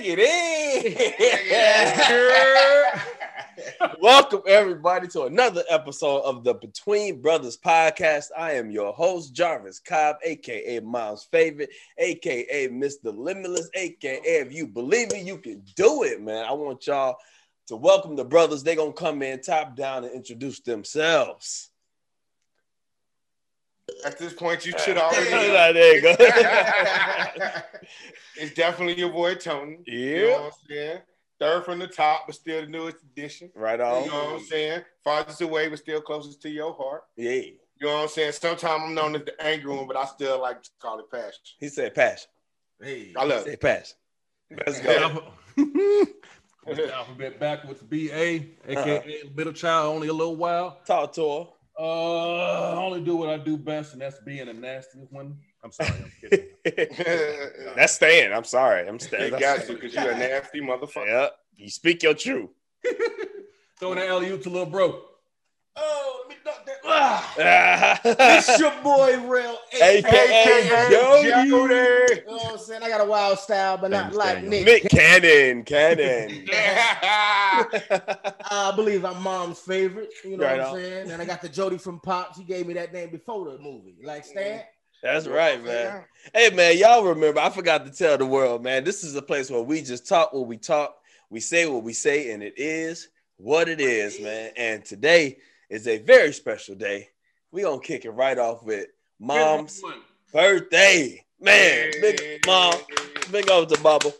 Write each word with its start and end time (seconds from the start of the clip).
Dig 0.00 0.16
it 0.16 0.20
in. 3.80 3.90
Welcome 4.00 4.42
everybody 4.46 5.08
to 5.08 5.24
another 5.24 5.64
episode 5.68 6.20
of 6.20 6.44
the 6.44 6.54
Between 6.54 7.20
Brothers 7.20 7.56
podcast. 7.56 8.26
I 8.36 8.52
am 8.52 8.70
your 8.70 8.92
host 8.92 9.32
Jarvis 9.32 9.80
Cobb, 9.80 10.18
aka 10.22 10.78
Miles 10.80 11.26
favorite, 11.32 11.70
aka 11.98 12.68
Mr. 12.68 13.06
Limitless, 13.06 13.68
aka 13.74 14.20
if 14.22 14.52
you 14.52 14.68
believe 14.68 15.12
it, 15.12 15.26
you 15.26 15.38
can 15.38 15.64
do 15.74 16.04
it, 16.04 16.22
man. 16.22 16.44
I 16.44 16.52
want 16.52 16.86
y'all 16.86 17.16
to 17.66 17.74
welcome 17.74 18.14
the 18.14 18.24
brothers. 18.24 18.62
They're 18.62 18.76
gonna 18.76 18.92
come 18.92 19.20
in 19.22 19.40
top 19.40 19.74
down 19.74 20.04
and 20.04 20.14
introduce 20.14 20.60
themselves. 20.60 21.70
At 24.04 24.18
this 24.18 24.32
point, 24.32 24.64
you 24.64 24.72
should 24.78 24.96
already. 24.96 25.28
there 25.78 25.94
you 25.96 26.02
go. 26.02 26.14
it's 28.36 28.54
definitely 28.54 28.98
your 28.98 29.10
boy 29.10 29.34
Tony. 29.34 29.78
Yeah. 29.86 29.94
You 29.96 30.26
know 30.28 30.32
what 30.42 30.44
I'm 30.44 30.50
saying? 30.68 31.00
Third 31.40 31.64
from 31.64 31.78
the 31.78 31.86
top, 31.86 32.26
but 32.26 32.34
still 32.34 32.62
the 32.62 32.66
newest 32.68 32.98
edition. 33.02 33.50
right 33.54 33.80
on. 33.80 34.04
You 34.04 34.10
know 34.10 34.24
what 34.24 34.34
I'm 34.40 34.44
saying? 34.46 34.82
Farthest 35.04 35.40
away, 35.40 35.68
but 35.68 35.78
still 35.78 36.00
closest 36.00 36.42
to 36.42 36.50
your 36.50 36.74
heart. 36.74 37.04
Yeah. 37.16 37.30
You 37.30 37.86
know 37.86 37.94
what 37.94 38.02
I'm 38.02 38.08
saying? 38.08 38.32
Sometimes 38.32 38.82
I'm 38.84 38.94
known 38.94 39.14
as 39.16 39.22
the 39.24 39.40
angry 39.44 39.72
one, 39.72 39.86
but 39.86 39.96
I 39.96 40.04
still 40.06 40.40
like 40.40 40.62
to 40.64 40.70
call 40.80 40.98
it 40.98 41.10
passion. 41.10 41.32
He 41.60 41.68
said 41.68 41.94
passion. 41.94 42.28
Hey, 42.82 43.12
I 43.16 43.24
love 43.24 43.44
Say 43.44 43.52
it. 43.52 43.60
passion. 43.60 43.96
Let's 44.50 44.78
The 44.80 44.84
go. 44.84 44.92
alpha- 44.98 46.12
What's 46.64 46.78
the 46.80 46.92
alphabet 46.94 47.38
backwards? 47.38 47.82
B 47.82 48.10
A, 48.12 48.46
aka 48.68 48.98
uh-uh. 48.98 49.30
middle 49.36 49.52
child, 49.52 49.94
only 49.94 50.08
a 50.08 50.12
little 50.12 50.36
while. 50.36 50.80
Talk 50.86 51.12
to 51.14 51.22
her. 51.38 51.46
Uh, 51.78 52.72
I 52.72 52.76
only 52.76 53.00
do 53.00 53.16
what 53.16 53.28
I 53.28 53.38
do 53.38 53.56
best, 53.56 53.92
and 53.92 54.02
that's 54.02 54.18
being 54.20 54.48
a 54.48 54.52
nasty 54.52 54.98
one. 55.10 55.36
I'm 55.62 55.70
sorry, 55.72 55.90
I'm 55.90 56.12
kidding. 56.30 56.46
That's 57.76 57.94
staying. 57.94 58.32
I'm 58.32 58.44
sorry. 58.44 58.88
I'm 58.88 58.98
They 58.98 59.06
staying. 59.06 59.38
got 59.38 59.68
you 59.68 59.74
because 59.74 59.94
you're 59.94 60.10
a 60.10 60.18
nasty 60.18 60.60
motherfucker. 60.60 61.06
Yep. 61.06 61.36
You 61.56 61.70
speak 61.70 62.02
your 62.02 62.14
truth. 62.14 62.50
Throwing 63.78 63.98
the 63.98 64.06
alley 64.08 64.30
oop 64.30 64.42
to 64.42 64.50
little 64.50 64.66
bro. 64.66 65.02
oh, 65.76 66.20
let 66.20 66.28
me 66.28 66.36
duck 66.44 66.66
that. 66.66 66.76
Ah. 66.77 66.77
Ah. 66.90 68.00
It's 68.04 68.58
your 68.58 68.72
boy, 68.82 69.18
Real. 69.26 69.58
AKA 69.74 70.88
Jody. 70.90 71.28
Jody. 71.28 71.48
You 71.48 71.68
know 72.26 72.36
what 72.36 72.52
I'm 72.52 72.58
saying? 72.58 72.82
I 72.82 72.88
got 72.88 73.00
a 73.00 73.04
wild 73.04 73.38
style, 73.38 73.76
but 73.76 73.90
not 73.90 74.14
like 74.14 74.36
Daniel. 74.36 74.50
Nick. 74.50 74.84
Nick 74.84 74.90
Cannon. 74.90 75.64
Cannon. 75.64 76.48
I 78.50 78.72
believe 78.74 79.04
I'm 79.04 79.22
mom's 79.22 79.58
favorite. 79.58 80.12
You 80.24 80.36
know 80.36 80.44
Right 80.44 80.58
what. 80.58 80.68
I'm 80.68 80.74
saying? 80.76 81.10
And 81.10 81.22
I 81.22 81.24
got 81.24 81.42
the 81.42 81.48
Jody 81.48 81.78
from 81.78 82.00
Pops. 82.00 82.38
He 82.38 82.44
gave 82.44 82.66
me 82.66 82.74
that 82.74 82.92
name 82.92 83.10
before 83.10 83.50
the 83.50 83.58
movie. 83.58 83.96
Like 84.02 84.22
mm-hmm. 84.22 84.30
Stan. 84.30 84.62
That's 85.02 85.28
right, 85.28 85.62
man. 85.62 86.04
Hey, 86.34 86.50
man, 86.50 86.76
y'all 86.76 87.04
remember, 87.04 87.40
I 87.40 87.50
forgot 87.50 87.86
to 87.86 87.92
tell 87.92 88.18
the 88.18 88.26
world, 88.26 88.64
man, 88.64 88.82
this 88.82 89.04
is 89.04 89.14
a 89.14 89.22
place 89.22 89.48
where 89.48 89.62
we 89.62 89.80
just 89.80 90.08
talk 90.08 90.32
what 90.32 90.48
we 90.48 90.56
talk, 90.56 90.96
we 91.30 91.38
say 91.38 91.68
what 91.68 91.84
we 91.84 91.92
say, 91.92 92.32
and 92.32 92.42
it 92.42 92.54
is 92.56 93.08
what 93.36 93.68
it 93.68 93.80
is, 93.80 94.18
man. 94.20 94.50
And 94.56 94.84
today 94.84 95.38
is 95.68 95.86
a 95.86 95.98
very 95.98 96.32
special 96.32 96.74
day. 96.74 97.08
we 97.50 97.62
going 97.62 97.80
to 97.80 97.86
kick 97.86 98.04
it 98.04 98.10
right 98.10 98.38
off 98.38 98.62
with 98.62 98.86
mom's 99.18 99.82
birthday. 100.32 101.24
Man, 101.40 101.92
big 102.00 102.40
mom, 102.46 102.74
big 103.30 103.48
up 103.50 103.68
to 103.68 103.74
Bubba. 103.76 104.12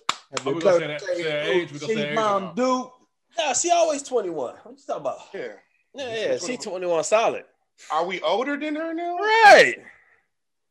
Oh, 0.46 0.52
we 0.52 0.60
gonna 0.60 0.78
say 0.78 0.86
that- 0.86 1.00
say 1.00 1.50
age, 1.50 1.72
we 1.72 1.78
gonna 1.78 1.94
say 1.94 1.94
She 1.94 2.08
age 2.10 2.14
mom 2.14 2.44
or 2.44 2.54
Duke. 2.54 2.92
Nah, 3.38 3.52
she 3.54 3.70
always 3.70 4.02
21. 4.02 4.54
What 4.62 4.72
you 4.72 4.76
talking 4.86 5.00
about? 5.00 5.19
Yeah. 5.34 5.48
Yeah, 5.94 6.16
yeah, 6.32 6.38
she 6.38 6.56
21 6.56 7.02
solid. 7.04 7.44
Are 7.91 8.04
we 8.04 8.20
older 8.20 8.56
than 8.56 8.76
her 8.76 8.92
now? 8.94 9.16
Right. 9.16 9.76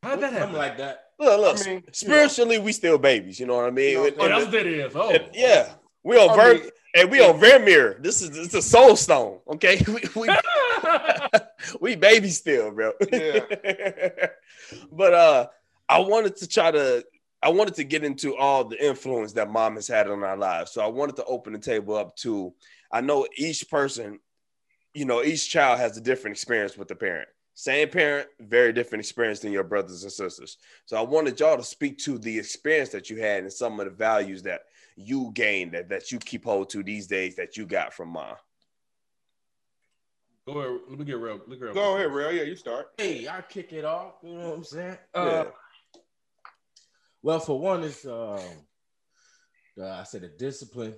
How'd 0.03 0.21
that 0.21 0.31
happen? 0.33 0.53
like 0.55 0.77
that. 0.77 1.05
Look, 1.19 1.39
look, 1.39 1.59
I 1.61 1.69
mean, 1.69 1.83
you 1.87 1.93
spiritually, 1.93 2.59
we 2.59 2.71
still 2.71 2.97
babies. 2.97 3.39
You 3.39 3.47
know 3.47 3.55
what 3.55 3.65
I 3.65 3.71
mean? 3.71 3.91
You 3.91 3.97
know, 3.97 4.05
And- 4.05 4.15
Oh, 4.19 4.23
and- 4.25 4.33
that's 4.33 4.45
what 4.45 4.55
it 4.55 4.67
is. 4.67 4.95
Oh, 4.95 5.17
yeah, 5.33 5.73
we 6.03 6.17
on 6.17 6.29
I 6.29 6.35
Ver, 6.35 6.53
mean- 6.53 6.69
and 6.95 7.11
we 7.11 7.21
on 7.21 7.39
Vermeer. 7.39 7.97
This 7.99 8.21
is 8.21 8.37
it's 8.37 8.53
a 8.53 8.61
soul 8.61 8.95
stone. 8.95 9.39
Okay, 9.49 9.81
we 9.87 9.93
we, 10.15 10.27
we 11.81 11.95
baby 11.95 12.29
still, 12.29 12.71
bro. 12.71 12.93
Yeah. 13.11 13.39
but 14.91 15.13
uh, 15.13 15.47
I 15.89 15.99
wanted 15.99 16.35
to 16.37 16.47
try 16.47 16.71
to. 16.71 17.05
I 17.41 17.49
wanted 17.49 17.75
to 17.75 17.83
get 17.83 18.03
into 18.03 18.35
all 18.35 18.63
the 18.63 18.83
influence 18.83 19.33
that 19.33 19.49
mom 19.49 19.75
has 19.75 19.87
had 19.87 20.09
on 20.09 20.23
our 20.23 20.37
lives. 20.37 20.71
So 20.71 20.81
I 20.81 20.87
wanted 20.87 21.17
to 21.17 21.25
open 21.25 21.53
the 21.53 21.59
table 21.59 21.95
up 21.95 22.15
to. 22.17 22.53
I 22.91 23.01
know 23.01 23.27
each 23.37 23.69
person, 23.69 24.19
you 24.93 25.05
know, 25.05 25.23
each 25.23 25.49
child 25.49 25.79
has 25.79 25.97
a 25.97 26.01
different 26.01 26.35
experience 26.35 26.77
with 26.77 26.87
the 26.87 26.95
parent. 26.95 27.29
Same 27.53 27.89
parent, 27.89 28.27
very 28.39 28.71
different 28.71 29.03
experience 29.03 29.39
than 29.39 29.51
your 29.51 29.63
brothers 29.63 30.03
and 30.03 30.11
sisters. 30.11 30.57
So 30.85 30.95
I 30.95 31.01
wanted 31.01 31.39
y'all 31.39 31.57
to 31.57 31.63
speak 31.63 31.97
to 31.99 32.19
the 32.19 32.37
experience 32.37 32.89
that 32.89 33.09
you 33.09 33.17
had 33.17 33.43
and 33.43 33.51
some 33.51 33.79
of 33.79 33.85
the 33.85 33.91
values 33.91 34.43
that 34.43 34.61
you 34.95 35.31
gained 35.33 35.71
that, 35.71 35.89
that 35.89 36.11
you 36.11 36.19
keep 36.19 36.45
hold 36.45 36.69
to 36.69 36.83
these 36.83 37.07
days 37.07 37.35
that 37.35 37.57
you 37.57 37.65
got 37.65 37.93
from 37.93 38.09
mom. 38.09 38.35
Go 40.47 40.59
ahead. 40.59 40.79
Let 40.89 40.99
me 40.99 41.03
get 41.03 41.17
real. 41.17 41.41
Look 41.45 41.61
real. 41.61 41.73
Go 41.73 41.97
ahead, 41.97 42.09
real. 42.09 42.31
Yeah, 42.31 42.43
you 42.43 42.55
start. 42.55 42.87
Hey, 42.97 43.27
I 43.27 43.41
kick 43.41 43.73
it 43.73 43.83
off. 43.83 44.13
You 44.23 44.37
know 44.37 44.49
what 44.49 44.57
I'm 44.57 44.63
saying? 44.63 44.97
Yeah. 45.13 45.21
Uh, 45.21 45.45
well, 47.21 47.39
for 47.41 47.59
one, 47.59 47.83
it's 47.83 48.05
um, 48.05 48.39
uh, 49.77 49.89
I 49.89 50.03
said 50.03 50.21
the 50.21 50.29
discipline. 50.29 50.95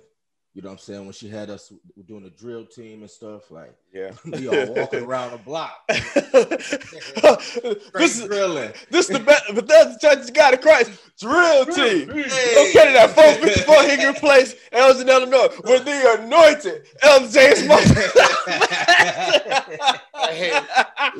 You 0.52 0.62
know 0.62 0.70
what 0.70 0.72
I'm 0.74 0.78
saying? 0.78 1.04
When 1.04 1.12
she 1.12 1.28
had 1.28 1.48
us 1.48 1.72
doing 2.06 2.24
the 2.24 2.30
drill 2.30 2.66
team 2.66 3.02
and 3.02 3.10
stuff, 3.10 3.52
like 3.52 3.72
Yeah. 3.92 4.10
we 4.24 4.48
all 4.48 4.74
walking 4.74 5.04
around 5.06 5.30
the 5.30 5.38
block, 5.38 5.80
this 5.88 7.86
straight 7.86 8.04
is 8.04 8.24
drilling. 8.24 8.72
this 8.90 9.08
is 9.08 9.16
the 9.16 9.22
best 9.24 9.44
but 9.54 9.68
that's 9.68 9.96
the 9.96 10.08
church 10.08 10.28
of 10.28 10.34
God 10.34 10.54
of 10.54 10.60
Christ 10.60 10.90
drill 11.20 11.66
team. 11.66 12.10
Hey. 12.10 12.70
Okay, 12.70 12.92
that 12.94 13.10
454 13.14 13.74
Higgin 13.76 14.18
Place, 14.18 14.56
Elgin, 14.72 15.08
Illinois, 15.08 15.54
with 15.62 15.84
the 15.84 16.18
anointed 16.20 16.84
Elder 17.00 17.28
James 17.28 17.60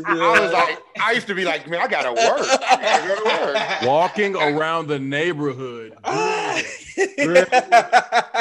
I 0.07 0.41
was 0.41 0.53
like, 0.53 0.79
I 1.01 1.13
used 1.13 1.29
to 1.29 1.35
be 1.35 1.45
like, 1.45 1.69
man, 1.69 1.81
I 1.81 1.87
gotta 1.87 2.11
work. 2.13 2.47
I 2.63 2.77
gotta 2.83 3.07
go 3.07 3.17
to 3.17 3.25
work. 3.53 3.83
Walking 3.83 4.35
around 4.35 4.89
the 4.89 4.99
neighborhood. 4.99 5.95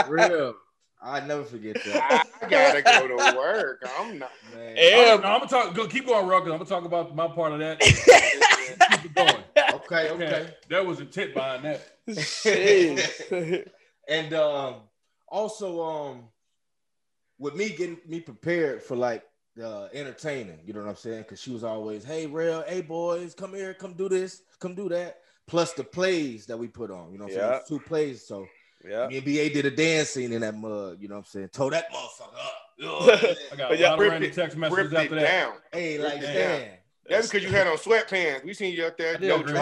Real. 0.08 0.56
I 1.02 1.22
never 1.22 1.44
forget 1.44 1.78
that. 1.86 2.26
I 2.42 2.50
gotta 2.50 2.82
go 2.82 3.08
to 3.08 3.36
work. 3.38 3.82
I'm 4.00 4.20
not. 4.20 4.32
Man. 4.54 4.76
Yeah. 4.78 5.14
I'm, 5.16 5.22
no, 5.22 5.28
I'm 5.28 5.40
gonna 5.40 5.48
talk. 5.48 5.74
Go, 5.76 5.88
keep 5.88 6.06
going, 6.06 6.28
Rucker. 6.28 6.52
I'm 6.52 6.58
gonna 6.58 6.66
talk 6.66 6.84
about 6.86 7.16
my 7.16 7.28
part 7.28 7.54
of 7.54 7.60
that. 7.60 7.80
keep 8.90 9.06
it 9.06 9.16
going. 9.16 9.44
Okay, 9.74 10.10
okay. 10.10 10.26
Okay, 10.26 10.54
there 10.68 10.84
was 10.84 11.00
intent 11.00 11.34
behind 11.34 11.64
that. 11.66 11.82
Shit. 12.24 13.72
And 14.10 14.34
um, 14.34 14.78
also 15.28 15.82
um, 15.84 16.24
with 17.38 17.56
me 17.56 17.70
getting 17.70 18.00
me 18.08 18.20
prepared 18.20 18.82
for 18.82 18.96
like 18.96 19.24
uh, 19.64 19.88
entertaining, 19.94 20.60
you 20.66 20.74
know 20.74 20.80
what 20.82 20.90
I'm 20.90 20.96
saying? 20.96 21.20
Because 21.22 21.40
she 21.40 21.52
was 21.52 21.64
always, 21.64 22.04
"Hey, 22.04 22.26
real, 22.26 22.64
hey 22.68 22.82
boys, 22.82 23.36
come 23.36 23.54
here, 23.54 23.76
come 23.76 23.94
do 23.94 24.10
this, 24.10 24.42
come 24.60 24.74
do 24.74 24.90
that." 24.90 25.20
Plus 25.46 25.74
the 25.74 25.84
plays 25.84 26.48
that 26.48 26.58
we 26.58 26.68
put 26.68 26.90
on, 26.90 27.12
you 27.12 27.20
know 27.20 27.26
what 27.26 27.34
I'm 27.34 27.40
Yeah. 27.40 27.52
saying? 27.52 27.62
Two 27.68 27.80
plays, 27.80 28.26
so 28.26 28.48
yeah. 28.88 29.08
me 29.08 29.18
and 29.18 29.26
did 29.54 29.66
a 29.66 29.72
dance 29.72 30.10
scene 30.10 30.32
in 30.32 30.42
that 30.42 30.56
mug, 30.56 30.98
you 31.02 31.08
know 31.08 31.16
what 31.16 31.20
I'm 31.20 31.26
saying? 31.26 31.50
Told 31.50 31.74
that 31.74 31.92
motherfucker 31.92 32.34
up. 32.34 32.54
You 32.78 32.86
know 32.86 32.94
what 33.00 33.14
I'm 33.14 33.20
saying? 33.20 33.36
I 33.52 33.56
got 33.56 33.70
But 33.70 33.80
a 33.80 33.84
lot 33.84 33.94
of 33.94 34.00
random 34.00 34.32
text 34.32 34.58
messages 34.58 34.94
after 34.94 35.16
that. 35.16 35.22
down. 35.22 35.54
hey, 35.74 35.98
like 35.98 36.22
Yeah. 36.22 36.66
That's 37.10 37.28
because 37.28 37.44
you 37.44 37.50
had 37.50 37.66
on 37.66 37.76
sweatpants. 37.78 38.46
We 38.46 38.54
seen 38.54 38.72
you 38.76 38.86
up 38.86 38.96
there. 38.96 39.18
No 39.18 39.42
drawers, 39.42 39.56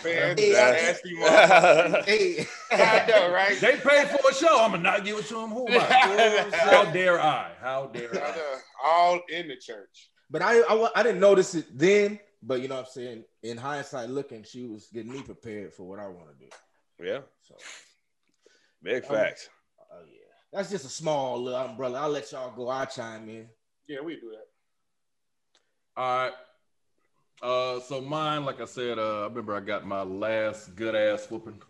sweatpants. 0.00 0.40
yeah. 0.40 0.70
Nasty 0.70 1.16
motherfucker. 1.16 2.04
Hey, 2.06 2.46
I 2.70 3.06
know, 3.08 3.32
right? 3.32 3.58
They 3.60 3.72
paid 3.72 4.08
for 4.08 4.30
a 4.30 4.34
show. 4.34 4.60
I'm 4.62 4.70
gonna 4.70 4.82
not 4.84 5.04
give 5.04 5.18
it 5.18 5.26
to 5.26 5.34
them. 5.34 5.50
Who 5.50 5.66
am 5.68 5.80
I? 5.80 6.56
How 6.56 6.84
dare 6.84 7.20
I? 7.20 7.50
How 7.60 7.86
dare 7.86 8.14
I 8.14 8.30
I? 8.30 8.58
All 8.84 9.20
in 9.28 9.48
the 9.48 9.56
church. 9.56 10.10
but 10.30 10.42
I, 10.42 10.60
I 10.60 10.88
I 10.94 11.02
didn't 11.02 11.18
notice 11.20 11.56
it 11.56 11.66
then, 11.76 12.20
but 12.40 12.60
you 12.62 12.68
know 12.68 12.76
what 12.76 12.86
I'm 12.86 12.90
saying? 12.92 13.24
In 13.42 13.56
hindsight, 13.56 14.08
looking, 14.08 14.44
she 14.44 14.64
was 14.66 14.86
getting 14.92 15.10
me 15.10 15.22
prepared 15.22 15.74
for 15.74 15.82
what 15.82 15.98
I 15.98 16.06
want 16.06 16.28
to 16.28 16.44
do. 16.44 17.04
Yeah. 17.04 17.20
So. 17.42 17.56
Big 18.82 19.04
Um, 19.04 19.10
facts. 19.16 19.48
Oh 19.92 20.00
yeah, 20.06 20.18
that's 20.52 20.70
just 20.70 20.84
a 20.84 20.88
small 20.88 21.42
little 21.42 21.60
umbrella. 21.60 22.00
I'll 22.02 22.10
let 22.10 22.30
y'all 22.32 22.54
go. 22.54 22.68
I'll 22.68 22.86
chime 22.86 23.28
in. 23.28 23.48
Yeah, 23.88 24.00
we 24.00 24.14
do 24.16 24.30
that. 24.32 24.46
All 25.96 26.18
right. 26.24 26.32
Uh, 27.42 27.80
so 27.80 28.00
mine, 28.00 28.44
like 28.44 28.60
I 28.60 28.64
said, 28.64 28.98
uh, 28.98 29.20
I 29.22 29.24
remember 29.24 29.54
I 29.54 29.60
got 29.60 29.86
my 29.86 30.02
last 30.02 30.74
good 30.74 30.94
ass 30.94 31.26
whooping. 31.30 31.60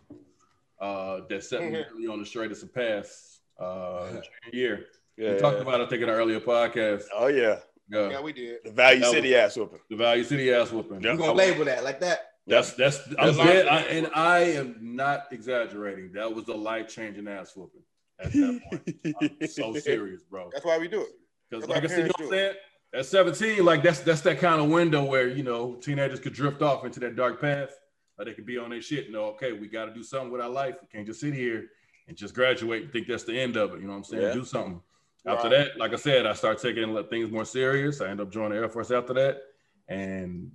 Uh, 0.79 1.21
that 1.29 1.43
set 1.43 1.61
me 1.61 1.83
really 1.93 2.07
on 2.07 2.19
the 2.19 2.25
straightest 2.25 2.63
of 2.63 2.73
paths. 2.73 3.39
Uh, 3.59 4.21
year. 4.53 4.85
Yeah. 5.17 5.33
we 5.33 5.39
talked 5.39 5.59
about 5.59 5.81
it, 5.81 5.85
I 5.85 5.89
think, 5.89 6.03
in 6.03 6.09
an 6.09 6.15
earlier 6.15 6.39
podcast. 6.39 7.05
oh 7.15 7.27
yeah. 7.27 7.59
Uh, 7.93 8.09
Yeah, 8.09 8.21
we 8.21 8.33
did. 8.33 8.57
The 8.63 8.71
Value 8.71 8.99
That 9.01 9.11
City 9.11 9.35
ass 9.35 9.57
whooping. 9.57 9.79
the 9.89 9.95
Value 9.95 10.23
City 10.23 10.53
ass 10.53 10.71
whooping. 10.71 11.01
Yeah. 11.01 11.11
We're 11.13 11.17
gonna 11.17 11.33
label 11.33 11.65
that 11.65 11.83
like 11.83 11.99
that. 12.01 12.26
That's 12.47 12.73
that's 12.73 13.01
I'm 13.19 13.35
That's 13.35 13.37
dead, 13.37 13.67
I, 13.67 13.81
and 13.81 14.09
I 14.15 14.39
am 14.39 14.77
not 14.81 15.25
exaggerating. 15.31 16.13
That 16.13 16.33
was 16.33 16.47
a 16.47 16.53
life 16.53 16.87
changing 16.87 17.27
ass 17.27 17.53
whooping 17.55 17.81
at 18.19 18.31
that 18.31 18.61
point. 18.69 19.37
I'm 19.41 19.47
so 19.47 19.73
serious, 19.79 20.23
bro. 20.23 20.49
That's 20.53 20.65
why 20.65 20.77
we 20.77 20.87
do 20.87 21.01
it. 21.01 21.09
Because 21.49 21.67
like 21.67 21.83
I 21.83 21.87
said, 21.87 21.97
you 21.97 22.03
know 22.03 22.11
what 22.17 22.23
I'm 22.23 22.29
saying? 22.29 22.53
At 22.93 23.05
17, 23.05 23.65
like 23.65 23.83
that's 23.83 23.99
that's 23.99 24.21
that 24.21 24.39
kind 24.39 24.61
of 24.61 24.69
window 24.69 25.03
where 25.03 25.27
you 25.27 25.43
know 25.43 25.75
teenagers 25.75 26.21
could 26.21 26.33
drift 26.33 26.61
off 26.61 26.85
into 26.85 26.99
that 27.01 27.15
dark 27.15 27.41
path. 27.41 27.71
Or 28.17 28.25
they 28.25 28.33
could 28.33 28.47
be 28.47 28.57
on 28.57 28.71
their 28.71 28.81
shit. 28.81 29.05
You 29.05 29.11
know, 29.11 29.25
okay, 29.25 29.51
we 29.51 29.67
got 29.67 29.85
to 29.85 29.93
do 29.93 30.01
something 30.01 30.31
with 30.31 30.41
our 30.41 30.49
life. 30.49 30.75
We 30.81 30.87
can't 30.87 31.05
just 31.05 31.19
sit 31.19 31.35
here 31.35 31.67
and 32.07 32.17
just 32.17 32.33
graduate 32.33 32.83
and 32.83 32.91
think 32.91 33.07
that's 33.07 33.23
the 33.25 33.39
end 33.39 33.57
of 33.57 33.73
it. 33.73 33.81
You 33.81 33.85
know 33.85 33.91
what 33.91 33.97
I'm 33.97 34.03
saying? 34.05 34.23
Yeah. 34.23 34.33
Do 34.33 34.43
something. 34.43 34.81
After 35.27 35.49
Right. 35.49 35.57
that, 35.73 35.77
like 35.77 35.93
I 35.93 35.97
said, 35.97 36.25
I 36.25 36.33
start 36.33 36.59
taking 36.59 37.03
things 37.09 37.29
more 37.29 37.45
serious. 37.45 38.01
I 38.01 38.07
end 38.09 38.21
up 38.21 38.31
joining 38.31 38.53
the 38.53 38.63
Air 38.63 38.69
Force 38.69 38.89
after 38.89 39.13
that. 39.13 39.41
And, 39.87 40.51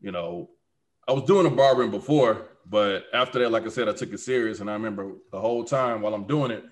you 0.00 0.12
know, 0.12 0.50
I 1.08 1.12
was 1.12 1.24
doing 1.24 1.46
a 1.46 1.50
barbering 1.50 1.90
before, 1.90 2.48
but 2.66 3.04
after 3.12 3.38
that, 3.40 3.50
like 3.50 3.64
I 3.64 3.68
said, 3.68 3.88
I 3.88 3.92
took 3.92 4.12
it 4.12 4.20
serious. 4.20 4.60
And 4.60 4.70
I 4.70 4.74
remember 4.74 5.12
the 5.32 5.40
whole 5.40 5.64
time 5.64 6.02
while 6.02 6.14
I'm 6.14 6.26
doing 6.26 6.50
it, 6.50 6.64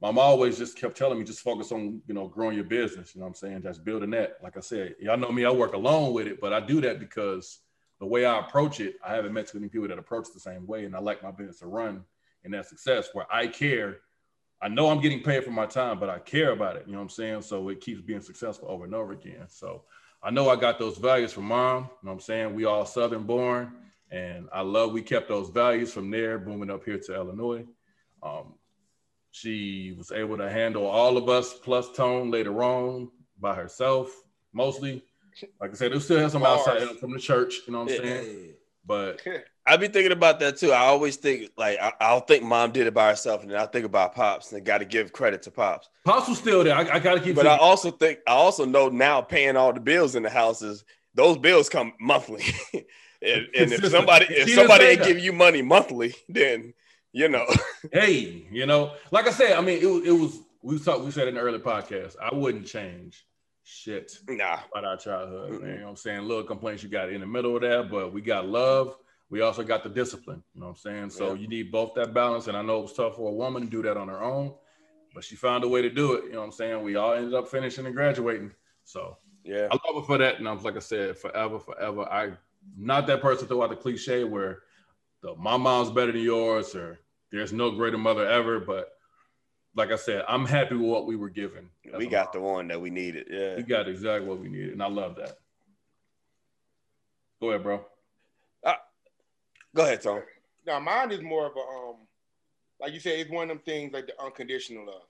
my 0.00 0.10
mom 0.10 0.18
always 0.18 0.58
just 0.58 0.76
kept 0.76 0.96
telling 0.96 1.18
me 1.18 1.24
just 1.24 1.40
focus 1.40 1.72
on, 1.72 2.00
you 2.06 2.14
know, 2.14 2.28
growing 2.28 2.56
your 2.56 2.64
business. 2.64 3.14
You 3.14 3.20
know 3.20 3.26
what 3.26 3.30
I'm 3.30 3.34
saying? 3.34 3.62
Just 3.62 3.84
building 3.84 4.10
that. 4.10 4.36
Like 4.42 4.56
I 4.56 4.60
said, 4.60 4.96
y'all 5.00 5.16
know 5.16 5.32
me, 5.32 5.44
I 5.44 5.50
work 5.50 5.72
alone 5.72 6.12
with 6.12 6.26
it, 6.26 6.40
but 6.40 6.52
I 6.52 6.60
do 6.60 6.80
that 6.82 6.98
because 6.98 7.60
the 8.00 8.06
way 8.06 8.24
I 8.24 8.40
approach 8.40 8.80
it, 8.80 8.96
I 9.06 9.14
haven't 9.14 9.32
met 9.32 9.46
too 9.46 9.58
many 9.58 9.68
people 9.68 9.88
that 9.88 9.98
approach 9.98 10.26
the 10.32 10.40
same 10.40 10.66
way. 10.66 10.84
And 10.84 10.94
I 10.94 10.98
like 10.98 11.22
my 11.22 11.30
business 11.30 11.60
to 11.60 11.66
run 11.66 12.04
in 12.44 12.50
that 12.52 12.66
success 12.66 13.08
where 13.12 13.26
I 13.32 13.46
care. 13.46 13.98
I 14.60 14.68
know 14.68 14.88
I'm 14.88 15.00
getting 15.00 15.22
paid 15.22 15.44
for 15.44 15.50
my 15.50 15.66
time, 15.66 15.98
but 15.98 16.10
I 16.10 16.18
care 16.18 16.52
about 16.52 16.76
it. 16.76 16.84
You 16.86 16.92
know 16.92 16.98
what 16.98 17.04
I'm 17.04 17.10
saying? 17.10 17.42
So 17.42 17.68
it 17.68 17.80
keeps 17.80 18.00
being 18.00 18.20
successful 18.20 18.68
over 18.68 18.84
and 18.84 18.94
over 18.94 19.12
again. 19.12 19.46
So 19.48 19.84
I 20.24 20.30
know 20.30 20.48
I 20.48 20.56
got 20.56 20.78
those 20.78 20.96
values 20.96 21.34
from 21.34 21.44
mom. 21.44 21.82
You 21.82 21.82
know 21.82 21.88
what 22.02 22.12
I'm 22.12 22.20
saying? 22.20 22.54
We 22.54 22.64
all 22.64 22.86
Southern 22.86 23.24
born. 23.24 23.72
And 24.10 24.48
I 24.52 24.62
love 24.62 24.92
we 24.92 25.02
kept 25.02 25.28
those 25.28 25.50
values 25.50 25.92
from 25.92 26.10
there, 26.10 26.38
booming 26.38 26.70
up 26.70 26.84
here 26.84 26.98
to 26.98 27.14
Illinois. 27.14 27.66
Um, 28.22 28.54
she 29.32 29.94
was 29.98 30.12
able 30.12 30.38
to 30.38 30.48
handle 30.48 30.86
all 30.86 31.16
of 31.18 31.28
us 31.28 31.52
plus 31.52 31.90
Tone 31.92 32.30
later 32.30 32.62
on 32.62 33.10
by 33.40 33.54
herself, 33.54 34.10
mostly. 34.52 35.02
Like 35.60 35.72
I 35.72 35.74
said, 35.74 35.92
it 35.92 36.00
still 36.00 36.20
has 36.20 36.32
some 36.32 36.44
outside 36.44 36.80
help 36.80 37.00
from 37.00 37.12
the 37.12 37.18
church, 37.18 37.62
you 37.66 37.72
know 37.72 37.80
what 37.82 37.90
I'm 37.98 38.04
Yeah. 38.04 38.20
saying? 38.20 38.54
But 38.86 39.20
I 39.66 39.76
be 39.76 39.88
thinking 39.88 40.12
about 40.12 40.40
that 40.40 40.58
too. 40.58 40.72
I 40.72 40.80
always 40.80 41.16
think 41.16 41.50
like 41.56 41.78
I, 41.80 41.92
I'll 42.00 42.20
think 42.20 42.42
mom 42.42 42.72
did 42.72 42.86
it 42.86 42.94
by 42.94 43.08
herself, 43.08 43.42
and 43.42 43.50
then 43.50 43.58
I 43.58 43.66
think 43.66 43.86
about 43.86 44.14
pops, 44.14 44.52
and 44.52 44.64
got 44.64 44.78
to 44.78 44.84
give 44.84 45.12
credit 45.12 45.42
to 45.42 45.50
pops. 45.50 45.88
Pops 46.04 46.28
was 46.28 46.38
still 46.38 46.64
there. 46.64 46.76
I, 46.76 46.96
I 46.96 46.98
gotta 46.98 47.20
keep 47.20 47.34
But 47.34 47.46
I 47.46 47.56
also 47.56 47.90
think 47.90 48.18
I 48.26 48.32
also 48.32 48.64
know 48.64 48.88
now 48.88 49.22
paying 49.22 49.56
all 49.56 49.72
the 49.72 49.80
bills 49.80 50.14
in 50.14 50.22
the 50.22 50.30
houses, 50.30 50.84
those 51.14 51.38
bills 51.38 51.68
come 51.68 51.94
monthly. 51.98 52.44
and, 52.74 52.84
and 53.22 53.72
if 53.72 53.86
somebody 53.90 54.26
if 54.28 54.50
somebody 54.50 54.84
ain't 54.84 54.98
that. 55.00 55.08
give 55.08 55.18
you 55.18 55.32
money 55.32 55.62
monthly, 55.62 56.14
then 56.28 56.74
you 57.12 57.28
know. 57.28 57.46
hey, 57.92 58.46
you 58.50 58.66
know, 58.66 58.92
like 59.10 59.26
I 59.26 59.30
said, 59.30 59.56
I 59.56 59.62
mean, 59.62 59.80
it, 59.80 59.86
was- 59.86 60.04
it 60.04 60.12
was 60.12 60.38
we 60.64 60.78
talked, 60.78 61.04
we 61.04 61.10
said 61.10 61.28
in 61.28 61.34
the 61.34 61.40
early 61.40 61.58
podcast, 61.58 62.16
I 62.20 62.34
wouldn't 62.34 62.66
change 62.66 63.24
shit 63.64 64.18
nah. 64.28 64.60
about 64.72 64.84
our 64.84 64.96
childhood. 64.96 65.52
Mm-mm. 65.52 65.60
Man. 65.60 65.70
You 65.70 65.76
know 65.76 65.84
what 65.84 65.90
I'm 65.90 65.96
saying? 65.96 66.22
Little 66.22 66.44
complaints 66.44 66.82
you 66.82 66.88
got 66.88 67.10
in 67.10 67.20
the 67.20 67.26
middle 67.26 67.54
of 67.54 67.62
that, 67.62 67.90
but 67.90 68.12
we 68.12 68.22
got 68.22 68.46
love. 68.46 68.96
We 69.30 69.40
also 69.40 69.62
got 69.62 69.82
the 69.82 69.88
discipline. 69.88 70.42
You 70.54 70.60
know 70.60 70.66
what 70.68 70.72
I'm 70.72 70.76
saying? 70.76 71.10
So 71.10 71.28
Yeah. 71.34 71.40
you 71.40 71.48
need 71.48 71.72
both 71.72 71.94
that 71.94 72.14
balance. 72.14 72.46
And 72.46 72.56
I 72.56 72.62
know 72.62 72.78
it 72.80 72.82
was 72.82 72.92
tough 72.92 73.16
for 73.16 73.30
a 73.30 73.34
woman 73.34 73.64
to 73.64 73.68
do 73.70 73.82
that 73.82 73.96
on 73.96 74.08
her 74.08 74.22
own, 74.22 74.54
but 75.14 75.24
she 75.24 75.34
found 75.36 75.64
a 75.64 75.68
way 75.68 75.82
to 75.82 75.90
do 75.90 76.14
it. 76.14 76.24
You 76.24 76.32
know 76.32 76.40
what 76.40 76.46
I'm 76.46 76.52
saying? 76.52 76.82
We 76.82 76.96
all 76.96 77.14
ended 77.14 77.34
up 77.34 77.48
finishing 77.48 77.86
and 77.86 77.94
graduating. 77.94 78.52
So 78.84 79.16
Yeah. 79.44 79.68
I 79.70 79.74
love 79.86 80.02
her 80.02 80.06
for 80.06 80.18
that. 80.18 80.38
And 80.38 80.48
I'm 80.48 80.62
like 80.62 80.76
I 80.76 80.80
said, 80.80 81.18
forever, 81.18 81.58
forever. 81.58 82.02
I 82.02 82.32
not 82.76 83.06
that 83.08 83.20
person 83.20 83.44
to 83.44 83.48
throw 83.48 83.62
out 83.62 83.70
the 83.70 83.76
cliche 83.76 84.24
where 84.24 84.62
the 85.20 85.34
my 85.36 85.56
mom's 85.56 85.90
better 85.90 86.12
than 86.12 86.22
yours 86.22 86.74
or 86.74 86.98
there's 87.30 87.52
no 87.52 87.70
greater 87.70 87.98
mother 87.98 88.26
ever. 88.28 88.60
But 88.60 88.90
like 89.74 89.90
I 89.90 89.96
said, 89.96 90.24
I'm 90.28 90.46
happy 90.46 90.76
with 90.76 90.88
what 90.88 91.06
we 91.06 91.16
were 91.16 91.28
given. 91.30 91.68
We 91.96 92.06
got 92.06 92.32
the 92.32 92.40
one 92.40 92.68
that 92.68 92.80
we 92.80 92.90
needed. 92.90 93.26
Yeah. 93.30 93.56
we 93.56 93.62
got 93.64 93.88
exactly 93.88 94.28
what 94.28 94.38
we 94.38 94.48
needed, 94.48 94.72
and 94.72 94.82
I 94.82 94.88
love 94.88 95.16
that. 95.16 95.38
Go 97.40 97.50
ahead, 97.50 97.62
bro. 97.64 97.84
Go 99.74 99.82
ahead, 99.82 100.02
Tom. 100.02 100.22
Now 100.66 100.78
mine 100.80 101.10
is 101.10 101.20
more 101.20 101.46
of 101.46 101.56
a 101.56 101.60
um, 101.60 101.96
like 102.80 102.92
you 102.92 103.00
said, 103.00 103.18
it's 103.18 103.30
one 103.30 103.50
of 103.50 103.56
them 103.56 103.64
things 103.64 103.92
like 103.92 104.06
the 104.06 104.20
unconditional 104.22 104.86
love. 104.86 105.02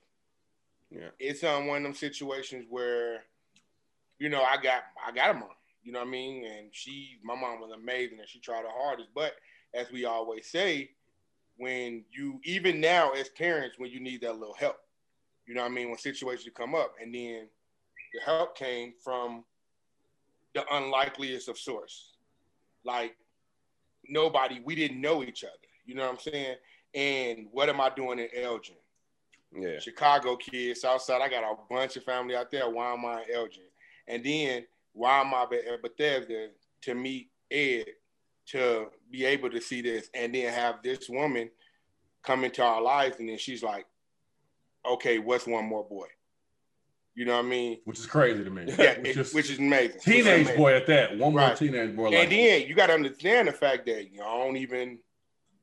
Yeah. 0.91 1.09
It's 1.19 1.45
um 1.45 1.67
one 1.67 1.79
of 1.79 1.83
them 1.85 1.95
situations 1.95 2.67
where, 2.69 3.25
you 4.19 4.29
know, 4.29 4.43
I 4.43 4.57
got 4.57 4.85
I 5.07 5.13
got 5.13 5.31
a 5.31 5.35
mom, 5.35 5.51
you 5.83 5.93
know 5.93 6.01
what 6.01 6.09
I 6.09 6.11
mean, 6.11 6.45
and 6.45 6.69
she 6.73 7.19
my 7.23 7.35
mom 7.35 7.61
was 7.61 7.73
amazing 7.73 8.19
and 8.19 8.29
she 8.29 8.39
tried 8.39 8.63
her 8.63 8.71
hardest. 8.71 9.11
But 9.15 9.35
as 9.75 9.91
we 9.91 10.05
always 10.05 10.47
say, 10.47 10.91
when 11.57 12.05
you 12.11 12.41
even 12.45 12.81
now 12.81 13.13
as 13.13 13.29
parents, 13.29 13.79
when 13.79 13.91
you 13.91 14.01
need 14.01 14.23
that 14.23 14.39
little 14.39 14.55
help, 14.55 14.79
you 15.47 15.55
know 15.55 15.63
what 15.63 15.71
I 15.71 15.75
mean, 15.75 15.89
when 15.89 15.99
situations 15.99 16.49
come 16.55 16.75
up, 16.75 16.95
and 17.03 17.15
then 17.15 17.49
the 18.13 18.21
help 18.25 18.57
came 18.57 18.95
from 19.03 19.45
the 20.55 20.65
unlikeliest 20.73 21.49
of 21.49 21.59
source, 21.59 22.13
like 22.85 23.17
nobody, 24.09 24.61
we 24.65 24.75
didn't 24.75 25.01
know 25.01 25.23
each 25.23 25.45
other. 25.45 25.53
You 25.85 25.95
know 25.95 26.03
what 26.03 26.13
I'm 26.13 26.19
saying? 26.19 26.57
And 26.95 27.47
what 27.51 27.69
am 27.69 27.81
I 27.81 27.91
doing 27.91 28.19
in 28.19 28.29
Elgin? 28.37 28.77
Yeah. 29.57 29.79
Chicago 29.79 30.37
kids, 30.37 30.81
Southside. 30.81 31.21
I 31.21 31.29
got 31.29 31.45
a 31.45 31.55
bunch 31.71 31.97
of 31.97 32.05
family 32.05 32.35
out 32.35 32.51
there. 32.51 32.69
Why 32.69 32.93
am 32.93 33.05
I 33.05 33.23
in 33.23 33.35
Elgin? 33.35 33.65
And 34.09 34.25
then 34.25 34.65
why 34.93 35.21
am 35.21 35.35
I 35.35 35.43
at 35.43 35.83
Bethesda 35.83 36.49
to 36.83 36.95
meet 36.95 37.31
Ed 37.51 37.87
to 38.47 38.89
be 39.11 39.25
able 39.25 39.51
to 39.51 39.61
see 39.61 39.81
this 39.81 40.11
and 40.15 40.35
then 40.35 40.53
have 40.53 40.83
this 40.83 41.09
woman 41.09 41.51
come 42.23 42.45
into 42.45 42.63
our 42.63 42.83
lives 42.83 43.19
and 43.19 43.29
then 43.29 43.39
she's 43.39 43.63
like, 43.63 43.87
okay, 44.87 45.19
what's 45.19 45.47
one 45.47 45.65
more 45.65 45.85
boy? 45.85 46.07
You 47.15 47.25
know 47.25 47.37
what 47.37 47.45
I 47.45 47.49
mean? 47.49 47.79
Which 47.85 47.99
is 48.01 48.07
crazy 48.07 48.43
to 48.43 48.51
me. 48.51 48.65
Yeah, 48.79 48.99
Which 48.99 49.11
it- 49.11 49.17
is 49.19 49.35
which 49.35 49.51
is 49.51 49.59
amazing. 49.59 50.01
Teenage 50.01 50.27
amazing. 50.27 50.57
boy 50.57 50.75
at 50.75 50.87
that. 50.89 51.11
One 51.17 51.33
more 51.33 51.41
Right. 51.43 51.57
teenage 51.57 51.95
boy. 51.95 52.05
Like 52.11 52.15
And 52.15 52.33
then 52.33 52.63
you 52.67 52.75
got 52.75 52.89
to 52.89 52.95
understand 52.95 53.49
the 53.49 53.53
fact 53.53 53.87
that 53.87 54.11
you 54.11 54.19
know, 54.19 54.27
I 54.27 54.39
don't 54.45 54.57
even 54.57 54.99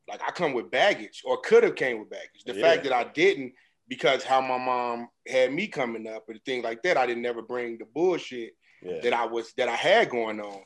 like 0.08 0.22
I 0.26 0.32
come 0.32 0.54
with 0.54 0.72
baggage 0.72 1.22
or 1.26 1.38
could 1.42 1.64
have 1.64 1.76
came 1.76 2.00
with 2.00 2.10
baggage. 2.10 2.44
The 2.46 2.54
Yeah. 2.56 2.62
fact 2.62 2.84
that 2.86 2.94
I 2.94 3.04
didn't 3.06 3.54
because 3.88 4.24
how 4.24 4.40
my 4.40 4.58
mom 4.58 5.10
had 5.28 5.52
me 5.52 5.68
coming 5.68 6.08
up 6.08 6.30
and 6.30 6.40
things 6.46 6.64
like 6.64 6.82
that, 6.84 6.96
I 6.96 7.06
didn't 7.06 7.22
never 7.24 7.42
bring 7.42 7.78
the 7.78 7.86
bullshit 7.86 8.54
Yeah. 8.82 9.02
that 9.02 9.14
I 9.14 9.26
was 9.26 9.52
that 9.58 9.68
I 9.68 9.76
had 9.76 10.10
going 10.10 10.40
on. 10.40 10.62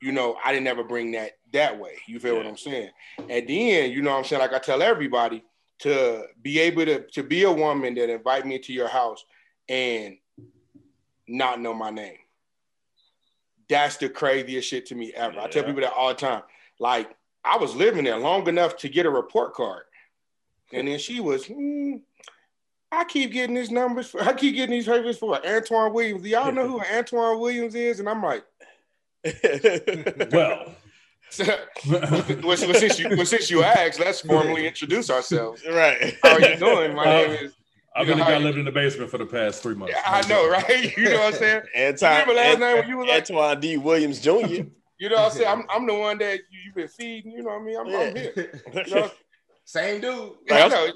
You 0.00 0.10
know, 0.10 0.36
I 0.44 0.50
didn't 0.52 0.66
ever 0.66 0.82
bring 0.82 1.12
that 1.12 1.32
that 1.52 1.78
way. 1.78 1.94
You 2.08 2.18
feel 2.18 2.36
what 2.36 2.46
I'm 2.46 2.56
saying? 2.56 2.90
And 3.18 3.48
then, 3.48 3.92
you 3.92 4.02
know 4.02 4.10
what 4.10 4.18
I'm 4.18 4.24
saying, 4.24 4.40
like 4.42 4.52
I 4.52 4.58
tell 4.58 4.82
everybody 4.82 5.44
to 5.80 6.26
be 6.40 6.58
able 6.58 6.84
to 6.86 7.06
to 7.12 7.22
be 7.22 7.44
a 7.44 7.52
woman 7.52 7.94
that 7.94 8.10
invite 8.10 8.44
me 8.46 8.58
to 8.58 8.72
your 8.72 8.88
house 8.88 9.24
and 9.68 10.16
not 11.28 11.60
know 11.60 11.74
my 11.74 11.90
name. 11.90 12.16
That's 13.68 13.96
the 13.96 14.08
craziest 14.08 14.68
shit 14.68 14.86
to 14.86 14.94
me 14.94 15.12
ever. 15.14 15.38
I 15.40 15.48
tell 15.48 15.64
people 15.64 15.80
that 15.82 15.92
all 15.94 16.08
the 16.08 16.14
time. 16.14 16.42
Like 16.78 17.14
I 17.44 17.56
was 17.56 17.74
living 17.74 18.04
there 18.04 18.18
long 18.18 18.46
enough 18.48 18.76
to 18.78 18.88
get 18.88 19.06
a 19.06 19.10
report 19.10 19.54
card, 19.54 19.82
and 20.72 20.86
then 20.88 20.98
she 20.98 21.20
was. 21.20 21.46
"Hmm, 21.46 21.94
I 22.90 23.04
keep 23.04 23.32
getting 23.32 23.54
these 23.54 23.70
numbers. 23.70 24.08
For, 24.10 24.20
I 24.22 24.34
keep 24.34 24.54
getting 24.56 24.72
these 24.76 24.86
papers 24.86 25.16
for 25.18 25.44
Antoine 25.46 25.92
Williams. 25.94 26.22
Do 26.22 26.28
y'all 26.28 26.52
know 26.52 26.68
who 26.68 26.80
Antoine 26.92 27.40
Williams 27.40 27.74
is? 27.74 28.00
And 28.00 28.08
I'm 28.08 28.22
like, 28.22 28.44
well, 30.32 30.74
well, 31.38 32.56
since 32.56 32.98
you 32.98 33.08
well, 33.10 33.24
since 33.24 33.50
you 33.50 33.62
asked, 33.62 33.98
let's 34.00 34.20
formally 34.20 34.66
introduce 34.66 35.08
ourselves. 35.08 35.62
right. 35.70 36.16
How 36.22 36.32
are 36.34 36.40
you 36.40 36.56
doing? 36.56 36.94
My 36.94 37.04
Uh, 37.04 37.26
name 37.28 37.30
is. 37.46 37.54
I've 37.94 38.06
been 38.06 38.18
know 38.18 38.24
the 38.24 38.30
guy 38.30 38.38
how- 38.38 38.44
living 38.44 38.60
in 38.60 38.64
the 38.64 38.72
basement 38.72 39.10
for 39.10 39.18
the 39.18 39.26
past 39.26 39.62
three 39.62 39.74
months. 39.74 39.94
Yeah, 39.96 40.02
I 40.06 40.26
know, 40.28 40.48
right? 40.50 40.96
You 40.96 41.04
know 41.10 41.18
what 41.18 41.34
I'm 41.34 41.38
saying? 41.38 41.62
Anton, 41.74 42.10
Remember 42.12 42.34
last 42.34 42.46
Ant- 42.52 42.60
night 42.60 42.74
when 42.80 42.88
you 42.88 42.96
was 42.98 43.08
like, 43.08 43.30
Antoine 43.30 43.60
D. 43.60 43.76
Williams 43.76 44.20
Jr. 44.20 44.30
you 44.32 44.70
know 45.08 45.16
what 45.16 45.18
I'm 45.18 45.30
saying? 45.32 45.48
I'm, 45.48 45.64
I'm 45.68 45.86
the 45.86 45.94
one 45.94 46.18
that 46.18 46.38
you, 46.50 46.60
you've 46.66 46.74
been 46.74 46.88
feeding. 46.88 47.32
You 47.32 47.42
know 47.42 47.50
what 47.50 47.60
I 47.60 47.64
mean? 47.64 47.76
I'm, 47.76 47.86
I'm 47.86 48.16
here. 48.16 48.62
You 48.86 48.94
know, 48.94 49.10
Same 49.64 50.00
dude. 50.00 50.32
Like. 50.48 50.94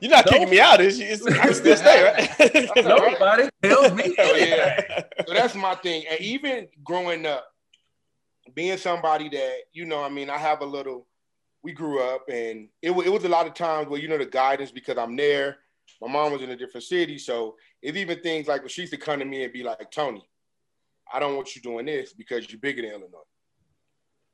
You're 0.00 0.10
not 0.10 0.26
kicking 0.26 0.50
me 0.50 0.60
out. 0.60 0.80
Is 0.80 0.98
you? 0.98 1.06
It's- 1.06 1.38
I 1.38 1.52
still 1.52 1.76
stay, 1.76 2.02
right? 2.38 2.70
Nobody 2.84 3.48
tells 3.62 3.92
me. 3.92 4.14
Oh, 4.18 4.34
yeah. 4.36 5.02
So 5.26 5.32
that's 5.34 5.54
my 5.54 5.74
thing. 5.76 6.04
And 6.10 6.20
even 6.20 6.68
growing 6.84 7.24
up, 7.24 7.46
being 8.54 8.78
somebody 8.78 9.28
that, 9.28 9.54
you 9.72 9.84
know, 9.86 10.02
I 10.02 10.08
mean, 10.08 10.30
I 10.30 10.38
have 10.38 10.60
a 10.60 10.64
little, 10.66 11.06
we 11.62 11.72
grew 11.72 12.00
up 12.00 12.28
and 12.28 12.68
it, 12.80 12.90
it 12.92 13.10
was 13.12 13.24
a 13.24 13.28
lot 13.28 13.46
of 13.46 13.54
times 13.54 13.88
where, 13.88 14.00
you 14.00 14.06
know, 14.08 14.18
the 14.18 14.26
guidance 14.26 14.70
because 14.70 14.96
I'm 14.98 15.16
there. 15.16 15.58
My 16.00 16.08
mom 16.08 16.32
was 16.32 16.42
in 16.42 16.50
a 16.50 16.56
different 16.56 16.84
city. 16.84 17.18
So 17.18 17.56
it's 17.82 17.96
even 17.96 18.20
things 18.20 18.48
like 18.48 18.60
when 18.60 18.68
she 18.68 18.82
used 18.82 18.92
to 18.92 18.98
come 18.98 19.18
to 19.18 19.24
me 19.24 19.44
and 19.44 19.52
be 19.52 19.62
like, 19.62 19.90
Tony, 19.90 20.26
I 21.12 21.18
don't 21.18 21.36
want 21.36 21.54
you 21.54 21.62
doing 21.62 21.86
this 21.86 22.12
because 22.12 22.50
you're 22.50 22.60
bigger 22.60 22.82
than 22.82 22.90
Illinois. 22.90 23.18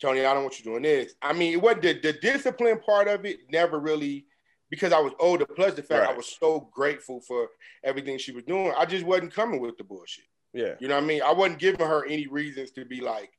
Tony, 0.00 0.24
I 0.24 0.34
don't 0.34 0.42
want 0.42 0.58
you 0.58 0.64
doing 0.64 0.82
this. 0.82 1.14
I 1.22 1.32
mean, 1.32 1.52
it 1.52 1.62
wasn't 1.62 1.82
the, 1.82 1.92
the 1.92 2.12
discipline 2.14 2.80
part 2.80 3.08
of 3.08 3.24
it 3.24 3.38
never 3.50 3.78
really 3.78 4.26
because 4.68 4.92
I 4.92 5.00
was 5.00 5.12
older, 5.20 5.44
plus 5.44 5.74
the 5.74 5.82
fact 5.82 6.10
I 6.10 6.16
was 6.16 6.34
so 6.40 6.68
grateful 6.72 7.20
for 7.20 7.48
everything 7.84 8.16
she 8.16 8.32
was 8.32 8.42
doing. 8.44 8.72
I 8.76 8.86
just 8.86 9.04
wasn't 9.04 9.34
coming 9.34 9.60
with 9.60 9.76
the 9.76 9.84
bullshit. 9.84 10.24
Yeah. 10.54 10.74
You 10.80 10.88
know 10.88 10.94
what 10.94 11.04
I 11.04 11.06
mean? 11.06 11.22
I 11.22 11.32
wasn't 11.32 11.58
giving 11.58 11.86
her 11.86 12.06
any 12.06 12.26
reasons 12.26 12.70
to 12.72 12.84
be 12.86 13.02
like, 13.02 13.30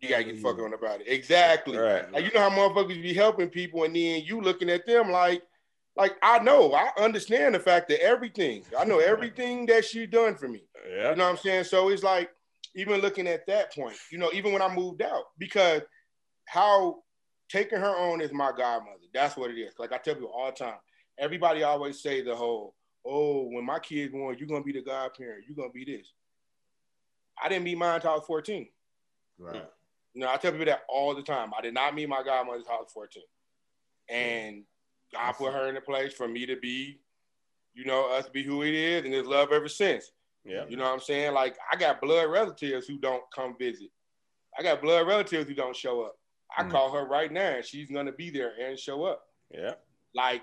you 0.00 0.08
gotta 0.08 0.24
get 0.24 0.36
mm. 0.36 0.42
fucking 0.42 0.64
on 0.64 0.72
about 0.72 1.00
it. 1.00 1.08
Exactly. 1.08 1.76
Right. 1.76 2.10
Like 2.12 2.24
you 2.24 2.30
know 2.32 2.48
how 2.48 2.50
motherfuckers 2.50 3.02
be 3.02 3.12
helping 3.12 3.48
people 3.48 3.84
and 3.84 3.94
then 3.96 4.22
you 4.22 4.40
looking 4.40 4.70
at 4.70 4.86
them 4.86 5.10
like, 5.10 5.42
like 5.96 6.16
I 6.22 6.38
know, 6.40 6.72
I 6.74 6.90
understand 6.98 7.54
the 7.54 7.60
fact 7.60 7.88
that 7.88 8.02
everything, 8.02 8.64
I 8.78 8.84
know 8.84 8.98
everything 9.12 9.66
that 9.66 9.84
she 9.84 10.06
done 10.06 10.36
for 10.36 10.48
me. 10.48 10.64
Yeah. 10.88 11.10
You 11.10 11.16
know 11.16 11.24
what 11.24 11.30
I'm 11.30 11.36
saying? 11.38 11.64
So 11.64 11.88
it's 11.88 12.02
like, 12.02 12.30
even 12.74 13.00
looking 13.00 13.26
at 13.26 13.46
that 13.46 13.74
point, 13.74 13.96
you 14.12 14.18
know, 14.18 14.30
even 14.34 14.52
when 14.52 14.60
I 14.60 14.72
moved 14.72 15.00
out, 15.00 15.24
because 15.38 15.80
how 16.46 16.98
taking 17.48 17.78
her 17.78 17.96
on 17.96 18.20
is 18.20 18.32
my 18.32 18.50
godmother. 18.50 18.98
That's 19.14 19.36
what 19.36 19.50
it 19.50 19.58
is. 19.58 19.72
Like 19.78 19.92
I 19.92 19.98
tell 19.98 20.14
people 20.14 20.32
all 20.34 20.46
the 20.46 20.52
time. 20.52 20.76
Everybody 21.18 21.62
always 21.62 22.02
say 22.02 22.22
the 22.22 22.34
whole, 22.34 22.74
oh, 23.04 23.48
when 23.50 23.64
my 23.64 23.78
kids 23.78 24.12
born, 24.12 24.36
you're 24.38 24.48
gonna 24.48 24.64
be 24.64 24.72
the 24.72 24.82
godparent. 24.82 25.44
You're 25.46 25.56
gonna 25.56 25.70
be 25.70 25.84
this. 25.84 26.12
I 27.42 27.48
didn't 27.48 27.64
meet 27.64 27.78
mine 27.78 27.96
until 27.96 28.10
I 28.10 28.14
was 28.14 28.26
14. 28.26 28.68
Right. 29.38 29.62
You 30.14 30.20
know, 30.20 30.28
I 30.28 30.36
tell 30.36 30.52
people 30.52 30.66
that 30.66 30.82
all 30.88 31.14
the 31.14 31.22
time. 31.22 31.52
I 31.56 31.62
did 31.62 31.74
not 31.74 31.94
meet 31.94 32.08
my 32.08 32.22
godmother 32.22 32.58
until 32.58 32.72
I 32.72 32.76
was 32.76 32.92
14. 32.92 33.22
And 34.08 34.64
God 35.16 35.32
put 35.32 35.52
her 35.52 35.68
in 35.68 35.76
a 35.76 35.80
place 35.80 36.12
for 36.12 36.28
me 36.28 36.46
to 36.46 36.56
be, 36.56 37.00
you 37.74 37.84
know, 37.84 38.10
us 38.10 38.26
to 38.26 38.30
be 38.30 38.42
who 38.42 38.62
it 38.62 38.74
is, 38.74 39.04
and 39.04 39.14
it's 39.14 39.28
love 39.28 39.52
ever 39.52 39.68
since. 39.68 40.12
Yeah. 40.44 40.64
You 40.68 40.76
know 40.76 40.84
what 40.84 40.92
I'm 40.92 41.00
saying? 41.00 41.34
Like 41.34 41.56
I 41.72 41.76
got 41.76 42.00
blood 42.00 42.30
relatives 42.30 42.86
who 42.86 42.98
don't 42.98 43.22
come 43.34 43.56
visit. 43.58 43.88
I 44.58 44.62
got 44.62 44.80
blood 44.80 45.06
relatives 45.06 45.48
who 45.48 45.54
don't 45.54 45.74
show 45.76 46.02
up. 46.02 46.16
I 46.56 46.62
Mm. 46.62 46.70
call 46.70 46.92
her 46.92 47.04
right 47.04 47.30
now 47.32 47.56
and 47.56 47.64
she's 47.64 47.90
gonna 47.90 48.12
be 48.12 48.30
there 48.30 48.52
and 48.60 48.78
show 48.78 49.04
up. 49.04 49.26
Yeah. 49.50 49.74
Like 50.14 50.42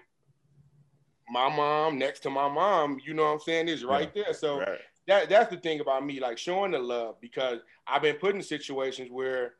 my 1.30 1.48
mom 1.56 1.98
next 1.98 2.20
to 2.22 2.30
my 2.30 2.50
mom, 2.50 3.00
you 3.06 3.14
know 3.14 3.24
what 3.24 3.30
I'm 3.32 3.40
saying, 3.40 3.70
is 3.70 3.84
right 3.86 4.14
there. 4.14 4.34
So 4.34 4.60
Right. 4.60 4.80
that 5.08 5.30
that's 5.30 5.50
the 5.50 5.58
thing 5.58 5.80
about 5.80 6.06
me, 6.06 6.20
like 6.20 6.38
showing 6.38 6.72
the 6.72 6.80
love 6.80 7.20
because 7.22 7.62
I've 7.88 8.02
been 8.02 8.18
put 8.18 8.36
in 8.36 8.44
situations 8.44 9.10
where 9.10 9.56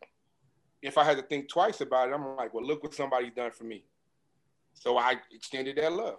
if 0.82 0.98
I 0.98 1.06
had 1.06 1.16
to 1.18 1.24
think 1.24 1.48
twice 1.50 1.80
about 1.80 2.10
it, 2.10 2.14
I'm 2.14 2.36
like, 2.36 2.54
well, 2.54 2.66
look 2.66 2.84
what 2.84 2.94
somebody's 2.94 3.32
done 3.34 3.52
for 3.52 3.64
me. 3.64 3.86
So 4.74 4.98
I 4.98 5.16
extended 5.32 5.78
that 5.78 5.92
love. 5.94 6.18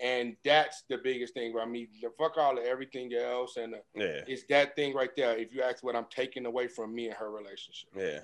And 0.00 0.36
that's 0.44 0.82
the 0.88 0.98
biggest 0.98 1.34
thing 1.34 1.54
I 1.60 1.64
mean, 1.66 1.88
The 2.00 2.10
fuck 2.18 2.36
all 2.36 2.58
of 2.58 2.64
everything 2.64 3.12
else. 3.14 3.56
And 3.56 3.74
uh, 3.74 3.78
Yeah. 3.94 4.22
it's 4.26 4.44
that 4.48 4.74
thing 4.74 4.94
right 4.94 5.14
there. 5.16 5.36
If 5.36 5.54
you 5.54 5.62
ask 5.62 5.84
what 5.84 5.94
I'm 5.94 6.06
taking 6.10 6.46
away 6.46 6.66
from 6.66 6.94
me 6.94 7.06
and 7.06 7.14
her 7.16 7.30
relationship. 7.30 7.90
Yeah. 7.96 8.20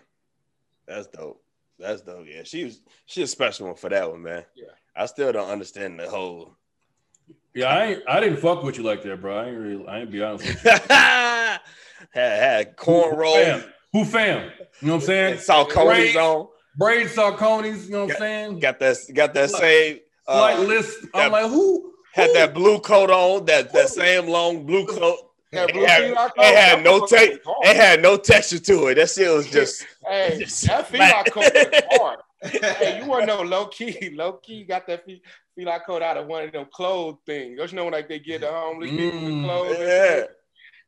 That's 0.87 1.07
dope. 1.07 1.43
That's 1.79 2.01
dope. 2.03 2.27
Yeah. 2.29 2.43
She 2.45 2.65
was 2.65 2.81
she 3.07 3.23
a 3.23 3.27
special 3.27 3.67
one 3.67 3.77
for 3.77 3.91
that 3.91 4.11
one, 4.11 4.23
man. 4.23 4.45
Yeah. 4.57 4.69
I 4.97 5.07
still 5.07 5.31
don't 5.33 5.49
understand 5.51 6.01
the 6.01 6.09
whole 6.09 6.57
Yeah, 7.55 7.67
I 7.67 7.85
ain't, 7.85 8.03
I 8.09 8.21
didn't 8.21 8.39
fuck 8.39 8.63
with 8.65 8.79
you 8.79 8.83
like 8.85 9.03
that, 9.05 9.21
bro. 9.21 9.37
I 9.39 9.49
ain't 9.49 9.59
really. 9.59 9.87
I 9.87 10.01
ain't 10.01 10.11
be 10.11 10.23
honest 10.23 10.47
with 10.47 10.65
you. 10.65 10.71
had 10.91 11.61
had 12.15 12.77
cornrows 12.77 13.45
Fam. 13.45 13.65
Who 13.93 14.05
fam? 14.05 14.51
You 14.81 14.89
know 14.89 14.95
what 14.95 15.01
I'm 15.03 15.07
saying? 15.07 15.33
and 15.35 15.41
Saucony's 15.41 16.17
on. 16.17 16.49
Braid 16.79 17.09
Saucony's, 17.09 17.87
you 17.87 17.93
know 17.93 18.05
what 18.05 18.13
I'm 18.13 18.19
saying? 18.19 18.59
Got 18.61 18.79
that 18.79 18.97
got 19.13 19.35
that 19.35 19.51
Like- 19.53 19.61
same 19.61 19.99
uh, 20.29 20.59
list. 20.61 21.07
I'm 21.13 21.33
like, 21.33 21.47
who? 21.51 21.93
had 22.13 22.29
who? 22.29 22.35
that 22.35 22.55
blue 22.55 22.79
coat 22.81 23.11
on, 23.11 23.45
that 23.47 23.73
that 23.73 23.89
same 23.89 24.29
long 24.29 24.65
blue 24.65 24.87
coat. 24.87 25.19
That 25.51 25.71
It 25.71 25.89
had, 25.89 26.03
it 26.37 26.55
had 26.59 26.85
no 26.85 27.07
tape. 27.07 27.41
It 27.63 27.75
had 27.77 28.03
no 28.03 28.19
texture 28.19 28.59
to 28.59 28.89
it. 28.89 28.97
That 28.97 29.09
shit 29.09 29.33
was 29.33 29.51
just 29.51 29.83
Hey, 30.07 30.37
just 30.45 30.67
that 30.67 30.87
flat. 30.89 31.25
feedlock 31.27 31.33
coat 31.33 31.53
was 31.73 31.83
hard. 31.99 32.19
hey, 32.77 33.01
you 33.03 33.09
want 33.09 33.23
to 33.23 33.27
know 33.29 33.41
low 33.41 33.67
key? 33.69 34.11
Low 34.15 34.35
key 34.35 34.65
got 34.65 34.87
that 34.89 35.07
fe- 35.07 35.23
feedlock 35.59 35.87
coat 35.87 36.03
out 36.03 36.19
of 36.19 36.27
one 36.27 36.45
of 36.45 36.53
them 36.53 36.67
clothes 36.71 37.17
things. 37.25 37.57
Don't 37.57 37.73
you 37.73 37.77
know 37.77 37.85
when 37.85 37.95
like 37.95 38.11
they 38.11 38.19
get 38.19 38.43
the 38.43 38.49
homeless 38.53 38.91
people 38.91 39.21
Mm, 39.21 39.45
clothes? 39.45 39.77
yeah. 39.81 40.25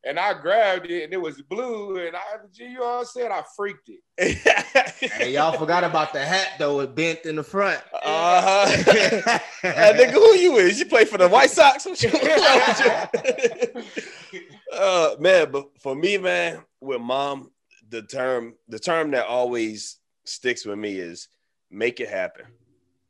Shit? 0.03 0.11
And 0.11 0.19
I 0.19 0.41
grabbed 0.41 0.87
it 0.87 1.05
and 1.05 1.13
it 1.13 1.21
was 1.21 1.41
blue 1.43 1.99
and 1.99 2.17
I, 2.17 2.21
you 2.55 2.75
know 2.75 2.81
what 2.81 3.01
I 3.01 3.05
said? 3.05 3.31
I 3.31 3.43
freaked 3.57 3.89
it. 3.89 4.01
Hey, 5.01 5.33
y'all 5.33 5.59
forgot 5.59 5.83
about 5.83 6.13
the 6.13 6.23
hat 6.23 6.51
though. 6.59 6.81
It 6.81 6.95
bent 6.95 7.25
in 7.25 7.37
the 7.37 7.43
front. 7.43 7.81
Uh-huh. 7.93 8.67
Hey, 9.63 9.93
nigga, 9.95 10.13
who 10.13 10.35
you 10.35 10.57
is? 10.57 10.79
You 10.79 10.87
play 10.87 11.05
for 11.05 11.19
the 11.19 11.29
White 11.29 11.51
Sox? 11.51 11.87
Uh, 14.73 15.17
man, 15.19 15.51
but 15.51 15.67
for 15.81 15.97
me, 15.97 16.17
man, 16.17 16.63
with 16.81 17.01
mom, 17.01 17.51
the 17.89 18.03
term 18.03 18.55
the 18.69 18.79
term 18.79 19.11
that 19.11 19.27
always 19.27 19.99
sticks 20.25 20.65
with 20.65 20.79
me 20.79 20.97
is 20.97 21.29
make 21.71 22.01
it 22.01 22.09
happen. 22.09 22.47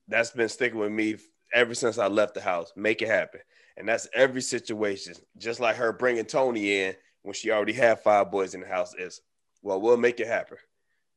That's 0.08 0.30
been 0.30 0.48
sticking 0.48 0.78
with 0.78 0.90
me 0.90 1.16
ever 1.52 1.74
since 1.74 1.98
I 1.98 2.06
left 2.06 2.34
the 2.34 2.40
house. 2.40 2.72
Make 2.76 3.02
it 3.02 3.08
happen, 3.08 3.40
and 3.80 3.88
that's 3.88 4.06
every 4.14 4.42
situation. 4.42 5.14
Just 5.38 5.58
like 5.58 5.76
her 5.76 5.92
bringing 5.92 6.26
Tony 6.26 6.82
in 6.82 6.94
when 7.22 7.34
she 7.34 7.50
already 7.50 7.72
had 7.72 8.00
five 8.00 8.30
boys 8.30 8.54
in 8.54 8.60
the 8.60 8.66
house 8.68 8.94
is, 8.94 9.20
well, 9.62 9.80
we'll 9.80 9.96
make 9.96 10.20
it 10.20 10.26
happen. 10.26 10.58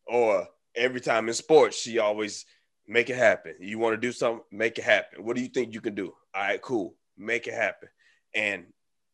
Or 0.07 0.47
every 0.75 1.01
time 1.01 1.27
in 1.27 1.33
sports, 1.33 1.77
she 1.77 1.99
always 1.99 2.45
make 2.87 3.09
it 3.09 3.17
happen. 3.17 3.55
You 3.59 3.79
want 3.79 3.93
to 3.93 3.97
do 3.97 4.13
something, 4.13 4.43
make 4.49 4.77
it 4.77 4.85
happen. 4.85 5.25
What 5.25 5.35
do 5.35 5.41
you 5.41 5.49
think 5.49 5.73
you 5.73 5.81
can 5.81 5.93
do? 5.93 6.13
All 6.33 6.41
right, 6.41 6.61
cool, 6.61 6.95
make 7.17 7.47
it 7.47 7.53
happen. 7.53 7.89
And 8.33 8.65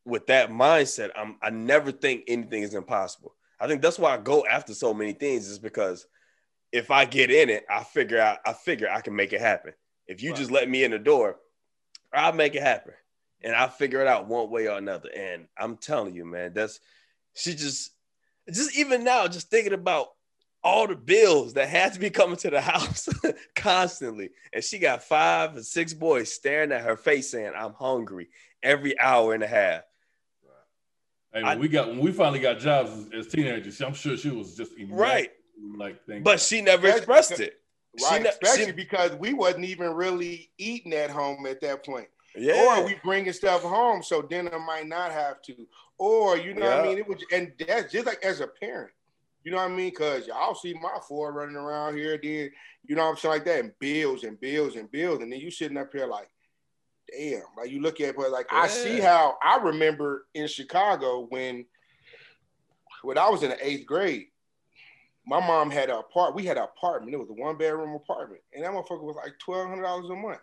with 0.05 0.27
that 0.27 0.49
mindset, 0.49 1.09
I'm 1.15 1.37
I 1.41 1.49
never 1.49 1.91
think 1.91 2.23
anything 2.27 2.63
is 2.63 2.73
impossible. 2.75 3.35
I 3.59 3.67
think 3.67 3.81
that's 3.81 3.99
why 3.99 4.13
I 4.13 4.17
go 4.17 4.45
after 4.45 4.73
so 4.73 4.93
many 4.93 5.13
things, 5.13 5.47
is 5.47 5.59
because 5.59 6.05
if 6.71 6.91
I 6.91 7.05
get 7.05 7.31
in 7.31 7.49
it, 7.49 7.65
I 7.69 7.83
figure 7.83 8.19
out 8.19 8.39
I 8.45 8.53
figure 8.53 8.89
I 8.89 9.01
can 9.01 9.15
make 9.15 9.33
it 9.33 9.41
happen. 9.41 9.73
If 10.07 10.21
you 10.21 10.31
Right. 10.31 10.39
just 10.39 10.51
let 10.51 10.69
me 10.69 10.83
in 10.83 10.91
the 10.91 10.99
door, 10.99 11.37
I'll 12.13 12.33
make 12.33 12.55
it 12.55 12.61
happen. 12.61 12.93
And 13.41 13.55
I'll 13.55 13.69
figure 13.69 14.01
it 14.01 14.07
out 14.07 14.27
one 14.27 14.49
way 14.49 14.67
or 14.67 14.77
another. 14.77 15.09
And 15.15 15.47
I'm 15.57 15.77
telling 15.77 16.13
you, 16.13 16.25
man, 16.25 16.53
that's 16.53 16.79
she 17.35 17.53
just 17.55 17.91
just 18.51 18.77
even 18.77 19.03
now, 19.03 19.27
just 19.27 19.49
thinking 19.49 19.73
about 19.73 20.07
all 20.61 20.87
the 20.87 20.95
bills 20.95 21.53
that 21.53 21.69
had 21.69 21.93
to 21.93 21.99
be 21.99 22.09
coming 22.09 22.35
to 22.35 22.49
the 22.49 22.59
house 22.73 23.07
constantly. 23.55 24.29
And 24.51 24.63
she 24.63 24.77
got 24.79 25.03
five 25.03 25.55
or 25.55 25.63
six 25.63 25.93
boys 25.93 26.33
staring 26.33 26.71
at 26.71 26.81
her 26.81 26.97
face 26.97 27.31
saying, 27.31 27.53
I'm 27.55 27.73
hungry 27.73 28.27
every 28.61 28.99
hour 28.99 29.33
and 29.33 29.43
a 29.43 29.47
half. 29.47 29.83
Hey, 31.33 31.41
I- 31.43 31.55
we 31.55 31.67
got 31.69 31.87
when 31.87 31.99
we 31.99 32.11
finally 32.11 32.39
got 32.39 32.59
jobs 32.59 32.91
as, 32.91 33.27
as 33.27 33.27
teenagers, 33.27 33.79
I'm 33.81 33.93
sure 33.93 34.17
she 34.17 34.31
was 34.31 34.55
just 34.55 34.71
Right. 34.89 35.31
Like, 35.75 36.03
thank 36.07 36.23
But 36.23 36.39
she 36.39 36.61
never 36.61 36.87
expressed 36.87 37.39
it. 37.39 37.61
She 37.97 38.05
Right, 38.05 38.21
ne- 38.23 38.29
especially 38.29 38.65
she- 38.65 38.71
because 38.71 39.13
we 39.15 39.33
wasn't 39.33 39.65
even 39.65 39.93
really 39.93 40.51
eating 40.57 40.93
at 40.93 41.09
home 41.09 41.45
at 41.45 41.61
that 41.61 41.85
point. 41.85 42.07
Yeah. 42.35 42.79
Or 42.79 42.85
we 42.85 42.95
bringing 43.03 43.33
stuff 43.33 43.61
home, 43.61 44.03
so 44.03 44.21
dinner 44.21 44.59
might 44.59 44.87
not 44.87 45.11
have 45.11 45.41
to. 45.43 45.67
Or 45.97 46.37
you 46.37 46.53
know 46.53 46.65
what 46.65 46.79
I 46.79 46.83
mean? 46.83 46.97
It 46.97 47.07
was, 47.07 47.17
and 47.31 47.51
that's 47.67 47.91
just 47.91 48.05
like 48.05 48.23
as 48.23 48.39
a 48.39 48.47
parent. 48.47 48.91
You 49.43 49.51
know 49.51 49.57
what 49.57 49.71
I 49.71 49.75
mean? 49.75 49.89
Because 49.89 50.27
y'all 50.27 50.55
see 50.55 50.73
my 50.73 50.99
four 51.07 51.31
running 51.31 51.55
around 51.55 51.97
here, 51.97 52.19
then 52.21 52.51
you 52.85 52.95
know 52.95 53.03
what 53.05 53.11
I'm 53.11 53.17
saying 53.17 53.33
like 53.33 53.45
that, 53.45 53.59
and 53.59 53.79
bills 53.79 54.23
and 54.23 54.39
bills 54.39 54.75
and 54.75 54.91
bills, 54.91 55.21
and 55.21 55.31
then 55.31 55.39
you 55.39 55.49
sitting 55.51 55.77
up 55.77 55.91
here 55.91 56.07
like, 56.07 56.29
damn. 57.11 57.41
Like 57.57 57.69
you 57.69 57.81
look 57.81 58.01
at, 58.01 58.15
but 58.15 58.31
like 58.31 58.47
I 58.51 58.67
see 58.67 58.99
how 58.99 59.37
I 59.43 59.57
remember 59.57 60.25
in 60.33 60.47
Chicago 60.47 61.25
when 61.29 61.65
when 63.01 63.17
I 63.17 63.29
was 63.29 63.43
in 63.43 63.49
the 63.49 63.67
eighth 63.67 63.85
grade, 63.85 64.27
my 65.25 65.39
mom 65.39 65.69
had 65.69 65.89
a 65.89 65.99
apart. 65.99 66.35
We 66.35 66.45
had 66.45 66.57
an 66.57 66.63
apartment. 66.63 67.13
It 67.13 67.17
was 67.17 67.29
a 67.29 67.33
one 67.33 67.57
bedroom 67.57 67.95
apartment, 67.95 68.41
and 68.53 68.63
that 68.63 68.71
motherfucker 68.71 69.03
was 69.03 69.15
like 69.15 69.33
twelve 69.39 69.69
hundred 69.69 69.83
dollars 69.83 70.09
a 70.09 70.15
month. 70.15 70.39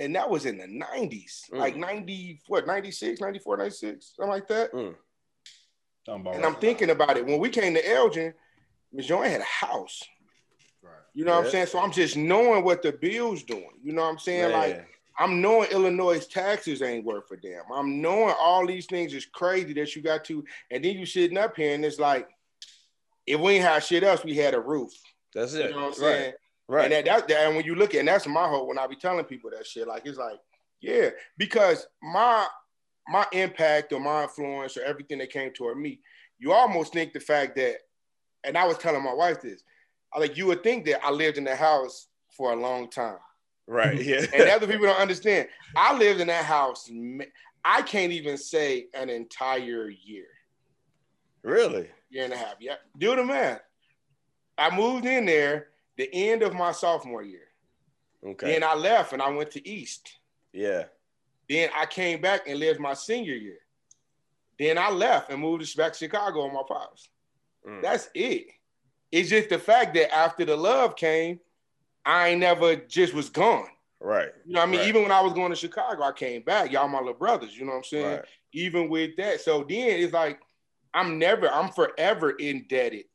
And 0.00 0.16
that 0.16 0.28
was 0.30 0.46
in 0.46 0.56
the 0.58 0.66
90s, 0.66 1.42
Mm. 1.52 1.58
like 1.58 1.76
90, 1.76 2.40
what, 2.48 2.66
96, 2.66 3.20
94, 3.20 3.58
96, 3.58 4.12
something 4.16 4.30
like 4.30 4.48
that. 4.48 4.72
Mm. 4.72 4.96
About 6.08 6.34
And 6.34 6.42
right. 6.42 6.44
I'm 6.44 6.56
thinking 6.56 6.90
about 6.90 7.16
it. 7.18 7.26
When 7.26 7.38
we 7.38 7.50
came 7.50 7.74
to 7.74 7.88
Elgin, 7.88 8.34
Miss 8.92 9.06
Joanne 9.06 9.30
had 9.30 9.40
a 9.42 9.44
house. 9.44 10.02
Right. 10.82 10.92
You 11.14 11.24
know 11.24 11.36
what 11.36 11.44
I'm 11.44 11.50
saying? 11.50 11.66
So 11.66 11.78
I'm 11.78 11.92
just 11.92 12.16
knowing 12.16 12.64
what 12.64 12.82
the 12.82 12.92
bill's 12.92 13.42
doing. 13.44 13.70
You 13.82 13.92
know 13.92 14.02
what 14.02 14.08
I'm 14.08 14.18
saying? 14.18 14.52
Like 14.52 14.86
I'm 15.18 15.42
knowing 15.42 15.70
Illinois 15.70 16.24
taxes 16.26 16.80
ain't 16.80 17.04
worth 17.04 17.30
a 17.30 17.36
damn. 17.36 17.70
I'm 17.72 18.00
knowing 18.00 18.34
all 18.40 18.66
these 18.66 18.86
things 18.86 19.12
is 19.12 19.26
crazy 19.26 19.74
that 19.74 19.94
you 19.94 20.00
got 20.02 20.24
to, 20.24 20.42
and 20.70 20.82
then 20.82 20.96
you 20.96 21.04
sitting 21.04 21.36
up 21.36 21.54
here 21.56 21.74
and 21.74 21.84
it's 21.84 21.98
like, 21.98 22.26
if 23.26 23.38
we 23.38 23.52
ain't 23.56 23.64
had 23.64 23.84
shit 23.84 24.02
else, 24.02 24.24
we 24.24 24.34
had 24.34 24.54
a 24.54 24.60
roof. 24.60 24.92
that's 25.34 25.52
it. 25.52 25.66
You 25.70 25.76
know 25.76 25.88
what 25.88 25.98
I'm 25.98 26.04
right. 26.04 26.18
saying? 26.18 26.32
Right. 26.70 26.84
And 26.84 26.92
that, 26.92 27.04
that, 27.06 27.28
that- 27.28 27.46
and 27.48 27.56
when 27.56 27.64
you 27.64 27.74
look 27.74 27.94
at, 27.94 27.98
and 28.00 28.08
that's 28.08 28.28
my 28.28 28.46
hope 28.48 28.68
when 28.68 28.78
I 28.78 28.86
be 28.86 28.94
telling 28.94 29.24
people 29.24 29.50
that 29.50 29.66
shit, 29.66 29.88
like 29.88 30.02
it's 30.06 30.18
like, 30.18 30.38
yeah, 30.80 31.10
because 31.36 31.86
my 32.00 32.46
my 33.08 33.26
impact 33.32 33.92
or 33.92 33.98
my 33.98 34.22
influence 34.22 34.76
or 34.76 34.82
everything 34.82 35.18
that 35.18 35.30
came 35.30 35.50
toward 35.52 35.78
me, 35.78 35.98
you 36.38 36.52
almost 36.52 36.92
think 36.92 37.12
the 37.12 37.18
fact 37.18 37.56
that, 37.56 37.74
and 38.44 38.56
I 38.56 38.66
was 38.68 38.78
telling 38.78 39.02
my 39.02 39.12
wife 39.12 39.40
this, 39.40 39.64
I 40.14 40.20
like 40.20 40.36
you 40.36 40.46
would 40.46 40.62
think 40.62 40.84
that 40.86 41.04
I 41.04 41.10
lived 41.10 41.38
in 41.38 41.44
the 41.44 41.56
house 41.56 42.06
for 42.36 42.52
a 42.52 42.56
long 42.56 42.88
time, 42.88 43.18
right. 43.66 44.00
Yeah. 44.04 44.24
and 44.32 44.48
other 44.48 44.68
people 44.68 44.86
don't 44.86 45.00
understand. 45.00 45.48
I 45.76 45.96
lived 45.98 46.20
in 46.20 46.28
that 46.28 46.44
house. 46.44 46.88
I 47.64 47.82
can't 47.82 48.12
even 48.12 48.36
say 48.38 48.86
an 48.94 49.10
entire 49.10 49.88
year, 49.90 50.26
really? 51.42 51.88
year 52.10 52.24
and 52.24 52.32
a 52.32 52.36
half. 52.36 52.54
Yeah, 52.60 52.76
do 52.96 53.16
the 53.16 53.24
math. 53.24 53.60
I 54.56 54.74
moved 54.74 55.04
in 55.04 55.26
there 55.26 55.66
the 56.00 56.08
end 56.14 56.42
of 56.42 56.54
my 56.54 56.72
sophomore 56.72 57.22
year. 57.22 57.48
Okay. 58.26 58.52
Then 58.52 58.64
I 58.64 58.74
left 58.74 59.12
and 59.12 59.20
I 59.20 59.28
went 59.28 59.50
to 59.52 59.68
East. 59.68 60.16
yeah. 60.52 60.84
Then 61.48 61.68
I 61.76 61.84
came 61.84 62.20
back 62.20 62.42
and 62.46 62.60
lived 62.60 62.78
my 62.78 62.94
senior 62.94 63.34
year. 63.34 63.58
Then 64.56 64.78
I 64.78 64.88
left 64.88 65.30
and 65.30 65.40
moved 65.40 65.76
back 65.76 65.92
to 65.92 65.98
Chicago 65.98 66.42
on 66.42 66.54
my 66.54 66.62
pops. 66.66 67.08
Mm. 67.68 67.82
That's 67.82 68.08
it. 68.14 68.46
It's 69.10 69.28
just 69.28 69.48
the 69.48 69.58
fact 69.58 69.94
that 69.94 70.14
after 70.14 70.44
the 70.44 70.56
love 70.56 70.94
came, 70.94 71.40
I 72.06 72.28
ain't 72.28 72.40
never 72.40 72.76
just 72.76 73.14
was 73.14 73.28
gone. 73.28 73.66
Right. 73.98 74.28
You 74.46 74.52
know 74.52 74.60
what 74.60 74.68
I 74.68 74.70
mean? 74.70 74.80
Right. 74.80 74.88
Even 74.90 75.02
when 75.02 75.10
I 75.10 75.20
was 75.20 75.32
going 75.32 75.50
to 75.50 75.56
Chicago, 75.56 76.04
I 76.04 76.12
came 76.12 76.42
back. 76.42 76.70
Y'all 76.70 76.86
my 76.86 76.98
little 76.98 77.14
brothers, 77.14 77.58
you 77.58 77.64
know 77.64 77.72
what 77.72 77.78
I'm 77.78 77.84
saying? 77.84 78.06
Right. 78.06 78.24
Even 78.52 78.88
with 78.88 79.16
that. 79.16 79.40
So 79.40 79.66
then 79.68 79.88
it's 80.00 80.12
like 80.12 80.38
I'm 80.94 81.18
never, 81.18 81.50
I'm 81.50 81.72
forever 81.72 82.30
indebted 82.30 83.06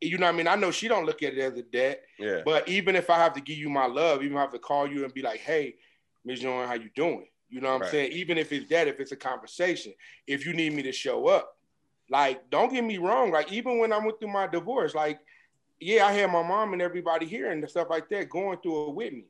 you 0.00 0.18
know 0.18 0.26
what 0.26 0.34
I 0.34 0.36
mean? 0.38 0.48
I 0.48 0.54
know 0.56 0.70
she 0.70 0.88
don't 0.88 1.06
look 1.06 1.22
at 1.22 1.34
it 1.34 1.38
as 1.38 1.58
a 1.58 1.62
debt, 1.62 2.02
Yeah. 2.18 2.40
but 2.44 2.68
even 2.68 2.96
if 2.96 3.10
I 3.10 3.16
have 3.16 3.34
to 3.34 3.40
give 3.40 3.58
you 3.58 3.68
my 3.68 3.86
love, 3.86 4.22
even 4.22 4.32
if 4.32 4.38
I 4.38 4.42
have 4.42 4.52
to 4.52 4.58
call 4.58 4.86
you 4.86 5.04
and 5.04 5.12
be 5.12 5.22
like, 5.22 5.40
hey, 5.40 5.76
Ms. 6.24 6.40
Joan, 6.40 6.66
how 6.66 6.74
you 6.74 6.90
doing? 6.94 7.26
You 7.48 7.60
know 7.60 7.68
what 7.68 7.74
I'm 7.74 7.80
Right. 7.82 7.90
saying? 7.90 8.12
Even 8.12 8.38
if 8.38 8.52
it's 8.52 8.68
that, 8.70 8.88
if 8.88 9.00
it's 9.00 9.12
a 9.12 9.16
conversation, 9.16 9.92
if 10.26 10.46
you 10.46 10.52
need 10.52 10.72
me 10.72 10.82
to 10.82 10.92
show 10.92 11.26
up, 11.26 11.56
like, 12.08 12.48
don't 12.50 12.72
get 12.72 12.84
me 12.84 12.98
wrong. 12.98 13.30
Like, 13.30 13.52
even 13.52 13.78
when 13.78 13.92
I 13.92 13.98
went 13.98 14.18
through 14.20 14.32
my 14.32 14.46
divorce, 14.46 14.94
like, 14.94 15.20
yeah, 15.80 16.06
I 16.06 16.12
had 16.12 16.30
my 16.30 16.42
mom 16.42 16.72
and 16.72 16.82
everybody 16.82 17.26
here 17.26 17.50
and 17.50 17.68
stuff 17.68 17.88
like 17.90 18.08
that 18.10 18.28
going 18.28 18.58
through 18.58 18.88
it 18.88 18.94
with 18.94 19.12
me. 19.12 19.24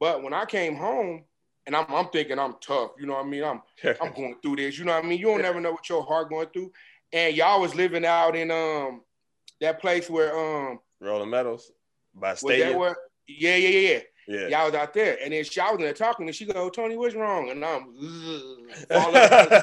But 0.00 0.22
when 0.22 0.32
I 0.32 0.44
came 0.44 0.76
home, 0.76 1.24
and 1.66 1.74
I'm, 1.74 1.86
I'm 1.88 2.08
thinking 2.08 2.38
I'm 2.38 2.56
tough, 2.60 2.90
you 2.98 3.06
know 3.06 3.14
what 3.14 3.24
I 3.24 3.28
mean? 3.28 3.42
I'm 3.44 3.62
I'm 4.00 4.12
going 4.12 4.36
through 4.42 4.56
this, 4.56 4.78
you 4.78 4.84
know 4.84 4.92
what 4.94 5.04
I 5.04 5.08
mean? 5.08 5.18
You 5.18 5.26
don't 5.26 5.42
never 5.42 5.60
know 5.60 5.72
what 5.72 5.88
your 5.88 6.02
heart 6.02 6.28
going 6.28 6.48
through. 6.48 6.72
And 7.12 7.34
y'all 7.34 7.60
was 7.60 7.74
living 7.74 8.04
out 8.04 8.36
in 8.36 8.50
um 8.50 9.02
that 9.64 9.80
place 9.80 10.08
where 10.08 10.36
um 10.38 10.78
Rolling 11.00 11.30
Meadows 11.30 11.70
by 12.14 12.34
Stadium. 12.34 12.78
where 12.78 12.96
yeah, 13.26 13.56
yeah, 13.56 13.68
yeah, 13.68 13.88
yeah. 13.90 14.00
Yeah. 14.26 14.48
Y'all 14.48 14.66
was 14.66 14.74
out 14.74 14.94
there. 14.94 15.18
And 15.22 15.34
then 15.34 15.44
she 15.44 15.60
I 15.60 15.70
was 15.70 15.78
in 15.78 15.84
there 15.84 15.92
talking 15.92 16.26
and 16.26 16.34
she 16.34 16.46
go, 16.46 16.70
Tony, 16.70 16.96
what's 16.96 17.14
wrong? 17.14 17.50
And 17.50 17.62
I'm 17.62 17.94
falling, 18.90 19.62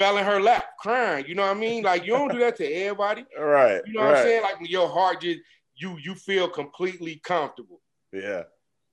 fell 0.00 0.18
in 0.18 0.24
her 0.24 0.40
lap, 0.40 0.64
crying. 0.80 1.26
You 1.28 1.36
know 1.36 1.42
what 1.42 1.56
I 1.56 1.60
mean? 1.60 1.84
Like 1.84 2.04
you 2.04 2.12
don't 2.14 2.32
do 2.32 2.40
that 2.40 2.56
to 2.56 2.66
everybody. 2.66 3.24
All 3.38 3.44
right. 3.44 3.80
You 3.86 3.92
know 3.92 4.00
what 4.00 4.14
right. 4.14 4.18
I'm 4.18 4.24
saying? 4.24 4.42
Like 4.42 4.58
when 4.58 4.68
your 4.68 4.88
heart 4.88 5.20
just 5.20 5.38
you 5.76 5.96
you 6.02 6.16
feel 6.16 6.48
completely 6.48 7.20
comfortable. 7.22 7.80
Yeah. 8.12 8.42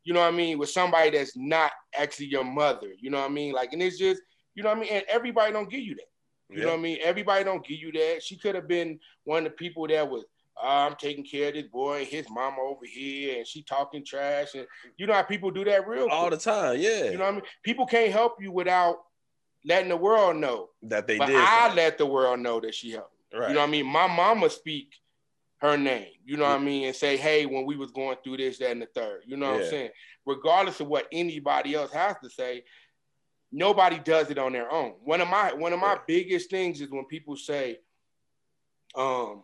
you 0.04 0.14
know 0.14 0.20
what 0.22 0.34
I 0.34 0.38
mean, 0.38 0.60
with 0.60 0.70
somebody 0.70 1.10
that's 1.10 1.36
not 1.36 1.72
actually 1.98 2.28
your 2.28 2.44
mother. 2.44 2.90
You 3.00 3.10
know 3.10 3.20
what 3.20 3.32
I 3.32 3.34
mean? 3.34 3.54
Like, 3.54 3.74
and 3.74 3.82
it's 3.82 3.98
just, 3.98 4.22
you 4.54 4.62
know 4.62 4.70
what 4.70 4.78
I 4.78 4.82
mean? 4.82 4.90
And 4.92 5.06
everybody 5.10 5.52
don't 5.52 5.70
give 5.70 5.82
you 5.82 5.96
that. 5.96 6.10
You 6.50 6.62
know 6.62 6.70
what 6.70 6.80
I 6.80 6.82
mean? 6.82 7.00
Everybody 7.04 7.44
don't 7.44 7.66
give 7.66 7.78
you 7.80 7.92
that. 7.92 8.24
She 8.24 8.38
could 8.38 8.56
have 8.56 8.68
been 8.68 9.00
one 9.26 9.46
of 9.46 9.52
the 9.52 9.58
people 9.58 9.86
that 9.88 10.10
was, 10.10 10.24
"Ah, 10.24 10.28
I'm 10.62 10.96
taking 10.96 11.24
care 11.24 11.50
of 11.50 11.54
this 11.56 11.68
boy, 11.68 12.06
his 12.06 12.28
mama 12.30 12.58
over 12.62 12.86
here, 12.86 13.38
and 13.38 13.46
she 13.48 13.62
talking 13.64 14.04
trash. 14.06 14.56
And 14.56 14.66
you 14.98 15.06
know 15.08 15.14
how 15.14 15.24
people 15.24 15.52
do 15.52 15.64
that 15.66 15.88
real 15.88 16.08
All 16.10 16.28
quick. 16.28 16.40
the 16.40 16.44
time. 16.52 16.80
Yeah. 16.80 17.06
You 17.12 17.18
know 17.18 17.26
what 17.26 17.30
I 17.30 17.36
mean? 17.36 17.44
People 17.64 17.86
can't 17.86 18.12
help 18.12 18.42
you 18.42 18.52
without 18.52 18.98
letting 19.66 19.90
the 19.90 19.98
world 19.98 20.38
know. 20.38 20.70
that 20.84 21.08
they 21.08 21.18
but 21.18 21.28
did. 21.28 21.36
I 21.36 21.60
something. 21.68 21.76
let 21.78 21.98
the 21.98 22.06
world 22.06 22.40
know 22.40 22.60
that 22.60 22.74
she 22.76 22.92
helped. 22.92 23.14
right. 23.34 23.50
You 23.50 23.56
know 23.56 23.62
what 23.62 23.68
I 23.68 23.72
mean? 23.72 23.86
My 23.86 24.08
mama 24.08 24.50
speak 24.50 24.94
her 25.60 25.76
name, 25.76 26.08
you 26.24 26.38
know 26.38 26.44
what 26.44 26.60
I 26.62 26.64
mean, 26.64 26.86
and 26.86 26.96
say, 26.96 27.18
hey, 27.18 27.48
when 27.48 27.66
we 27.66 27.76
was 27.76 27.90
going 27.90 28.16
through 28.24 28.38
this, 28.38 28.60
that, 28.60 28.70
and 28.72 28.82
the 28.82 28.86
third. 28.86 29.22
You 29.26 29.38
know 29.38 29.48
what 29.54 29.58
Yeah. 29.60 29.64
I'm 29.66 29.70
saying? 29.72 29.90
Regardless 30.26 30.80
of 30.80 30.88
what 30.88 31.08
anybody 31.12 31.74
else 31.74 31.92
has 31.92 32.16
to 32.24 32.30
say, 32.30 32.64
nobody 33.52 33.98
does 33.98 34.30
it 34.30 34.38
on 34.38 34.54
their 34.54 34.72
own. 34.72 34.94
One 35.04 35.20
of 35.20 35.28
my 35.28 35.54
one 35.54 35.74
of 35.74 35.80
my 35.80 35.94
Yeah. 35.94 36.00
biggest 36.08 36.50
things 36.52 36.80
is 36.80 36.90
when 36.92 37.06
people 37.06 37.36
say, 37.36 37.80
um, 38.96 39.44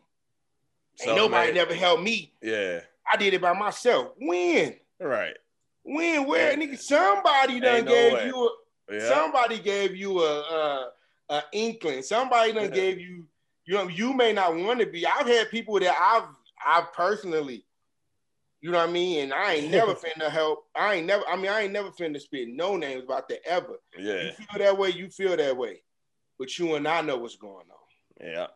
ain't 0.99 1.05
Self-made. 1.07 1.15
nobody 1.17 1.51
never 1.53 1.73
helped 1.73 2.03
me. 2.03 2.33
yeah. 2.41 2.81
I 3.11 3.17
did 3.17 3.33
it 3.33 3.41
by 3.41 3.53
myself. 3.53 4.13
When? 4.17 4.75
Right. 4.99 5.35
When? 5.83 6.25
Where? 6.25 6.51
Ain't- 6.51 6.61
Nigga, 6.61 6.79
somebody 6.79 7.59
done 7.59 7.75
ain't 7.77 7.87
gave 7.87 8.13
way. 8.13 8.27
you 8.27 8.35
a 8.89 8.93
Yeah. 8.95 9.09
Somebody 9.09 9.59
gave 9.59 9.95
you 9.95 10.19
a, 10.21 10.39
a, 10.39 10.91
a 11.29 11.43
inkling. 11.51 12.01
Somebody 12.03 12.53
done 12.53 12.63
Yeah. 12.65 12.69
gave 12.69 12.99
you. 12.99 13.27
You 13.65 13.73
know, 13.75 13.87
you 13.87 14.13
may 14.13 14.33
not 14.33 14.55
want 14.55 14.79
to 14.81 14.85
be. 14.85 15.05
I've 15.05 15.27
had 15.27 15.49
people 15.49 15.79
that 15.79 15.95
I've 15.99 16.27
I've 16.65 16.91
personally, 16.93 17.65
you 18.61 18.71
know 18.71 18.77
what 18.77 18.89
I 18.89 18.91
mean, 18.91 19.19
and 19.23 19.33
I 19.33 19.53
ain't 19.55 19.71
never 19.71 19.93
finna 19.95 20.29
help. 20.29 20.65
I 20.75 20.95
ain't 20.95 21.05
never. 21.07 21.23
I 21.27 21.35
mean, 21.35 21.47
I 21.51 21.61
ain't 21.63 21.73
never 21.73 21.89
finna 21.91 22.19
spit 22.21 22.47
no 22.49 22.75
names 22.77 23.03
about 23.03 23.27
that 23.29 23.39
ever. 23.45 23.79
yeah. 23.97 24.23
You 24.23 24.31
feel 24.31 24.59
that 24.59 24.77
way, 24.77 24.89
you 24.91 25.09
feel 25.09 25.35
that 25.35 25.55
way, 25.57 25.81
but 26.39 26.57
you 26.57 26.75
and 26.75 26.87
I 26.87 27.01
know 27.01 27.17
what's 27.17 27.35
going 27.37 27.65
on. 27.69 28.25
Yeah. 28.27 28.47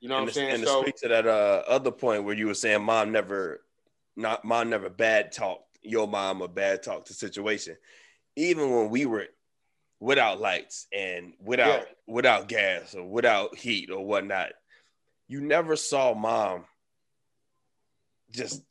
You 0.00 0.08
know 0.08 0.14
what 0.16 0.20
and 0.22 0.28
I'm 0.28 0.34
saying? 0.34 0.50
and 0.52 0.62
to 0.64 0.68
speak 0.68 0.96
to 0.96 1.08
that 1.08 1.26
uh, 1.26 1.62
other 1.68 1.90
point 1.90 2.24
where 2.24 2.34
you 2.34 2.46
were 2.46 2.54
saying 2.54 2.82
mom 2.82 3.12
never, 3.12 3.60
not 4.16 4.44
mom 4.44 4.70
never 4.70 4.88
bad 4.88 5.32
talked 5.32 5.64
your 5.82 6.08
mom 6.08 6.42
or 6.42 6.48
bad 6.48 6.82
talked 6.82 7.08
the 7.08 7.14
situation. 7.14 7.76
Even 8.36 8.70
when 8.70 8.90
we 8.90 9.06
were 9.06 9.26
without 10.00 10.40
lights 10.40 10.86
and 10.92 11.34
without 11.40 11.80
Yeah. 11.80 11.84
without 12.06 12.48
gas 12.48 12.94
or 12.94 13.04
without 13.08 13.56
heat 13.56 13.90
or 13.90 14.04
whatnot, 14.04 14.52
you 15.28 15.40
never 15.40 15.76
saw 15.76 16.14
mom 16.14 16.64
just 18.30 18.62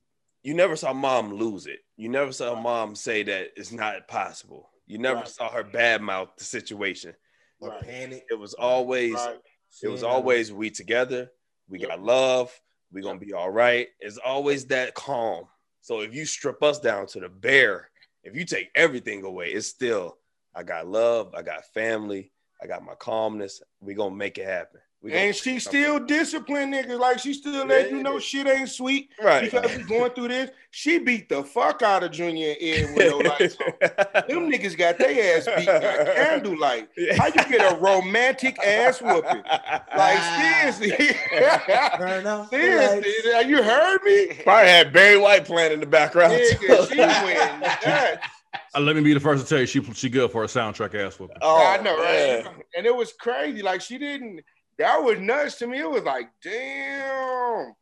you 0.42 0.54
never 0.54 0.76
saw 0.76 0.94
mom 0.94 1.34
lose 1.34 1.68
it. 1.68 1.80
You 1.98 2.10
never 2.10 2.32
saw 2.32 2.54
Right. 2.54 2.64
mom 2.64 2.96
say 2.96 3.24
that 3.24 3.50
it's 3.56 3.72
not 3.72 4.08
possible. 4.08 4.70
You 4.88 4.98
never 4.98 5.20
Right. 5.20 5.28
saw 5.28 5.52
her 5.52 5.64
badmouth 5.64 6.36
the 6.38 6.44
situation. 6.44 7.16
Or 7.60 7.70
Right. 7.70 7.82
panic. 7.84 8.26
It 8.32 8.40
was 8.40 8.54
always 8.54 9.14
right, 9.14 9.38
it 9.84 9.88
was 9.88 10.04
always 10.04 10.52
we 10.52 10.70
together. 10.70 11.32
We 11.68 11.80
Yep. 11.80 11.90
got 11.90 12.02
love. 12.02 12.62
We 12.92 13.02
gonna 13.02 13.20
be 13.20 13.34
all 13.34 13.52
right. 13.52 13.88
It's 14.00 14.18
always 14.18 14.66
that 14.68 14.96
calm. 14.96 15.46
So 15.82 16.02
if 16.02 16.14
you 16.14 16.26
strip 16.26 16.62
us 16.64 16.80
down 16.80 17.08
to 17.08 17.20
the 17.20 17.30
bare, 17.30 17.90
if 18.24 18.36
you 18.36 18.46
take 18.46 18.70
everything 18.76 19.24
away, 19.24 19.52
it's 19.52 19.68
still 19.68 20.18
I 20.56 20.64
got 20.64 20.88
love. 20.88 21.34
I 21.36 21.44
got 21.44 21.66
family. 21.74 22.32
I 22.62 22.68
got 22.68 22.84
my 22.84 22.96
calmness. 22.96 23.62
We 23.80 23.94
gonna 23.94 24.16
make 24.16 24.38
it 24.38 24.46
happen. 24.46 24.82
We 25.02 25.14
and 25.14 25.34
she 25.34 25.60
still 25.60 25.98
disciplined 25.98 26.74
niggas. 26.74 27.00
Like 27.00 27.20
she 27.20 27.34
still 27.34 27.66
let 27.66 27.90
you 27.90 28.04
know 28.04 28.14
Yeah. 28.16 28.20
shit 28.20 28.48
ain't 28.48 28.68
sweet 28.70 29.10
right. 29.24 29.50
because 29.50 29.78
we 29.78 29.84
going 29.84 30.12
through 30.12 30.28
this. 30.28 30.50
She 30.72 31.00
beat 31.00 31.30
the 31.30 31.42
fuck 31.42 31.82
out 31.82 32.04
of 32.04 32.12
Junior 32.12 32.50
and 32.50 32.58
Ed 32.62 32.96
with 32.98 33.10
no 33.10 33.18
lights 33.30 33.58
on. 33.66 34.24
Them 34.28 34.52
niggas 34.52 34.78
got 34.78 34.98
their 34.98 35.38
ass 35.38 35.46
beat 35.46 35.68
by 35.68 36.14
candlelight. 36.14 36.90
How 37.18 37.28
you 37.28 37.32
get 37.50 37.72
a 37.72 37.78
romantic 37.78 38.60
ass 38.60 39.02
whooping? 39.02 39.42
Like 39.96 40.20
seriously, 40.42 40.92
Turn 41.98 42.28
off 42.28 42.52
the 42.52 42.58
seriously, 42.58 43.50
you 43.50 43.64
heard 43.64 44.04
me? 44.04 44.42
Probably 44.44 44.68
had 44.68 44.92
Barry 44.92 45.18
White 45.18 45.46
playing 45.46 45.72
in 45.72 45.80
the 45.80 45.86
background. 45.86 46.34
Nigga, 46.34 46.90
she 46.92 46.98
went 46.98 47.62
nuts. 47.62 48.26
Uh, 48.76 48.80
let 48.82 48.96
me 48.96 49.02
be 49.02 49.14
the 49.14 49.20
first 49.20 49.44
to 49.44 49.50
tell 49.50 49.60
you 49.62 49.66
she 49.66 49.82
she 49.94 50.10
good 50.10 50.30
for 50.32 50.44
a 50.44 50.48
soundtrack 50.48 50.94
ass 50.94 51.20
whooping. 51.20 51.38
oh, 51.42 51.66
I 51.66 51.82
know, 51.82 51.98
right? 51.98 52.44
yeah. 52.44 52.52
And 52.76 52.86
it 52.86 52.96
was 52.96 53.14
crazy. 53.14 53.62
Like 53.62 53.80
she 53.82 53.98
didn't. 53.98 54.42
That 54.80 55.04
was 55.04 55.20
nuts 55.20 55.58
to 55.60 55.68
me. 55.68 55.80
It 55.80 55.90
was 55.90 56.04
like, 56.04 56.30
damn. 56.42 57.74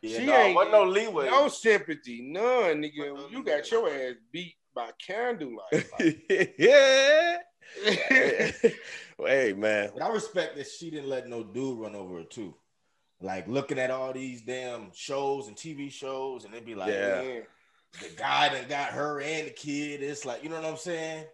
Yeah, 0.00 0.18
She 0.18 0.24
no, 0.26 0.36
ain't- 0.36 0.54
wasn't 0.54 0.72
no 0.72 0.84
leeway. 0.84 1.26
No 1.26 1.48
sympathy, 1.48 2.22
none, 2.22 2.82
nigga. 2.82 3.30
You 3.30 3.42
got 3.44 3.70
your 3.70 3.88
ass 3.90 4.14
beat 4.32 4.54
by 4.74 4.90
candlelight. 5.04 5.86
Like, 5.98 6.24
yeah. 6.58 7.38
hey 9.18 9.52
man. 9.56 9.90
But 9.94 10.02
I 10.02 10.08
respect 10.08 10.56
that 10.56 10.66
she 10.66 10.90
didn't 10.90 11.08
let 11.08 11.28
no 11.28 11.42
dude 11.42 11.78
run 11.80 11.94
over 11.94 12.18
her 12.18 12.24
too. 12.24 12.54
Like 13.20 13.48
looking 13.48 13.78
at 13.78 13.90
all 13.90 14.12
these 14.12 14.42
damn 14.42 14.90
shows 14.94 15.48
and 15.48 15.56
TV 15.56 15.90
shows, 15.90 16.44
and 16.44 16.52
they'd 16.52 16.64
be 16.66 16.74
like, 16.74 16.92
Yeah. 16.92 17.22
man. 17.22 17.42
the 18.02 18.10
guy 18.16 18.48
that 18.50 18.68
got 18.68 18.90
her 18.90 19.20
and 19.20 19.46
the 19.48 19.52
kid. 19.52 20.02
It's 20.02 20.24
like, 20.24 20.42
you 20.42 20.50
know 20.50 20.56
what 20.56 20.64
I'm 20.66 20.76
saying? 20.76 21.24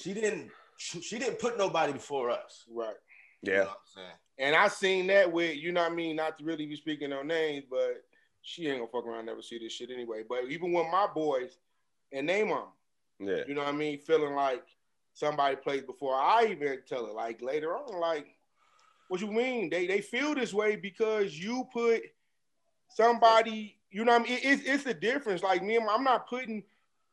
She 0.00 0.12
didn't 0.12 0.50
she 0.76 1.18
didn't 1.18 1.38
put 1.38 1.58
nobody 1.58 1.92
before 1.92 2.30
us. 2.30 2.64
Right. 2.70 2.94
Yeah. 3.42 3.52
You 3.52 3.64
know 3.64 3.68
Yeah. 4.40 4.50
what 4.50 4.54
I'm 4.54 4.54
saying? 4.54 4.54
And 4.54 4.56
I 4.56 4.68
seen 4.68 5.06
that 5.08 5.30
with, 5.32 5.56
you 5.56 5.72
know 5.72 5.82
what 5.82 5.92
I 5.92 5.94
mean, 5.94 6.16
not 6.16 6.38
to 6.38 6.44
really 6.44 6.66
be 6.66 6.76
speaking 6.76 7.10
no 7.10 7.22
names, 7.22 7.64
but 7.70 8.02
she 8.42 8.66
ain't 8.68 8.78
gonna 8.78 8.90
fuck 8.90 9.06
around, 9.06 9.26
never 9.26 9.42
see 9.42 9.58
this 9.58 9.72
shit 9.72 9.90
anyway. 9.90 10.22
But 10.28 10.44
even 10.48 10.72
with 10.72 10.86
my 10.90 11.06
boys 11.14 11.58
and 12.12 12.28
they 12.28 12.42
mom, 12.44 12.68
Yeah. 13.18 13.42
you 13.46 13.54
know 13.54 13.62
what 13.62 13.74
I 13.74 13.76
mean, 13.76 13.98
feeling 13.98 14.34
like 14.34 14.64
somebody 15.12 15.56
played 15.56 15.86
before 15.86 16.14
I 16.14 16.46
even 16.50 16.80
tell 16.88 17.06
her, 17.06 17.12
like 17.12 17.42
later 17.42 17.76
on, 17.76 18.00
like, 18.00 18.26
what 19.08 19.20
you 19.20 19.30
mean? 19.30 19.68
They 19.70 19.86
they 19.86 20.00
feel 20.00 20.34
this 20.34 20.54
way 20.54 20.76
because 20.76 21.36
you 21.38 21.68
put 21.72 22.02
somebody, 22.88 23.76
you 23.90 24.04
know 24.04 24.12
what 24.12 24.22
I 24.22 24.24
mean? 24.24 24.38
It- 24.38 24.44
it's 24.44 24.62
it's 24.64 24.86
a 24.86 24.94
difference. 24.94 25.42
Like 25.42 25.62
me, 25.62 25.76
and 25.76 25.86
my- 25.86 25.94
I'm 25.94 26.04
not 26.04 26.28
putting 26.28 26.64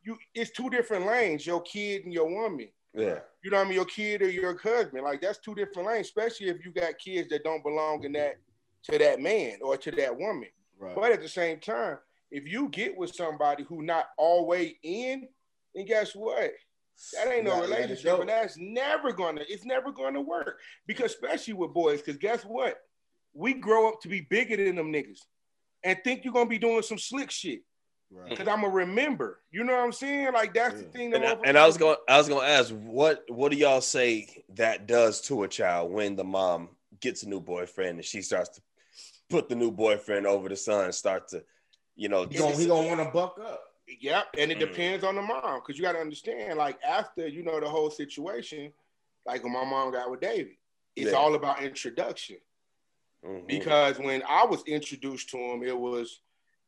you, 0.04 0.18
it's 0.34 0.52
two 0.52 0.70
different 0.70 1.06
lanes, 1.08 1.46
your 1.46 1.62
kid 1.62 2.06
and 2.06 2.14
your 2.14 2.30
woman. 2.30 2.70
Yeah. 2.94 3.20
You 3.48 3.52
know 3.52 3.60
what 3.60 3.68
I 3.68 3.70
mean? 3.70 3.76
Your 3.76 3.86
kid 3.86 4.22
or 4.24 4.30
your 4.30 4.58
husband. 4.58 5.06
Like 5.06 5.22
that's 5.22 5.38
two 5.38 5.56
different 5.56 5.88
lanes, 5.88 6.08
especially 6.08 6.50
if 6.50 6.66
you 6.66 6.72
got 6.74 7.00
kids 7.00 7.30
that 7.30 7.46
don't 7.46 7.64
belong 7.64 8.04
in 8.04 8.12
that 8.12 8.40
to 8.84 8.98
that 8.98 9.22
man 9.22 9.60
or 9.62 9.78
to 9.78 9.92
that 9.92 10.20
woman. 10.20 10.50
Right. 10.78 10.94
But 10.94 11.14
at 11.14 11.22
the 11.22 11.30
same 11.30 11.62
time, 11.62 11.98
if 12.30 12.46
you 12.46 12.68
get 12.68 12.98
with 12.98 13.16
somebody 13.16 13.64
who 13.64 13.84
not 13.84 14.08
always 14.18 14.74
in, 14.84 15.30
then 15.74 15.86
guess 15.86 16.14
what? 16.14 16.52
That 17.14 17.32
ain't 17.32 17.46
no 17.46 17.52
gotta 17.52 17.68
let 17.68 17.80
it 17.80 17.84
relationship, 17.84 18.20
and 18.20 18.28
that's 18.28 18.58
never 18.58 19.14
gonna. 19.14 19.44
It's 19.48 19.64
never 19.64 19.94
gonna 19.94 20.20
work 20.20 20.60
because 20.86 21.14
especially 21.14 21.54
with 21.54 21.74
boys, 21.74 22.02
because 22.02 22.18
guess 22.18 22.44
what? 22.44 22.76
We 23.34 23.54
grow 23.54 23.88
up 23.88 24.02
to 24.02 24.10
be 24.10 24.28
bigger 24.30 24.58
than 24.58 24.76
them 24.76 24.92
niggas, 24.92 25.22
and 25.86 25.98
think 26.04 26.26
you're 26.26 26.34
gonna 26.34 26.50
be 26.50 26.60
doing 26.60 26.82
some 26.82 27.00
slick 27.00 27.32
shit. 27.32 27.62
Right. 28.10 28.30
Because 28.30 28.48
I'm 28.48 28.62
gonna 28.62 28.74
remember. 28.74 29.40
You 29.52 29.64
know 29.64 29.74
what 29.74 29.84
I'm 29.84 29.92
saying? 29.92 30.34
Like 30.34 30.54
that's 30.54 30.76
the 30.76 30.84
Yeah. 30.84 30.90
thing. 30.92 31.14
And, 31.14 31.24
that 31.24 31.40
I, 31.40 31.48
and 31.50 31.58
I 31.58 31.66
was 31.68 31.78
going 31.78 31.98
I 32.08 32.18
was 32.18 32.28
going 32.30 32.42
to 32.42 32.48
ask 32.54 32.72
what 32.72 33.26
what 33.28 33.52
do 33.52 33.58
y'all 33.58 33.82
say 33.82 34.44
that 34.56 34.88
does 34.88 35.22
to 35.22 35.44
a 35.44 35.48
child 35.48 35.92
when 35.92 36.16
the 36.16 36.24
mom 36.24 36.70
gets 37.02 37.24
a 37.24 37.30
new 37.30 37.42
boyfriend 37.42 37.98
and 37.98 38.06
she 38.06 38.22
starts 38.22 38.50
to 38.50 38.62
put 39.30 39.50
the 39.50 39.56
new 39.56 39.72
boyfriend 39.72 40.26
over 40.26 40.48
the 40.48 40.56
son 40.56 40.92
start 40.94 41.28
to 41.30 41.44
you 41.96 42.08
know 42.08 42.26
He 42.28 42.38
gonna, 42.38 42.56
he 42.56 42.66
gonna 42.68 42.88
want 42.88 43.02
to 43.02 43.12
buck 43.12 43.38
up. 43.40 43.62
Yep, 44.00 44.26
and 44.38 44.52
it 44.52 44.58
Mm. 44.58 44.60
depends 44.62 45.04
on 45.04 45.16
the 45.16 45.22
mom 45.22 45.60
because 45.60 45.78
you 45.78 45.84
got 45.84 45.94
to 45.94 46.00
understand. 46.00 46.58
Like 46.58 46.78
after 46.84 47.28
you 47.28 47.44
know 47.44 47.60
the 47.60 47.70
whole 47.70 47.90
situation, 47.90 48.72
like 49.26 49.44
when 49.44 49.54
my 49.54 49.64
mom 49.66 49.92
got 49.92 50.10
with 50.10 50.22
David, 50.22 50.56
it's 50.96 51.12
Yeah. 51.12 51.18
all 51.18 51.36
about 51.36 51.62
introduction. 51.62 52.38
Mhm. 53.26 53.48
because 53.48 53.98
when 53.98 54.22
I 54.30 54.46
was 54.46 54.64
introduced 54.68 55.30
to 55.32 55.38
him, 55.38 55.64
it 55.64 55.78
was, 55.78 56.22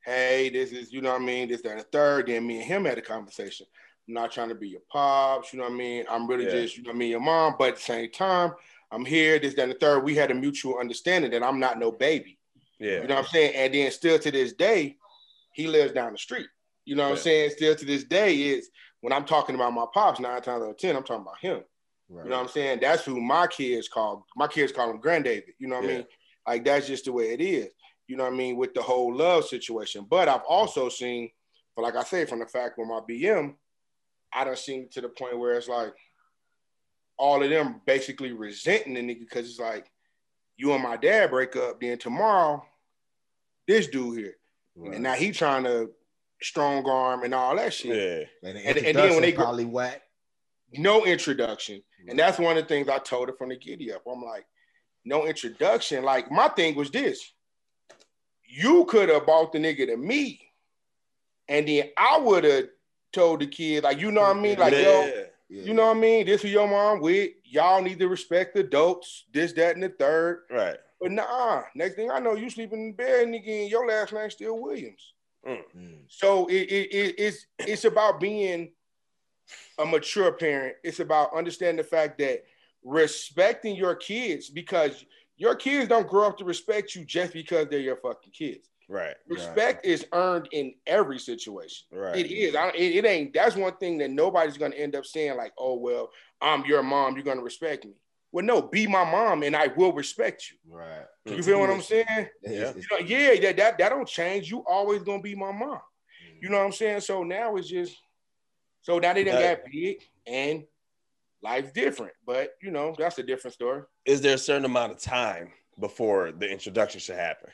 hey, 0.06 0.50
this 0.50 0.72
is, 0.72 0.92
you 0.92 1.02
know 1.02 1.12
what 1.14 1.22
I 1.22 1.26
mean, 1.26 1.48
this, 1.50 1.62
that, 1.62 1.72
and 1.72 1.80
the 1.80 1.84
third. 1.86 2.28
Then 2.28 2.46
me 2.48 2.58
and 2.58 2.66
him 2.66 2.86
had 2.86 2.98
a 2.98 3.02
conversation. 3.02 3.66
I'm 4.08 4.14
not 4.14 4.32
trying 4.32 4.50
to 4.50 4.56
be 4.56 4.70
your 4.70 4.82
pops, 4.92 5.54
you 5.54 5.60
know 5.60 5.66
what 5.66 5.74
I 5.74 5.78
mean? 5.78 6.06
I'm 6.10 6.26
really 6.28 6.46
Yeah. 6.46 6.52
just, 6.52 6.78
you 6.78 6.84
know 6.84 6.90
what 6.90 6.96
I 6.96 7.00
mean, 7.00 7.10
your 7.12 7.20
mom, 7.20 7.56
but 7.60 7.70
at 7.70 7.76
the 7.76 7.82
same 7.82 8.12
time, 8.12 8.54
I'm 8.92 9.06
here, 9.06 9.38
this, 9.38 9.54
that, 9.56 9.64
and 9.64 9.72
the 9.72 9.78
third. 9.78 10.04
We 10.04 10.16
had 10.16 10.32
a 10.32 10.34
mutual 10.34 10.80
understanding 10.80 11.30
that 11.32 11.44
I'm 11.44 11.60
not 11.60 11.78
no 11.78 11.92
baby. 11.92 12.40
yeah, 12.80 13.02
You 13.02 13.08
know 13.08 13.16
what 13.16 13.26
I'm 13.26 13.32
saying? 13.32 13.54
And 13.56 13.74
then 13.74 13.92
still 13.92 14.18
to 14.18 14.32
this 14.32 14.54
day, 14.54 14.98
he 15.54 15.68
lives 15.68 15.92
down 15.94 16.12
the 16.14 16.18
street. 16.18 16.48
You 16.86 16.96
know 16.96 17.04
what 17.04 17.10
Yeah. 17.10 17.16
I'm 17.16 17.22
saying? 17.22 17.50
Still 17.52 17.76
to 17.76 17.86
this 17.86 18.04
day 18.06 18.36
is 18.36 18.70
when 19.02 19.14
I'm 19.14 19.26
talking 19.26 19.54
about 19.54 19.74
my 19.74 19.86
pops, 19.94 20.20
nine 20.20 20.42
times 20.42 20.64
out 20.64 20.70
of 20.72 20.78
ten, 20.78 20.96
I'm 20.96 21.04
talking 21.04 21.22
about 21.22 21.38
him. 21.40 21.62
Right. 22.10 22.24
You 22.24 22.30
know 22.32 22.38
what 22.38 22.44
I'm 22.44 22.50
saying? 22.50 22.80
That's 22.82 23.04
who 23.06 23.22
my 23.22 23.46
kids 23.46 23.88
call. 23.88 24.26
My 24.36 24.48
kids 24.48 24.72
call 24.72 24.90
him 24.90 25.00
Granddavid. 25.00 25.54
You 25.60 25.68
know 25.68 25.76
what 25.76 25.84
I 25.86 25.88
mean? 25.88 26.06
Like 26.48 26.66
that's 26.66 26.88
just 26.88 27.06
the 27.06 27.12
way 27.12 27.26
it 27.34 27.42
is. 27.42 27.68
You 28.10 28.17
know 28.17 28.24
what 28.24 28.34
I 28.34 28.36
mean? 28.36 28.58
With 28.58 28.74
the 28.74 28.82
whole 28.82 29.15
love 29.15 29.45
situation. 29.45 30.06
But 30.10 30.28
I've 30.28 30.41
also 30.50 30.89
seen, 30.89 31.30
but 31.76 31.84
like 31.84 31.95
I 31.95 32.04
say, 32.04 32.26
from 32.26 32.39
the 32.39 32.48
fact 32.48 32.78
with 32.80 32.88
my 32.88 33.02
BM, 33.08 33.54
I 34.34 34.43
done 34.43 34.56
seen 34.56 34.89
to 34.93 35.02
the 35.02 35.10
point 35.10 35.38
where 35.38 35.54
it's 35.54 35.67
like 35.67 35.93
all 37.17 37.43
of 37.43 37.50
them 37.52 37.82
basically 37.86 38.32
resenting 38.32 38.95
the 38.95 39.02
nigga 39.02 39.19
because 39.19 39.48
it's 39.48 39.60
like 39.60 39.91
you 40.58 40.74
and 40.74 40.82
my 40.82 40.98
dad 40.98 41.30
break 41.30 41.56
up, 41.56 41.80
then 41.80 42.00
tomorrow, 42.00 42.65
this 43.67 43.88
dude 43.88 44.17
here. 44.17 44.36
Right. 44.76 44.95
And 44.95 45.04
now 45.04 45.13
he 45.13 45.32
trying 45.32 45.63
to 45.65 45.91
strong 46.41 46.84
arm 46.89 47.24
and 47.24 47.34
all 47.36 47.56
that 47.58 47.74
shit. 47.74 47.95
yeah. 48.43 48.50
And, 48.50 48.58
the 48.58 48.67
and- 48.67 48.78
and 48.78 48.98
then 48.98 49.12
when 49.13 49.22
they 49.22 49.30
introduction 49.30 49.36
go- 49.36 49.43
probably 49.43 49.65
whack. 49.65 50.02
no 50.74 51.06
introduction. 51.06 51.84
And 52.08 52.17
that's 52.17 52.39
one 52.39 52.58
of 52.58 52.63
the 52.63 52.67
things 52.67 52.88
I 52.89 52.98
told 52.98 53.30
her 53.30 53.36
from 53.38 53.50
the 53.50 53.58
giddy 53.58 53.93
up. 53.93 54.02
I'm 54.12 54.24
like, 54.24 54.48
no 55.06 55.28
introduction. 55.28 56.04
Like 56.04 56.32
my 56.32 56.48
thing 56.48 56.76
was 56.76 56.89
this. 56.89 57.34
You 58.52 58.86
could 58.86 59.10
have 59.10 59.26
bought 59.26 59.52
the 59.54 59.60
nigga 59.60 59.86
to 59.88 59.98
me. 59.98 60.42
And 61.48 61.68
then 61.68 61.90
I 61.98 62.18
would 62.18 62.44
have 62.44 62.66
told 63.14 63.42
the 63.42 63.48
kid, 63.48 63.84
like, 63.84 64.00
you 64.00 64.12
know 64.12 64.22
what 64.22 64.38
I 64.38 64.40
mean? 64.40 64.58
Like, 64.60 64.74
yeah. 64.74 64.80
yo, 64.80 65.06
Yeah. 65.50 65.64
you 65.64 65.74
know 65.74 65.88
what 65.88 65.98
I 65.98 66.00
mean? 66.00 66.26
This 66.26 66.44
is 66.44 66.52
your 66.52 66.68
mom 66.68 67.00
with. 67.00 67.32
Y'all 67.44 67.82
need 67.82 68.00
to 68.00 68.08
respect 68.08 68.54
the 68.54 68.62
adults, 68.62 69.26
this, 69.34 69.54
that, 69.54 69.76
and 69.76 69.84
the 69.84 69.90
third. 69.90 70.44
right. 70.52 70.78
But 71.02 71.12
nah, 71.14 71.64
next 71.76 71.96
thing 71.96 72.12
I 72.12 72.20
know, 72.20 72.36
you 72.36 72.50
sleeping 72.50 72.88
in 72.88 72.94
bed, 72.94 73.28
nigga, 73.30 73.62
and 73.62 73.70
your 73.72 73.88
last 73.88 74.12
name 74.12 74.30
still 74.30 74.60
Williams. 74.60 75.14
Mm. 75.48 75.64
So 76.10 76.46
it, 76.48 76.64
it, 76.70 76.94
it 76.94 77.16
it's 77.18 77.46
it's 77.60 77.86
about 77.86 78.20
being 78.20 78.74
a 79.78 79.86
mature 79.86 80.34
parent. 80.34 80.76
It's 80.84 81.00
about 81.00 81.34
understanding 81.34 81.78
the 81.78 81.90
fact 81.90 82.18
that 82.18 82.44
respecting 82.84 83.78
your 83.78 83.96
kids 83.96 84.50
because 84.50 85.06
your 85.39 85.56
kids 85.56 85.88
don't 85.88 86.08
grow 86.08 86.28
up 86.28 86.38
to 86.38 86.43
respect 86.45 86.93
you 86.93 87.06
just 87.06 87.34
because 87.34 87.67
they're 87.69 87.80
your 87.80 87.95
fucking 87.95 88.34
kids. 88.34 88.69
Right. 88.89 89.15
Respect 89.28 89.86
is 89.86 90.06
earned 90.12 90.49
in 90.52 90.73
every 90.86 91.17
situation. 91.17 91.88
Right. 91.91 92.17
It 92.17 92.32
is. 92.32 92.56
I, 92.56 92.69
it, 92.69 92.97
it 92.97 93.06
ain't. 93.06 93.34
That's 93.34 93.56
one 93.56 93.75
thing 93.78 93.97
that 93.99 94.12
nobody's 94.12 94.58
gonna 94.58 94.75
end 94.75 94.95
up 94.95 95.06
saying 95.06 95.38
like, 95.38 95.54
"Oh 95.58 95.75
well, 95.75 96.10
I'm 96.41 96.65
your 96.65 96.84
mom. 96.84 97.15
You're 97.15 97.23
gonna 97.23 97.41
respect 97.41 97.86
me." 97.86 97.93
Well, 98.32 98.43
no, 98.45 98.62
be 98.62 98.86
my 98.86 99.10
mom, 99.10 99.43
and 99.43 99.56
I 99.56 99.67
will 99.67 99.93
respect 99.93 100.52
you. 100.52 100.75
Right. 100.75 101.06
You 101.25 101.41
feel 101.41 101.60
what 101.60 101.69
I'm 101.69 101.82
saying? 101.82 102.06
Yeah. 102.43 102.73
You 102.75 102.84
know, 102.91 102.97
yeah, 102.97 103.39
that, 103.41 103.58
that 103.58 103.78
that 103.78 103.89
don't 103.89 104.08
change. 104.08 104.52
You 104.52 104.63
always 104.67 105.04
gonna 105.04 105.21
be 105.21 105.36
my 105.36 105.52
mom. 105.52 105.80
You 106.41 106.49
know 106.49 106.58
what 106.58 106.65
I'm 106.65 106.71
saying? 106.71 107.02
So 107.02 107.23
now 107.23 107.56
it's 107.56 107.69
just 107.69 107.95
so 108.82 108.99
now 108.99 109.13
they 109.13 109.23
done 109.23 109.36
That- 109.36 109.63
got 109.63 109.71
big 109.71 109.97
and 110.28 110.63
life's 111.41 111.71
different. 111.71 112.13
But 112.25 112.56
you 112.62 112.71
know, 112.71 112.95
that's 112.97 113.17
a 113.19 113.23
different 113.23 113.54
story. 113.54 113.84
Is 114.06 114.21
there 114.21 114.36
a 114.36 114.39
certain 114.39 114.65
amount 114.65 114.91
of 114.91 114.99
time 114.99 115.52
before 115.80 116.32
the 116.32 116.49
introduction 116.49 116.99
should 116.99 117.15
happen? 117.15 117.49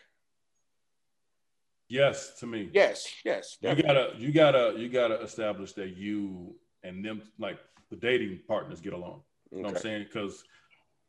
Yes, 1.88 2.40
to 2.40 2.48
me. 2.48 2.70
Yes, 2.74 3.08
yes. 3.24 3.58
You 3.62 3.76
gotta, 3.76 4.14
you 4.18 4.32
gotta, 4.32 4.74
you 4.78 4.90
gotta 4.90 5.22
establish 5.22 5.74
that 5.74 5.96
you 5.96 6.56
and 6.84 7.06
them, 7.06 7.22
like 7.38 7.60
the 7.90 7.96
dating 7.96 8.40
partners, 8.48 8.82
get 8.82 8.94
along. 8.94 9.22
You 9.52 9.60
know 9.60 9.68
what 9.68 9.78
I'm 9.78 9.82
saying? 9.82 10.06
Because 10.06 10.44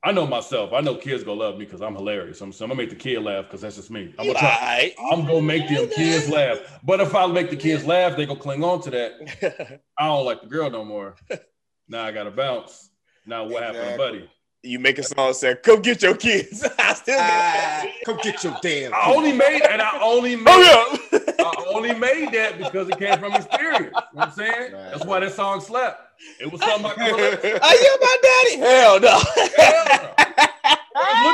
I 0.04 0.12
know 0.12 0.26
myself. 0.26 0.72
I 0.74 0.80
know 0.82 0.94
kids 0.94 1.24
gonna 1.24 1.40
love 1.40 1.58
me 1.58 1.64
because 1.64 1.80
I'm 1.80 1.94
hilarious. 1.94 2.40
I'm, 2.42 2.52
so 2.52 2.64
I'm 2.64 2.68
gonna 2.68 2.82
make 2.82 2.90
the 2.90 2.96
kid 2.96 3.20
laugh 3.20 3.46
because 3.46 3.62
that's 3.62 3.76
just 3.76 3.90
me. 3.90 4.14
I'm 4.18 4.26
gonna, 4.26 4.38
try, 4.38 4.94
I'm 5.10 5.26
gonna 5.26 5.42
make 5.42 5.68
them 5.68 5.88
kids 5.88 6.28
laugh. 6.28 6.58
But 6.84 7.00
if 7.00 7.14
I 7.14 7.26
make 7.26 7.48
the 7.48 7.56
kids 7.56 7.86
laugh, 7.86 8.16
they 8.16 8.26
gonna 8.26 8.38
cling 8.38 8.62
on 8.62 8.82
to 8.82 8.90
that. 8.90 9.80
I 9.98 10.06
don't 10.06 10.26
like 10.26 10.42
the 10.42 10.48
girl 10.48 10.70
no 10.70 10.84
more. 10.84 11.16
Now 11.88 12.04
I 12.04 12.12
gotta 12.12 12.30
bounce. 12.30 12.90
Now 13.26 13.46
what 13.46 13.62
happened, 13.62 13.96
buddy? 13.96 14.28
you 14.66 14.78
make 14.78 14.98
a 14.98 15.02
song 15.02 15.32
saying, 15.32 15.56
"Come 15.62 15.80
get 15.80 16.02
your 16.02 16.16
kids." 16.16 16.66
I 16.78 16.94
still 16.94 17.16
get 17.16 17.30
ah, 17.30 17.86
come 18.04 18.18
get 18.22 18.42
your 18.42 18.56
damn. 18.62 18.92
I 18.92 19.12
only 19.14 19.32
made, 19.32 19.62
and 19.62 19.80
I 19.80 19.98
only 20.00 20.34
oh, 20.34 20.38
made, 20.38 20.44
Oh 20.48 21.00
yeah. 21.12 21.32
I 21.38 21.64
only 21.74 21.94
made 21.94 22.32
that 22.32 22.58
because 22.58 22.88
it 22.88 22.98
came 22.98 23.18
from 23.18 23.32
experience. 23.34 23.86
You 23.86 23.90
know 23.90 24.02
what 24.12 24.28
I'm 24.28 24.32
saying? 24.32 24.72
Right. 24.72 24.90
That's 24.90 25.04
why 25.04 25.20
that 25.20 25.32
song 25.32 25.60
slept. 25.60 26.02
It 26.40 26.50
was 26.50 26.60
something 26.60 26.86
I 26.86 26.94
could 26.94 27.14
relate 27.14 27.44
Are 27.62 27.74
you 27.74 27.98
my 28.00 28.16
daddy? 28.22 28.56
Hell 28.56 29.00
no. 29.00 29.08
I 29.08 30.14
was 30.15 30.15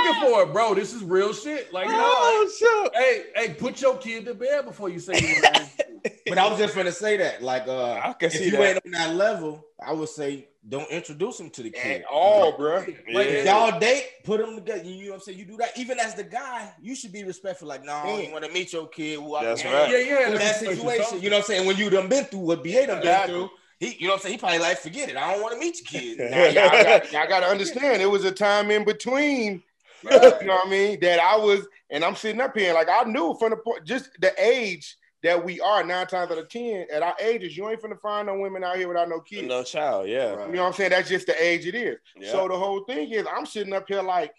looking 0.05 0.21
for 0.21 0.43
it, 0.43 0.53
bro. 0.53 0.75
This 0.75 0.93
is 0.93 1.03
real 1.03 1.33
shit. 1.33 1.73
Like, 1.73 1.87
you 1.89 1.93
know, 1.93 2.03
oh 2.05 2.51
sure. 2.59 2.85
like, 2.85 2.95
hey, 2.95 3.25
hey, 3.35 3.55
put 3.55 3.81
your 3.81 3.97
kid 3.97 4.25
to 4.27 4.35
bed 4.35 4.65
before 4.65 4.89
you 4.89 4.99
say 4.99 5.21
you 5.21 5.43
But 6.29 6.39
I 6.39 6.49
was 6.49 6.59
just 6.59 6.75
gonna 6.75 6.93
say 6.93 7.17
that, 7.19 7.43
like, 7.43 7.67
uh, 7.69 7.95
I 7.95 8.13
can 8.15 8.29
if 8.29 8.35
see 8.35 8.47
you 8.47 8.53
that. 8.53 8.77
ain't 8.77 8.87
on 8.87 8.93
that 8.93 9.15
level, 9.17 9.65
I 9.85 9.93
would 9.93 10.09
say 10.09 10.49
don't 10.69 10.89
introduce 10.91 11.41
him 11.41 11.51
to 11.51 11.63
the 11.65 11.71
kid 11.71 12.03
At 12.03 12.05
all, 12.09 12.57
bro. 12.57 12.85
Like 13.13 13.29
if 13.29 13.45
Yeah. 13.45 13.69
y'all 13.69 13.81
date, 13.81 14.07
put 14.25 14.41
them 14.41 14.55
together. 14.55 14.85
You 14.85 15.05
know 15.07 15.11
what 15.11 15.15
I'm 15.17 15.21
saying? 15.23 15.39
You 15.39 15.45
do 15.45 15.57
that. 15.57 15.77
Even 15.77 15.99
as 15.99 16.15
the 16.15 16.23
guy, 16.23 16.73
you 16.81 16.95
should 16.95 17.13
be 17.13 17.25
respectful. 17.25 17.67
Like, 17.67 17.85
no, 17.85 17.93
I 17.93 18.07
Mm. 18.07 18.33
want 18.33 18.45
to 18.45 18.53
meet 18.53 18.73
your 18.73 18.87
kid. 18.87 19.19
Who 19.19 19.35
I 19.35 19.45
That's 19.45 19.63
can 19.63 19.73
right. 19.73 19.91
Yeah, 19.91 19.99
yeah. 19.99 20.29
in 20.29 20.35
that 20.39 20.57
situation. 20.57 21.21
You 21.21 21.31
know 21.31 21.37
what 21.37 21.43
I'm 21.43 21.47
saying? 21.47 21.67
When 21.67 21.77
you 21.77 21.91
done 21.91 22.09
been 22.09 22.25
through 22.27 22.41
what 22.41 22.63
BA 22.63 22.87
done 22.87 22.99
been 22.99 22.99
Exactly. 22.99 23.35
through, 23.35 23.51
he, 23.81 23.97
you 23.99 24.07
know 24.07 24.13
what 24.13 24.19
I'm 24.19 24.23
saying? 24.23 24.33
He 24.35 24.39
probably 24.39 24.59
like, 24.61 24.79
forget 24.79 25.09
it. 25.09 25.17
I 25.17 25.33
don't 25.33 25.43
want 25.43 25.55
to 25.55 25.59
meet 25.61 25.79
your 25.93 26.01
kid. 26.01 26.19
Now 26.31 26.45
y'all 26.47 26.71
got, 26.71 27.13
y'all 27.13 27.29
got 27.29 27.41
to 27.41 27.47
understand, 27.47 28.01
it 28.01 28.07
was 28.07 28.25
a 28.25 28.31
time 28.33 28.71
in 28.71 28.85
between. 28.85 29.65
You 30.41 30.47
know 30.47 30.55
what 30.55 30.67
I 30.67 30.71
mean? 30.71 31.01
That 31.01 31.21
I 31.21 31.37
was, 31.37 31.67
and 31.91 32.05
I'm 32.05 32.17
sitting 32.17 32.41
up 32.41 32.57
here, 32.57 32.75
like 32.75 32.89
I 32.89 33.05
knew 33.05 33.37
from 33.39 33.51
the 33.51 33.57
point, 33.57 33.85
just 33.85 34.11
the 34.21 34.33
age 34.43 34.97
that 35.23 35.45
we 35.45 35.61
are 35.61 35.85
nine 35.85 36.07
times 36.07 36.31
out 36.33 36.39
of 36.39 36.49
ten 36.49 36.87
at 36.93 37.03
our 37.03 37.15
ages, 37.21 37.57
you 37.57 37.69
ain't 37.69 37.81
finna 37.81 38.01
find 38.01 38.27
no 38.27 38.39
women 38.39 38.65
out 38.65 38.77
here 38.77 38.89
without 38.89 39.09
no 39.09 39.21
kids. 39.21 39.47
No 39.47 39.63
child. 39.63 40.09
Yeah. 40.09 40.31
Right. 40.31 40.49
You 40.49 40.57
know 40.57 40.63
what 40.63 40.69
I'm 40.69 40.73
saying? 40.75 40.91
That's 40.91 41.09
just 41.09 41.27
the 41.27 41.43
age 41.43 41.67
it 41.67 41.75
is. 41.75 41.99
Yeah. 42.17 42.33
So 42.33 42.49
the 42.49 42.57
whole 42.57 42.85
thing 42.85 43.11
is, 43.13 43.27
I'm 43.33 43.47
sitting 43.47 43.73
up 43.73 43.85
here 43.87 44.03
like, 44.03 44.35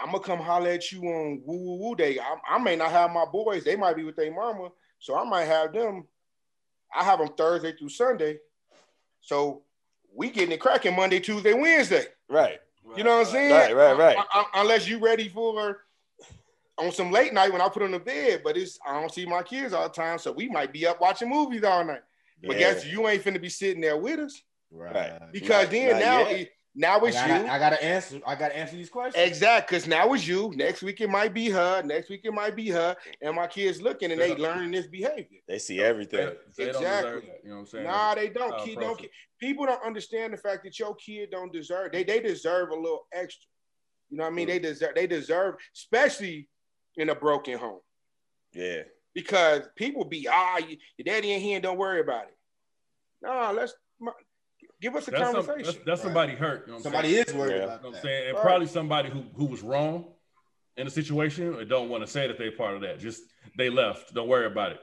I'm 0.00 0.12
gonna 0.12 0.20
come 0.22 0.40
holler 0.40 0.70
at 0.70 0.92
you 0.92 1.02
on 1.02 1.42
woo 1.44 1.58
woo 1.58 1.76
woo 1.76 1.94
day. 1.94 2.18
I, 2.18 2.56
I 2.56 2.58
may 2.58 2.76
not 2.76 2.90
have 2.90 3.10
my 3.10 3.24
boys; 3.24 3.64
they 3.64 3.76
might 3.76 3.96
be 3.96 4.04
with 4.04 4.16
their 4.16 4.32
mama, 4.32 4.70
so 4.98 5.16
I 5.16 5.24
might 5.24 5.44
have 5.44 5.72
them. 5.72 6.06
I 6.94 7.04
have 7.04 7.18
them 7.18 7.28
Thursday 7.36 7.74
through 7.76 7.90
Sunday, 7.90 8.38
so 9.20 9.62
we 10.14 10.30
getting 10.30 10.52
it 10.52 10.60
cracking 10.60 10.96
Monday, 10.96 11.20
Tuesday, 11.20 11.52
Wednesday. 11.52 12.04
Right. 12.28 12.58
You 12.96 13.04
know 13.04 13.18
what 13.18 13.26
I'm 13.26 13.32
saying? 13.32 13.52
Right, 13.52 13.76
right, 13.76 13.96
right. 13.98 14.16
Un- 14.16 14.24
un- 14.34 14.44
unless 14.54 14.88
you 14.88 14.98
ready 14.98 15.28
for 15.28 15.84
on 16.78 16.92
some 16.92 17.10
late 17.10 17.32
night 17.32 17.52
when 17.52 17.60
I 17.60 17.68
put 17.68 17.82
on 17.82 17.90
the 17.90 17.98
bed, 17.98 18.42
but 18.44 18.56
it's 18.56 18.78
I 18.86 19.00
don't 19.00 19.12
see 19.12 19.26
my 19.26 19.42
kids 19.42 19.72
all 19.72 19.84
the 19.88 19.94
time, 19.94 20.18
so 20.18 20.32
we 20.32 20.48
might 20.48 20.72
be 20.72 20.86
up 20.86 21.00
watching 21.00 21.28
movies 21.28 21.64
all 21.64 21.84
night. 21.84 22.02
But 22.42 22.52
Yeah. 22.58 22.72
guess 22.72 22.86
you 22.86 23.08
ain't 23.08 23.22
finna 23.24 23.40
be 23.40 23.48
sitting 23.48 23.80
there 23.80 23.96
with 23.96 24.20
us 24.20 24.42
Right. 24.70 25.18
because 25.32 25.64
Not- 25.64 25.70
then 25.72 25.90
not 25.92 26.00
now 26.00 26.20
it, 26.30 26.52
now 26.78 26.96
I 26.96 27.10
gotta, 27.10 27.44
you. 27.44 27.50
I 27.50 27.58
gotta 27.58 27.84
answer. 27.84 28.20
I 28.26 28.34
gotta 28.36 28.56
answer 28.56 28.76
these 28.76 28.88
questions. 28.88 29.22
Exact, 29.26 29.68
because 29.68 29.86
now 29.86 30.12
it's 30.14 30.26
you. 30.26 30.52
Next 30.54 30.82
week 30.82 31.00
it 31.00 31.10
might 31.10 31.34
be 31.34 31.50
her. 31.50 31.82
Next 31.82 32.08
week 32.08 32.20
it 32.24 32.32
might 32.32 32.54
be 32.56 32.68
her. 32.70 32.96
And 33.20 33.34
my 33.36 33.46
kids 33.48 33.82
looking 33.82 34.12
and 34.12 34.20
they 34.20 34.34
learning 34.36 34.70
this 34.70 34.86
behavior. 34.86 35.40
They 35.48 35.58
see 35.58 35.80
everything. 35.82 36.30
They 36.56 36.66
don't 36.66 36.76
Exactly. 36.76 37.10
deserve 37.10 37.22
that. 37.26 37.40
You 37.42 37.48
know 37.50 37.54
what 37.56 37.60
I'm 37.60 37.66
saying? 37.66 37.84
Nah, 37.84 38.14
they 38.14 38.28
don't. 38.28 38.52
I'll 38.54 38.64
Kid 38.64 38.78
don't. 38.80 39.00
it. 39.02 39.10
People 39.40 39.66
don't 39.66 39.84
understand 39.84 40.32
the 40.32 40.36
fact 40.38 40.64
that 40.64 40.78
your 40.78 40.94
kid 40.94 41.30
don't 41.32 41.52
deserve. 41.52 41.92
They 41.92 42.04
they 42.04 42.20
deserve 42.20 42.70
a 42.70 42.74
little 42.74 43.06
extra. 43.12 43.48
You 44.10 44.16
know 44.18 44.24
what 44.24 44.32
I 44.32 44.36
mean? 44.36 44.46
They 44.48 44.58
deserve. 44.58 44.94
They 44.94 45.06
deserve, 45.06 45.56
especially 45.76 46.48
in 46.96 47.10
a 47.10 47.14
broken 47.14 47.58
home, 47.58 47.80
Yeah. 48.52 48.82
because 49.14 49.62
people 49.76 50.04
be 50.04 50.26
ah, 50.30 50.58
your 50.58 50.78
daddy 51.04 51.30
ain't 51.32 51.42
here. 51.42 51.60
Don't 51.60 51.76
worry 51.78 52.00
about 52.00 52.24
it. 52.28 52.36
Nah, 53.22 53.50
let's 53.50 53.74
my- 54.00 54.12
give 54.80 54.94
us 54.96 55.08
a 55.08 55.10
That's, 55.10 55.24
some, 55.24 55.34
conversation. 55.34 55.64
that's, 55.64 55.84
that's 55.84 56.02
somebody 56.02 56.34
hurt. 56.34 56.66
You 56.66 56.74
know 56.74 56.78
Somebody 56.80 57.12
saying? 57.12 57.24
is 57.28 57.34
worried 57.34 57.56
Yeah. 57.56 57.64
about 57.64 57.78
You 57.78 57.82
know 57.84 57.88
what 57.90 57.96
I'm 57.96 58.02
saying? 58.02 58.28
And 58.28 58.36
Right. 58.36 58.42
probably 58.42 58.66
somebody 58.66 59.10
who, 59.10 59.24
who 59.34 59.44
was 59.46 59.62
wrong 59.62 60.06
in 60.76 60.84
the 60.84 60.90
situation 60.90 61.54
and 61.54 61.68
don't 61.68 61.88
want 61.88 62.04
to 62.04 62.06
say 62.06 62.26
that 62.26 62.38
they're 62.38 62.52
part 62.52 62.74
of 62.74 62.80
that. 62.82 62.98
Just 63.00 63.22
they 63.56 63.70
left. 63.70 64.14
Don't 64.14 64.28
worry 64.28 64.46
about 64.46 64.72
it. 64.72 64.80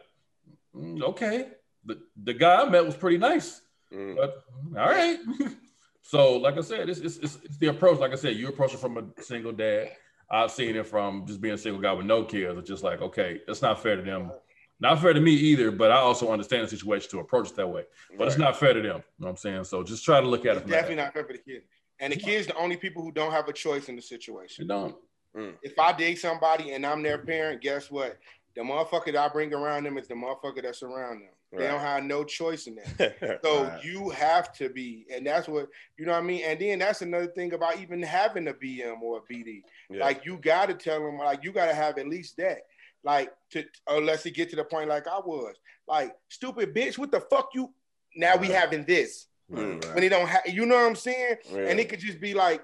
Mm, 0.76 1.02
okay. 1.02 1.48
The, 1.86 2.00
the 2.24 2.34
guy 2.34 2.62
I 2.64 2.70
met 2.70 2.86
was 2.86 2.96
pretty 2.96 3.18
nice. 3.18 3.62
Mm. 3.94 4.16
But 4.18 4.44
all 4.78 4.90
right. 4.90 5.18
so, 6.02 6.38
like 6.38 6.58
I 6.58 6.62
said, 6.62 6.90
it's, 6.90 7.00
it's, 7.00 7.18
it's, 7.18 7.38
it's 7.44 7.58
the 7.58 7.68
approach. 7.68 8.00
Like 8.00 8.12
I 8.12 8.16
said, 8.16 8.36
you 8.36 8.48
approach 8.50 8.74
it 8.74 8.80
from 8.80 8.98
a 8.98 9.22
single 9.22 9.52
dad. 9.54 9.92
I've 10.30 10.52
seen 10.52 10.76
it 10.76 10.88
from 10.88 11.26
just 11.28 11.40
being 11.40 11.54
a 11.54 11.58
single 11.58 11.80
guy 11.82 11.94
with 11.94 12.08
no 12.08 12.24
kids. 12.24 12.58
It's 12.58 12.68
just 12.68 12.84
like, 12.84 13.00
okay, 13.02 13.42
that's 13.46 13.62
not 13.62 13.82
fair 13.82 13.96
to 13.96 14.02
them. 14.02 14.32
Not 14.80 15.00
fair 15.02 15.14
to 15.14 15.22
me 15.22 15.32
either, 15.32 15.72
but 15.72 15.90
I 15.92 15.96
also 15.98 16.32
understand 16.32 16.64
the 16.64 16.68
situation 16.68 17.10
to 17.12 17.20
approach 17.20 17.50
it 17.50 17.56
that 17.56 17.68
way. 17.68 17.84
But 18.18 18.28
it's 18.28 18.38
not 18.38 18.58
fair 18.58 18.74
to 18.74 18.82
them. 18.82 18.86
You 18.86 18.92
know 18.92 19.04
what 19.18 19.30
I'm 19.30 19.38
saying? 19.38 19.64
So 19.66 19.84
just 19.84 20.04
try 20.04 20.20
to 20.20 20.28
look 20.28 20.42
at 20.42 20.48
it 20.48 20.52
It's 20.54 20.62
from 20.64 20.72
definitely 20.72 20.96
not 20.98 21.14
fair 21.14 21.24
for 21.24 21.34
the 21.34 21.40
kids. 21.40 21.66
And 22.00 22.12
the 22.12 22.18
kids, 22.18 22.48
the 22.48 22.56
only 22.58 22.76
people 22.76 23.02
who 23.02 23.12
don't 23.12 23.32
have 23.32 23.48
a 23.48 23.54
choice 23.54 23.88
in 23.88 23.96
the 23.96 24.02
You 24.02 24.08
situation. 24.08 24.68
don't. 24.68 24.96
Mm. 25.36 25.54
If 25.62 25.80
I 25.80 25.94
date 25.94 26.16
somebody 26.20 26.72
and 26.74 26.86
I'm 26.86 27.02
their 27.04 27.18
parent, 27.18 27.62
guess 27.62 27.90
what? 27.90 28.18
The 28.56 28.62
motherfucker 28.62 29.06
that 29.14 29.18
I 29.18 29.28
bring 29.30 29.54
around 29.54 29.84
them 29.86 29.98
is 29.98 30.08
the 30.08 30.14
motherfucker 30.14 30.62
that's 30.64 30.84
around 30.84 31.22
them. 31.22 31.30
They 31.58 31.68
don't 31.68 31.80
have 31.80 32.04
no 32.04 32.26
choice 32.26 32.68
in 32.68 32.76
that. 32.76 33.40
So 33.44 33.64
Right. 33.64 33.84
you 33.84 34.10
have 34.10 34.52
to 34.58 34.68
be, 34.70 35.06
and 35.14 35.26
that's 35.26 35.48
what 35.48 35.70
you 35.98 36.06
know 36.06 36.12
what 36.12 36.18
I 36.18 36.22
mean. 36.22 36.42
And 36.46 36.60
then 36.60 36.80
that's 36.80 37.02
another 37.02 37.28
thing 37.28 37.54
about 37.54 37.80
even 37.80 38.02
having 38.02 38.50
a 38.50 38.54
BM 38.54 39.02
or 39.02 39.20
a 39.20 39.34
BD. 39.34 39.62
Yeah. 39.90 40.04
Like 40.04 40.26
you 40.26 40.38
got 40.38 40.66
to 40.68 40.74
tell 40.74 41.02
them, 41.02 41.18
like 41.18 41.44
you 41.46 41.54
got 41.54 41.68
to 41.68 41.74
have 41.74 41.98
at 41.98 42.10
least 42.10 42.36
that. 42.38 42.60
Like 43.06 43.32
to 43.52 43.64
unless 43.88 44.24
he 44.24 44.32
get 44.32 44.50
to 44.50 44.58
the 44.58 44.66
point 44.66 44.90
like 44.90 45.08
I 45.08 45.20
was, 45.20 45.56
like 45.88 46.14
stupid 46.28 46.76
bitch, 46.76 46.98
what 46.98 47.12
the 47.12 47.22
fuck 47.22 47.50
you? 47.54 47.72
Now 48.18 48.36
we 48.36 48.48
having 48.48 48.84
this 48.84 49.28
Mm. 49.52 49.84
Right, 49.84 49.94
when 49.94 50.02
they 50.02 50.10
don't 50.10 50.28
have, 50.28 50.48
you 50.48 50.66
know 50.66 50.76
what 50.76 50.86
I'm 50.86 50.96
saying? 50.96 51.36
Yeah. 51.52 51.68
And 51.68 51.80
it 51.80 51.90
could 51.90 52.00
just 52.00 52.20
be 52.20 52.34
like, 52.34 52.64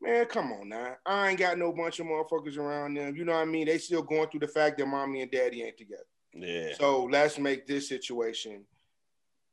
man, 0.00 0.26
come 0.26 0.52
on 0.52 0.68
now, 0.68 0.96
I 1.04 1.28
ain't 1.30 1.38
got 1.38 1.58
no 1.58 1.72
bunch 1.72 1.98
of 1.98 2.06
motherfuckers 2.06 2.56
around 2.56 2.94
them. 2.94 3.16
You 3.16 3.24
know 3.24 3.32
what 3.32 3.42
I 3.42 3.46
mean? 3.46 3.66
They 3.66 3.78
still 3.78 4.02
going 4.02 4.28
through 4.28 4.40
the 4.40 4.48
fact 4.48 4.78
that 4.78 4.86
mommy 4.86 5.22
and 5.22 5.30
daddy 5.30 5.62
ain't 5.62 5.76
together. 5.76 6.04
yeah. 6.34 6.74
So 6.78 7.04
let's 7.04 7.38
make 7.38 7.66
this 7.66 7.88
situation 7.88 8.64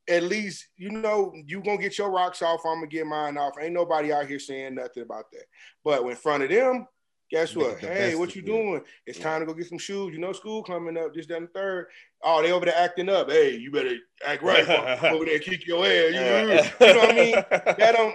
at 0.08 0.22
least 0.22 0.68
you 0.78 0.88
know 0.90 1.34
you 1.46 1.60
gonna 1.60 1.76
get 1.76 1.98
your 1.98 2.10
rocks 2.10 2.40
off. 2.40 2.62
I'm 2.64 2.76
gonna 2.76 2.86
get 2.86 3.06
mine 3.06 3.36
off. 3.36 3.56
Ain't 3.60 3.74
nobody 3.74 4.10
out 4.10 4.26
here 4.26 4.38
saying 4.38 4.76
nothing 4.76 5.02
about 5.02 5.30
that. 5.32 5.44
But 5.84 6.02
in 6.02 6.16
front 6.16 6.44
of 6.44 6.48
them, 6.48 6.86
guess 7.30 7.54
what? 7.56 7.78
Hey, 7.78 8.14
what 8.14 8.30
of 8.30 8.36
you 8.36 8.42
it. 8.42 8.46
doing? 8.46 8.82
It's 9.06 9.18
time 9.18 9.40
to 9.40 9.46
go 9.46 9.54
get 9.54 9.68
some 9.68 9.78
shoes. 9.78 10.12
You 10.12 10.18
know, 10.18 10.32
school 10.32 10.62
coming 10.62 10.96
up. 10.96 11.14
This, 11.14 11.26
that, 11.26 11.36
and 11.38 11.48
the 11.48 11.52
third. 11.52 11.86
Oh, 12.22 12.42
they 12.42 12.52
over 12.52 12.64
there 12.64 12.76
acting 12.76 13.08
up. 13.08 13.30
Hey, 13.30 13.56
you 13.56 13.70
better 13.70 13.96
act 14.24 14.42
right. 14.42 14.68
over 15.04 15.24
there 15.24 15.38
kick 15.38 15.66
your 15.66 15.84
ass. 15.84 15.90
You, 15.90 16.06
you 16.06 16.94
know 16.94 16.98
what 17.00 17.10
I 17.10 17.14
mean? 17.14 17.34
That 17.50 17.94
don't. 17.96 18.14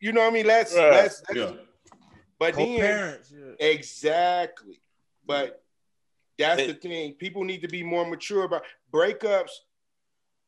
You 0.00 0.12
know 0.12 0.20
what 0.22 0.30
I 0.30 0.34
mean? 0.34 0.46
Let's 0.46 0.74
Right. 0.74 0.90
let's. 0.90 1.22
let's 1.28 1.38
Yeah. 1.38 1.52
But 2.38 2.54
then 2.54 2.76
Co-parents. 2.76 3.32
Yeah. 3.34 3.66
Exactly. 3.68 4.80
But 5.26 5.62
that's 6.38 6.60
It- 6.60 6.66
the 6.82 6.88
thing. 6.88 7.14
People 7.14 7.44
need 7.44 7.62
to 7.62 7.68
be 7.68 7.82
more 7.82 8.04
mature 8.06 8.44
about 8.44 8.62
breakups. 8.92 9.50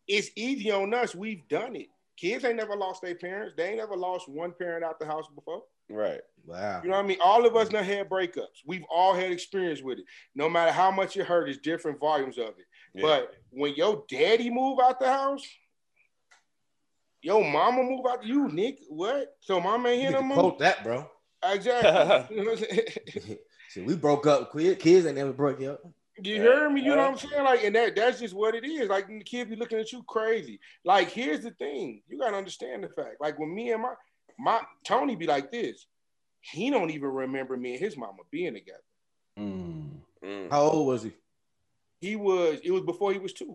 It's 0.06 0.30
easy 0.36 0.70
on 0.70 0.92
us. 0.94 1.14
We've 1.14 1.46
done 1.48 1.76
it. 1.76 1.88
Kids 2.16 2.44
ain't 2.44 2.56
never 2.56 2.76
lost 2.76 3.02
their 3.02 3.14
parents. 3.14 3.54
They 3.56 3.68
ain't 3.68 3.76
never 3.78 3.96
lost 3.96 4.28
one 4.28 4.52
parent 4.52 4.84
out 4.84 4.98
the 4.98 5.06
house 5.06 5.26
before. 5.34 5.62
Right. 5.90 6.20
Wow. 6.46 6.80
You 6.82 6.88
know 6.88 6.96
what 6.96 7.04
I 7.04 7.08
mean? 7.08 7.18
All 7.22 7.44
of 7.44 7.54
us 7.56 7.68
done 7.68 7.84
had 7.84 8.08
breakups. 8.08 8.62
We've 8.64 8.84
all 8.90 9.12
had 9.14 9.30
experience 9.30 9.82
with 9.82 9.98
it. 9.98 10.06
No 10.34 10.48
matter 10.48 10.72
how 10.72 10.90
much 10.90 11.16
it 11.18 11.26
hurt, 11.26 11.48
it's 11.50 11.58
different 11.58 12.00
volumes 12.00 12.38
of 12.38 12.48
it. 12.58 12.64
Yeah. 12.94 13.02
But 13.02 13.34
when 13.50 13.74
your 13.74 14.04
daddy 14.08 14.48
move 14.48 14.78
out 14.82 14.98
the 14.98 15.08
house, 15.12 15.42
your 17.20 17.44
mama 17.44 17.82
move 17.82 18.06
out, 18.08 18.24
you 18.24 18.48
Nick, 18.48 18.78
what? 18.88 19.36
So 19.40 19.60
mama 19.60 19.90
ain't 19.90 20.00
here 20.02 20.12
no 20.12 20.22
more? 20.22 20.38
quote 20.38 20.58
that, 20.60 20.82
bro. 20.84 21.08
Exactly. 21.44 22.36
You 22.38 22.44
know 22.44 22.52
what 22.52 22.60
I'm 22.60 22.66
saying? 22.66 23.38
See, 23.70 23.82
we 23.82 23.96
broke 23.96 24.26
up. 24.26 24.52
Kids 24.52 24.82
kids 24.82 25.06
ain't 25.06 25.16
never 25.16 25.32
broke 25.34 25.62
up. 25.62 25.82
You 26.22 26.34
Yeah. 26.36 26.40
hear 26.42 26.70
me? 26.70 26.80
You 26.80 26.96
know 26.96 27.10
what 27.10 27.22
I'm 27.22 27.30
saying? 27.30 27.44
Like, 27.44 27.62
and 27.64 27.76
that 27.76 27.94
that's 27.94 28.18
just 28.20 28.34
what 28.34 28.54
it 28.54 28.64
is. 28.64 28.88
Like 28.88 29.06
the 29.08 29.22
kids 29.22 29.50
be 29.50 29.56
looking 29.56 29.78
at 29.78 29.92
you 29.92 30.02
crazy. 30.04 30.58
Like, 30.84 31.10
here's 31.10 31.40
the 31.42 31.50
thing. 31.50 32.02
You 32.08 32.18
gotta 32.18 32.36
understand 32.36 32.82
the 32.84 32.88
fact. 32.88 33.16
Like 33.20 33.38
when 33.38 33.54
me 33.54 33.72
and 33.72 33.82
my 33.82 33.92
my 34.38 34.60
Tony 34.84 35.16
be 35.16 35.26
like 35.26 35.50
this, 35.50 35.86
he 36.40 36.70
don't 36.70 36.90
even 36.90 37.08
remember 37.10 37.56
me 37.56 37.72
and 37.72 37.80
his 37.80 37.96
mama 37.96 38.18
being 38.30 38.54
together. 38.54 38.78
Mm. 39.38 39.90
Mm. 40.24 40.50
How 40.50 40.62
old 40.62 40.86
was 40.88 41.02
he? 41.02 41.12
He 42.00 42.16
was, 42.16 42.60
it 42.62 42.70
was 42.70 42.82
before 42.82 43.12
he 43.12 43.18
was 43.18 43.32
two. 43.32 43.54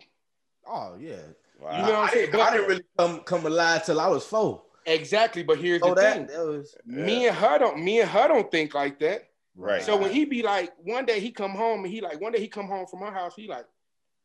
Oh 0.67 0.95
yeah. 0.99 1.15
Wow. 1.59 1.77
You 1.77 1.83
know 1.83 1.91
what 1.93 1.99
I'm 1.99 2.09
saying? 2.09 2.25
didn't, 2.31 2.41
I 2.41 2.51
didn't 2.51 2.67
really 2.67 2.83
come 2.97 3.19
come 3.21 3.45
alive 3.45 3.85
till 3.85 3.99
I 3.99 4.07
was 4.07 4.25
four. 4.25 4.63
Exactly. 4.85 5.43
But 5.43 5.59
here's 5.59 5.81
Oh, 5.81 5.89
the 5.89 6.01
that 6.01 6.15
thing. 6.15 6.27
that 6.27 6.45
was 6.45 6.75
Me 6.85 7.27
and 7.27 7.35
her 7.35 7.57
don't 7.59 7.83
me 7.83 8.01
and 8.01 8.09
her 8.09 8.27
don't 8.27 8.51
think 8.51 8.73
like 8.73 8.99
that. 8.99 9.29
Right. 9.55 9.83
So 9.83 9.95
when 9.95 10.11
he 10.11 10.25
be 10.25 10.41
like, 10.41 10.73
one 10.83 11.05
day 11.05 11.19
he 11.19 11.31
come 11.31 11.51
home 11.51 11.83
and 11.85 11.93
he 11.93 12.01
like, 12.01 12.19
one 12.19 12.31
day 12.33 12.39
he 12.39 12.47
come 12.47 12.67
home 12.67 12.87
from 12.87 12.99
my 13.01 13.11
house, 13.11 13.33
he 13.35 13.47
like, 13.47 13.65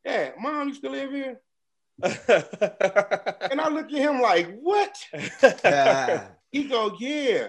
Yeah, 0.05 0.31
mom 0.41 0.69
used 0.69 0.83
to 0.83 0.91
live 0.91 1.11
here. 1.13 1.41
And 3.51 3.61
I 3.61 3.69
look 3.69 3.87
at 3.87 3.99
him 3.99 4.21
like, 4.21 4.59
what? 4.61 4.97
Ah, 5.65 6.29
He 6.51 6.65
go, 6.65 6.95
yeah. 6.99 7.49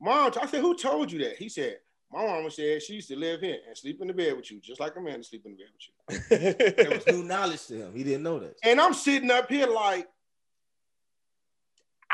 Mom, 0.00 0.32
I 0.40 0.46
said, 0.46 0.60
who 0.60 0.76
told 0.76 1.12
you 1.12 1.18
that? 1.24 1.36
He 1.36 1.48
said, 1.48 1.78
my 2.12 2.26
mama 2.26 2.50
said 2.50 2.82
she 2.82 2.94
used 2.94 3.08
to 3.08 3.16
live 3.16 3.40
here 3.40 3.58
and 3.68 3.76
sleep 3.76 4.00
in 4.00 4.08
the 4.08 4.12
bed 4.14 4.34
with 4.36 4.50
you, 4.50 4.58
just 4.60 4.80
like 4.80 4.96
a 4.96 5.00
man 5.00 5.18
to 5.18 5.22
sleep 5.22 5.46
in 5.46 5.52
the 5.52 5.58
bed 5.58 5.68
with 5.72 6.30
you. 6.30 6.84
it 6.84 7.06
was 7.06 7.06
new 7.14 7.22
knowledge 7.28 7.66
to 7.66 7.74
him. 7.74 7.94
He 7.94 8.02
didn't 8.02 8.24
know 8.24 8.40
that. 8.40 8.56
And 8.64 8.80
I'm 8.80 8.94
sitting 8.94 9.30
up 9.30 9.48
here 9.48 9.66
like, 9.68 10.08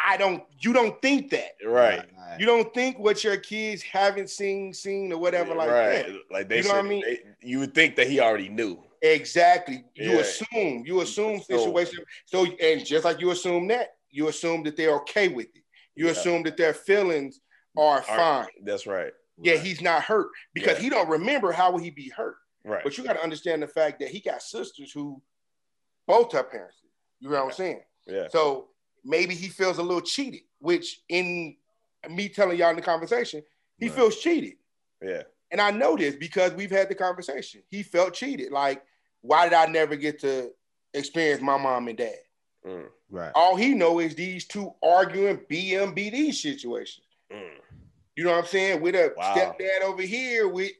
I 0.07 0.16
don't, 0.18 0.42
you 0.61 0.72
don't 0.75 1.01
think 1.01 1.31
that. 1.31 1.53
right. 1.64 2.01
Right. 2.18 2.37
You 2.38 2.44
don't 2.44 2.72
think 2.75 2.99
what 2.99 3.25
your 3.25 3.38
kids 3.38 3.83
haven't 3.83 4.29
seen, 4.29 4.75
seen, 4.75 5.12
or 5.12 5.18
whatever 5.18 5.55
like 5.55 5.70
right. 5.70 6.07
that. 6.07 6.16
Like 6.31 6.49
they 6.51 6.59
You 6.59 6.62
know 6.64 6.68
should, 6.68 6.77
what 6.77 6.85
I 6.85 6.88
mean? 6.88 7.03
they- 7.03 7.20
you 7.40 7.61
would 7.61 7.75
think 7.75 7.96
that 7.96 8.07
he 8.09 8.20
already 8.20 8.49
knew. 8.51 8.83
Exactly. 9.01 9.85
You 9.94 10.11
Yeah. 10.12 10.16
assume, 10.18 10.83
you 10.85 11.01
assume 11.01 11.40
So- 11.40 11.57
situation. 11.59 12.05
So, 12.27 12.44
and 12.44 12.85
just 12.85 13.05
like 13.07 13.20
you 13.20 13.31
assume 13.31 13.68
that, 13.68 13.96
you 14.11 14.29
assume 14.29 14.62
that 14.64 14.77
they're 14.77 14.96
okay 14.96 15.29
with 15.29 15.46
it. 15.57 15.62
You 15.96 16.06
Yeah. 16.06 16.12
assume 16.12 16.42
that 16.44 16.56
their 16.56 16.74
feelings 16.74 17.40
are 17.76 17.98
Are- 17.98 18.02
fine. 18.02 18.48
That's 18.62 18.87
right. 18.87 19.12
Yeah, 19.38 19.54
Right. 19.54 19.62
he's 19.62 19.80
not 19.80 20.02
hurt 20.04 20.28
because 20.54 20.76
Yeah. 20.78 20.85
he 20.85 20.88
don't 20.90 21.09
remember 21.09 21.52
how 21.52 21.72
would 21.72 21.82
he 21.82 21.90
be 21.90 22.09
hurt. 22.11 22.37
Right. 22.64 22.82
But 22.85 22.96
you 22.96 23.04
got 23.04 23.14
to 23.14 23.22
understand 23.22 23.62
the 23.62 23.68
fact 23.68 23.98
that 24.00 24.09
he 24.11 24.20
got 24.20 24.42
sisters 24.42 24.92
who 24.92 25.22
both 26.06 26.32
her 26.32 26.42
parents. 26.44 26.76
You 27.20 27.30
know 27.30 27.37
what 27.44 27.50
I'm 27.52 27.56
saying? 27.56 27.82
yeah. 28.06 28.28
So 28.28 28.70
maybe 29.04 29.35
he 29.35 29.48
feels 29.48 29.78
a 29.78 29.82
little 29.82 30.00
cheated, 30.00 30.42
which 30.59 31.02
in 31.09 31.56
me 32.09 32.28
telling 32.28 32.59
y'all 32.59 32.70
in 32.70 32.76
the 32.76 32.82
conversation, 32.82 33.42
he 33.78 33.88
Right. 33.88 33.96
feels 33.96 34.20
cheated. 34.20 34.59
Yeah. 35.02 35.22
And 35.50 35.61
I 35.61 35.70
know 35.70 35.96
this 35.96 36.14
because 36.16 36.52
we've 36.54 36.70
had 36.70 36.88
the 36.88 36.94
conversation. 36.94 37.62
He 37.68 37.82
felt 37.82 38.14
cheated. 38.14 38.52
Like, 38.52 38.85
why 39.20 39.44
did 39.48 39.54
I 39.54 39.66
never 39.66 39.96
get 39.96 40.18
to 40.20 40.52
experience 40.94 41.40
my 41.42 41.56
mom 41.56 41.88
and 41.88 41.98
dad? 41.98 42.18
Mm. 42.66 42.88
Right. 43.11 43.33
All 43.35 43.55
he 43.57 43.74
know 43.74 44.00
is 44.00 44.14
these 44.14 44.44
two 44.46 44.72
arguing 44.83 45.38
BMBD 45.50 46.33
situations. 46.35 47.07
Mm. 47.33 47.50
You 48.16 48.24
know 48.24 48.31
what 48.33 48.38
I'm 48.40 48.46
saying? 48.46 48.81
With 48.81 48.94
a 48.96 49.12
Wow. 49.16 49.35
stepdad 49.35 49.83
over 49.83 50.02
here, 50.02 50.48
with 50.48 50.72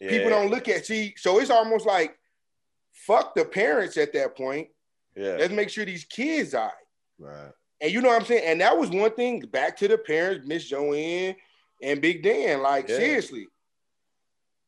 Yeah. 0.00 0.10
people 0.10 0.30
don't 0.30 0.50
look 0.50 0.68
at 0.68 0.84
see 0.86 1.14
so 1.16 1.38
it's 1.40 1.48
almost 1.50 1.86
like 1.86 2.18
fuck 2.92 3.34
the 3.34 3.44
parents 3.46 3.96
at 3.96 4.12
that 4.12 4.36
point 4.36 4.68
Yeah. 5.16 5.36
let's 5.38 5.52
make 5.54 5.70
sure 5.70 5.84
these 5.86 6.04
kids 6.04 6.52
are 6.54 6.72
Right. 7.18 7.50
and 7.80 7.90
you 7.90 8.02
know 8.02 8.08
what 8.10 8.20
i'm 8.20 8.26
saying 8.26 8.44
and 8.44 8.60
that 8.60 8.76
was 8.76 8.90
one 8.90 9.10
thing 9.12 9.40
back 9.40 9.74
to 9.78 9.88
the 9.88 9.96
parents 9.96 10.46
miss 10.46 10.64
joanne 10.68 11.34
and 11.82 12.02
big 12.02 12.22
dan 12.22 12.60
like 12.60 12.88
Yeah. 12.90 12.96
seriously 12.96 13.48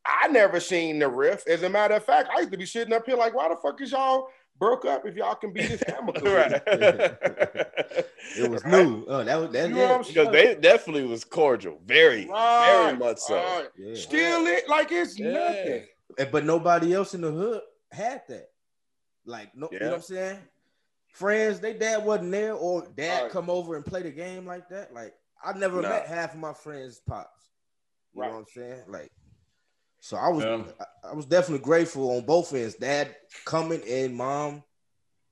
i 0.05 0.27
never 0.29 0.59
seen 0.59 0.97
the 0.99 1.07
riff 1.07 1.47
as 1.47 1.61
a 1.61 1.69
matter 1.69 1.93
of 1.95 2.05
fact 2.05 2.29
i 2.35 2.39
used 2.39 2.51
to 2.51 2.57
be 2.57 2.65
sitting 2.65 2.93
up 2.93 3.05
here 3.05 3.15
like 3.17 3.35
why 3.35 3.49
the 3.49 3.55
fuck 3.57 3.79
is 3.81 3.91
y'all 3.91 4.29
broke 4.59 4.85
up 4.85 5.05
if 5.05 5.15
y'all 5.15 5.35
can 5.35 5.53
be 5.53 5.61
this 5.65 5.83
amicable 5.87 6.31
right. 6.33 6.61
It 8.37 8.47
was 8.47 8.63
new. 8.65 9.05
Oh, 9.07 9.23
that 9.23 9.35
was 9.39 9.51
that. 9.51 9.69
You 9.69 9.75
know 9.75 9.81
what 9.87 9.91
I'm 9.95 10.03
because 10.03 10.31
they 10.31 10.55
definitely 10.55 11.05
was 11.05 11.23
cordial, 11.23 11.79
very, 11.85 12.25
very 12.25 12.95
much 12.95 13.17
so. 13.17 13.35
right. 13.35 13.67
Yeah. 13.77 13.95
still 13.95 14.45
it 14.47 14.69
like 14.69 14.91
it's 14.91 15.17
Yeah. 15.17 15.31
nothing 15.31 15.85
eh, 16.19 16.25
But 16.31 16.45
nobody 16.45 16.93
else 16.93 17.13
in 17.15 17.21
the 17.21 17.31
hood 17.31 17.61
had 17.91 18.21
that. 18.29 18.49
Like, 19.25 19.55
no, 19.55 19.67
you 19.71 19.79
know 19.79 19.87
what 19.87 19.95
I'm 19.95 20.01
saying? 20.01 20.39
Friends, 21.13 21.59
they 21.59 21.73
dad 21.73 22.05
wasn't 22.05 22.31
there, 22.31 22.53
or 22.53 22.87
dad 22.95 23.23
Right. 23.23 23.31
come 23.31 23.49
over 23.49 23.75
and 23.75 23.85
play 23.85 24.03
the 24.03 24.11
game 24.11 24.45
like 24.45 24.69
that. 24.69 24.93
Like, 24.93 25.13
I 25.43 25.53
never 25.57 25.81
Nah. 25.81 25.89
met 25.89 26.07
half 26.07 26.33
of 26.33 26.39
my 26.39 26.53
friends' 26.53 27.01
pops. 27.07 27.49
You 28.13 28.21
Right. 28.21 28.27
know 28.27 28.33
what 28.35 28.39
I'm 28.41 28.45
saying? 28.55 28.83
Like, 28.87 29.11
so 29.99 30.17
I 30.17 30.29
was, 30.29 30.43
Yeah. 30.43 30.63
I, 31.03 31.09
I 31.09 31.13
was 31.13 31.25
definitely 31.25 31.63
grateful 31.63 32.11
on 32.17 32.25
both 32.25 32.53
ends. 32.53 32.75
Dad 32.75 33.15
coming 33.45 33.81
and 33.87 34.15
mom, 34.15 34.63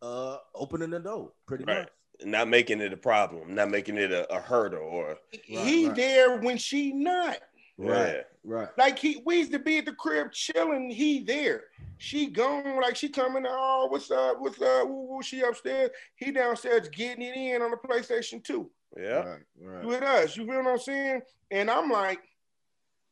uh, 0.02 0.38
opening 0.54 0.90
the 0.92 1.00
door, 1.00 1.32
pretty 1.46 1.64
Right. 1.66 1.80
much. 1.80 1.90
Not 2.26 2.48
making 2.48 2.82
it 2.82 2.94
a 2.94 2.98
problem, 2.98 3.54
not 3.54 3.70
making 3.70 3.98
it 3.98 4.12
a, 4.12 4.32
a 4.34 4.40
hurdle 4.40 4.82
or 4.82 5.18
he 5.44 5.88
right. 5.88 5.96
there 5.96 6.38
when 6.40 6.58
she 6.58 6.92
not 6.92 7.38
Right. 7.78 8.16
Yeah. 8.16 8.22
Right. 8.44 8.70
Like 8.78 8.98
he, 8.98 9.22
we 9.26 9.38
used 9.38 9.52
to 9.52 9.60
be 9.60 9.78
at 9.78 9.86
the 9.86 9.94
crib 9.94 10.32
chilling. 10.32 10.90
He 10.90 11.20
there. 11.24 11.66
She 12.00 12.26
gone. 12.28 12.82
Like 12.82 12.96
she 12.96 13.10
coming. 13.10 13.46
Oh, 13.48 13.88
what's 13.92 14.10
up? 14.10 14.40
What's 14.40 14.60
up? 14.62 14.88
Woo, 14.88 15.04
woo, 15.04 15.22
she 15.22 15.42
upstairs. 15.42 15.92
He 16.16 16.32
downstairs 16.32 16.90
getting 16.90 17.22
it 17.24 17.36
in 17.36 17.62
on 17.62 17.70
the 17.72 17.78
PlayStation 17.78 18.44
2 18.44 18.68
Yeah. 18.98 19.12
Right. 19.20 19.40
Right. 19.62 19.86
with 19.86 20.02
us. 20.02 20.36
You 20.36 20.48
feel 20.48 20.64
what 20.64 20.72
I'm 20.72 20.80
saying? 20.80 21.22
And 21.52 21.70
I'm 21.70 21.92
like, 21.92 22.22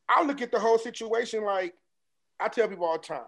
I 0.08 0.24
look 0.24 0.42
at 0.42 0.52
the 0.52 0.60
whole 0.60 0.78
situation 0.78 1.44
like 1.44 1.74
I 2.40 2.48
tell 2.48 2.68
people 2.68 2.86
all 2.86 2.98
the 2.98 3.08
time. 3.08 3.26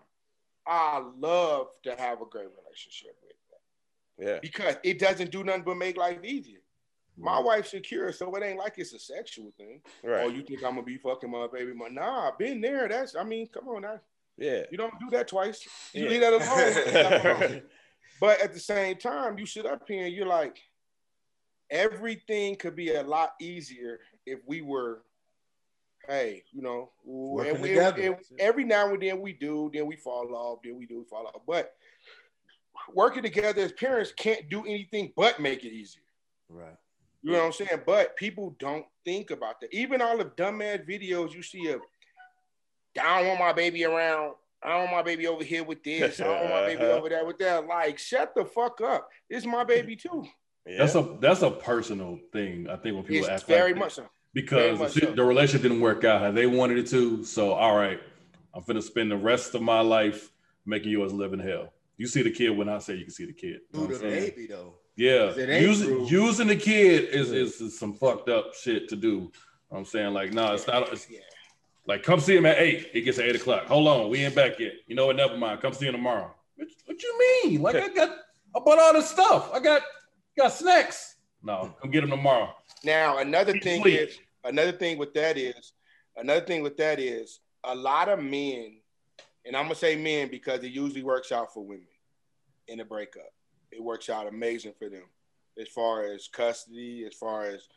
I 0.66 1.02
love 1.18 1.68
to 1.84 1.96
have 1.96 2.22
a 2.22 2.26
great 2.26 2.48
relationship 2.63 3.16
with 3.24 3.38
them 3.50 4.28
Yeah. 4.28 4.40
because 4.42 4.76
it 4.84 5.00
doesn't 5.00 5.32
do 5.32 5.44
nothing 5.44 5.63
but 5.63 5.78
make 5.78 5.98
life 5.98 6.24
easier. 6.24 6.60
My 7.18 7.32
mm-hmm. 7.38 7.46
wife's 7.46 7.72
secure, 7.72 8.12
so 8.12 8.36
it 8.36 8.44
ain't 8.44 8.60
like 8.60 8.74
it's 8.78 8.94
a 8.94 9.00
sexual 9.00 9.52
thing. 9.58 9.82
Right. 10.04 10.24
Oh, 10.24 10.28
you 10.28 10.44
think 10.44 10.63
I'm 10.63 10.72
gonna 10.72 10.84
be 10.84 10.98
fucking 10.98 11.32
my 11.32 11.48
baby? 11.52 11.74
mom? 11.74 11.96
Nah, 11.96 12.28
I've 12.28 12.38
been 12.38 12.62
there. 12.62 12.88
That's 12.88 13.16
I 13.16 13.24
mean, 13.24 13.48
come 13.48 13.68
on 13.70 13.84
now. 13.84 14.00
Yeah. 14.38 14.63
You 14.70 14.78
don't 14.78 15.00
do 15.00 15.10
that 15.12 15.28
twice. 15.28 15.66
You 15.94 16.04
Yeah. 16.04 16.10
leave 16.10 16.22
that 16.22 16.34
alone. 16.34 17.62
but 18.22 18.42
at 18.42 18.54
the 18.54 18.60
same 18.60 18.98
time, 18.98 19.40
you 19.40 19.46
sit 19.46 19.66
up 19.66 19.88
here 19.88 20.06
and 20.06 20.13
you're 20.13 20.28
like, 20.28 20.60
everything 21.70 22.56
could 22.56 22.76
be 22.76 22.94
a 22.94 23.04
lot 23.04 23.34
easier 23.40 24.00
if 24.26 24.40
we 24.46 24.62
were 24.62 25.02
hey, 26.08 26.43
you 26.52 26.62
know, 26.62 26.91
and 27.06 27.60
we- 27.62 27.70
together. 27.70 28.02
and 28.02 28.15
every 28.39 28.63
now 28.63 28.91
and 28.93 29.02
then 29.02 29.20
we 29.22 29.34
do, 29.34 29.70
then 29.74 29.86
we 29.86 29.96
fall 29.96 30.34
off, 30.36 30.60
then 30.63 30.78
we 30.78 30.86
do, 30.86 31.00
we 31.00 31.06
fall 31.06 31.28
off. 31.28 31.41
But 31.48 31.74
working 32.93 33.24
together 33.24 33.62
as 33.62 33.72
parents 33.74 34.13
can't 34.15 34.50
do 34.50 34.62
anything 34.65 35.12
but 35.15 35.39
make 35.39 35.63
it 35.63 35.74
easier. 35.74 36.04
Right. 36.50 36.76
You 37.24 37.32
know 37.34 37.39
what 37.39 37.46
I'm 37.46 37.54
saying? 37.54 37.82
But 37.86 38.15
people 38.15 38.56
don't 38.60 38.86
think 39.04 39.32
about 39.32 39.60
that. 39.62 39.74
Even 39.74 40.02
all 40.02 40.17
the 40.17 40.26
dumbass 40.26 40.88
videos 40.88 41.34
you 41.34 41.41
see 41.41 41.67
of, 41.67 41.82
I 43.02 43.20
don't 43.20 43.28
want 43.28 43.39
my 43.39 43.54
baby 43.54 43.84
around. 43.84 44.36
I 44.63 44.70
don't 44.70 44.84
want 44.86 44.91
my 44.93 45.04
baby 45.04 45.28
over 45.28 45.43
here 45.43 45.63
with 45.63 45.84
this. 45.84 46.22
I 46.22 46.24
don't 46.24 46.39
want 46.41 46.50
my 46.50 46.65
baby 46.67 46.84
over 46.86 47.10
there 47.10 47.26
with 47.26 47.38
that. 47.39 47.67
Like, 47.67 48.00
shut 48.00 48.34
the 48.34 48.46
fuck 48.46 48.80
up. 48.82 49.10
This 49.30 49.39
is 49.39 49.48
my 49.48 49.63
baby 49.63 49.96
too. 49.96 50.26
Yeah. 50.70 50.80
That's 50.80 50.96
a 50.96 51.17
that's 51.22 51.41
a 51.43 51.52
personal 51.52 52.20
thing. 52.34 52.67
I 52.70 52.76
think 52.76 52.96
when 52.96 53.06
people 53.06 53.20
It's 53.30 53.30
act 53.30 53.46
very 53.46 53.72
like 53.72 53.80
much 53.80 53.93
so. 53.93 54.10
That. 54.34 54.50
very 54.50 54.72
because 54.72 54.94
the, 54.94 55.02
so. 55.02 55.12
the 55.13 55.24
relationship 55.24 55.63
didn't 55.63 55.82
work 55.82 56.04
out 56.04 56.22
how 56.22 56.32
they 56.32 56.46
wanted 56.46 56.78
it 56.78 56.88
to. 56.88 57.24
So 57.24 57.54
all 57.54 57.76
right, 57.76 58.00
I'm 58.54 58.63
gonna 58.63 58.82
spend 58.82 59.12
the 59.12 59.18
rest 59.18 59.56
of 59.56 59.62
my 59.62 59.82
life 59.82 60.32
making 60.66 60.92
yours 60.92 61.13
live 61.13 61.34
in 61.34 61.40
hell. 61.40 61.74
You 61.98 62.08
see 62.08 62.22
the 62.22 62.32
kid 62.32 62.50
when 62.50 62.70
I 62.70 62.78
say 62.80 62.96
you 62.96 63.06
can 63.06 63.13
see 63.13 63.26
the 63.26 63.34
kid. 63.34 63.62
You 63.74 63.80
know 63.82 63.88
the 63.88 64.00
baby 64.00 64.48
though. 64.48 64.76
Yeah, 64.96 65.36
using 65.36 65.88
true. 65.88 66.08
using 66.08 66.48
the 66.48 66.56
kid 66.56 67.10
is, 67.10 67.32
is 67.32 67.62
is 67.62 67.78
some 67.78 67.94
fucked 67.94 68.30
up 68.30 68.56
shit 68.56 68.90
to 68.90 68.96
do. 68.96 69.08
You 69.08 69.32
know 69.72 69.78
I'm 69.78 69.86
saying 69.86 70.13
like, 70.13 70.34
no, 70.34 70.54
it's 70.54 70.66
not. 70.66 70.92
It's, 70.92 71.10
Yeah. 71.10 71.20
like, 71.86 72.02
come 72.04 72.20
see 72.20 72.36
him 72.36 72.46
at 72.46 72.58
eight. 72.58 72.90
It 72.94 73.02
gets 73.02 73.20
at 73.20 73.26
eight 73.26 73.36
o'clock. 73.36 73.66
Hold 73.66 73.88
on, 73.88 74.10
we 74.10 74.20
ain't 74.24 74.34
back 74.34 74.60
yet. 74.60 74.74
You 74.88 74.96
know 74.96 75.08
what? 75.08 75.16
Never 75.16 75.38
mind. 75.38 75.62
Come 75.62 75.74
see 75.74 75.88
him 75.88 75.94
tomorrow. 75.94 76.34
What, 76.56 76.68
what 76.86 77.04
you 77.04 77.20
mean? 77.44 77.62
Like, 77.62 77.76
I 77.76 77.90
got, 77.90 78.10
I 78.56 78.60
bought 78.60 78.80
all 78.80 78.94
this 78.94 79.10
stuff. 79.10 79.52
I 79.54 79.60
got, 79.60 79.84
got 80.36 80.52
snacks. 80.52 81.16
No, 81.43 81.76
come 81.82 81.91
get 81.91 82.04
him 82.04 82.10
tomorrow. 82.10 82.54
Now 82.84 83.19
another 83.19 83.54
thing 83.60 83.82
sleep. 83.82 84.00
is 84.00 84.19
another 84.43 84.71
thing 84.71 84.97
with 84.97 85.13
that 85.13 85.38
is 85.38 85.73
another 86.15 86.45
thing 86.45 86.63
with 86.63 86.78
that 86.78 87.00
is 87.00 87.39
a 87.63 87.76
lot 87.76 88.10
of 88.10 88.19
men, 88.19 88.78
and 89.45 89.56
I'm 89.56 89.63
gonna 89.63 89.76
say 89.76 89.95
men 89.95 90.30
because 90.30 90.63
it 90.63 90.71
usually 90.71 91.04
works 91.04 91.32
out 91.32 91.54
for 91.54 91.63
women 91.65 91.88
in 92.67 92.80
a 92.80 92.86
breakup. 92.86 93.32
It 93.71 93.84
works 93.84 94.10
out 94.10 94.28
amazing 94.28 94.73
for 94.78 94.89
them 94.89 95.04
as 95.60 95.67
far 95.67 96.04
as 96.04 96.28
custody, 96.28 97.06
as 97.06 97.15
far 97.15 97.45
as 97.45 97.67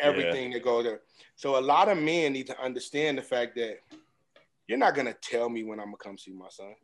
everything 0.00 0.50
that 0.52 0.64
goes 0.64 0.84
there. 0.84 1.00
So 1.36 1.58
a 1.58 1.60
lot 1.60 1.88
of 1.88 1.98
men 1.98 2.32
need 2.32 2.46
to 2.48 2.60
understand 2.60 3.18
the 3.18 3.22
fact 3.22 3.54
that 3.56 3.78
you're 4.66 4.78
not 4.78 4.94
gonna 4.94 5.14
tell 5.14 5.48
me 5.48 5.62
when 5.62 5.78
I'm 5.78 5.86
gonna 5.86 5.96
come 5.98 6.18
see 6.18 6.32
my 6.32 6.48
son. 6.48 6.74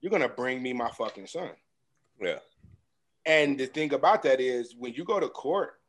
You're 0.00 0.10
gonna 0.10 0.28
bring 0.28 0.62
me 0.62 0.72
my 0.72 0.90
fucking 0.90 1.26
son. 1.26 1.50
Yeah. 2.20 2.38
And 3.26 3.58
the 3.58 3.66
thing 3.66 3.92
about 3.92 4.22
that 4.24 4.40
is 4.40 4.74
when 4.76 4.94
you 4.94 5.04
go 5.04 5.20
to 5.20 5.28
court, 5.28 5.80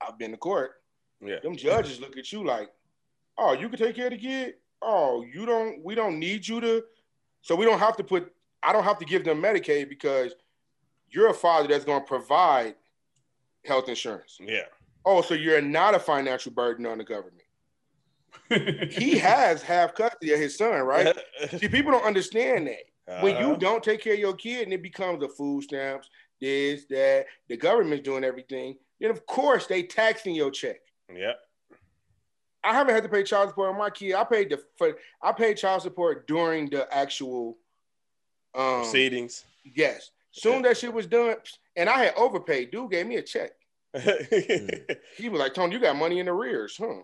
I've 0.00 0.18
been 0.18 0.32
to 0.32 0.36
court, 0.36 0.72
Yeah. 1.20 1.38
them 1.40 1.56
judges 1.56 2.00
look 2.00 2.16
at 2.16 2.32
you 2.32 2.44
like, 2.44 2.70
oh, 3.38 3.52
you 3.52 3.68
can 3.68 3.78
take 3.78 3.96
care 3.96 4.06
of 4.06 4.12
the 4.12 4.18
kid. 4.18 4.54
Oh, 4.82 5.24
you 5.32 5.46
don't, 5.46 5.82
we 5.84 5.94
don't 5.94 6.18
need 6.18 6.46
you 6.46 6.60
to. 6.60 6.84
So 7.42 7.54
we 7.54 7.64
don't 7.64 7.78
have 7.78 7.96
to 7.96 8.04
put, 8.04 8.32
I 8.62 8.72
don't 8.72 8.84
have 8.84 8.98
to 8.98 9.04
give 9.04 9.24
them 9.24 9.40
Medicaid 9.40 9.88
because 9.88 10.34
you're 11.10 11.28
a 11.30 11.34
father 11.34 11.68
that's 11.68 11.84
going 11.84 12.00
to 12.00 12.06
provide 12.06 12.74
health 13.64 13.88
insurance. 13.88 14.38
Yeah. 14.40 14.62
Oh, 15.04 15.22
so 15.22 15.34
you're 15.34 15.60
not 15.62 15.94
a 15.94 15.98
financial 16.00 16.50
burden 16.52 16.84
on 16.86 16.98
the 16.98 17.04
government. 17.04 17.42
He 18.92 19.16
has 19.18 19.62
half 19.62 19.94
custody 19.94 20.32
of 20.32 20.38
his 20.38 20.56
son, 20.56 20.82
right? 20.82 21.16
See, 21.58 21.68
people 21.68 21.90
don't 21.92 22.04
understand 22.04 22.66
that. 22.66 22.84
When 23.20 23.36
you 23.36 23.46
Uh-huh. 23.46 23.54
don't 23.56 23.84
take 23.84 24.00
care 24.00 24.14
of 24.14 24.18
your 24.18 24.34
kid 24.34 24.64
and 24.64 24.72
it 24.72 24.82
becomes 24.82 25.20
the 25.20 25.28
food 25.28 25.62
stamps, 25.64 26.10
this, 26.40 26.84
that, 26.86 27.26
the 27.48 27.56
government's 27.56 28.04
doing 28.04 28.24
everything, 28.24 28.76
then 29.00 29.10
of 29.10 29.24
course 29.26 29.66
they 29.66 29.82
taxing 29.84 30.34
your 30.34 30.50
check. 30.50 30.80
yeah. 31.14 31.32
I 32.64 32.72
haven't 32.72 32.94
had 32.94 33.04
to 33.04 33.08
pay 33.08 33.22
child 33.22 33.50
support 33.50 33.70
on 33.70 33.78
my 33.78 33.90
kid. 33.90 34.14
I 34.14 34.24
paid 34.24 34.50
the 34.50 34.60
for, 34.76 34.98
I 35.22 35.30
paid 35.30 35.56
child 35.56 35.82
support 35.82 36.26
during 36.26 36.68
the 36.68 36.92
actual 36.92 37.58
um 38.56 38.80
Proceedings. 38.82 39.44
yes. 39.62 40.10
Soon 40.32 40.62
that 40.62 40.76
shit 40.76 40.92
was 40.92 41.06
done, 41.06 41.36
and 41.76 41.88
I 41.88 42.06
had 42.06 42.14
overpaid. 42.16 42.72
Dude 42.72 42.90
gave 42.90 43.06
me 43.06 43.16
a 43.16 43.22
check. 43.22 43.52
Mm. 43.96 44.96
He 45.16 45.28
was 45.28 45.40
like, 45.40 45.54
Tony, 45.54 45.74
you 45.74 45.80
got 45.80 45.96
money 45.96 46.18
in 46.20 46.28
arrears, 46.28 46.76
huh? 46.78 47.02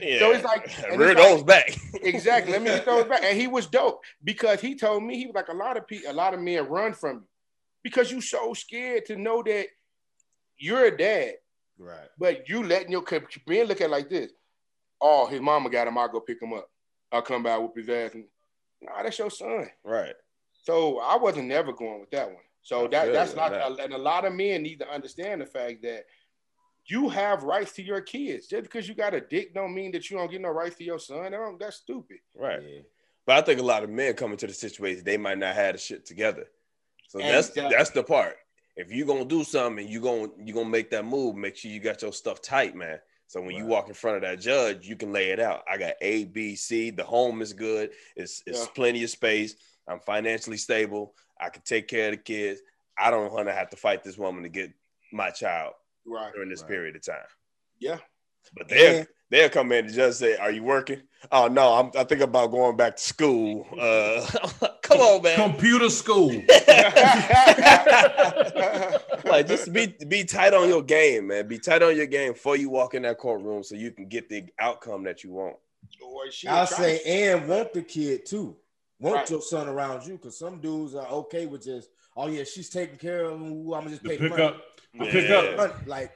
yeah. 0.00 0.18
So 0.18 0.32
it's 0.32 0.44
like- 0.44 0.66
rear 0.96 1.10
it's 1.10 1.18
like- 1.20 1.28
those 1.28 1.42
back. 1.42 1.76
Exactly. 2.02 2.52
Let 2.52 2.62
me 2.62 2.68
get 2.68 2.84
those 2.86 3.04
back. 3.04 3.22
And 3.22 3.38
he 3.38 3.46
was 3.46 3.66
dope 3.66 4.00
because 4.24 4.60
he 4.60 4.74
told 4.76 5.02
me 5.02 5.16
he 5.18 5.26
was 5.26 5.34
like 5.34 5.48
a 5.48 5.52
lot 5.54 5.76
of 5.76 5.86
people, 5.86 6.10
a 6.10 6.14
lot 6.14 6.32
of 6.34 6.40
men 6.40 6.66
run 6.68 6.92
from 6.94 7.16
you 7.16 7.26
because 7.82 8.10
you 8.10 8.20
so 8.20 8.54
scared 8.54 9.06
to 9.06 9.16
know 9.16 9.42
that 9.42 9.66
you're 10.58 10.84
a 10.86 10.96
dad, 10.96 11.34
Right. 11.78 12.08
but 12.18 12.48
you 12.48 12.62
letting 12.64 12.92
your 12.92 13.02
kid 13.02 13.24
men 13.46 13.66
look 13.66 13.80
at 13.80 13.86
it 13.88 13.90
like 13.90 14.08
this. 14.10 14.32
Oh, 15.00 15.26
his 15.26 15.40
mama 15.40 15.70
got 15.70 15.86
him. 15.88 15.96
I'll 15.98 16.08
go 16.08 16.20
pick 16.20 16.40
him 16.42 16.52
up. 16.52 16.68
I'll 17.12 17.22
come 17.22 17.42
by 17.42 17.56
whoop 17.58 17.76
his 17.76 17.88
ass. 17.88 18.12
And, 18.14 18.24
nah, 18.82 19.02
that's 19.02 19.18
your 19.18 19.30
son. 19.30 19.68
right. 19.84 20.14
So 20.62 20.98
I 21.00 21.16
wasn't 21.16 21.48
never 21.48 21.72
going 21.72 22.00
with 22.00 22.10
that 22.10 22.26
one. 22.28 22.36
So 22.62 22.84
I 22.84 22.88
that 22.88 23.12
that's 23.14 23.34
not, 23.34 23.50
that. 23.52 23.80
and 23.80 23.94
a 23.94 23.98
lot 23.98 24.26
of 24.26 24.34
men 24.34 24.62
need 24.62 24.80
to 24.80 24.88
understand 24.90 25.40
the 25.40 25.46
fact 25.46 25.82
that 25.82 26.04
you 26.90 27.08
have 27.08 27.42
rights 27.44 27.72
to 27.72 27.82
your 27.82 28.00
kids. 28.00 28.46
Just 28.46 28.64
because 28.64 28.88
you 28.88 28.94
got 28.94 29.14
a 29.14 29.20
dick 29.20 29.54
don't 29.54 29.74
mean 29.74 29.92
that 29.92 30.10
you 30.10 30.16
don't 30.16 30.30
get 30.30 30.40
no 30.40 30.48
rights 30.50 30.76
to 30.76 30.84
your 30.84 30.98
son. 30.98 31.22
That 31.24 31.30
don't- 31.30 31.58
That's 31.58 31.76
stupid. 31.76 32.18
Right. 32.34 32.62
Yeah. 32.62 32.80
But 33.26 33.36
I 33.38 33.42
think 33.42 33.60
a 33.60 33.64
lot 33.64 33.84
of 33.84 33.90
men 33.90 34.14
come 34.14 34.32
into 34.32 34.46
the 34.46 34.52
situation, 34.52 35.04
they 35.04 35.16
might 35.16 35.38
not 35.38 35.54
have 35.54 35.74
the 35.74 35.78
shit 35.78 36.04
together. 36.06 36.48
So 37.08 37.18
that's 37.18 37.48
Exactly. 37.50 37.76
that's 37.76 37.90
the 37.90 38.02
part. 38.02 38.36
If 38.76 38.90
you're 38.92 39.06
gonna 39.06 39.24
do 39.24 39.44
something 39.44 39.84
and 39.84 39.92
you 39.92 40.00
gonna 40.00 40.28
you 40.42 40.52
gonna 40.54 40.68
make 40.68 40.90
that 40.90 41.04
move, 41.04 41.36
make 41.36 41.56
sure 41.56 41.70
you 41.70 41.80
got 41.80 42.02
your 42.02 42.12
stuff 42.12 42.40
tight, 42.40 42.74
man. 42.74 42.98
So 43.26 43.40
when 43.40 43.54
you 43.54 43.64
walk 43.66 43.86
in 43.88 43.94
front 43.94 44.16
of 44.16 44.22
that 44.22 44.40
judge, 44.40 44.86
you 44.88 44.96
can 44.96 45.12
lay 45.12 45.30
it 45.30 45.38
out. 45.38 45.62
I 45.70 45.76
got 45.76 45.94
A, 46.00 46.24
B, 46.24 46.56
C. 46.56 46.90
The 46.90 47.04
home 47.04 47.42
is 47.42 47.52
good. 47.52 47.92
It's 48.16 48.42
it's 48.46 48.60
Yeah. 48.60 48.66
plenty 48.74 49.04
of 49.04 49.10
space. 49.10 49.54
I'm 49.86 50.00
financially 50.00 50.56
stable. 50.56 51.14
I 51.38 51.48
can 51.50 51.62
take 51.62 51.88
care 51.88 52.06
of 52.08 52.12
the 52.12 52.22
kids. 52.22 52.60
I 52.98 53.10
don't 53.10 53.32
want 53.32 53.48
to 53.48 53.52
have 53.54 53.70
to 53.70 53.76
fight 53.76 54.02
this 54.02 54.18
woman 54.18 54.42
to 54.44 54.48
get 54.48 54.72
my 55.12 55.30
child 55.30 55.74
Right. 56.06 56.32
during 56.32 56.48
this 56.50 56.62
Right. 56.62 56.70
period 56.70 56.96
of 56.96 57.04
time. 57.04 57.16
Yeah. 57.78 57.98
But 58.56 58.68
they'll 58.68 58.98
And- 59.00 59.06
they'll 59.30 59.48
come 59.50 59.72
in 59.72 59.84
and 59.86 59.94
just 59.94 60.18
say, 60.18 60.36
"Are 60.36 60.50
you 60.50 60.62
working?" 60.62 61.02
Oh 61.30 61.48
no, 61.48 61.74
I'm 61.74 61.90
I 61.96 62.04
think 62.04 62.22
about 62.22 62.50
going 62.50 62.76
back 62.76 62.96
to 62.96 63.02
school. 63.02 63.66
Uh, 63.78 64.26
come 64.82 65.00
on, 65.00 65.22
man. 65.22 65.36
Computer 65.36 65.90
school. 65.90 66.30
like 69.24 69.46
just 69.46 69.72
be 69.72 69.94
be 70.08 70.24
tight 70.24 70.54
on 70.54 70.68
your 70.68 70.82
game, 70.82 71.28
man. 71.28 71.46
Be 71.48 71.58
tight 71.58 71.82
on 71.82 71.96
your 71.96 72.06
game 72.06 72.32
before 72.32 72.56
you 72.56 72.70
walk 72.70 72.94
in 72.94 73.02
that 73.02 73.18
courtroom, 73.18 73.62
so 73.62 73.74
you 73.74 73.90
can 73.92 74.08
get 74.08 74.28
the 74.28 74.44
outcome 74.58 75.04
that 75.04 75.22
you 75.24 75.30
want. 75.32 75.56
I'll 76.48 76.66
try- 76.66 76.66
say, 76.66 77.02
and 77.30 77.48
want 77.48 77.72
the 77.72 77.82
kid 77.82 78.26
too. 78.26 78.56
Want 78.98 79.16
Right. 79.16 79.30
your 79.30 79.42
son 79.42 79.68
around 79.68 80.06
you, 80.06 80.14
because 80.14 80.38
some 80.38 80.60
dudes 80.60 80.94
are 80.94 81.06
okay 81.08 81.46
with 81.46 81.64
just, 81.64 81.88
oh 82.16 82.28
yeah, 82.28 82.44
she's 82.44 82.68
taking 82.68 82.98
care 82.98 83.24
of 83.24 83.40
him. 83.40 83.52
I'm 83.72 83.84
gonna 83.84 83.90
just 83.90 84.02
The 84.02 84.10
pay 84.10 84.16
pick 84.92 85.28
money. 85.28 85.32
up. 85.32 85.44
Yeah. 85.44 85.50
pick 85.50 85.58
up. 85.60 85.86
Like, 85.86 86.12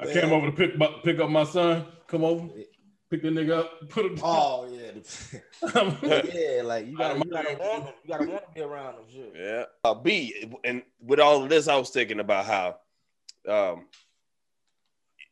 I 0.00 0.06
came 0.12 0.32
over 0.32 0.46
to 0.46 0.52
pick 0.52 0.76
my, 0.78 0.88
pick 1.04 1.18
up 1.18 1.30
my 1.30 1.44
son. 1.44 1.86
Come 2.06 2.24
over, 2.24 2.48
pick 3.10 3.22
the 3.22 3.28
nigga 3.28 3.58
up, 3.58 3.88
put 3.90 4.06
him. 4.06 4.18
oh 4.22 4.66
yeah, 4.70 4.92
yeah, 6.32 6.62
like 6.62 6.86
you 6.86 6.96
gotta, 6.96 7.18
you 7.18 7.24
gotta 7.30 7.56
want 7.58 7.84
him. 7.84 7.92
You 8.04 8.08
gotta 8.10 8.26
want 8.30 8.44
to 8.46 8.52
be 8.54 8.60
around 8.62 8.94
him. 8.94 9.04
Shit. 9.12 9.32
Yeah. 9.36 9.64
Uh, 9.84 9.94
B, 9.94 10.50
and 10.64 10.82
with 11.00 11.20
all 11.20 11.42
of 11.42 11.48
this, 11.48 11.68
I 11.68 11.76
was 11.76 11.90
thinking 11.90 12.20
about 12.20 12.46
how 12.46 12.76
um, 13.48 13.86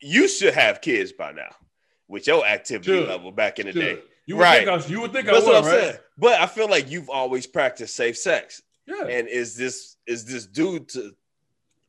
you 0.00 0.28
should 0.28 0.54
have 0.54 0.80
kids 0.80 1.12
by 1.12 1.32
now 1.32 1.50
with 2.08 2.26
your 2.26 2.46
activity 2.46 2.92
Should. 2.92 3.08
level 3.08 3.32
back 3.32 3.58
in 3.58 3.66
the 3.66 3.72
day. 3.72 3.98
You 4.26 4.36
would 4.36 4.42
Right. 4.42 4.66
think 4.66 4.84
I, 4.84 4.86
you 4.88 5.00
would 5.00 5.12
think 5.12 5.26
That's 5.26 5.38
I 5.38 5.40
would, 5.40 5.46
what 5.46 5.56
I'm 5.56 5.70
right? 5.70 5.80
saying. 5.84 5.96
But 6.18 6.40
I 6.40 6.46
feel 6.46 6.68
like 6.68 6.90
you've 6.90 7.08
always 7.10 7.46
practiced 7.46 7.94
safe 7.96 8.16
sex. 8.18 8.60
Yeah. 8.86 9.04
And 9.06 9.28
is 9.28 9.56
this 9.56 9.96
is 10.06 10.24
this 10.24 10.46
due 10.46 10.80
to 10.80 11.12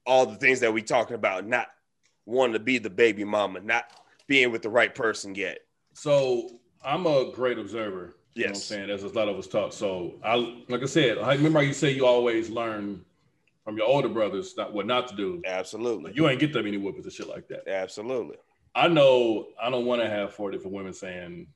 all 0.07 0.25
the 0.25 0.37
things 0.37 0.61
that 0.61 0.73
we 0.73 0.81
talking 0.81 1.15
about, 1.15 1.45
not 1.45 1.67
wanting 2.25 2.53
to 2.53 2.59
be 2.59 2.79
the 2.79 2.89
baby 2.89 3.23
mama, 3.23 3.59
not 3.59 3.85
being 4.25 4.51
with 4.51 4.63
the 4.63 4.69
right 4.69 4.95
person 4.95 5.35
yet? 5.35 5.59
So 5.93 6.59
I'm 6.83 7.05
a 7.05 7.31
great 7.31 7.59
observer. 7.59 8.15
You 8.33 8.43
know 8.43 8.49
what 8.49 8.57
I'm 8.57 8.61
saying? 8.61 8.89
As 8.89 9.03
a 9.03 9.07
lot 9.09 9.27
of 9.27 9.37
us 9.37 9.47
talk. 9.47 9.73
So 9.73 10.15
I 10.23 10.35
like 10.69 10.81
I 10.81 10.85
said, 10.85 11.17
I 11.17 11.33
remember 11.33 11.61
you 11.63 11.73
say 11.73 11.91
you 11.91 12.05
always 12.05 12.49
learn 12.49 13.03
from 13.65 13.77
your 13.77 13.87
older 13.87 14.09
brothers 14.09 14.53
not 14.55 14.73
what 14.73 14.85
not 14.85 15.07
to 15.09 15.15
do. 15.15 15.41
Absolutely. 15.45 16.13
You 16.13 16.29
ain't 16.29 16.39
get 16.39 16.53
that 16.53 16.63
many 16.63 16.77
whoopings 16.77 17.05
and 17.05 17.13
shit 17.13 17.27
like 17.27 17.47
that. 17.47 17.67
Absolutely. 17.67 18.37
I 18.75 18.87
know 18.87 19.47
I 19.59 19.71
don't 19.71 19.85
want 19.85 20.01
to 20.03 20.09
have 20.09 20.33
four 20.33 20.51
different 20.51 20.73
women 20.73 20.93
saying, 20.93 21.47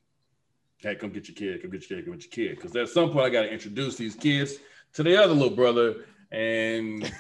Hey, 0.78 0.96
come 0.96 1.12
get 1.12 1.28
your 1.28 1.36
kid, 1.36 1.62
come 1.62 1.70
get 1.70 1.88
your 1.88 2.00
kid, 2.00 2.06
come 2.06 2.18
get 2.18 2.24
your 2.24 2.48
kid. 2.50 2.56
Because 2.58 2.76
at 2.76 2.90
some 2.90 3.12
point 3.12 3.28
I 3.28 3.30
gotta 3.30 3.54
introduce 3.54 3.96
these 3.96 4.16
kids 4.16 4.56
to 4.94 5.04
the 5.04 5.16
other 5.16 5.34
little 5.34 5.56
brother. 5.56 6.06
And 6.32 7.04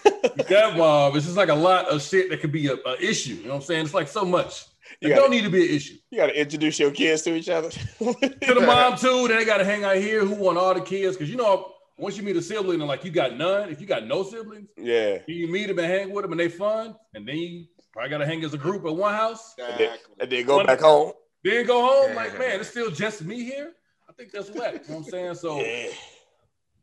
that 0.49 0.75
mom, 0.77 1.15
it's 1.17 1.25
just 1.25 1.37
like 1.37 1.49
a 1.49 1.55
lot 1.55 1.87
of 1.87 2.01
shit 2.01 2.29
that 2.29 2.39
could 2.41 2.51
be 2.51 2.67
a, 2.67 2.75
a 2.85 3.01
issue. 3.01 3.35
You 3.35 3.43
know 3.43 3.49
what 3.49 3.55
I'm 3.55 3.61
saying? 3.61 3.85
It's 3.85 3.93
like 3.93 4.07
so 4.07 4.23
much. 4.23 4.65
It 5.01 5.07
You 5.07 5.09
gotta- 5.09 5.21
don't 5.21 5.31
need 5.31 5.43
to 5.43 5.49
be 5.49 5.67
an 5.69 5.75
issue. 5.75 5.95
You 6.11 6.17
gotta 6.17 6.39
introduce 6.39 6.79
your 6.79 6.91
kids 6.91 7.21
to 7.23 7.35
each 7.35 7.49
other. 7.49 7.69
to 7.69 7.77
the 7.99 8.63
mom 8.65 8.97
too. 8.97 9.27
Then 9.27 9.37
they 9.37 9.45
gotta 9.45 9.65
hang 9.65 9.83
out 9.83 9.97
here. 9.97 10.23
Who 10.25 10.35
want 10.35 10.57
all 10.57 10.73
the 10.73 10.81
kids? 10.81 11.17
Because 11.17 11.29
you 11.29 11.35
know, 11.37 11.73
once 11.97 12.17
you 12.17 12.23
meet 12.23 12.35
a 12.37 12.41
sibling 12.41 12.79
and 12.79 12.87
like 12.87 13.03
you 13.03 13.11
got 13.11 13.37
none, 13.37 13.69
if 13.69 13.81
you 13.81 13.87
got 13.87 14.05
no 14.05 14.23
siblings, 14.23 14.69
yeah. 14.77 15.19
you 15.27 15.47
meet 15.49 15.67
them 15.67 15.77
and 15.79 15.87
hang 15.87 16.11
with 16.11 16.23
them 16.23 16.31
and 16.31 16.39
they 16.39 16.49
fun, 16.49 16.95
and 17.13 17.27
then 17.27 17.37
you 17.37 17.65
probably 17.93 18.09
gotta 18.09 18.25
hang 18.25 18.43
as 18.43 18.53
a 18.53 18.57
group 18.57 18.85
at 18.85 18.95
one 18.95 19.13
house. 19.13 19.53
Exactly. 19.57 20.13
And 20.19 20.31
then 20.31 20.45
go 20.45 20.63
back 20.65 20.79
home. 20.79 21.11
then 21.43 21.65
go 21.65 21.85
home 21.85 22.15
like, 22.15 22.37
man, 22.39 22.59
it's 22.61 22.69
still 22.69 22.89
just 22.91 23.23
me 23.23 23.43
here. 23.43 23.73
I 24.09 24.13
think 24.13 24.31
that's 24.31 24.49
whack. 24.51 24.73
You 24.73 24.79
know 24.93 24.99
what 24.99 25.05
I'm 25.05 25.11
saying? 25.11 25.35
So 25.35 25.59
Yeah. 25.61 25.87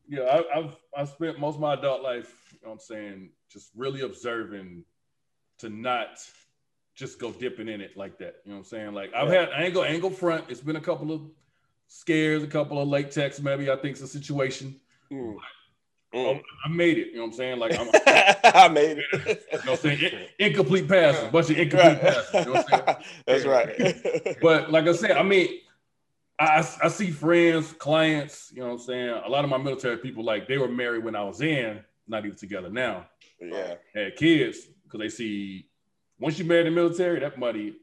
Yeah, 0.08 0.22
I, 0.22 0.58
I've 0.58 0.76
I've 0.96 1.08
spent 1.08 1.38
most 1.38 1.56
of 1.56 1.60
my 1.60 1.74
adult 1.74 2.02
life, 2.02 2.32
you 2.52 2.58
know 2.62 2.68
what 2.70 2.74
I'm 2.74 2.80
saying, 2.80 3.30
just 3.50 3.70
really 3.76 4.00
observing 4.02 4.84
to 5.58 5.68
not 5.68 6.18
just 6.94 7.18
go 7.20 7.30
dipping 7.30 7.68
in 7.68 7.80
it 7.80 7.96
like 7.96 8.18
that. 8.18 8.36
You 8.44 8.50
know 8.52 8.58
what 8.58 8.58
I'm 8.60 8.64
saying? 8.64 8.92
Like 8.94 9.12
I've 9.14 9.28
Yeah. 9.32 9.40
had 9.40 9.48
I 9.50 9.62
ain't 9.64 9.74
go 9.74 9.82
I 9.82 9.88
ain't 9.88 10.02
go 10.02 10.10
front. 10.10 10.44
It's 10.48 10.60
been 10.60 10.76
a 10.76 10.80
couple 10.80 11.12
of 11.12 11.22
scares, 11.86 12.42
a 12.42 12.46
couple 12.46 12.80
of 12.80 12.88
late 12.88 13.10
texts, 13.10 13.40
maybe 13.42 13.70
I 13.70 13.76
think 13.76 13.92
it's 13.92 14.00
a 14.02 14.08
situation. 14.08 14.80
Mm. 15.12 15.36
Mm. 16.14 16.40
I 16.64 16.68
made 16.70 16.96
it. 16.96 17.08
You 17.08 17.16
know 17.16 17.20
what 17.22 17.26
I'm 17.28 17.32
saying? 17.34 17.58
Like 17.58 17.78
I'm 17.78 17.88
I 18.54 18.68
made 18.68 18.96
know 19.12 19.18
it. 19.26 19.42
what 19.50 19.68
I'm 19.68 19.76
saying? 19.76 20.00
In- 20.38 20.46
incomplete 20.46 20.88
passes, 20.88 21.24
a 21.24 21.28
bunch 21.30 21.50
of 21.50 21.58
incomplete 21.58 22.00
passes. 22.00 22.34
You 22.34 22.44
know 22.46 22.52
what 22.52 22.72
I'm 22.72 22.84
saying? 22.86 22.96
That's 23.26 23.44
right. 23.44 24.36
But 24.40 24.70
like 24.72 24.86
I 24.86 24.92
said, 24.92 25.12
I 25.12 25.22
mean, 25.22 25.48
I, 26.40 26.66
I 26.82 26.88
see 26.88 27.10
friends, 27.10 27.72
clients, 27.72 28.52
you 28.54 28.60
know 28.60 28.66
what 28.68 28.72
I'm 28.74 28.78
saying? 28.78 29.08
A 29.24 29.28
lot 29.28 29.42
of 29.44 29.50
my 29.50 29.58
military 29.58 29.96
people, 29.98 30.24
like 30.24 30.46
they 30.46 30.56
were 30.58 30.68
married 30.68 31.02
when 31.04 31.16
I 31.16 31.24
was 31.24 31.40
in, 31.40 31.80
not 32.06 32.24
even 32.24 32.36
together 32.36 32.70
now, 32.70 33.06
yeah. 33.40 33.74
had 33.94 34.14
kids 34.16 34.58
because 34.84 35.00
they 35.00 35.08
see 35.08 35.66
once 36.20 36.38
you 36.38 36.50
in 36.52 36.64
the 36.64 36.70
military, 36.70 37.20
that 37.20 37.38
money 37.38 37.74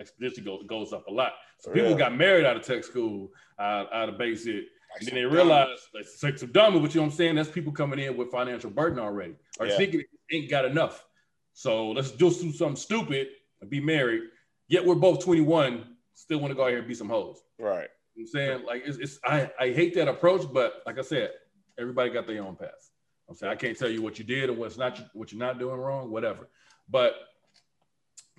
exponentially 0.00 0.44
go, 0.44 0.62
goes 0.62 0.92
up 0.92 1.06
a 1.08 1.12
lot. 1.12 1.32
So 1.58 1.70
people 1.72 1.90
Yeah. 1.90 1.98
got 1.98 2.16
married 2.16 2.44
out 2.46 2.56
of 2.56 2.62
tech 2.62 2.84
school, 2.84 3.30
out, 3.58 3.92
out 3.92 4.08
of 4.08 4.16
basic, 4.18 4.54
Like 4.54 5.00
and 5.00 5.00
then 5.00 5.06
some 5.08 5.14
they 5.16 5.22
dumb- 5.22 5.32
realize 5.34 5.78
like 5.94 6.04
sex 6.06 6.42
of 6.42 6.52
dummy, 6.52 6.80
but 6.80 6.94
you 6.94 7.00
know 7.00 7.06
what 7.06 7.12
I'm 7.12 7.16
saying? 7.16 7.34
That's 7.36 7.50
people 7.50 7.72
coming 7.72 7.98
in 7.98 8.16
with 8.16 8.30
financial 8.30 8.70
burden 8.70 8.98
already, 8.98 9.34
or 9.58 9.66
Yeah. 9.66 9.76
thinking 9.76 10.02
ain't 10.32 10.48
got 10.50 10.64
enough. 10.64 11.04
So 11.52 11.90
let's 11.90 12.12
just 12.12 12.40
do 12.40 12.52
something 12.52 12.76
stupid 12.76 13.28
and 13.60 13.68
be 13.68 13.80
married. 13.80 14.22
Yet 14.68 14.84
we're 14.84 14.94
both 14.94 15.22
21, 15.24 15.96
still 16.14 16.38
want 16.40 16.50
to 16.50 16.54
go 16.54 16.64
out 16.64 16.68
here 16.70 16.78
and 16.78 16.88
be 16.88 16.94
some 16.94 17.08
hoes. 17.08 17.42
Right. 17.58 17.88
You 18.14 18.24
know 18.24 18.26
I'm 18.26 18.26
saying 18.26 18.66
like 18.66 18.82
it's, 18.86 18.98
it's 18.98 19.18
I, 19.24 19.50
I 19.58 19.70
hate 19.72 19.94
that 19.94 20.08
approach, 20.08 20.42
but 20.52 20.82
like 20.86 20.98
I 20.98 21.02
said, 21.02 21.30
everybody 21.78 22.10
got 22.10 22.26
their 22.26 22.42
own 22.42 22.56
path. 22.56 22.90
I'm 23.28 23.34
saying 23.36 23.52
I 23.52 23.56
can't 23.56 23.78
tell 23.78 23.88
you 23.88 24.02
what 24.02 24.18
you 24.18 24.24
did 24.24 24.50
and 24.50 24.58
what's 24.58 24.76
not 24.76 25.00
what 25.14 25.32
you're 25.32 25.38
not 25.38 25.58
doing 25.58 25.76
wrong, 25.76 26.10
whatever. 26.10 26.48
But 26.88 27.14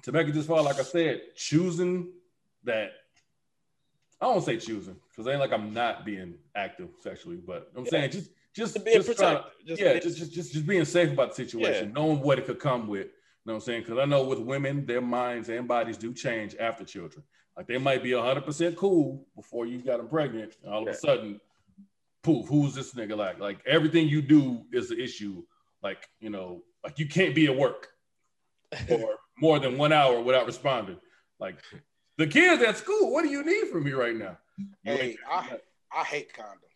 to 0.03 0.11
make 0.11 0.27
it 0.27 0.33
this 0.33 0.47
far, 0.47 0.61
like 0.63 0.79
I 0.79 0.83
said, 0.83 1.21
choosing 1.35 2.11
that 2.63 2.91
I 4.19 4.25
don't 4.25 4.43
say 4.43 4.57
choosing 4.57 4.97
because 5.09 5.27
ain't 5.27 5.39
like 5.39 5.51
I'm 5.53 5.73
not 5.73 6.05
being 6.05 6.35
active 6.55 6.89
sexually, 6.99 7.37
but 7.37 7.71
I'm 7.75 7.85
Yeah. 7.85 7.89
saying 7.89 8.11
just 8.11 8.29
just 8.53 8.73
Just 8.73 8.85
being 8.85 8.97
just 8.97 9.17
to-. 9.17 9.45
Just 9.65 9.81
yeah, 9.81 9.91
being- 9.93 10.01
just, 10.03 10.17
just 10.17 10.33
just 10.33 10.53
just 10.53 10.67
being 10.67 10.85
safe 10.85 11.11
about 11.13 11.29
the 11.29 11.35
situation, 11.35 11.87
Yeah. 11.87 11.93
knowing 11.93 12.19
what 12.19 12.37
it 12.37 12.45
could 12.45 12.59
come 12.59 12.87
with. 12.87 13.05
You 13.07 13.13
know 13.45 13.53
what 13.53 13.55
I'm 13.55 13.61
saying? 13.61 13.81
Because 13.83 13.97
I 13.97 14.05
know 14.05 14.23
with 14.25 14.39
women, 14.39 14.85
their 14.85 15.01
minds 15.01 15.49
and 15.49 15.67
bodies 15.67 15.97
do 15.97 16.13
change 16.13 16.55
after 16.59 16.83
children. 16.83 17.23
Like 17.57 17.67
they 17.67 17.77
might 17.77 18.03
be 18.03 18.11
100% 18.11 18.75
cool 18.75 19.25
before 19.35 19.65
you 19.65 19.79
got 19.79 19.97
them 19.97 20.07
pregnant. 20.07 20.55
And 20.63 20.73
all 20.73 20.83
of 20.83 20.87
a 20.87 20.97
sudden, 20.97 21.39
poof, 22.23 22.47
who's 22.47 22.73
this 22.73 22.93
nigga 22.93 23.17
like? 23.17 23.39
Like 23.39 23.59
everything 23.65 24.07
you 24.07 24.21
do 24.21 24.63
is 24.71 24.91
an 24.91 24.99
issue. 24.99 25.43
Like, 25.83 26.07
you 26.19 26.29
know, 26.29 26.63
like 26.83 26.99
you 26.99 27.07
can't 27.07 27.35
be 27.35 27.47
at 27.47 27.55
work 27.55 27.89
for 28.87 29.15
more 29.39 29.59
than 29.59 29.77
one 29.77 29.91
hour 29.91 30.21
without 30.21 30.45
responding. 30.45 30.97
Like 31.39 31.57
the 32.17 32.27
kids 32.27 32.63
at 32.63 32.77
school, 32.77 33.11
what 33.11 33.23
do 33.23 33.29
you 33.29 33.43
need 33.43 33.67
from 33.69 33.83
me 33.83 33.91
right 33.91 34.15
now? 34.15 34.37
You 34.57 34.67
Hey, 34.83 35.17
I, 35.29 35.57
I 35.91 36.03
hate 36.03 36.31
condoms. 36.33 36.71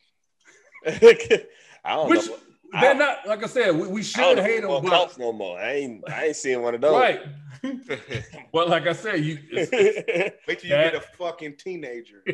I 1.85 1.95
don't 1.95 2.09
Which 2.09 2.27
know. 2.27 2.37
They're 2.81 2.91
I- 2.91 2.93
not 2.93 3.27
like 3.27 3.43
I 3.43 3.47
said, 3.47 3.75
we, 3.75 3.87
we 3.87 4.01
I 4.01 4.03
should 4.03 4.21
don't 4.21 4.39
hate 4.39 4.61
them, 4.61 4.83
but 4.83 5.17
no 5.17 5.31
more. 5.33 5.59
I 5.59 5.73
ain't. 5.73 6.09
I 6.09 6.25
ain't 6.27 6.35
seeing 6.35 6.61
one 6.61 6.75
of 6.75 6.81
those. 6.81 6.93
right. 6.93 7.21
but 8.53 8.69
like 8.69 8.85
I 8.87 8.93
said, 8.93 9.23
you 9.23 9.39
it's, 9.51 9.71
Wait 10.47 10.59
till 10.59 10.69
you 10.69 10.75
That- 10.75 10.93
get 10.93 11.03
a 11.03 11.07
fucking 11.17 11.55
teenager. 11.57 12.23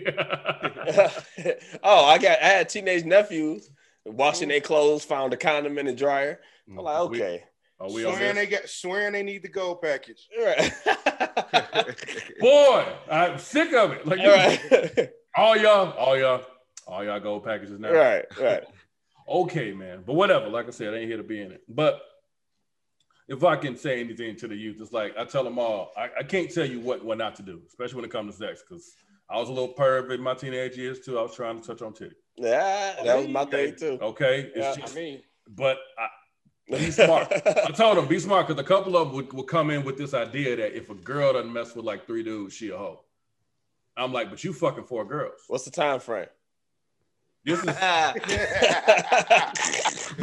oh, 1.83 2.05
I 2.05 2.17
got. 2.17 2.41
I 2.41 2.47
had 2.47 2.69
teenage 2.69 3.05
nephews 3.05 3.69
washing 4.05 4.49
their 4.49 4.61
clothes, 4.61 5.03
found 5.05 5.33
a 5.33 5.37
condom 5.37 5.77
in 5.77 5.85
the 5.85 5.93
dryer. 5.93 6.39
I'm 6.67 6.75
mm, 6.77 6.83
like, 6.83 6.99
okay, 7.01 7.43
Are 7.79 7.91
we 7.91 8.05
on 8.05 8.15
swearing 8.15 8.35
they 8.35 8.45
this? 8.45 8.59
get 8.61 8.69
swearing 8.69 9.13
they 9.13 9.23
need 9.23 9.43
the 9.43 9.49
gold 9.49 9.81
package. 9.81 10.27
right, 10.39 10.71
Boy, 12.39 12.85
I'm 13.09 13.37
sick 13.37 13.73
of 13.73 13.91
it. 13.91 14.05
Like 14.07 14.19
right, 14.19 15.09
all 15.35 15.55
y'all, 15.57 15.91
all 15.93 16.17
y'all, 16.17 16.43
all 16.87 17.03
y'all 17.03 17.19
gold 17.19 17.43
packages 17.45 17.79
now. 17.79 17.91
right, 17.91 18.25
right. 18.39 18.63
Okay, 19.31 19.71
man. 19.73 20.03
But 20.05 20.13
whatever. 20.13 20.49
Like 20.49 20.67
I 20.67 20.71
said, 20.71 20.93
I 20.93 20.97
ain't 20.97 21.07
here 21.07 21.17
to 21.17 21.23
be 21.23 21.41
in 21.41 21.51
it. 21.51 21.61
But 21.69 22.01
if 23.27 23.43
I 23.43 23.55
can 23.55 23.77
say 23.77 23.99
anything 23.99 24.35
to 24.37 24.47
the 24.47 24.55
youth, 24.55 24.77
it's 24.81 24.91
like 24.91 25.17
I 25.17 25.25
tell 25.25 25.43
them 25.43 25.57
all, 25.57 25.91
I, 25.97 26.09
I 26.19 26.23
can't 26.23 26.51
tell 26.53 26.65
you 26.65 26.79
what, 26.81 27.03
what 27.03 27.17
not 27.17 27.35
to 27.37 27.43
do, 27.43 27.61
especially 27.67 27.95
when 27.95 28.05
it 28.05 28.11
comes 28.11 28.37
to 28.37 28.45
sex, 28.45 28.63
because 28.67 28.95
I 29.29 29.37
was 29.37 29.47
a 29.49 29.53
little 29.53 29.73
perv 29.73 30.11
in 30.13 30.21
my 30.21 30.33
teenage 30.33 30.75
years 30.77 30.99
too. 30.99 31.17
I 31.17 31.21
was 31.21 31.35
trying 31.35 31.61
to 31.61 31.65
touch 31.65 31.81
on 31.81 31.93
titty. 31.93 32.15
Yeah, 32.35 32.95
that 33.03 33.17
was 33.17 33.27
my 33.29 33.45
thing 33.45 33.75
too. 33.75 33.97
Okay. 34.01 34.51
It's 34.53 34.57
Yeah, 34.57 34.75
just, 34.75 34.93
I 34.93 34.99
mean, 34.99 35.21
but 35.47 35.77
I, 35.97 36.07
Be 36.71 36.91
smart. 36.91 37.31
I 37.45 37.71
told 37.71 37.97
them 37.97 38.07
be 38.07 38.19
smart 38.19 38.47
because 38.47 38.61
a 38.61 38.65
couple 38.65 38.95
of 38.95 39.07
them 39.07 39.15
would, 39.15 39.33
would 39.33 39.47
come 39.47 39.69
in 39.71 39.83
with 39.83 39.97
this 39.97 40.13
idea 40.13 40.55
that 40.55 40.75
if 40.75 40.89
a 40.89 40.95
girl 40.95 41.33
doesn't 41.33 41.51
mess 41.51 41.75
with 41.75 41.85
like 41.85 42.05
three 42.05 42.23
dudes, 42.23 42.53
she 42.53 42.69
a 42.69 42.77
hoe. 42.77 43.03
I'm 43.97 44.13
like, 44.13 44.29
but 44.29 44.43
you 44.43 44.53
fucking 44.53 44.85
four 44.85 45.03
girls. 45.03 45.41
What's 45.47 45.65
the 45.65 45.71
time 45.71 45.99
frame? 45.99 46.27
This 47.43 47.57
is, 47.57 47.65
but 47.65 47.75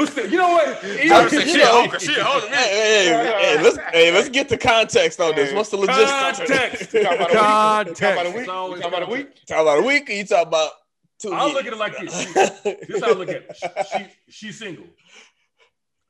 still, 0.09 0.31
you 0.31 0.39
know 0.39 0.51
what? 0.51 0.81
Tyler 0.81 1.29
said 1.29 1.49
she 1.49 1.61
a 1.61 1.67
hoe. 1.67 1.99
She 1.99 2.15
a 2.15 2.23
hoe 2.23 2.39
to. 2.41 2.47
Hey, 2.47 3.09
hey, 3.09 3.57
hey, 3.57 3.61
let's 3.63 3.77
hey, 3.93 4.13
let's 4.13 4.29
get 4.29 4.49
the 4.49 4.57
context 4.57 5.19
on 5.21 5.35
this. 5.35 5.53
What's 5.53 5.71
the 5.71 5.79
logistics? 5.79 6.39
Context. 6.39 6.95
You 6.95 7.03
talking 7.03 7.21
about 7.21 7.35
a 7.37 7.91
week? 7.91 8.01
You 8.01 8.07
about 8.07 8.27
a 8.27 8.31
week? 8.31 8.39
It's 8.39 8.49
always 8.49 8.77
You 8.77 8.83
talking 8.83 8.99
about 8.99 9.09
a 9.09 9.13
week? 9.13 9.47
Talk 9.47 9.61
about 9.63 9.79
a 9.79 9.83
week, 9.83 10.09
you 10.09 10.25
talk 10.25 10.47
about 10.47 10.71
two? 11.19 11.33
I'll 11.33 11.49
years? 11.49 11.55
look 11.57 11.67
at 11.67 11.73
it 11.73 11.79
like 11.79 11.99
this. 11.99 12.21
She- 12.21 12.33
This 12.87 12.97
is 12.97 13.03
how 13.03 13.11
I 13.11 13.15
look 13.15 13.29
at 13.31 13.37
it. 13.37 13.57
She, 13.91 14.07
she's 14.29 14.57
single. 14.59 14.87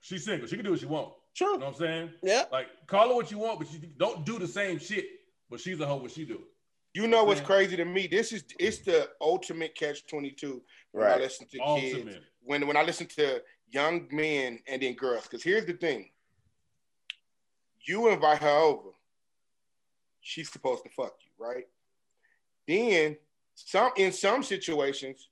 She's 0.02 0.24
single. 0.26 0.46
She 0.46 0.56
can 0.56 0.64
do 0.64 0.72
what 0.72 0.80
she 0.80 0.86
wants. 0.86 1.14
You 1.40 1.46
True. 1.46 1.56
know 1.58 1.66
what 1.66 1.74
I'm 1.74 1.80
saying? 1.80 2.10
Yeah. 2.22 2.44
Like, 2.52 2.66
call 2.86 3.08
her 3.08 3.14
what 3.14 3.30
you 3.30 3.38
want, 3.38 3.60
but 3.60 3.72
you 3.72 3.78
don't 3.96 4.26
do 4.26 4.38
the 4.38 4.46
same 4.48 4.78
shit. 4.78 5.06
But 5.48 5.60
she's 5.60 5.80
a 5.80 5.86
hoe 5.86 5.96
what 5.96 6.10
she 6.10 6.26
do. 6.26 6.42
You 6.94 7.06
know 7.06 7.22
what's 7.24 7.40
crazy 7.40 7.76
to 7.76 7.84
me? 7.84 8.06
This 8.06 8.32
is 8.32 8.44
it's 8.58 8.78
the 8.78 9.08
ultimate 9.20 9.74
catch 9.74 10.06
twenty 10.06 10.30
two 10.30 10.62
when 10.92 11.04
I 11.06 11.10
Right. 11.12 11.20
listen 11.20 11.46
to 11.48 11.58
kids. 11.58 11.94
Ultimate. 11.94 12.22
When 12.42 12.66
when 12.66 12.76
I 12.76 12.82
listen 12.82 13.06
to 13.16 13.42
young 13.70 14.08
men 14.10 14.60
and 14.66 14.80
then 14.82 14.94
girls. 14.94 15.24
Because 15.24 15.42
here's 15.42 15.66
the 15.66 15.74
thing: 15.74 16.10
you 17.86 18.08
invite 18.08 18.38
her 18.42 18.48
over, 18.48 18.90
she's 20.20 20.50
supposed 20.50 20.82
to 20.84 20.90
fuck 20.90 21.14
you, 21.24 21.30
right? 21.44 21.64
Then 22.66 23.16
some 23.54 23.90
in 23.96 24.12
some 24.12 24.42
situations, 24.42 25.28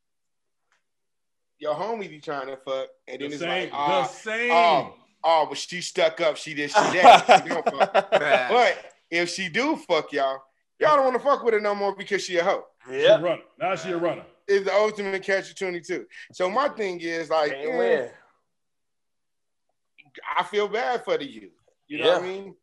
your 1.59 1.75
homie 1.75 2.09
be 2.11 2.21
trying 2.21 2.47
to 2.49 2.57
fuck, 2.57 2.89
and 3.09 3.21
then 3.21 3.29
The 3.31 3.35
it's 3.37 3.39
same. 3.39 3.49
like, 3.63 3.71
the 3.71 3.77
ah, 3.77 4.05
same. 4.05 4.51
oh, 4.53 4.95
oh, 5.25 5.47
but 5.49 5.59
she 5.59 5.81
stuck 5.81 6.21
up. 6.21 6.37
She 6.37 6.55
did, 6.55 6.71
she 6.71 6.75
that. 6.81 7.43
She 7.43 7.49
don't 7.49 7.65
fuck. 7.65 8.11
But 8.11 8.93
if 9.11 9.29
she 9.31 9.49
do 9.49 9.77
fuck 9.77 10.13
y'all, 10.13 10.43
y'all 10.79 10.97
don't 10.97 11.05
want 11.05 11.17
to 11.17 11.23
fuck 11.23 11.43
with 11.45 11.55
her 11.55 11.61
no 11.61 11.75
more 11.75 11.95
because 11.97 12.23
she 12.25 12.37
a 12.39 12.45
hoe. 12.45 12.65
Yeah. 12.91 13.21
runner. 13.21 13.43
Now 13.59 13.75
she 13.77 13.91
a 13.91 13.97
runner. 13.97 14.25
Is 14.49 14.65
the 14.65 14.73
ultimate 14.73 15.23
catch 15.23 15.51
of 15.51 15.59
22. 15.59 16.07
So 16.33 16.49
my 16.49 16.69
thing 16.69 17.01
is 17.01 17.31
like, 17.31 17.53
Can't 17.53 17.69
eh, 17.71 17.79
win. 17.79 18.09
I 20.37 20.45
feel 20.45 20.69
bad 20.69 21.05
for 21.05 21.19
the 21.19 21.27
youth. 21.27 21.53
You 21.89 21.99
know 21.99 22.13
what 22.13 22.23
I 22.23 22.27
mean? 22.27 22.55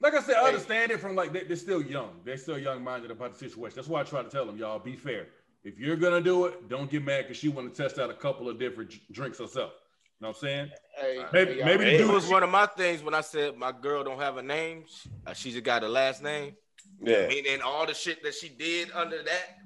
Like 0.00 0.14
I 0.14 0.22
said, 0.22 0.36
I 0.36 0.46
understand 0.46 0.92
it 0.92 1.00
from 1.00 1.16
like 1.16 1.32
they, 1.32 1.44
they're 1.44 1.56
still 1.56 1.82
young. 1.82 2.20
They're 2.24 2.36
still 2.36 2.58
young 2.58 2.82
minded 2.82 3.10
about 3.10 3.32
the 3.32 3.38
situation. 3.38 3.76
That's 3.76 3.88
why 3.88 4.00
I 4.00 4.04
try 4.04 4.22
to 4.22 4.28
tell 4.28 4.46
them, 4.46 4.56
y'all, 4.56 4.78
be 4.78 4.96
fair. 4.96 5.26
If 5.64 5.78
you're 5.78 5.96
gonna 5.96 6.20
do 6.20 6.46
it, 6.46 6.68
don't 6.68 6.90
get 6.90 7.04
mad 7.04 7.24
because 7.24 7.36
she 7.36 7.48
want 7.48 7.74
to 7.74 7.82
test 7.82 7.98
out 7.98 8.08
a 8.08 8.14
couple 8.14 8.48
of 8.48 8.58
different 8.58 8.90
j- 8.90 9.00
drinks 9.10 9.38
herself. 9.38 9.72
You 10.20 10.24
know 10.24 10.28
what 10.28 10.36
I'm 10.36 10.40
saying? 10.40 10.70
Hey, 11.00 11.24
Maybe- 11.32 11.54
hey, 11.54 11.64
maybe 11.64 11.84
the 11.84 11.90
hey, 11.90 12.02
It 12.02 12.08
was 12.08 12.28
one 12.28 12.42
of 12.42 12.50
my 12.50 12.66
things 12.66 13.02
when 13.02 13.14
I 13.14 13.20
said 13.20 13.56
my 13.56 13.72
girl 13.72 14.04
don't 14.04 14.20
have 14.20 14.36
a 14.36 14.42
name. 14.42 14.84
She, 14.88 15.10
uh, 15.26 15.34
she 15.34 15.50
just 15.50 15.64
got 15.64 15.82
a 15.82 15.88
last 15.88 16.22
name. 16.22 16.56
Yeah. 17.02 17.26
Meaning 17.26 17.60
all 17.60 17.86
the 17.86 17.94
shit 17.94 18.22
that 18.22 18.34
she 18.34 18.48
did 18.48 18.90
under 18.92 19.22
that, 19.22 19.58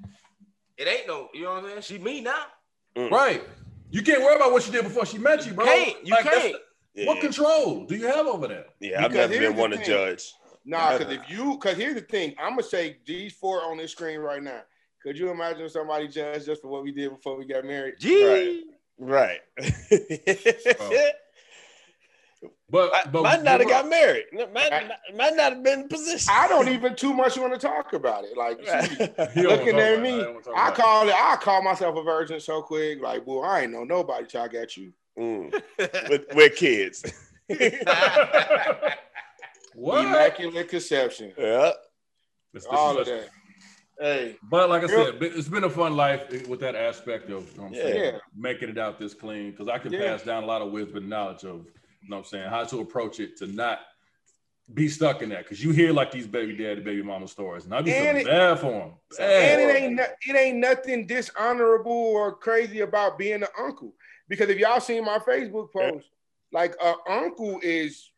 it 0.82 0.88
ain't 0.88 1.06
no, 1.06 1.28
you 1.32 1.42
know 1.42 1.54
what 1.54 1.64
I'm 1.64 1.70
saying? 1.70 1.82
She 1.82 1.98
me 1.98 2.20
now. 2.20 2.44
Mm. 2.96 3.10
Right. 3.10 3.42
You 3.90 4.02
can't 4.02 4.22
worry 4.22 4.36
about 4.36 4.52
what 4.52 4.62
she 4.62 4.70
did 4.70 4.84
before 4.84 5.06
she 5.06 5.18
met 5.18 5.46
you, 5.46 5.52
bro. 5.52 5.64
Can't. 5.64 6.06
You 6.06 6.14
Like, 6.14 6.24
can't. 6.24 6.56
Yeah. 6.94 7.06
What 7.06 7.20
control 7.20 7.84
do 7.86 7.94
you 7.94 8.06
have 8.06 8.26
over 8.26 8.48
that? 8.48 8.66
Yeah, 8.80 9.04
I've 9.04 9.12
never 9.12 9.38
been 9.38 9.56
one 9.56 9.70
to 9.70 9.82
judge. 9.82 10.34
Nah, 10.64 10.98
because 10.98 11.12
if 11.18 11.30
you, 11.30 11.52
because 11.52 11.76
here's 11.76 11.94
the 11.94 12.00
thing, 12.02 12.34
I'm 12.38 12.50
gonna 12.50 12.62
say 12.62 12.98
these 13.06 13.32
four 13.32 13.64
on 13.64 13.78
this 13.78 13.92
screen 13.92 14.18
right 14.20 14.42
now. 14.42 14.60
Could 15.02 15.18
you 15.18 15.30
imagine 15.30 15.62
if 15.62 15.72
somebody 15.72 16.06
judged 16.06 16.48
us 16.48 16.58
for 16.60 16.68
what 16.68 16.84
we 16.84 16.92
did 16.92 17.10
before 17.10 17.36
we 17.36 17.44
got 17.44 17.64
married? 17.64 17.94
Gee. 17.98 18.64
Right. 18.98 19.40
But 22.72 22.92
I 22.94 23.04
but 23.10 23.22
might 23.22 23.42
not 23.42 23.60
have 23.60 23.68
got 23.68 23.86
married. 23.88 24.24
Might, 24.32 24.72
might 25.14 25.36
not 25.36 25.52
have 25.52 25.62
been 25.62 25.80
in 25.82 25.88
position. 25.88 26.32
I 26.34 26.48
don't 26.48 26.68
even 26.70 26.96
too 26.96 27.12
much 27.12 27.36
want 27.36 27.52
to 27.52 27.58
talk 27.58 27.92
about 27.92 28.24
it. 28.24 28.34
Like, 28.36 28.66
Right. 28.66 28.88
see, 28.88 28.96
looking 29.42 29.78
at 29.78 29.92
about 29.94 29.98
it. 29.98 30.00
me, 30.02 30.10
don't 30.22 30.32
wanna 30.34 30.44
talk 30.44 30.56
I 30.56 30.70
call 30.70 31.06
it. 31.08 31.14
I 31.14 31.36
call 31.36 31.62
myself 31.62 31.96
a 31.98 32.02
virgin 32.02 32.40
so 32.40 32.62
quick. 32.62 33.02
Like, 33.02 33.26
well, 33.26 33.44
I 33.44 33.60
ain't 33.60 33.72
know 33.72 33.84
nobody 33.84 34.26
till 34.26 34.40
I 34.40 34.48
got 34.48 34.74
you. 34.76 34.90
Mm. 35.18 35.52
with, 36.08 36.24
with 36.34 36.56
kids. 36.56 37.04
what? 39.74 40.04
Immaculate 40.06 40.68
conception. 40.68 41.32
yeah. 41.36 41.72
That's 42.54 42.66
All 42.66 42.92
of 42.98 43.04
disrespectful. 43.06 43.38
Hey, 44.00 44.36
But 44.42 44.68
like 44.70 44.82
I 44.82 44.86
Real- 44.86 45.04
said, 45.12 45.22
it's 45.22 45.48
been 45.48 45.64
a 45.64 45.70
fun 45.70 45.94
life 45.96 46.48
with 46.48 46.60
that 46.60 46.74
aspect 46.74 47.30
of 47.30 47.50
you 47.52 47.56
know 47.58 47.62
what 47.64 47.68
I'm 47.68 47.74
saying, 47.74 48.04
Yeah. 48.14 48.18
making 48.36 48.68
it 48.70 48.78
out 48.78 48.98
this 48.98 49.14
clean 49.14 49.50
because 49.52 49.68
I 49.68 49.78
can 49.78 49.92
Yeah. 49.92 50.00
pass 50.16 50.22
down 50.22 50.42
a 50.42 50.46
lot 50.46 50.60
of 50.62 50.72
wisdom 50.72 50.96
and 50.98 51.08
knowledge 51.08 51.44
of 51.44 51.66
you 52.02 52.08
know 52.10 52.16
what 52.16 52.22
I'm 52.22 52.28
saying 52.28 52.48
how 52.48 52.64
to 52.64 52.80
approach 52.80 53.20
it 53.20 53.36
to 53.38 53.46
not 53.46 53.80
be 54.72 54.88
stuck 54.88 55.22
in 55.22 55.28
that 55.30 55.42
because 55.44 55.62
you 55.62 55.70
hear 55.70 55.92
like 55.92 56.10
these 56.10 56.26
baby 56.26 56.56
daddy, 56.56 56.80
baby 56.80 57.02
mama 57.02 57.28
stories, 57.28 57.64
and 57.64 57.74
I 57.74 57.82
be 57.82 57.92
And 57.92 58.06
feeling 58.18 58.20
it- 58.22 58.26
bad 58.26 58.58
for 58.60 58.70
them. 58.70 58.92
and 59.18 59.60
it 59.60 59.76
ain't 59.76 60.00
it 60.00 60.36
ain't 60.36 60.58
nothing 60.58 61.06
dishonorable 61.06 61.92
or 61.92 62.34
crazy 62.36 62.80
about 62.80 63.18
being 63.18 63.42
an 63.42 63.48
uncle. 63.58 63.94
Because 64.28 64.48
if 64.48 64.58
y'all 64.58 64.80
seen 64.80 65.04
my 65.04 65.18
Facebook 65.18 65.72
post, 65.72 66.06
like 66.52 66.74
a 66.82 66.94
uncle 67.08 67.60
is 67.62 68.10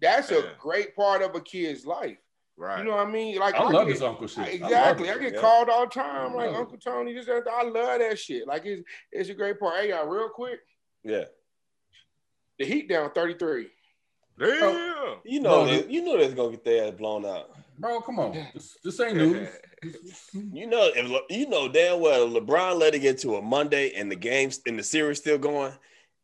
that's 0.00 0.30
a 0.30 0.52
great 0.58 0.94
part 0.94 1.22
of 1.22 1.34
a 1.34 1.40
kid's 1.40 1.84
life. 1.84 2.18
Right. 2.56 2.78
You 2.78 2.84
know 2.84 2.96
what 2.96 3.06
I 3.06 3.10
mean? 3.10 3.38
Like 3.38 3.54
I 3.54 3.62
love 3.68 3.86
get- 3.86 3.94
this 3.94 4.02
uncle 4.02 4.26
shit. 4.26 4.48
Exactly. 4.54 5.08
it. 5.08 5.16
I, 5.16 5.18
get 5.18 5.34
yeah. 5.34 5.40
called 5.40 5.68
all 5.68 5.86
the 5.86 5.92
time, 5.92 6.34
like 6.34 6.50
it. 6.50 6.56
Uncle 6.56 6.78
Tony. 6.78 7.12
This, 7.14 7.26
that, 7.26 7.44
that. 7.44 7.52
I 7.52 7.62
love 7.62 7.98
that 8.00 8.18
shit. 8.18 8.46
Like 8.48 8.64
it's 8.64 8.82
it's 9.12 9.28
a 9.28 9.34
great 9.34 9.60
part. 9.60 9.76
Hey, 9.80 9.90
y'all, 9.90 10.06
real 10.06 10.28
quick, 10.28 10.60
Yeah. 11.04 11.24
The 12.58 12.64
Heat 12.64 12.88
down 12.88 13.10
thirty 13.12 13.34
three. 13.34 13.68
Damn. 14.38 15.16
You 15.24 15.40
know, 15.40 15.64
No, 15.66 15.72
you 15.88 16.04
know 16.04 16.16
they're 16.18 16.30
gonna 16.32 16.52
get 16.52 16.64
their 16.64 16.88
ass 16.88 16.94
blown 16.96 17.24
out. 17.26 17.50
Bro, 17.78 18.00
come 18.02 18.18
on. 18.18 18.32
This, 18.54 18.76
this 18.84 19.00
ain't 19.00 19.16
news. 19.16 19.48
You 20.34 20.66
know, 20.66 20.90
if 20.96 21.08
Le- 21.08 21.20
you 21.30 21.48
know 21.48 21.68
damn 21.68 22.00
well 22.00 22.28
LeBron 22.28 22.80
let 22.80 22.96
it 22.96 22.98
get 22.98 23.18
to 23.18 23.36
a 23.36 23.42
Monday 23.42 23.92
and 23.94 24.10
the 24.10 24.16
games 24.16 24.60
and 24.66 24.76
the 24.76 24.82
series 24.82 25.18
still 25.18 25.38
going, 25.38 25.72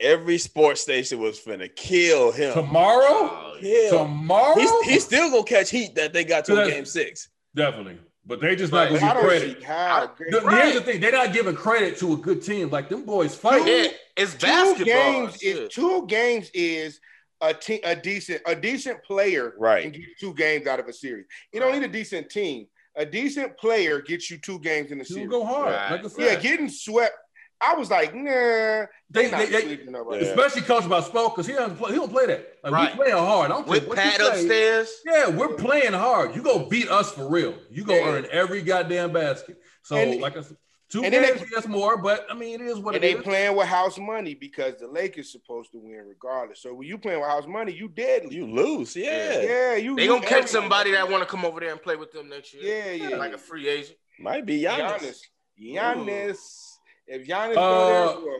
every 0.01 0.39
sports 0.39 0.80
station 0.80 1.20
was 1.20 1.39
finna 1.39 1.72
kill 1.76 2.32
him. 2.32 2.53
Tomorrow? 2.53 3.05
Oh, 3.09 3.57
Kill. 3.61 3.99
Tomorrow? 3.99 4.57
He's, 4.59 4.80
he's 4.82 5.05
still 5.05 5.30
gonna 5.30 5.45
catch 5.45 5.70
heat 5.70 5.95
that 5.95 6.12
they 6.12 6.24
got 6.24 6.45
to 6.47 6.57
That- 6.57 6.68
game 6.68 6.85
six. 6.85 7.28
Definitely. 7.55 7.99
But 8.27 8.41
they 8.41 8.57
just 8.57 8.72
Right. 8.72 8.91
not 8.91 8.97
I 8.97 9.01
gonna 9.01 9.14
don't 9.20 9.25
credit. 9.29 9.59
see 9.59 9.64
how. 9.64 10.07
great- 10.16 10.33
Here's 10.33 10.75
the 10.75 10.81
thing: 10.81 11.01
they're 11.01 11.12
not 11.12 11.33
giving 11.33 11.55
credit 11.55 11.99
to 11.99 12.14
a 12.14 12.16
good 12.16 12.43
team. 12.43 12.70
Like 12.70 12.89
them 12.89 13.03
boys 13.05 13.35
fight. 13.35 13.66
Yeah, 13.66 13.89
it's 14.16 14.33
two 14.35 14.47
basketball. 14.47 14.85
games 14.87 15.39
shit. 15.41 15.57
is 15.59 15.68
two 15.75 16.07
games 16.07 16.51
is 16.55 17.01
a 17.43 17.53
team 17.53 17.81
a 17.85 17.95
decent 17.95 18.41
a 18.47 18.55
decent 18.57 19.03
player 19.05 19.53
Right. 19.59 19.83
can 19.83 19.93
get 19.93 20.18
two 20.18 20.33
games 20.35 20.66
out 20.66 20.81
of 20.81 20.89
a 20.89 20.93
series. 20.93 21.27
You 21.53 21.61
don't 21.61 21.72
need 21.72 21.83
a 21.83 21.89
decent 21.93 22.31
team. 22.31 22.66
A 22.97 23.05
decent 23.05 23.59
player 23.59 24.01
gets 24.01 24.31
you 24.31 24.39
two 24.39 24.59
games 24.61 24.91
in 24.93 24.99
the 24.99 25.05
He'll 25.05 25.16
series. 25.16 25.31
go 25.31 25.45
hard. 25.45 25.72
Right. 25.75 25.91
Like 25.93 26.05
I 26.05 26.09
said. 26.09 26.25
Yeah, 26.25 26.35
getting 26.37 26.68
swept. 26.68 27.16
I 27.61 27.75
was 27.75 27.91
like, 27.91 28.15
nah, 28.15 28.25
They- 28.31 28.87
they, 29.11 29.31
not 29.31 29.39
they- 29.41 29.47
they- 29.47 29.61
sweeping 29.63 29.93
nobody. 29.93 30.25
Yeah. 30.25 30.33
Especially 30.33 30.63
coach 30.63 30.85
about 30.85 31.05
Spoke 31.07 31.35
because 31.35 31.47
he 31.47 31.53
doesn't 31.55 31.77
play. 31.77 31.91
He 31.93 31.97
don't 31.97 32.11
play 32.11 32.27
that. 32.27 32.59
Like 32.63 32.73
Right. 32.73 32.93
we 32.93 32.97
playing 33.05 33.17
hard. 33.17 33.51
I 33.51 33.55
don't 33.55 33.65
care 33.65 33.71
With 33.71 33.89
what 33.89 33.97
Pat 33.99 34.21
upstairs. 34.21 34.91
Yeah, 35.07 35.29
we're 35.29 35.55
playing 35.55 35.93
hard. 35.93 36.35
You 36.35 36.43
go 36.43 36.67
beat 36.69 36.89
us 36.91 37.13
for 37.13 37.29
real. 37.29 37.55
You 37.71 37.85
go 37.85 37.95
Yeah. 37.95 38.09
earn 38.09 38.27
every 38.31 38.63
goddamn 38.63 39.13
basket. 39.13 39.57
So 39.83 39.97
And- 39.97 40.21
like 40.21 40.37
I 40.37 40.43
said, 40.43 40.57
two 40.91 41.03
and 41.05 41.13
then 41.15 41.23
games 41.23 41.41
they- 41.41 41.47
yes 41.53 41.67
more, 41.67 41.97
but 41.97 42.27
I 42.31 42.35
mean 42.35 42.61
it 42.61 42.67
is 42.67 42.79
what 42.79 42.95
And 42.97 43.03
it 43.05 43.13
they 43.13 43.19
is. 43.19 43.25
playing 43.25 43.57
with 43.57 43.67
house 43.67 43.99
money 43.99 44.35
because 44.35 44.77
the 44.81 44.87
Lakers 44.89 45.33
supposed 45.33 45.73
to 45.73 45.79
win 45.79 46.05
regardless. 46.07 46.61
So 46.61 46.75
when 46.75 46.87
you 46.89 46.99
playing 46.99 47.21
with 47.21 47.29
house 47.29 47.47
money, 47.47 47.73
you 47.73 47.89
deadly. 47.89 48.35
You 48.37 48.47
lose, 48.47 48.95
yeah. 48.95 49.41
yeah, 49.41 49.75
you. 49.77 49.97
They 49.97 50.07
gonna 50.07 50.27
catch 50.27 50.49
somebody 50.49 50.91
that 50.93 51.09
want 51.09 51.23
to 51.23 51.29
come 51.29 51.45
over 51.45 51.61
there 51.61 51.71
and 51.73 51.81
play 51.83 51.97
with 51.97 52.13
them 52.13 52.29
next 52.29 52.53
year. 52.53 52.63
Yeah, 52.99 53.09
yeah. 53.09 53.17
Like 53.17 53.33
a 53.33 53.39
free 53.39 53.69
agent. 53.69 53.97
Might 54.19 54.45
be 54.45 54.61
Giannis. 54.63 55.21
Giannis. 55.59 55.75
Giannis. 55.75 56.74
If 57.07 57.27
Giannis 57.27 57.57
Uh, 57.57 58.15
go 58.15 58.25
there, 58.25 58.39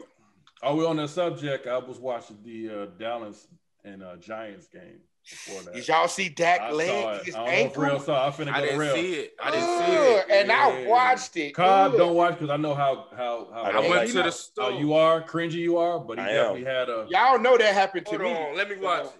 Are 0.69 0.75
we 0.75 0.85
on 0.85 0.97
that 0.97 1.09
subject? 1.09 1.67
I 1.67 1.77
was 1.77 1.99
watching 1.99 2.37
the 2.43 2.69
uh, 2.69 2.85
Dallas 2.97 3.47
and 3.83 4.01
uh, 4.03 4.15
Giants 4.17 4.67
game 4.67 4.99
before 5.29 5.61
that. 5.63 5.73
did 5.73 5.87
y'all 5.87 6.07
see 6.07 6.29
Dak 6.29 6.61
I 6.61 6.69
saw 6.69 6.75
leg 6.75 7.25
his 7.25 7.35
I 7.35 7.37
don't 7.39 7.45
know 7.47 7.51
if 7.51 7.77
Real 7.77 7.85
ankle? 7.91 7.99
saw. 8.05 8.27
I 8.27 8.31
finna 8.31 8.49
I 8.51 8.53
go 8.53 8.61
to 8.61 8.61
didn't 8.67 8.79
Real. 8.79 8.95
see 8.95 9.13
it. 9.15 9.33
I 9.43 9.51
didn't 9.51 9.67
see 9.85 9.93
it. 9.93 10.25
and 10.31 10.51
I 10.51 10.85
watched 10.87 11.37
it. 11.37 11.53
Cobb, 11.55 11.91
Ugh. 11.93 11.97
don't 11.97 12.15
watch 12.15 12.33
because 12.33 12.49
I 12.49 12.57
know 12.57 12.73
how 12.73 13.07
how 13.15 13.47
how 13.53 13.61
I 13.63 13.69
I 13.71 13.79
went 13.81 13.91
like 13.91 14.07
to 14.09 14.23
the 14.23 14.31
store. 14.31 14.71
how 14.71 14.77
you 14.79 14.93
are 14.93 15.21
cringy 15.21 15.53
you 15.53 15.77
are, 15.77 15.99
but 15.99 16.17
he 16.19 16.23
I 16.25 16.29
am. 16.29 16.35
definitely 16.35 16.63
had 16.65 16.89
a. 16.89 17.07
Y'all 17.09 17.39
know 17.39 17.57
that 17.57 17.73
happened 17.73 18.05
to 18.07 18.17
Hold 18.17 18.21
me. 18.21 18.31
on, 18.33 18.55
let 18.55 18.69
me 18.69 18.77
watch 18.77 19.05
it. 19.05 19.11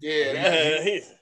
Yeah, 0.00 0.32
that- 0.42 0.82
He- 0.84 1.02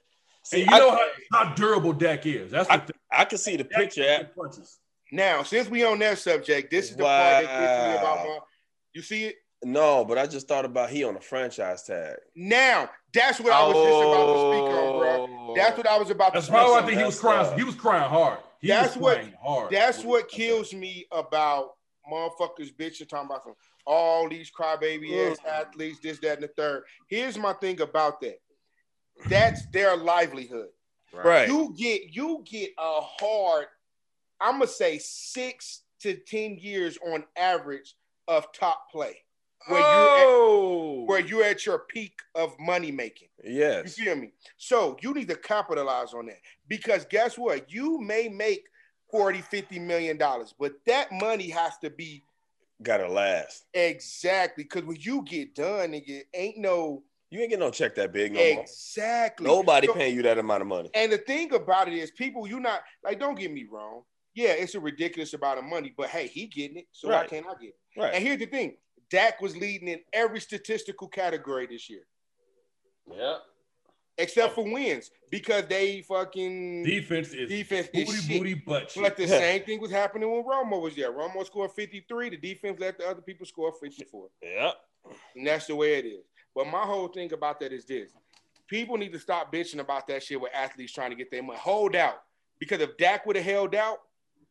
And 0.53 0.61
you 0.61 0.67
I- 0.71 0.79
know 0.79 0.91
how, 0.91 1.07
how 1.43 1.53
durable 1.55 1.91
Dak 1.93 2.25
is. 2.25 2.51
That's 2.51 2.67
the 2.69 2.73
I, 2.73 2.77
thing. 2.77 2.95
I 3.11 3.25
can 3.25 3.37
see 3.37 3.57
the 3.57 3.63
Dak 3.65 3.79
picture. 3.79 4.03
At, 4.07 4.33
punches. 4.35 4.79
Now, 5.11 5.43
since 5.43 5.69
we 5.69 5.83
on 5.85 5.99
that 5.99 6.17
subject, 6.19 6.69
this 6.71 6.89
is 6.91 6.97
the 6.97 7.03
part 7.03 7.45
that 7.45 7.59
gets 7.59 7.87
me 7.93 7.99
about 7.99 8.25
my. 8.25 8.39
You 8.93 9.01
see 9.01 9.25
it 9.25 9.35
no, 9.63 10.05
but 10.05 10.19
I 10.19 10.27
just 10.27 10.47
thought 10.47 10.65
about 10.65 10.91
he 10.91 11.03
on 11.03 11.15
a 11.15 11.21
franchise 11.21 11.83
tag. 11.83 12.15
now. 12.35 12.89
That's 13.13 13.39
what 13.39 13.51
I 13.51 13.65
was 13.65 13.73
just 13.73 14.03
about 14.03 14.25
to 14.27 14.39
speak 14.51 14.77
on, 14.77 14.99
bro. 14.99 15.27
Oh. 15.49 15.53
That's 15.55 15.77
what 15.77 15.87
I 15.87 15.97
was 15.97 16.09
about 16.11 16.27
to 16.27 16.31
That's 16.33 16.45
speak 16.45 16.53
probably 16.53 16.71
why 16.73 16.77
I 16.77 16.81
on. 16.81 16.87
think 16.87 16.99
he 16.99 17.05
was 17.05 17.19
crying. 17.19 17.47
uh, 17.47 17.55
he 17.57 17.63
was 17.63 17.75
crying 17.75 18.09
hard. 18.09 18.39
He 18.59 18.67
That's 18.67 18.95
was 18.95 19.17
what- 19.17 19.33
hard. 19.41 19.71
That's 19.71 20.03
what 20.03 20.27
kills 20.29 20.73
me 20.73 21.07
about 21.11 21.71
motherfuckers 22.11 22.75
bitching 22.75 23.09
talking 23.09 23.25
about 23.25 23.43
some 23.43 23.55
all 23.87 24.29
these 24.29 24.51
crybaby 24.51 25.31
ass 25.31 25.37
athletes, 25.49 25.99
this, 26.03 26.19
that, 26.19 26.33
and 26.35 26.43
the 26.43 26.47
third. 26.49 26.83
Here's 27.07 27.37
my 27.39 27.53
thing 27.53 27.81
about 27.81 28.21
that. 28.21 28.37
That's 29.27 29.65
their 29.71 29.95
livelihood. 29.97 30.69
Right. 31.13 31.47
You 31.47 31.73
get 31.75 32.13
you 32.15 32.43
get 32.45 32.71
a 32.77 33.01
hard, 33.01 33.65
I'm 34.41 34.53
gonna 34.53 34.67
say 34.67 34.99
six 34.99 35.81
to 36.01 36.15
ten 36.15 36.57
years 36.57 36.97
on 37.05 37.23
average 37.35 37.95
of 38.27 38.51
top 38.53 38.91
play. 38.91 39.17
Where 39.67 39.79
you're 39.79 39.87
oh. 39.89 41.01
at, 41.01 41.07
where 41.09 41.19
you're 41.19 41.43
at 41.43 41.65
your 41.65 41.79
peak 41.79 42.13
of 42.35 42.57
money 42.59 42.91
making. 42.91 43.27
Yes. 43.43 43.97
You 43.97 44.05
feel 44.05 44.15
me? 44.15 44.31
So 44.55 44.95
you 45.01 45.13
need 45.13 45.27
to 45.29 45.35
capitalize 45.35 46.13
on 46.13 46.27
that 46.27 46.39
because 46.67 47.05
guess 47.05 47.37
what? 47.37 47.69
You 47.71 47.99
may 47.99 48.29
make 48.29 48.63
40, 49.11 49.41
50 49.41 49.79
million 49.79 50.17
dollars, 50.17 50.53
but 50.57 50.73
that 50.85 51.11
money 51.11 51.49
has 51.49 51.77
to 51.79 51.89
be 51.89 52.23
Gotta 52.81 53.07
last. 53.11 53.65
exactly 53.73 54.63
because 54.63 54.83
when 54.83 54.97
you 54.99 55.23
get 55.23 55.55
done, 55.55 55.91
nigga, 55.91 56.21
ain't 56.33 56.59
no 56.59 57.03
You 57.31 57.41
ain't 57.41 57.49
get 57.49 57.59
no 57.59 57.71
check 57.71 57.95
that 57.95 58.13
big 58.13 58.33
no 58.33 58.39
more. 58.39 58.61
exactly 58.61 59.47
Nobody 59.47 59.87
So- 59.87 59.93
paying 59.93 60.15
you 60.15 60.21
that 60.23 60.37
amount 60.37 60.61
of 60.61 60.67
money. 60.67 60.89
And 60.93 61.11
the 61.11 61.17
thing 61.17 61.53
about 61.53 61.87
it 61.87 61.95
is, 61.95 62.11
people, 62.11 62.47
you're 62.47 62.59
not 62.59 62.81
like. 63.03 63.19
Don't 63.19 63.37
get 63.37 63.51
me 63.51 63.65
wrong. 63.69 64.03
Yeah, 64.37 64.49
it's 64.49 64.75
a 64.75 64.79
ridiculous 64.79 65.33
amount 65.33 65.57
of 65.57 65.65
money, 65.65 65.91
but 65.97 66.09
hey, 66.09 66.27
he 66.27 66.45
getting 66.45 66.77
it, 66.77 66.85
so 66.91 67.09
why 67.09 67.25
can't 67.25 67.47
I 67.47 67.59
get 67.59 67.69
it? 67.69 67.99
Right. 67.99 68.13
And 68.13 68.23
here's 68.23 68.37
the 68.37 68.45
thing: 68.45 68.77
Dak 69.09 69.41
was 69.41 69.57
leading 69.57 69.87
in 69.87 69.99
every 70.13 70.39
statistical 70.39 71.07
category 71.07 71.65
this 71.65 71.89
year, 71.89 72.03
yeah. 73.11 73.37
except 74.15 74.53
for 74.53 74.63
wins 74.63 75.09
because 75.31 75.65
they 75.65 76.03
fucking. 76.03 76.83
defense 76.83 77.29
is 77.29 77.49
Defense 77.49 77.87
is 77.91 78.05
booty 78.05 78.21
shit. 78.21 78.39
booty 78.39 78.53
butt 78.53 78.91
shit. 78.91 79.01
But 79.01 79.17
the 79.17 79.27
same 79.27 79.63
thing 79.63 79.81
was 79.81 79.89
happening 79.89 80.31
when 80.31 80.43
Romo 80.43 80.79
was 80.83 80.95
there. 80.95 81.11
Romo 81.11 81.43
scored 81.43 81.71
53. 81.71 82.29
The 82.29 82.37
defense 82.37 82.79
let 82.79 82.99
the 82.99 83.09
other 83.09 83.21
people 83.21 83.47
score 83.47 83.73
54. 83.81 84.27
Yeah. 84.43 84.69
And 85.35 85.47
that's 85.47 85.65
the 85.65 85.75
way 85.75 85.95
it 85.95 86.05
is. 86.05 86.25
But 86.53 86.67
my 86.67 86.83
whole 86.83 87.07
thing 87.07 87.33
about 87.33 87.59
that 87.61 87.73
is 87.73 87.85
this. 87.85 88.11
People 88.67 88.97
need 88.97 89.13
to 89.13 89.19
stop 89.19 89.51
bitching 89.51 89.79
about 89.79 90.07
that 90.09 90.21
shit 90.21 90.39
with 90.39 90.51
athletes 90.53 90.93
trying 90.93 91.09
to 91.09 91.15
get 91.15 91.31
their 91.31 91.41
money. 91.41 91.57
Hold 91.57 91.95
out. 91.95 92.21
Because 92.59 92.81
if 92.81 92.97
Dak 92.97 93.25
would 93.25 93.35
have 93.35 93.45
held 93.45 93.73
out, 93.73 93.99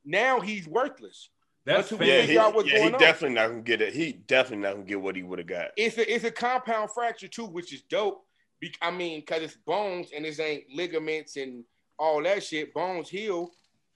now 0.06 0.40
he's 0.40 0.66
worthless. 0.66 1.28
That's 1.66 1.90
But 1.90 1.98
fair. 1.98 2.20
Yeah, 2.20 2.22
he, 2.22 2.38
out 2.38 2.54
what's 2.54 2.68
yeah, 2.68 2.74
he 2.76 2.80
going 2.84 2.94
on. 2.94 3.00
definitely 3.00 3.34
not 3.34 3.48
gonna 3.48 3.60
get 3.62 3.82
it. 3.82 3.92
He 3.92 4.12
definitely 4.12 4.62
not 4.62 4.74
gonna 4.74 4.84
get 4.86 5.00
what 5.00 5.16
he 5.16 5.22
would 5.24 5.40
have 5.40 5.48
got. 5.48 5.68
It's 5.76 5.98
a 5.98 6.14
it's 6.14 6.24
a 6.24 6.30
compound 6.30 6.90
fracture 6.92 7.28
too, 7.28 7.46
which 7.46 7.74
is 7.74 7.82
dope. 7.82 8.24
Be- 8.60 8.74
I 8.80 8.90
mean, 8.92 9.20
because 9.20 9.42
it's 9.42 9.56
bones 9.56 10.10
and 10.14 10.24
it 10.24 10.38
ain't 10.40 10.64
ligaments 10.72 11.36
and 11.36 11.64
all 11.98 12.22
that 12.22 12.44
shit. 12.44 12.72
Bones 12.72 13.08
heal, 13.08 13.50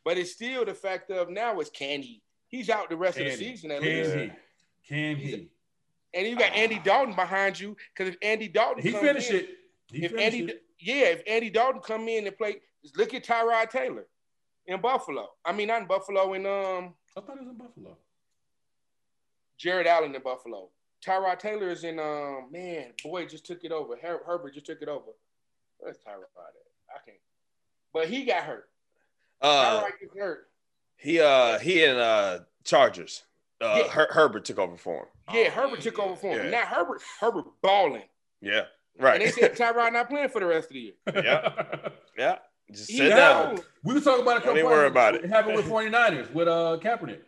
but 0.04 0.18
it's 0.18 0.32
still 0.32 0.64
the 0.64 0.74
fact 0.74 1.10
of 1.12 1.30
now 1.30 1.60
is 1.60 1.70
can 1.70 2.02
he? 2.02 2.20
He's 2.48 2.68
out 2.68 2.90
the 2.90 2.96
rest 2.96 3.16
Can 3.18 3.26
of 3.28 3.38
the 3.38 3.44
he? 3.44 3.50
season 3.52 3.70
at 3.70 3.82
Can 3.82 3.88
least. 3.88 4.14
he? 4.16 4.30
Can 4.88 5.16
he? 5.16 5.48
And 6.12 6.26
you 6.26 6.34
got 6.36 6.52
Andy 6.52 6.80
Dalton 6.80 7.14
behind 7.14 7.60
you 7.60 7.76
because 7.94 8.12
if 8.12 8.18
Andy 8.20 8.48
Dalton 8.48 8.82
He 8.82 8.90
comes 8.90 9.04
finished 9.04 9.30
in, 9.30 9.36
it. 9.36 9.48
He 9.92 10.04
if 10.04 10.10
finished 10.10 10.26
Andy, 10.34 10.52
it. 10.52 10.62
yeah, 10.80 11.04
if 11.06 11.22
Andy 11.28 11.50
Dalton 11.50 11.80
come 11.80 12.08
in 12.08 12.26
and 12.26 12.36
play, 12.36 12.56
look 12.96 13.14
at 13.14 13.24
Tyrod 13.24 13.70
Taylor 13.70 14.06
in 14.70 14.80
Buffalo. 14.80 15.28
I 15.44 15.52
mean, 15.52 15.68
not 15.68 15.82
in 15.82 15.88
Buffalo, 15.88 16.32
in 16.34 16.46
um 16.46 16.94
I 17.16 17.20
thought 17.20 17.36
it 17.36 17.40
was 17.40 17.48
in 17.50 17.56
Buffalo. 17.56 17.96
Jared 19.58 19.86
Allen 19.86 20.14
in 20.14 20.22
Buffalo. 20.22 20.68
Tyrod 21.04 21.38
Taylor 21.38 21.70
is 21.70 21.84
in 21.84 21.98
um 21.98 22.48
man, 22.50 22.92
boy 23.02 23.26
just 23.26 23.46
took 23.46 23.64
it 23.64 23.72
over. 23.72 23.96
Her- 24.00 24.22
Herbert 24.26 24.54
just 24.54 24.66
took 24.66 24.82
it 24.82 24.88
over. 24.88 25.12
Where's 25.78 25.96
Tyrod 25.98 26.22
at? 26.36 26.94
I 26.94 26.98
can't. 27.04 27.18
But 27.92 28.08
he 28.08 28.24
got 28.24 28.44
hurt. 28.44 28.68
Uh, 29.40 29.80
Tyrod 29.82 30.00
gets 30.00 30.16
hurt. 30.16 30.48
he 30.96 31.20
uh 31.20 31.58
he 31.58 31.84
and 31.84 31.98
uh 31.98 32.40
Chargers. 32.64 33.24
Uh, 33.60 33.82
Yeah. 33.84 33.90
Her- 33.92 34.08
Herbert 34.10 34.44
took 34.46 34.58
over 34.58 34.76
for 34.76 35.00
him. 35.02 35.06
Yeah, 35.34 35.44
Oh, 35.48 35.50
Herbert 35.50 35.80
took 35.82 35.98
over 35.98 36.16
for 36.16 36.32
him. 36.38 36.44
Yeah. 36.46 36.50
Now 36.50 36.66
Herbert, 36.66 37.02
Herbert 37.20 37.44
balling. 37.62 38.04
Yeah. 38.40 38.64
And 38.96 39.04
Right. 39.04 39.20
they 39.20 39.30
said 39.30 39.56
Tyrod 39.56 39.92
not 39.92 40.08
playing 40.10 40.28
for 40.30 40.40
the 40.40 40.46
rest 40.46 40.68
of 40.68 40.74
the 40.74 40.80
year. 40.80 40.94
Yeah. 41.14 41.88
yeah. 42.18 42.38
Just 42.72 42.90
He 42.90 42.98
sit 42.98 43.08
down. 43.10 43.56
down. 43.56 43.64
we 43.84 43.94
were 43.94 44.00
talking 44.00 44.22
about 44.22 44.42
a 44.42 44.44
Don't 44.46 44.56
even 44.58 44.70
worry 44.70 44.86
about 44.86 45.14
it. 45.14 45.24
It 45.24 45.30
happened 45.30 45.56
with 45.56 45.66
49ers 45.66 46.32
with 46.32 46.48
uh 46.48 46.78
Kaepernick. 46.82 47.20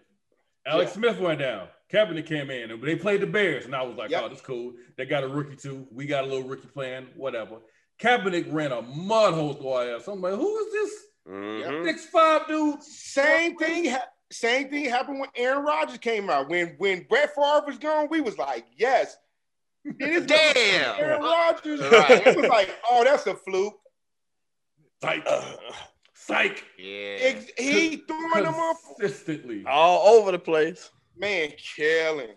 Alex 0.67 0.91
Yeah. 0.91 0.95
Smith 0.95 1.19
went 1.21 1.41
down. 1.41 1.69
Kaepernick 1.93 2.27
came 2.27 2.51
in 2.51 2.71
and 2.71 2.83
they 2.83 2.97
played 2.97 3.21
the 3.21 3.27
Bears. 3.27 3.65
And 3.67 3.75
I 3.75 3.83
was 3.83 3.97
like, 3.97 4.11
Yep. 4.11 4.23
oh, 4.25 4.29
that's 4.29 4.41
cool. 4.41 4.73
They 4.97 5.05
got 5.05 5.25
a 5.25 5.29
rookie 5.29 5.57
too. 5.57 5.87
We 5.91 6.07
got 6.07 6.25
a 6.25 6.27
little 6.27 6.49
rookie 6.49 6.69
playing, 6.69 7.09
whatever. 7.17 7.57
Kaepernick 8.01 8.53
ran 8.53 8.73
a 8.73 8.83
mud 8.83 9.35
hole 9.35 9.55
through 9.55 9.69
our 9.69 9.97
ass. 9.97 10.09
I'm 10.09 10.21
like, 10.21 10.35
who 10.35 10.59
is 10.67 10.73
this 10.73 10.93
Mhm. 11.29 11.85
six 11.85 12.07
five 12.07 12.47
dude. 12.49 12.83
Same 12.83 13.57
thing. 13.57 13.87
Ha- 13.91 14.09
same 14.31 14.71
thing 14.71 14.87
happened 14.87 15.21
when 15.21 15.29
Aaron 15.37 15.63
Rodgers 15.65 15.99
came 15.99 16.31
out. 16.31 16.49
When 16.49 16.75
when 16.79 17.03
Brett 17.09 17.35
Favre 17.35 17.63
was 17.67 17.79
gone, 17.79 18.09
we 18.11 18.21
was 18.21 18.39
like, 18.39 18.65
yes. 18.77 19.17
It's 19.85 20.27
Damn. 20.55 20.99
Aaron 20.99 21.23
Rodgers. 21.23 21.81
Right. 21.81 22.27
It 22.27 22.37
was 22.37 22.47
like, 22.47 22.71
oh, 22.91 23.05
that's 23.05 23.27
a 23.27 23.35
fluke. 23.35 23.79
Psych. 25.03 25.23
Uh, 25.27 25.43
Psych. 26.15 26.65
Yeah. 26.79 27.17
Ex- 27.21 27.51
he 27.59 27.97
throwing 28.07 28.45
them 28.45 28.55
off. 28.55 28.77
Consistently. 28.99 29.65
all 29.67 30.15
over 30.17 30.31
the 30.33 30.39
place. 30.39 30.91
Man, 31.17 31.51
killing, 31.59 32.37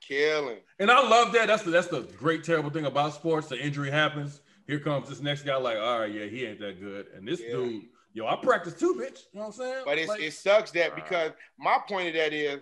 killing. 0.00 0.58
And 0.78 0.90
I 0.90 1.06
love 1.06 1.32
that. 1.34 1.46
That's 1.46 1.62
the 1.62 1.70
that's 1.70 1.88
the 1.88 2.02
great 2.18 2.42
terrible 2.42 2.70
thing 2.70 2.86
about 2.86 3.12
sports. 3.14 3.48
The 3.48 3.58
injury 3.58 3.90
happens. 3.90 4.40
Here 4.66 4.80
comes 4.80 5.08
this 5.08 5.20
next 5.20 5.42
guy. 5.42 5.56
Like, 5.56 5.76
all 5.76 6.00
right, 6.00 6.12
yeah, 6.12 6.24
he 6.24 6.44
ain't 6.46 6.58
that 6.60 6.80
good. 6.80 7.06
And 7.14 7.28
this 7.28 7.40
Yeah. 7.40 7.52
dude, 7.52 7.82
yo, 8.14 8.26
I 8.26 8.36
practice 8.36 8.74
too, 8.74 8.94
bitch. 8.94 9.24
You 9.32 9.40
know 9.40 9.40
what 9.40 9.46
I'm 9.46 9.52
saying? 9.52 9.82
But 9.84 9.98
it's, 9.98 10.08
Like, 10.08 10.22
it 10.22 10.32
sucks 10.32 10.70
that 10.72 10.96
because 10.96 11.32
my 11.58 11.78
point 11.86 12.08
of 12.08 12.14
that 12.14 12.32
is 12.32 12.60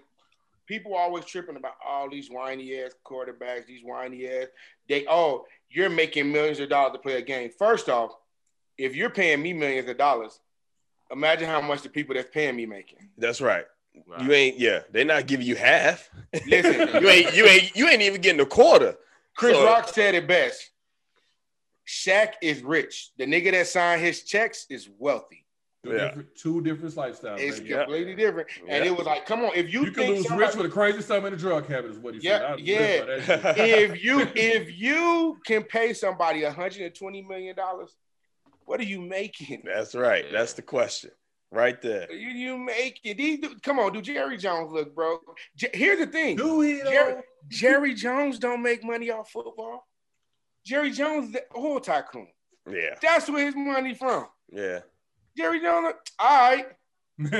people 0.66 0.94
always 0.94 1.24
tripping 1.24 1.56
about 1.56 1.76
all 1.84 2.10
these 2.10 2.28
whiny 2.30 2.76
ass 2.82 2.92
quarterbacks, 3.06 3.66
these 3.66 3.84
whiny 3.84 4.28
ass. 4.28 4.48
They 4.88 5.06
oh, 5.08 5.46
you're 5.70 5.88
making 5.90 6.30
millions 6.30 6.60
of 6.60 6.68
dollars 6.68 6.92
to 6.92 6.98
play 6.98 7.14
a 7.14 7.22
game. 7.22 7.50
First 7.56 7.88
off, 7.88 8.12
if 8.78 8.94
you're 8.96 9.10
paying 9.10 9.42
me 9.42 9.52
millions 9.52 9.88
of 9.88 9.96
dollars, 9.98 10.38
imagine 11.10 11.46
how 11.48 11.60
much 11.60 11.82
the 11.82 11.88
people 11.88 12.14
that's 12.14 12.30
paying 12.30 12.56
me 12.56 12.66
making. 12.66 13.08
That's 13.18 13.40
right. 13.40 13.64
Right. 14.06 14.22
You 14.22 14.32
ain't. 14.32 14.58
Yeah, 14.58 14.80
they're 14.90 15.04
not 15.04 15.26
giving 15.26 15.46
you 15.46 15.54
half. 15.54 16.10
Listen, 16.48 17.02
you 17.02 17.08
ain't. 17.08 17.34
You 17.36 17.46
ain't. 17.46 17.76
You 17.76 17.88
ain't 17.88 18.02
even 18.02 18.20
getting 18.20 18.40
a 18.40 18.46
quarter. 18.46 18.96
Chris 19.36 19.54
So- 19.56 19.64
Rock 19.64 19.88
said 19.88 20.14
it 20.14 20.26
best. 20.26 20.70
Shaq 21.86 22.32
is 22.42 22.62
rich. 22.62 23.10
The 23.18 23.26
nigga 23.26 23.50
that 23.52 23.66
signed 23.66 24.00
his 24.00 24.22
checks 24.22 24.66
is 24.70 24.88
wealthy. 24.98 25.40
two, 25.84 25.90
Yeah. 25.92 26.06
different, 26.08 26.28
two 26.34 26.60
different 26.62 26.94
lifestyles. 26.94 27.38
It's 27.40 27.58
baby. 27.58 27.70
Yeah. 27.70 27.76
completely 27.84 28.14
different. 28.14 28.48
And 28.66 28.84
Yeah. 28.86 28.90
it 28.90 28.96
was 28.96 29.06
like, 29.06 29.26
come 29.26 29.44
on, 29.44 29.50
if 29.54 29.70
you, 29.70 29.84
You 29.84 29.90
can 29.92 30.06
lose 30.14 30.26
somebody- 30.26 30.46
rich 30.46 30.56
with 30.56 30.66
a 30.66 30.68
crazy 30.70 31.02
sum 31.02 31.26
in 31.26 31.34
a 31.34 31.36
drug 31.36 31.66
habit, 31.68 31.90
is 31.90 31.98
what 31.98 32.14
he 32.14 32.20
Yeah, 32.20 32.38
said. 32.38 32.42
I 32.52 32.56
yeah. 32.56 32.78
live 32.78 33.26
by 33.26 33.36
that 33.36 33.56
shit. 33.58 33.90
if 33.90 34.02
you 34.04 34.20
if 34.34 34.78
you 34.78 35.38
can 35.44 35.62
pay 35.62 35.92
somebody 35.92 36.42
120 36.42 37.20
million 37.22 37.54
dollars, 37.54 37.94
what 38.66 38.80
are 38.80 38.84
you 38.84 39.00
making? 39.00 39.62
That's 39.66 39.94
right. 39.94 40.24
That's 40.32 40.52
the 40.54 40.62
question, 40.62 41.10
right 41.50 41.80
there. 41.80 42.10
You 42.12 42.28
you 42.28 42.58
make 42.58 43.00
it. 43.04 43.16
These, 43.16 43.40
dude- 43.40 43.62
come 43.62 43.78
on, 43.78 43.92
do 43.92 44.00
Jerry 44.02 44.36
Jones 44.36 44.72
look 44.72 44.94
bro? 44.94 45.18
J- 45.56 45.70
here's 45.72 45.98
the 45.98 46.06
thing: 46.06 46.36
Do 46.36 46.60
he? 46.60 46.80
Jerry, 46.82 47.22
Jerry 47.48 47.94
Jones 47.94 48.38
don't 48.38 48.62
make 48.62 48.84
money 48.84 49.10
off 49.10 49.30
football. 49.30 49.86
Jerry 50.64 50.90
Jones, 50.90 51.26
is 51.26 51.32
the 51.32 51.44
oil 51.56 51.78
tycoon. 51.80 52.28
Yeah. 52.68 52.94
That's 53.02 53.28
where 53.28 53.44
his 53.44 53.54
money 53.54 53.94
from. 53.94 54.26
Yeah. 54.50 54.80
Jerry 55.36 55.60
Jones, 55.60 55.94
all 56.18 56.50
right. 56.50 56.66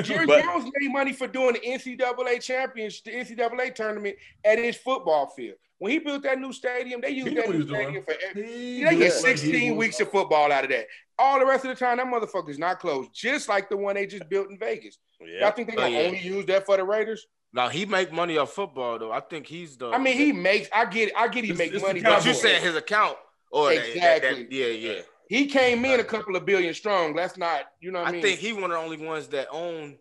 Jerry 0.03 0.27
But- 0.27 0.43
Jones 0.45 0.70
made 0.79 0.91
money 0.93 1.12
for 1.12 1.27
doing 1.27 1.55
the 1.55 1.61
NCAA 1.61 2.41
championship, 2.43 3.05
the 3.05 3.11
NCAA 3.12 3.75
tournament 3.75 4.16
at 4.45 4.59
his 4.59 4.77
football 4.77 5.27
field. 5.29 5.57
When 5.79 5.91
he 5.91 5.99
built 5.99 6.22
that 6.22 6.39
new 6.39 6.53
stadium, 6.53 7.01
they 7.01 7.11
used 7.11 7.37
that 7.37 7.47
new 7.49 7.53
he 7.53 7.59
was 7.59 7.68
stadium 7.68 7.93
doing. 7.93 8.05
for 8.05 8.14
every, 8.31 8.85
they 8.85 8.97
get 8.97 9.12
16 9.12 9.77
was 9.77 9.79
weeks 9.87 10.01
of 10.01 10.11
football 10.11 10.51
out 10.53 10.64
of 10.64 10.70
that. 10.70 10.87
All 11.18 11.39
the 11.39 11.45
rest 11.47 11.64
of 11.64 11.70
the 11.70 11.85
time, 11.85 11.97
that 11.99 12.07
motherfucker's 12.07 12.59
not 12.59 12.79
closed, 12.79 13.11
just 13.12 13.49
like 13.49 13.68
the 13.68 13.77
one 13.77 13.95
they 13.97 14.07
just 14.07 14.29
built 14.29 14.51
in 14.51 14.59
Vegas. 14.59 14.99
Y'all 15.20 15.29
Yeah. 15.29 15.51
think 15.51 15.70
they're 15.75 15.85
Oh, 15.85 15.89
yeah. 15.89 15.99
only 16.07 16.20
use 16.20 16.47
that 16.47 16.64
for 16.64 16.77
the 16.77 16.85
Raiders? 16.85 17.27
Now 17.53 17.68
he 17.68 17.87
make 17.87 18.12
money 18.12 18.37
off 18.39 18.53
football 18.53 18.99
though. 18.99 19.12
I 19.12 19.20
think 19.20 19.47
he's 19.47 19.77
the. 19.77 19.91
I 19.91 19.99
mean, 19.99 20.16
he 20.16 20.33
makes. 20.33 20.68
I 20.72 20.87
get. 20.87 21.09
It, 21.09 21.14
I 21.16 21.29
get. 21.29 21.45
He 21.45 21.51
It's- 21.51 21.59
makes 21.59 21.75
it's 21.77 21.85
money. 21.85 22.01
But 22.01 22.11
but 22.11 22.25
you 22.25 22.33
Cowboys. 22.33 22.43
saying 22.43 22.62
his 22.62 22.75
account 22.77 23.16
or 23.53 23.68
that- 23.75 23.77
that- 23.95 23.95
that- 24.22 24.25
Exactly. 24.33 24.47
yeah, 24.59 24.66
yeah. 24.95 25.01
He 25.29 25.47
came 25.47 25.85
in 25.85 26.01
a 26.01 26.05
couple 26.05 26.37
of 26.37 26.45
billion 26.45 26.75
strong. 26.75 27.14
That's 27.14 27.37
not. 27.37 27.62
You 27.81 27.91
know 27.93 28.01
what 28.01 28.07
I 28.07 28.11
I 28.11 28.12
mean? 28.12 28.22
think 28.22 28.41
he 28.41 28.53
one 28.53 28.64
of 28.64 28.70
the 28.70 28.77
only 28.79 28.97
ones 29.05 29.29
that 29.29 29.49
own 29.51 29.99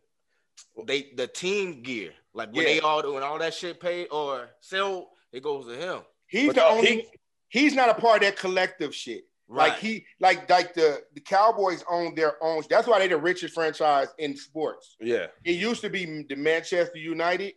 they 0.86 1.12
the 1.16 1.28
team 1.28 1.82
gear. 1.84 2.12
Like 2.34 2.50
when 2.52 2.66
Yeah. 2.68 2.74
they 2.74 2.80
all 2.80 3.14
when 3.14 3.24
all 3.24 3.40
that 3.40 3.54
shit 3.54 3.80
paid 3.80 4.08
or 4.12 4.50
sell, 4.60 5.12
it 5.32 5.44
goes 5.44 5.66
to 5.68 5.76
him. 5.76 6.02
he's 6.28 6.48
But 6.48 6.56
the 6.56 6.66
only. 6.66 6.88
he- 6.88 7.08
he's 7.50 7.74
not 7.76 7.90
a 7.90 7.94
part 7.94 8.18
of 8.24 8.30
that 8.30 8.38
collective 8.38 8.94
shit. 8.96 9.26
Like 9.48 9.78
he, 9.78 10.06
like 10.20 10.50
like 10.50 10.74
the 10.74 11.04
the 11.14 11.20
Cowboys 11.22 11.84
own 11.88 12.16
their 12.16 12.42
own. 12.44 12.64
That's 12.70 12.88
why 12.88 12.98
they're 13.00 13.10
the 13.10 13.18
richest 13.18 13.54
franchise 13.54 14.08
in 14.18 14.36
sports. 14.36 14.96
Yeah. 15.00 15.28
It 15.46 15.52
used 15.58 15.82
to 15.82 15.90
be 15.92 16.24
the 16.28 16.36
Manchester 16.36 16.98
United 16.98 17.54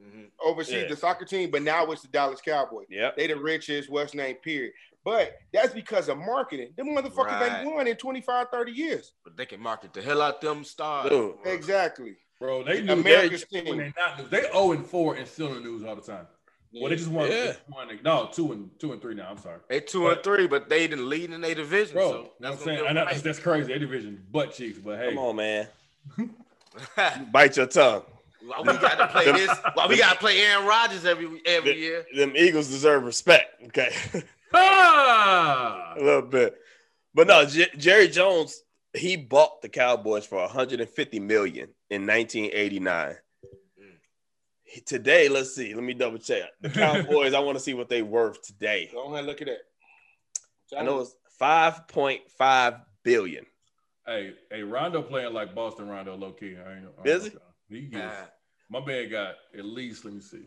Mhm. 0.00 0.30
oversees 0.40 0.82
Yeah. 0.82 0.88
the 0.88 0.96
soccer 0.96 1.24
team, 1.24 1.50
but 1.50 1.62
now 1.62 1.90
it's 1.90 2.02
the 2.02 2.08
Dallas 2.08 2.40
Cowboys. 2.40 2.86
Yeah. 2.88 3.10
They 3.16 3.26
the 3.26 3.36
richest, 3.36 3.88
what's 3.90 4.14
name, 4.14 4.36
period. 4.36 4.72
But 5.04 5.36
that's 5.52 5.74
because 5.74 6.08
of 6.08 6.18
marketing. 6.18 6.72
Them 6.76 6.88
motherfuckers 6.88 7.40
Right. 7.40 7.64
ain't 7.64 7.74
won 7.74 7.86
in 7.86 7.96
25, 7.96 8.48
30 8.52 8.72
years. 8.72 9.12
But 9.24 9.36
they 9.36 9.46
can 9.46 9.60
market 9.60 9.92
the 9.92 10.00
hell 10.02 10.22
out 10.22 10.40
them 10.40 10.64
stars. 10.64 11.10
Dude. 11.10 11.34
Exactly. 11.44 12.16
Bro, 12.38 12.64
they 12.64 12.82
knew 12.82 12.92
America's 12.92 13.44
they, 13.50 13.62
when 13.62 13.66
team. 13.66 13.78
they 13.78 13.92
not 13.96 14.30
they 14.30 14.42
0 14.42 14.72
and 14.72 14.86
4 14.86 15.14
and 15.16 15.26
still 15.28 15.48
in 15.48 15.54
the 15.54 15.60
news 15.60 15.84
all 15.84 15.96
the 15.96 16.02
time. 16.02 16.26
Well, 16.74 16.88
they 16.88 16.96
just 16.96 17.10
won, 17.10 17.30
Yeah. 17.30 17.52
they 17.52 17.56
won 17.68 17.98
no 18.02 18.30
two 18.32 18.52
and 18.52 18.70
two 18.80 18.92
and 18.92 19.02
three 19.02 19.14
now. 19.14 19.28
I'm 19.30 19.36
sorry. 19.38 19.58
They 19.68 19.80
two 19.80 20.08
and 20.08 20.22
three, 20.22 20.46
but 20.46 20.68
they 20.70 20.86
the 20.86 20.96
lead 20.96 21.30
in 21.30 21.40
their 21.42 21.54
division. 21.54 21.94
Bro, 21.94 22.10
so 22.10 22.16
you 22.16 22.22
know 22.22 22.22
what 22.22 22.40
that's 22.40 22.60
I'm 22.60 22.64
saying 22.66 22.86
I 22.88 22.92
know, 22.92 23.00
right. 23.02 23.10
that's, 23.10 23.22
that's 23.22 23.38
crazy. 23.38 23.68
Their 23.68 23.78
division 23.78 24.24
butt 24.30 24.54
cheeks, 24.54 24.78
but 24.78 24.98
hey, 24.98 25.10
Come 25.10 25.18
on, 25.18 25.36
man. 25.36 25.68
Bite 27.30 27.56
your 27.56 27.66
tongue. 27.66 28.02
Why 28.44 28.60
we 28.60 28.78
got 28.78 28.96
to 28.98 29.06
play 29.08 29.30
this? 29.32 29.50
Why 29.74 29.86
we 29.86 29.98
got 29.98 30.14
to 30.14 30.18
play 30.18 30.40
Aaron 30.40 30.66
Rodgers 30.66 31.04
every 31.04 31.28
every 31.46 31.78
year? 31.78 32.04
Them 32.16 32.32
Eagles 32.34 32.68
deserve 32.68 33.04
respect. 33.04 33.62
Okay. 33.66 33.90
Ah! 34.54 35.94
a 35.96 36.00
little 36.02 36.22
bit. 36.22 36.54
But 37.14 37.26
no, 37.26 37.44
J- 37.44 37.70
Jerry 37.76 38.08
Jones, 38.08 38.62
he 38.94 39.16
bought 39.16 39.62
the 39.62 39.68
Cowboys 39.68 40.26
for 40.26 40.38
150 40.38 41.20
million 41.20 41.68
in 41.90 42.06
1989. 42.06 43.16
He- 44.64 44.80
Today, 44.80 45.28
let's 45.28 45.54
see. 45.54 45.74
Let 45.74 45.84
me 45.84 45.92
double 45.94 46.18
check. 46.18 46.44
The 46.60 46.70
Cowboys, 46.70 47.34
I 47.34 47.40
want 47.40 47.58
to 47.58 47.62
see 47.64 47.74
what 47.74 47.88
they 47.90 48.02
worth 48.02 48.40
today. 48.42 48.88
Go 48.92 49.12
ahead, 49.12 49.26
look 49.26 49.42
at 49.42 49.48
that. 49.48 50.78
I 50.78 50.82
know 50.82 51.00
it's 51.00 51.14
5.5 51.38 52.80
billion. 53.02 53.44
Hey, 54.06 54.32
hey, 54.50 54.62
Rondo 54.62 55.02
playing 55.02 55.34
like 55.34 55.54
Boston 55.54 55.88
Rondo, 55.88 56.16
low 56.16 56.32
key. 56.32 56.56
I 56.56 56.76
ain't, 56.76 56.86
I 57.04 57.08
Is 57.08 57.24
ain't- 57.26 57.34
he? 57.68 57.80
He 57.82 57.88
Nah. 57.88 58.10
my 58.70 58.84
man 58.84 59.10
got 59.10 59.34
at 59.56 59.64
least. 59.64 60.04
Let 60.06 60.14
me 60.14 60.20
see. 60.20 60.46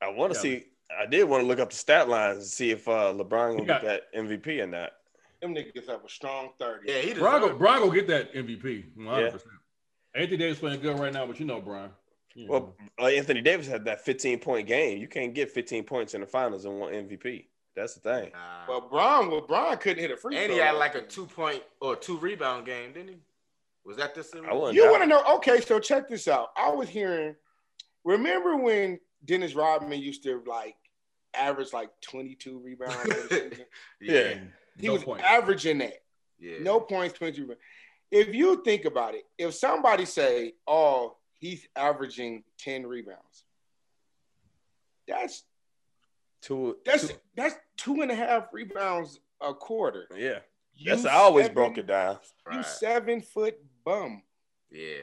I 0.00 0.08
want 0.10 0.32
to 0.34 0.38
Yeah. 0.38 0.42
see. 0.60 0.64
I 0.98 1.06
did 1.06 1.24
want 1.24 1.42
to 1.42 1.46
look 1.46 1.58
up 1.58 1.70
the 1.70 1.76
stat 1.76 2.08
lines 2.08 2.36
and 2.38 2.46
see 2.46 2.70
if 2.70 2.86
uh, 2.88 3.12
LeBron 3.14 3.56
will 3.58 3.64
get 3.64 3.82
that 3.84 4.14
MVP 4.14 4.60
or 4.62 4.66
not. 4.66 4.92
Them 5.40 5.54
niggas 5.54 5.88
have 5.88 6.04
a 6.04 6.08
strong 6.08 6.50
30. 6.58 6.90
Yeah, 6.90 6.98
he 7.00 7.14
Brian 7.14 7.40
go, 7.40 7.46
deserved. 7.48 7.58
Brian 7.58 7.90
get 7.90 8.06
that 8.08 8.34
MVP. 8.34 8.84
100%. 8.96 9.40
Anthony 10.14 10.36
Davis 10.36 10.58
playing 10.58 10.80
good 10.80 10.98
right 10.98 11.12
now, 11.12 11.26
but 11.26 11.38
you 11.40 11.46
know 11.46 11.60
Brian. 11.60 11.90
You 12.34 12.48
Well, 12.48 12.74
know. 12.98 13.04
uh, 13.06 13.08
Anthony 13.08 13.40
Davis 13.40 13.66
had 13.66 13.84
that 13.86 14.04
15 14.04 14.38
point 14.38 14.66
game. 14.68 14.98
You 14.98 15.08
can't 15.08 15.34
get 15.34 15.50
15 15.50 15.84
points 15.84 16.14
in 16.14 16.20
the 16.20 16.26
finals 16.26 16.64
and 16.64 16.78
one 16.78 16.92
MVP. 16.92 17.46
That's 17.76 17.94
the 17.94 18.00
thing. 18.00 18.30
Nah. 18.32 18.66
But 18.68 18.90
Bron, 18.90 19.30
well, 19.30 19.40
Bron 19.40 19.76
couldn't 19.78 19.98
hit 19.98 20.10
a 20.12 20.16
free 20.16 20.36
and 20.36 20.46
throw. 20.46 20.54
he 20.54 20.60
had 20.60 20.72
like 20.76 20.94
a 20.94 21.02
two 21.02 21.26
point 21.26 21.62
or 21.80 21.96
two 21.96 22.16
rebound 22.18 22.66
game, 22.66 22.92
didn't 22.92 23.08
he? 23.08 23.16
Was 23.84 23.96
that 23.96 24.14
this? 24.14 24.32
I 24.34 24.52
wouldn't 24.54 24.74
You 24.74 24.88
want 24.90 25.02
to 25.02 25.08
know? 25.08 25.22
Okay, 25.36 25.60
so 25.60 25.78
check 25.80 26.08
this 26.08 26.28
out. 26.28 26.50
I 26.56 26.70
was 26.70 26.88
hearing. 26.88 27.34
Remember 28.04 28.56
when 28.56 29.00
Dennis 29.24 29.54
Rodman 29.54 30.00
used 30.00 30.22
to 30.24 30.42
like 30.46 30.76
average 31.34 31.72
like 31.72 31.90
22 32.02 32.58
rebounds? 32.58 32.94
for 32.96 33.08
the 33.08 33.28
season? 33.50 33.66
Yeah. 34.00 34.34
he 34.78 34.86
No 34.86 34.94
was 34.94 35.04
point. 35.04 35.22
averaging 35.22 35.78
that. 35.78 36.02
yeah. 36.38 36.58
No 36.60 36.80
points, 36.80 37.16
22 37.18 37.42
rebounds. 37.42 37.62
If 38.10 38.34
you 38.34 38.62
think 38.62 38.84
about 38.84 39.14
it, 39.14 39.24
if 39.38 39.54
somebody 39.54 40.04
say, 40.04 40.52
"Oh, 40.66 41.16
he's 41.40 41.66
averaging 41.74 42.44
10 42.58 42.86
rebounds," 42.86 43.44
that's 45.08 45.44
Two, 46.40 46.76
that's 46.84 47.08
two- 47.08 47.14
that's 47.34 47.54
two 47.78 48.02
and 48.02 48.10
a 48.10 48.14
half 48.14 48.48
rebounds 48.52 49.18
a 49.40 49.54
quarter. 49.54 50.06
yeah. 50.14 50.40
You 50.76 50.90
That's 50.90 51.04
how 51.06 51.08
I 51.20 51.22
always 51.22 51.44
seven- 51.46 51.54
broke 51.54 51.78
it 51.78 51.86
down. 51.86 52.18
You 52.50 52.56
Right. 52.58 52.66
seven 52.66 53.20
foot 53.22 53.58
bum. 53.84 54.22
Yeah. 54.70 55.02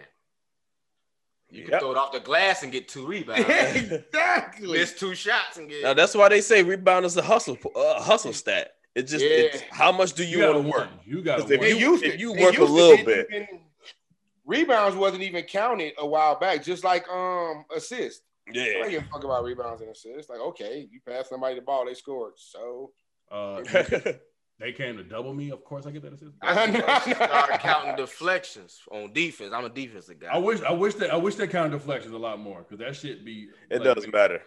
You 1.51 1.63
can 1.63 1.71
Yep. 1.71 1.81
throw 1.81 1.91
it 1.91 1.97
off 1.97 2.11
the 2.13 2.19
glass 2.21 2.63
and 2.63 2.71
get 2.71 2.87
two 2.87 3.05
rebounds. 3.05 3.45
exactly. 3.49 4.71
Miss 4.79 4.93
two 4.97 5.13
shots 5.15 5.57
and 5.57 5.69
get. 5.69 5.83
Now 5.83 5.93
that's 5.93 6.15
why 6.15 6.29
they 6.29 6.41
say 6.41 6.63
rebound 6.63 7.05
is 7.05 7.15
a 7.17 7.21
hustle, 7.21 7.57
uh, 7.75 8.01
hustle 8.01 8.33
stat. 8.33 8.75
It 8.95 9.03
just 9.03 9.23
it's 9.23 9.61
how 9.69 9.91
much 9.91 10.13
do 10.13 10.23
you, 10.25 10.39
gotta 10.39 10.53
want 10.59 10.65
to 10.65 10.71
work? 10.71 10.89
You 11.05 11.21
got 11.21 11.35
to 11.37 11.41
'Cause 11.43 11.51
if 11.51 11.59
work. 11.59 11.69
you- 11.69 11.95
if 12.03 12.19
you 12.19 12.33
work 12.33 12.57
a 12.57 12.63
little 12.63 13.05
bit. 13.05 13.27
even- 13.33 13.61
rebounds 14.45 14.95
wasn't 14.95 15.23
even 15.23 15.43
counted 15.43 15.93
a 15.97 16.05
while 16.05 16.39
back, 16.39 16.63
just 16.63 16.83
like 16.83 17.07
um 17.09 17.65
assists. 17.75 18.23
I 18.49 18.53
don't 18.53 18.65
Yeah. 18.65 18.89
give 18.89 19.03
a 19.03 19.05
fuck 19.07 19.23
about 19.23 19.43
rebounds 19.43 19.81
and 19.81 19.91
assists. 19.91 20.29
Like, 20.29 20.39
okay, 20.39 20.87
you 20.91 20.99
pass 21.07 21.29
somebody 21.29 21.55
the 21.55 21.61
ball, 21.61 21.85
they 21.85 21.93
scored. 21.93 22.33
So 22.37 22.91
Uh, 23.31 23.63
they 24.61 24.71
came 24.71 24.95
to 24.97 25.03
double 25.03 25.33
me. 25.33 25.51
Of 25.51 25.63
course, 25.65 25.85
I 25.85 25.91
get 25.91 26.03
that 26.03 26.13
assist. 26.13 26.31
I 26.41 26.53
started 27.13 27.59
counting 27.59 27.95
deflections 27.95 28.79
on 28.91 29.11
defense. 29.11 29.53
I'm 29.53 29.65
a 29.65 29.69
defensive 29.69 30.19
guy. 30.19 30.27
I 30.31 30.37
wish, 30.37 30.61
I 30.61 30.71
wish 30.71 30.93
that, 30.95 31.11
I 31.11 31.17
wish 31.17 31.35
they 31.35 31.47
counted 31.47 31.71
deflections 31.71 32.13
a 32.13 32.17
lot 32.17 32.39
more 32.39 32.59
because 32.61 32.79
that 32.79 32.95
shit 32.95 33.25
be. 33.25 33.47
it 33.69 33.81
like, 33.83 33.95
does 33.95 34.07
matter. 34.07 34.41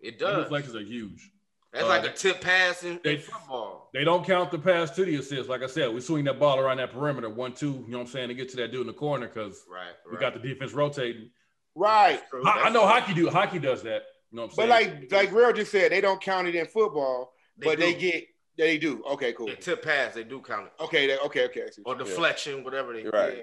it 0.00 0.18
does. 0.18 0.44
Deflections 0.44 0.74
are 0.74 0.80
huge. 0.80 1.30
That's 1.72 1.84
Uh, 1.84 1.88
like 1.88 2.04
a 2.06 2.12
tip 2.12 2.40
pass 2.40 2.82
in, 2.82 2.98
they- 3.04 3.16
in 3.16 3.20
football. 3.20 3.90
They 3.92 4.02
don't 4.04 4.24
count 4.24 4.50
the 4.50 4.58
pass 4.58 4.90
to 4.96 5.04
the 5.04 5.16
assist. 5.16 5.48
Like 5.50 5.62
I 5.62 5.66
said, 5.66 5.92
we 5.92 6.00
swing 6.00 6.24
that 6.24 6.38
ball 6.38 6.58
around 6.58 6.78
that 6.78 6.92
perimeter, 6.92 7.28
one, 7.28 7.52
two, 7.52 7.66
you 7.86 7.88
know 7.88 7.98
what 7.98 8.04
I'm 8.06 8.10
saying, 8.10 8.28
to 8.28 8.34
get 8.34 8.48
to 8.50 8.56
that 8.56 8.72
dude 8.72 8.82
in 8.82 8.86
the 8.86 8.92
corner 8.94 9.28
because 9.28 9.64
Right. 9.70 9.92
we 10.10 10.16
got 10.18 10.32
the 10.34 10.40
defense 10.40 10.72
rotating. 10.72 11.30
Right. 11.74 12.20
I, 12.44 12.62
I 12.64 12.68
know 12.70 12.80
true. 12.80 12.88
hockey 12.88 13.14
do 13.14 13.28
hockey 13.28 13.58
does 13.58 13.82
that. 13.82 14.02
You 14.30 14.36
know 14.36 14.42
what 14.46 14.50
I'm 14.52 14.56
saying? 14.56 14.68
But 15.10 15.12
like 15.12 15.12
like 15.30 15.32
Real 15.32 15.52
just 15.52 15.70
said, 15.70 15.92
they 15.92 16.00
don't 16.00 16.20
count 16.22 16.48
it 16.48 16.54
in 16.54 16.66
football, 16.66 17.32
but 17.58 17.78
they 17.78 17.94
get 17.94 18.24
they 18.58 18.76
do. 18.76 19.02
Okay, 19.12 19.32
cool. 19.32 19.48
Yeah, 19.48 19.54
tip 19.54 19.82
pass. 19.82 20.14
They 20.14 20.24
do 20.24 20.40
count 20.40 20.66
it. 20.66 20.82
Okay, 20.82 21.06
they, 21.06 21.16
okay, 21.18 21.44
okay. 21.46 21.68
Or 21.86 21.94
deflection, 21.94 22.64
whatever 22.64 22.92
they. 22.92 23.04
Right. 23.04 23.36
Yeah. 23.38 23.42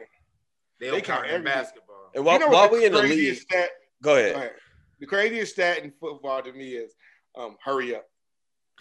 They 0.79 0.87
don't 0.87 0.95
They 0.95 1.01
count 1.01 1.21
count 1.21 1.31
it 1.31 1.35
in 1.35 1.43
basketball. 1.43 2.11
And 2.13 2.25
while, 2.25 2.35
you 2.39 2.45
know 2.45 2.49
while 2.49 2.69
we 2.69 2.85
in 2.85 2.91
the 2.91 2.99
league, 2.99 3.07
craziest 3.11 3.41
stat? 3.43 3.69
go 4.03 4.13
Go 4.13 4.19
ahead. 4.19 4.35
ahead. 4.35 4.51
The 4.99 5.05
craziest 5.05 5.53
stat 5.53 5.79
in 5.83 5.91
football 5.99 6.41
to 6.41 6.53
me 6.53 6.69
is 6.71 6.93
um, 7.37 7.55
hurry 7.63 7.95
up. 7.95 8.05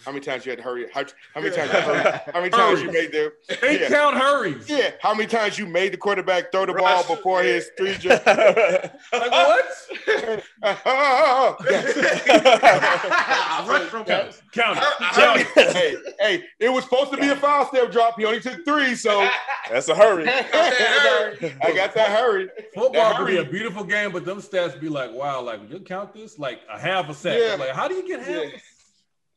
How 0.02 0.10
many 0.10 0.24
times 0.24 0.44
you 0.44 0.50
had 0.50 0.58
to 0.58 0.64
hurry? 0.64 0.86
How, 0.92 1.04
how 1.34 1.40
many 1.40 1.54
times? 1.54 1.70
Hurry? 1.70 2.20
How 2.32 2.40
many 2.40 2.50
times 2.50 2.82
you 2.82 2.90
made 2.92 3.12
the? 3.12 3.32
they 3.60 3.80
yeah. 3.80 3.88
count 3.88 4.16
hurries. 4.16 4.68
Yeah. 4.68 4.90
How 5.00 5.14
many 5.14 5.28
times 5.28 5.58
you 5.58 5.66
made 5.66 5.92
the 5.92 5.96
quarterback 5.96 6.52
throw 6.52 6.66
the 6.66 6.74
Rush, 6.74 7.06
ball 7.06 7.16
before 7.16 7.42
yeah. 7.42 7.52
his 7.52 7.70
three 7.78 7.94
jump? 7.98 8.26
Like 8.26 8.92
what? 9.12 9.64
I 10.62 11.54
rushed 13.68 13.86
from 13.86 14.04
count, 14.04 14.42
count 14.52 14.78
it. 14.78 14.84
Count 15.12 15.40
it. 15.40 15.46
hey, 15.72 15.96
hey, 16.18 16.44
it 16.58 16.70
was 16.70 16.84
supposed 16.84 17.10
to 17.12 17.16
be 17.16 17.28
a 17.28 17.36
five 17.36 17.68
step 17.68 17.92
drop. 17.92 18.18
He 18.18 18.24
only 18.24 18.40
took 18.40 18.64
three, 18.64 18.94
so 18.94 19.28
That's 19.70 19.88
a 19.88 19.94
hurry. 19.94 20.28
I 20.28 21.72
got 21.74 21.94
that 21.94 22.10
hurry. 22.10 22.48
Football 22.74 22.92
That 22.92 23.16
could 23.16 23.26
be 23.26 23.38
a 23.38 23.44
beautiful 23.44 23.84
game, 23.84 24.12
but 24.12 24.24
them 24.24 24.42
stats 24.42 24.78
be 24.78 24.88
like, 24.88 25.12
wow, 25.12 25.40
like 25.40 25.60
you 25.70 25.80
count 25.80 26.12
this 26.12 26.38
like 26.38 26.60
a 26.70 26.78
half 26.78 27.08
a 27.08 27.14
sack. 27.14 27.38
Yeah. 27.40 27.56
Like, 27.58 27.70
how 27.70 27.88
do 27.88 27.94
you 27.94 28.06
get 28.06 28.20
half? 28.20 28.28
Yeah. 28.28 28.50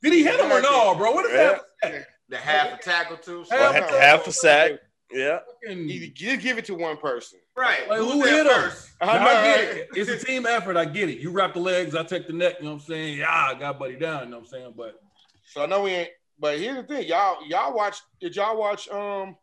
A- 0.01 0.03
Did 0.03 0.13
he 0.13 0.23
hit 0.23 0.39
him 0.39 0.51
or 0.51 0.61
no, 0.61 0.95
bro? 0.95 1.11
What 1.11 1.25
is 1.25 1.31
Yeah. 1.31 1.59
that? 1.83 2.07
the 2.29 2.37
half 2.37 2.77
a 2.79 2.83
tackle 2.83 3.17
too. 3.17 3.45
so- 3.45 3.55
Half- 3.57 3.73
half, 3.75 3.89
half 3.89 4.27
a 4.27 4.31
sack. 4.31 4.71
Yeah. 5.11 5.39
You 5.63 6.09
just 6.09 6.41
give 6.41 6.57
it 6.57 6.65
to 6.65 6.75
one 6.75 6.97
person. 6.97 7.39
Right. 7.55 7.87
Like, 7.89 7.99
Who's 7.99 8.11
who 8.11 8.23
hit 8.25 8.45
him? 8.45 8.51
first? 8.53 8.89
I 8.99 9.05
know, 9.17 9.25
I 9.29 9.33
get 9.43 9.77
it. 9.77 9.89
It's 9.95 10.09
a 10.09 10.17
team 10.25 10.45
effort. 10.45 10.75
I 10.75 10.83
get 10.83 11.09
it. 11.09 11.19
You 11.19 11.31
wrap 11.31 11.53
the 11.53 11.61
legs, 11.61 11.95
I 11.95 12.03
take 12.03 12.27
the 12.27 12.33
neck. 12.33 12.55
You 12.59 12.65
know 12.65 12.73
what 12.73 12.81
I'm 12.81 12.87
saying? 12.87 13.17
Yeah, 13.19 13.31
I 13.31 13.53
got 13.53 13.79
buddy 13.79 13.95
down. 13.95 14.25
You 14.25 14.29
know 14.31 14.37
what 14.39 14.43
I'm 14.43 14.49
saying? 14.49 14.73
But 14.75 14.99
So 15.45 15.63
I 15.63 15.65
know 15.65 15.83
we 15.83 15.91
ain't. 15.91 16.09
But 16.37 16.59
here's 16.59 16.75
the 16.75 16.83
thing, 16.83 17.07
y'all. 17.07 17.37
Y'all 17.47 17.73
watch? 17.73 18.01
Did 18.19 18.35
y'all 18.35 18.57
watch? 18.57 18.89
Um, 18.89 19.37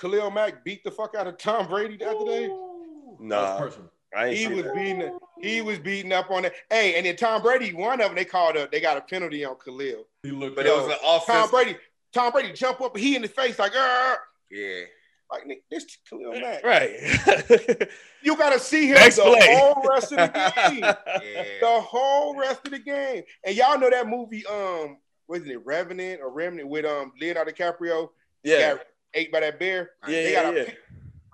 Khalil 0.00 0.30
Mack 0.30 0.64
beat 0.64 0.82
the 0.84 0.90
fuck 0.90 1.14
out 1.14 1.26
of 1.26 1.38
Tom 1.38 1.68
Brady 1.68 1.96
the 1.96 2.10
other 2.10 2.24
day. 2.26 2.48
No. 2.48 3.16
That's 3.20 3.20
Nah, 3.20 3.58
personal. 3.58 3.86
I 3.86 3.90
ain't 3.90 3.95
He 4.24 4.48
was 4.48 4.64
that. 4.64 4.74
beating. 4.74 5.18
He 5.40 5.60
was 5.60 5.78
beating 5.78 6.12
up 6.12 6.30
on 6.30 6.44
it. 6.46 6.54
Hey, 6.70 6.94
and 6.96 7.04
then 7.06 7.16
Tom 7.16 7.42
Brady, 7.42 7.72
one 7.72 8.00
of 8.00 8.06
them, 8.08 8.14
they 8.16 8.24
called 8.24 8.56
a. 8.56 8.68
They 8.70 8.80
got 8.80 8.96
a 8.96 9.00
penalty 9.02 9.44
on 9.44 9.56
Khalil. 9.62 10.04
He 10.22 10.30
looked. 10.30 10.56
But 10.56 10.66
it 10.66 10.74
was 10.74 10.86
an 10.86 10.98
offense. 11.04 11.24
Tom 11.26 11.36
offense. 11.36 11.50
Brady. 11.50 11.78
Tom 12.12 12.32
Brady 12.32 12.52
jump 12.54 12.80
up, 12.80 12.96
he 12.96 13.14
in 13.16 13.22
the 13.22 13.28
face 13.28 13.58
like, 13.58 13.76
"Arr!" 13.76 14.18
Yeah. 14.50 14.82
like 15.30 15.44
nigga, 15.44 15.60
this 15.70 15.84
Khalil 16.08 16.32
Mack. 16.40 16.64
Right. 16.64 16.90
You 18.22 18.36
gotta 18.36 18.58
see 18.58 18.88
him 18.88 18.94
Next 18.94 19.16
the 19.16 19.22
play. 19.22 19.54
whole 19.56 19.84
rest 19.88 20.10
of 20.12 20.18
the 20.18 20.26
game. 20.70 20.80
Yeah. 20.80 21.44
the 21.60 21.80
whole 21.80 22.34
rest 22.36 22.62
of 22.66 22.72
the 22.72 22.78
game. 22.80 23.22
And 23.44 23.54
y'all 23.54 23.78
know 23.78 23.88
that 23.88 24.08
movie, 24.08 24.44
um, 24.46 24.96
wasn't 25.28 25.52
it 25.52 25.64
Revenant 25.64 26.20
or 26.20 26.32
Remnant 26.32 26.68
with 26.68 26.84
um 26.86 27.12
Leonardo 27.20 27.52
DiCaprio? 27.52 28.08
yeah. 28.42 28.74
Got 28.76 28.80
ate 29.14 29.30
by 29.30 29.40
that 29.40 29.60
bear. 29.60 29.90
Yeah, 30.08 30.10
They 30.12 30.32
yeah, 30.32 30.42
got 30.42 30.56
yeah. 30.56 30.64
pic- 30.64 30.78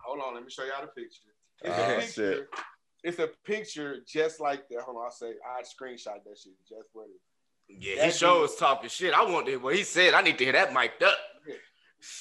Hold 0.05 0.21
on, 0.21 0.35
let 0.35 0.45
me 0.45 0.51
show 0.51 0.65
y'all 0.65 0.83
the 0.83 0.89
picture. 0.89 1.21
It's 1.63 1.79
Oh, 1.79 1.83
a 1.83 2.01
picture. 2.01 2.13
shit. 2.13 2.49
It's 3.05 3.19
a 3.19 3.29
picture 3.45 3.97
just 4.07 4.41
like 4.41 4.69
that. 4.69 4.81
Hold 4.83 4.99
on, 4.99 5.05
I'll 5.05 5.11
say 5.11 5.33
I 5.45 5.63
screenshot 5.63 6.23
that 6.25 6.39
shit. 6.39 6.53
Just 6.69 6.89
what 6.93 7.07
it 7.69 7.77
Yeah, 7.81 7.97
That 7.97 8.13
he 8.13 8.19
sure 8.19 8.41
was 8.43 8.57
talking 8.57 8.89
shit. 8.89 9.13
I 9.13 9.25
want 9.25 9.47
to 9.47 9.57
what 9.57 9.75
he 9.75 9.83
said. 9.83 10.15
I 10.15 10.23
need 10.23 10.39
to 10.39 10.45
hear 10.45 10.53
that 10.53 10.73
mic'd 10.73 11.03
up. 11.03 11.17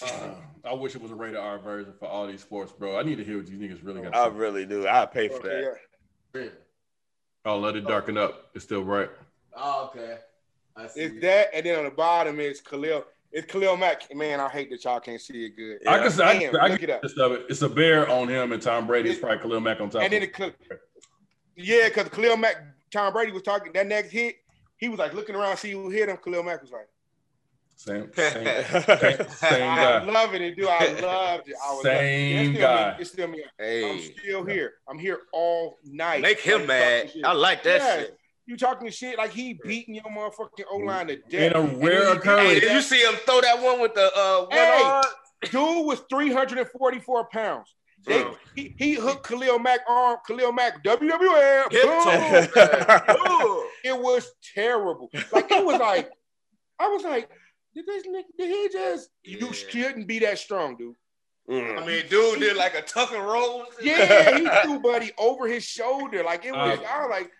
Uh, 0.03 0.35
I 0.63 0.73
wish 0.73 0.95
it 0.95 1.01
was 1.01 1.09
a 1.11 1.15
rated 1.15 1.37
R 1.37 1.57
version 1.57 1.93
for 1.99 2.07
all 2.07 2.27
these 2.27 2.41
sports, 2.41 2.71
bro. 2.71 2.99
I 2.99 3.03
need 3.03 3.17
to 3.17 3.23
hear 3.23 3.37
what 3.37 3.47
these 3.47 3.57
niggas 3.59 3.83
really 3.83 4.01
got. 4.01 4.13
I 4.15 4.25
to 4.27 4.31
say. 4.31 4.37
really 4.39 4.65
do. 4.65 4.87
I 4.87 5.05
pay 5.07 5.27
for 5.27 5.35
Okay, 5.37 5.47
that. 6.33 6.41
yeah. 6.43 6.49
Oh, 7.45 7.57
let 7.57 7.75
it 7.75 7.87
darken 7.87 8.15
up. 8.17 8.51
It's 8.53 8.63
still 8.63 8.83
bright. 8.83 9.09
Oh, 9.55 9.89
okay. 9.91 10.17
I 10.75 10.87
see. 10.87 11.01
It's 11.01 11.21
that, 11.21 11.47
and 11.55 11.65
then 11.65 11.79
on 11.79 11.85
the 11.85 11.91
bottom 11.91 12.39
is 12.39 12.61
Khalil. 12.61 13.03
It's 13.33 13.51
Khalil 13.51 13.77
Mack. 13.77 14.13
Man, 14.13 14.39
I 14.39 14.49
hate 14.49 14.69
that 14.71 14.83
y'all 14.83 14.99
can't 14.99 15.21
see 15.21 15.45
it 15.45 15.55
good. 15.55 15.87
I 15.87 15.99
can 15.99 16.11
say 16.11 16.23
I, 16.23 16.33
Damn, 16.39 16.51
can- 16.51 16.59
I 16.59 16.67
look 16.67 16.79
can 16.81 16.89
it 16.89 16.93
up. 16.95 17.01
just 17.03 17.17
of 17.17 17.31
it. 17.31 17.45
It's 17.49 17.61
a 17.61 17.69
bear 17.69 18.09
on 18.09 18.27
him 18.27 18.51
and 18.51 18.61
Tom 18.61 18.87
Brady. 18.87 19.09
It's 19.11 19.19
probably 19.19 19.39
Khalil 19.39 19.59
Mack 19.61 19.79
on 19.79 19.89
top. 19.89 20.01
And 20.03 20.11
then 20.11 20.23
it, 20.23 20.33
Khal- 20.33 20.53
yeah, 21.55 21.87
because 21.87 22.09
Khalil 22.09 22.35
Mack, 22.37 22.57
Tom 22.91 23.13
Brady 23.13 23.31
was 23.31 23.43
talking 23.43 23.71
that 23.73 23.87
next 23.87 24.09
hit. 24.11 24.35
He 24.77 24.89
was 24.89 24.99
like 24.99 25.13
looking 25.13 25.35
around, 25.35 25.57
see 25.57 25.71
who 25.71 25.89
hit 25.89 26.09
him. 26.09 26.17
Khalil 26.17 26.43
Mack 26.43 26.61
was 26.61 26.71
like, 26.71 26.87
same, 27.77 28.11
same, 28.15 28.43
same, 28.43 29.27
same 29.29 29.69
I'm 29.69 29.77
guy. 29.77 30.03
loving 30.03 30.41
it, 30.43 30.55
dude. 30.55 30.67
I 30.67 30.87
loved 31.01 31.47
it. 31.49 31.55
I 31.65 31.71
was 31.73 31.83
Same 31.83 32.49
it's 32.49 32.57
still 32.57 32.61
guy. 32.61 32.89
Me. 32.91 32.95
It's 32.99 33.09
still 33.11 33.27
me. 33.27 33.43
I'm 33.59 34.19
still 34.19 34.45
here. 34.45 34.73
I'm 34.87 34.99
here 34.99 35.19
all 35.31 35.79
night. 35.85 36.21
make 36.21 36.39
him 36.39 36.67
mad. 36.67 37.11
I 37.23 37.31
like 37.33 37.63
that 37.63 37.79
Yeah. 37.81 37.99
shit. 38.01 38.17
You 38.51 38.57
talking 38.57 38.89
shit 38.89 39.17
like 39.17 39.31
he 39.31 39.57
beating 39.63 39.95
your 39.95 40.03
motherfucking 40.03 40.65
O 40.69 40.75
line 40.79 41.07
to 41.07 41.15
death. 41.15 41.33
In 41.41 41.53
a 41.53 41.61
And 41.61 41.81
rare 41.81 41.99
when 42.01 42.07
he 42.07 42.13
beat 42.15 42.17
occurrence. 42.17 42.49
Hey, 42.49 42.59
did 42.59 42.71
you 42.73 42.81
see 42.81 43.01
him 43.01 43.13
throw 43.25 43.39
that 43.39 43.61
one 43.61 43.79
with 43.79 43.93
the 43.93 44.11
uh 44.13 44.39
one 44.41 44.51
Hey. 44.51 44.81
arm? 44.83 45.03
Dude 45.43 45.85
was 45.85 46.01
344 46.09 47.29
pounds. 47.29 47.73
They, 48.05 48.25
he, 48.55 48.75
he 48.77 48.93
hooked 48.95 49.25
Khalil 49.25 49.57
Mack 49.59 49.79
arm, 49.87 50.17
Khalil 50.27 50.51
Mack 50.51 50.83
WWF. 50.83 51.71
Boom. 51.71 53.63
It 53.83 53.97
was 53.97 54.29
terrible. 54.53 55.09
Like 55.31 55.49
it 55.49 55.65
was 55.65 55.79
like, 55.79 56.11
I 56.77 56.87
was 56.89 57.03
like, 57.03 57.29
did 57.73 57.85
this 57.85 58.05
nigga, 58.05 58.23
did 58.37 58.49
he 58.49 58.69
just? 58.69 59.09
You 59.23 59.53
shouldn't 59.53 60.07
be 60.07 60.19
that 60.19 60.39
strong, 60.39 60.75
dude. 60.75 60.95
Mm. 61.49 61.81
I 61.81 61.85
mean, 61.85 62.03
dude 62.09 62.39
did 62.39 62.57
like 62.57 62.75
a 62.75 62.81
tuck 62.81 63.13
and 63.13 63.23
roll. 63.25 63.65
Yeah, 63.81 64.37
he 64.37 64.47
threw 64.63 64.79
Buddy 64.81 65.11
over 65.17 65.47
his 65.47 65.63
shoulder. 65.63 66.21
Like 66.23 66.43
it 66.45 66.51
was. 66.51 66.79
Uh, 66.79 66.83
I 66.83 66.99
was 67.01 67.09
like, 67.09 67.31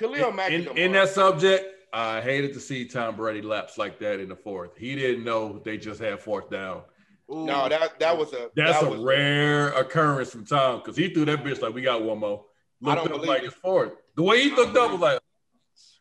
Khalil 0.00 0.32
Mack. 0.32 0.50
in, 0.50 0.66
in 0.76 0.92
that 0.92 1.10
subject, 1.10 1.66
I 1.92 2.20
hated 2.20 2.54
to 2.54 2.60
see 2.60 2.86
Tom 2.86 3.16
Brady 3.16 3.42
lapse 3.42 3.76
like 3.76 3.98
that 4.00 4.18
in 4.18 4.28
the 4.28 4.36
fourth. 4.36 4.76
He 4.76 4.96
didn't 4.96 5.24
know 5.24 5.60
they 5.64 5.76
just 5.76 6.00
had 6.00 6.20
fourth 6.20 6.50
down. 6.50 6.82
No, 7.28 7.68
that 7.68 8.00
that 8.00 8.16
was 8.16 8.32
a. 8.32 8.50
That's 8.56 8.80
that 8.80 8.86
a 8.86 8.90
was 8.90 9.00
rare 9.00 9.68
occurrence 9.72 10.30
from 10.30 10.44
Tom 10.44 10.78
because 10.78 10.96
he 10.96 11.10
threw 11.10 11.24
that 11.26 11.44
bitch 11.44 11.60
like 11.62 11.74
we 11.74 11.82
got 11.82 12.02
one 12.02 12.18
more. 12.18 12.44
Looked 12.80 13.12
up 13.12 13.26
like 13.26 13.42
it. 13.42 13.46
it's 13.46 13.54
fourth. 13.54 13.92
The 14.16 14.22
way 14.22 14.42
he 14.42 14.50
looked 14.50 14.76
up 14.76 14.90
was 14.90 15.00
like, 15.00 15.20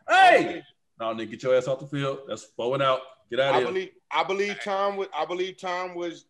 "Hey, 0.07 0.63
no, 0.99 1.13
nigga, 1.13 1.31
get 1.31 1.43
your 1.43 1.55
ass 1.55 1.67
off 1.67 1.79
the 1.79 1.85
field. 1.85 2.21
That's 2.27 2.45
blowing 2.45 2.81
out. 2.81 3.01
Get 3.29 3.39
out 3.41 3.53
I 3.53 3.57
of 3.57 3.63
here." 3.63 3.67
believe. 3.73 3.89
I 4.09 4.23
believe 4.23 4.59
Tom 4.63 4.95
was. 4.95 5.07
I 5.15 5.25
believe 5.25 5.57
Tom 5.57 5.93
was. 5.93 6.25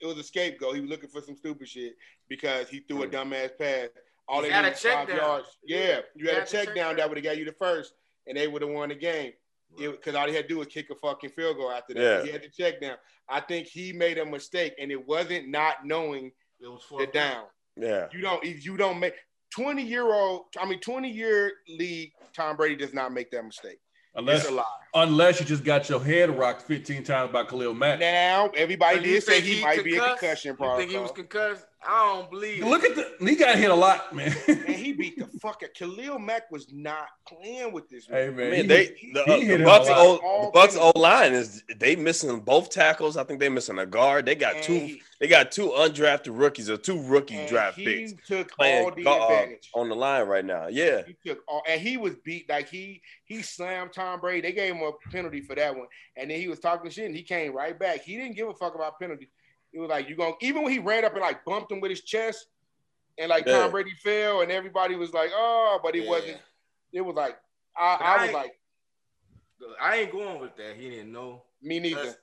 It 0.00 0.06
was 0.06 0.18
a 0.18 0.22
scapegoat. 0.22 0.74
He 0.74 0.80
was 0.80 0.90
looking 0.90 1.08
for 1.08 1.22
some 1.22 1.36
stupid 1.36 1.68
shit 1.68 1.94
because 2.28 2.68
he 2.68 2.80
threw 2.80 3.04
a 3.04 3.06
dumbass 3.06 3.56
pass. 3.56 3.88
All 4.28 4.42
He 4.42 4.48
they 4.48 4.54
had 4.54 4.64
a 4.64 4.68
needed 4.68 4.80
check 4.80 4.94
five 4.94 5.08
down. 5.08 5.16
yards. 5.18 5.58
Yeah, 5.66 5.78
Yeah, 5.78 6.00
you 6.16 6.24
he 6.24 6.26
had 6.28 6.36
a 6.36 6.40
had 6.40 6.48
check 6.48 6.66
check 6.66 6.74
down 6.76 6.86
down. 6.88 6.96
that 6.96 7.08
would 7.08 7.18
have 7.18 7.24
got 7.24 7.36
you 7.38 7.44
the 7.44 7.52
first, 7.52 7.94
and 8.26 8.36
they 8.36 8.48
would 8.48 8.62
have 8.62 8.70
won 8.70 8.88
the 8.88 8.94
game. 8.94 9.32
Because 9.76 10.14
all 10.14 10.28
he 10.28 10.34
had 10.34 10.42
to 10.44 10.48
do 10.48 10.58
was 10.58 10.68
kick 10.68 10.88
a 10.90 10.94
fucking 10.94 11.30
field 11.30 11.56
goal 11.56 11.72
after 11.72 11.94
that. 11.94 12.00
Yeah. 12.00 12.22
He 12.24 12.30
had 12.30 12.42
the 12.42 12.48
check 12.48 12.80
down. 12.80 12.96
I 13.28 13.40
think 13.40 13.66
he 13.66 13.92
made 13.92 14.18
a 14.18 14.24
mistake, 14.24 14.74
and 14.80 14.90
it 14.92 15.06
wasn't 15.06 15.48
not 15.48 15.84
knowing 15.84 16.30
It 16.60 16.68
was 16.68 16.84
for 16.88 17.00
the 17.00 17.06
down. 17.08 17.44
Yeah. 17.76 18.06
You 18.12 18.20
don't. 18.20 18.44
if 18.44 18.64
You 18.64 18.76
don't 18.76 19.00
make 19.00 19.14
twenty 19.50 19.82
year 19.82 20.04
old. 20.12 20.44
I 20.60 20.64
mean, 20.66 20.78
twenty 20.80 21.10
year 21.10 21.52
league. 21.68 22.12
Tom 22.36 22.56
Brady 22.56 22.76
does 22.76 22.94
not 22.94 23.12
make 23.12 23.30
that 23.32 23.44
mistake. 23.44 23.78
Unless, 24.16 24.42
it's 24.42 24.50
a 24.50 24.54
lie. 24.54 24.62
unless 24.94 25.40
you 25.40 25.46
just 25.46 25.64
got 25.64 25.88
your 25.88 25.98
head 25.98 26.38
rocked 26.38 26.62
15 26.62 27.02
times 27.02 27.32
by 27.32 27.42
Khalil 27.42 27.74
Mack. 27.74 27.98
Now 27.98 28.48
everybody 28.56 28.98
So 28.98 29.02
did 29.02 29.22
say 29.24 29.40
think 29.40 29.44
he, 29.56 29.60
might 29.60 29.82
be 29.82 29.96
a 29.96 29.98
concussed? 29.98 30.20
concussion 30.20 30.50
You 30.52 30.56
problem. 30.56 30.78
think 30.78 30.90
he 30.92 30.98
was 30.98 31.10
concussed? 31.10 31.66
I 31.86 32.14
don't 32.14 32.30
believe. 32.30 32.62
it. 32.62 32.66
Look 32.66 32.84
at 32.84 32.94
the 32.96 33.26
he 33.26 33.36
got 33.36 33.56
hit 33.58 33.70
a 33.70 33.74
lot, 33.74 34.14
man. 34.14 34.34
and 34.48 34.68
he 34.68 34.92
beat 34.92 35.18
the 35.18 35.26
fuck 35.40 35.62
out. 35.62 35.74
Khalil 35.74 36.18
Mack 36.18 36.50
was 36.50 36.72
not 36.72 37.06
playing 37.28 37.72
with 37.72 37.88
this. 37.88 38.08
Man. 38.08 38.20
hey 38.22 38.28
Man. 38.30 38.50
man, 38.50 38.54
he- 38.62 38.66
they 38.66 38.86
the, 39.12 39.24
he 39.36 39.52
uh, 39.54 39.58
the 39.58 39.64
Bucks 39.64 39.88
a 39.88 39.90
lot. 39.92 39.98
O 40.00 40.16
All 40.24 40.44
the 40.46 40.50
Bucks 40.52 40.74
O 40.76 40.78
penalties. 40.92 41.02
line 41.02 41.32
is 41.34 41.62
they 41.76 41.96
missing 41.96 42.40
both 42.40 42.70
tackles. 42.70 43.16
I 43.16 43.24
think 43.24 43.40
they 43.40 43.48
missing 43.48 43.78
a 43.78 43.86
guard. 43.86 44.26
They 44.26 44.34
got 44.34 44.54
And 44.56 44.64
two. 44.64 44.72
he- 44.74 45.02
They 45.20 45.28
got 45.28 45.52
two 45.52 45.68
undrafted 45.70 46.38
rookies 46.38 46.68
or 46.68 46.76
two 46.76 47.00
rookie 47.02 47.36
and 47.36 47.48
draft 47.48 47.78
he 47.78 47.84
picks 47.84 48.12
took 48.26 48.50
all 48.52 48.56
playing 48.58 48.94
the 48.96 49.02
gu- 49.04 49.08
uh, 49.10 49.28
advantage. 49.28 49.70
on 49.74 49.88
the 49.88 49.94
line 49.96 50.26
right 50.26 50.44
now. 50.44 50.66
Yeah. 50.68 51.02
He 51.06 51.16
took 51.26 51.40
all, 51.48 51.62
and 51.68 51.80
he 51.80 51.96
was 51.96 52.14
beat 52.24 52.48
like 52.48 52.68
he 52.68 53.00
he 53.24 53.40
slammed 53.42 53.92
Tom 53.92 54.20
Brady. 54.20 54.42
They 54.42 54.52
gave 54.52 54.74
him 54.74 54.82
a 54.82 54.92
penalty 55.10 55.40
for 55.40 55.54
that 55.54 55.74
one, 55.76 55.86
and 56.16 56.30
then 56.30 56.38
he 56.40 56.48
was 56.48 56.58
talking 56.60 56.90
shit, 56.90 57.06
and 57.06 57.14
he 57.16 57.22
came 57.22 57.52
right 57.54 57.78
back. 57.78 58.02
He 58.02 58.16
didn't 58.16 58.36
give 58.36 58.48
a 58.48 58.54
fuck 58.54 58.74
about 58.74 58.98
penalties. 58.98 59.28
It 59.74 59.80
was 59.80 59.90
like 59.90 60.08
you 60.08 60.16
gonna?" 60.16 60.34
even 60.40 60.62
when 60.62 60.72
he 60.72 60.78
ran 60.78 61.04
up 61.04 61.12
and 61.12 61.20
like 61.20 61.44
bumped 61.44 61.70
him 61.72 61.80
with 61.80 61.90
his 61.90 62.00
chest, 62.02 62.46
and 63.18 63.28
like 63.28 63.44
Yeah. 63.46 63.58
Tom 63.60 63.70
Brady 63.72 63.92
fell, 64.02 64.40
and 64.40 64.50
everybody 64.50 64.94
was 64.96 65.12
like, 65.12 65.30
oh, 65.34 65.80
but 65.82 65.94
it 65.96 66.04
Yeah. 66.04 66.10
wasn't. 66.10 66.38
It 66.92 67.00
was 67.02 67.16
like 67.16 67.36
I, 67.76 67.96
I 68.00 68.14
I 68.22 68.24
was 68.26 68.32
like 68.34 68.52
I 69.80 69.96
ain't 69.96 70.12
going 70.12 70.40
with 70.40 70.56
that. 70.56 70.76
He 70.76 70.88
didn't 70.90 71.12
know. 71.12 71.42
me 71.62 71.80
neither. 71.80 72.14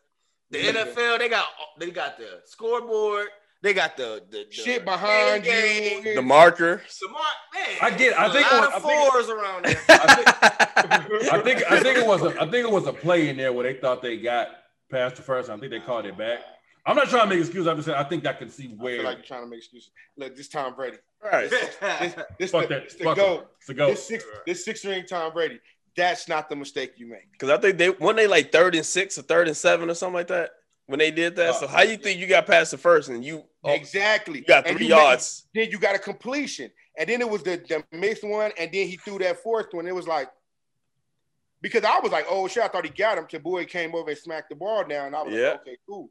The 0.51 0.59
NFL, 0.59 1.19
they 1.19 1.29
got 1.29 1.45
they 1.79 1.91
got 1.91 2.17
the 2.17 2.41
scoreboard, 2.45 3.27
They 3.61 3.73
got 3.73 3.95
the 3.97 4.21
the, 4.29 4.45
the 4.45 4.51
Shit 4.51 4.85
behind 4.85 5.43
game, 5.43 6.05
you. 6.05 6.15
The 6.15 6.21
marker. 6.21 6.81
Smart 6.87 7.15
man. 7.53 7.77
I 7.81 7.89
get- 7.91 8.17
I 8.19 8.31
think 8.31 8.51
a 8.51 8.55
lot 8.55 8.73
of 8.73 8.85
I 8.85 8.87
think- 8.87 9.11
fours 9.11 9.29
around 9.29 9.65
there. 9.65 9.77
I 9.89 11.41
think 11.43 11.71
I 11.71 11.79
think 11.81 11.97
it 11.99 12.05
was 12.05 12.21
a 12.21 12.29
I 12.41 12.49
think 12.49 12.67
it 12.67 12.71
was 12.71 12.85
a 12.87 12.93
play 12.93 13.29
in 13.29 13.37
there 13.37 13.53
where 13.53 13.63
they 13.71 13.79
thought 13.79 14.01
they 14.01 14.17
got 14.17 14.49
past 14.91 15.15
the 15.15 15.21
first. 15.21 15.49
I 15.49 15.57
think 15.57 15.71
they 15.71 15.79
called 15.79 16.05
it 16.05 16.17
back. 16.17 16.39
I'm 16.86 16.95
not 16.95 17.09
trying 17.09 17.29
to 17.29 17.36
make 17.36 17.39
excuses. 17.39 17.67
I'm 17.67 17.75
just 17.77 17.86
saying 17.88 17.97
I 17.99 18.03
think 18.03 18.25
I 18.25 18.34
can 18.34 18.49
see 18.49 18.65
I 18.65 18.67
feel 18.69 18.77
where. 18.77 19.03
like 19.03 19.17
you're 19.17 19.25
trying 19.25 19.43
to 19.43 19.47
make 19.49 19.59
excuses. 19.59 19.91
Look, 20.17 20.36
this 20.36 20.47
Tom 20.47 20.73
Brady. 20.75 20.97
Right. 21.23 21.49
This, 21.49 22.15
this 22.39 22.51
fuck 22.51 22.67
the, 22.67 22.73
that. 22.75 22.84
this 22.86 22.95
the 22.95 23.03
Fuck 23.03 23.17
go. 23.17 23.34
it. 23.39 23.47
It's 23.59 23.69
a 23.69 23.73
go. 23.75 23.88
This 23.91 24.07
six, 24.07 24.23
this 24.47 24.65
six 24.65 24.84
ring 24.86 25.05
Tom 25.07 25.32
Brady. 25.34 25.59
That's 25.95 26.27
not 26.27 26.49
the 26.49 26.55
mistake 26.55 26.93
you 26.97 27.05
make. 27.07 27.32
Because 27.34 27.49
I 27.49 27.57
think 27.57 27.77
they 27.77 27.89
when 27.89 28.15
they 28.15 28.25
like 28.27 28.51
third 28.51 28.73
and 28.75 28.86
six 28.86 29.17
or 29.17 29.21
third 29.23 29.47
and 29.47 29.55
seven 29.57 29.89
or 29.89 29.93
something 29.93 30.15
like 30.15 30.27
that 30.27 30.51
when 30.88 30.97
they 30.99 31.11
did 31.11 31.36
that. 31.36 31.55
so 31.55 31.65
Uh, 31.65 31.69
how 31.69 31.82
you 31.84 31.97
think 31.97 32.19
you 32.19 32.25
got 32.27 32.47
past 32.47 32.71
the 32.71 32.77
first 32.77 33.09
and 33.09 33.23
you 33.23 33.43
oh, 33.63 33.71
exactly. 33.73 34.39
you 34.39 34.45
got 34.45 34.63
three 34.65 34.73
you 34.88 34.95
make- 34.95 34.99
yards? 34.99 35.47
then 35.53 35.69
you 35.69 35.77
got 35.77 35.93
a 35.95 35.99
completion, 35.99 36.71
and 36.97 37.07
then 37.09 37.21
it 37.21 37.29
was 37.29 37.43
the 37.43 37.61
the 37.69 37.84
missed 37.95 38.23
one, 38.23 38.51
and 38.57 38.71
then 38.71 38.88
he 38.88 38.97
threw 38.97 39.19
that 39.19 39.43
fourth 39.43 39.67
one. 39.73 39.86
It 39.86 39.93
was 39.93 40.07
like 40.07 40.29
because 41.61 41.84
I 41.84 41.99
was 41.99 42.11
like, 42.11 42.25
oh 42.29 42.47
shit, 42.47 42.63
I 42.63 42.67
thought 42.69 42.86
he 42.86 42.91
got 42.91 43.17
him. 43.19 43.27
Till 43.29 43.39
boy 43.41 43.65
came 43.65 43.93
over 43.93 44.09
and 44.09 44.17
smacked 44.17 44.49
the 44.49 44.55
ball 44.55 44.84
down. 44.84 45.07
And 45.07 45.15
I 45.15 45.21
was 45.21 45.34
Yeah. 45.36 45.49
like, 45.49 45.61
okay, 45.61 45.77
cool. 45.88 46.09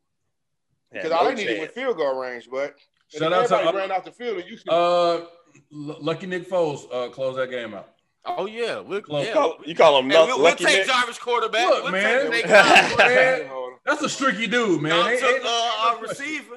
Had 0.92 1.02
Because 1.02 1.10
no 1.10 1.16
all 1.16 1.24
they 1.26 1.34
needed 1.34 1.58
was 1.58 1.66
chance. 1.68 1.72
field 1.74 1.96
goal 1.96 2.18
range, 2.20 2.48
but 2.50 2.74
Shout 3.08 3.32
out 3.32 3.44
everybody 3.44 3.70
to 3.72 3.76
ran 3.76 3.92
out 3.92 4.04
the 4.04 4.12
field. 4.12 4.38
and 4.38 4.48
You 4.50 4.56
should, 4.56 4.68
uh, 4.68 5.26
Lucky 5.70 6.26
Nick 6.26 6.48
Foles 6.48 6.86
uh, 6.92 7.08
closed 7.10 7.38
that 7.38 7.50
game 7.50 7.74
out. 7.74 7.88
oh 8.24 8.46
yeah, 8.46 8.78
we'll, 8.80 9.00
Close. 9.00 9.22
You 9.22 9.28
yeah. 9.28 9.34
call, 9.34 9.56
you 9.64 9.74
call 9.74 9.98
him 9.98 10.10
Hey, 10.10 10.18
luck, 10.18 10.26
we'll, 10.28 10.42
we'll 10.42 10.54
take 10.56 10.66
Nick? 10.78 10.86
Jarvis 10.86 11.18
quarterback. 11.18 11.68
Look, 11.68 11.82
we'll 11.84 11.92
man. 11.92 12.30
Take, 12.30 12.46
Yeah. 12.46 12.88
take 12.96 13.46
Hold 13.48 13.72
on. 13.72 13.78
That's 13.86 14.02
a 14.02 14.08
streaky 14.08 14.46
dude, 14.46 14.80
man. 14.82 14.90
Dom 14.92 15.08
Ain't- 15.08 15.20
took 15.20 15.44
uh, 15.44 15.72
our 15.80 16.00
receiver. 16.02 16.56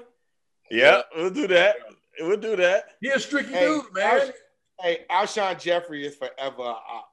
Yeah, 0.71 1.01
we'll 1.15 1.29
do 1.29 1.47
that. 1.47 1.75
We'll 2.19 2.37
do 2.37 2.55
that. 2.57 2.85
He's 3.01 3.13
a 3.13 3.19
streaky 3.19 3.51
Hey, 3.53 3.65
dude, 3.65 3.93
man. 3.93 4.31
Hey, 4.79 5.05
Alshon 5.09 5.59
Jeffery 5.61 6.05
is 6.05 6.15
forever 6.15 6.61
a 6.61 6.63
op. 6.63 7.09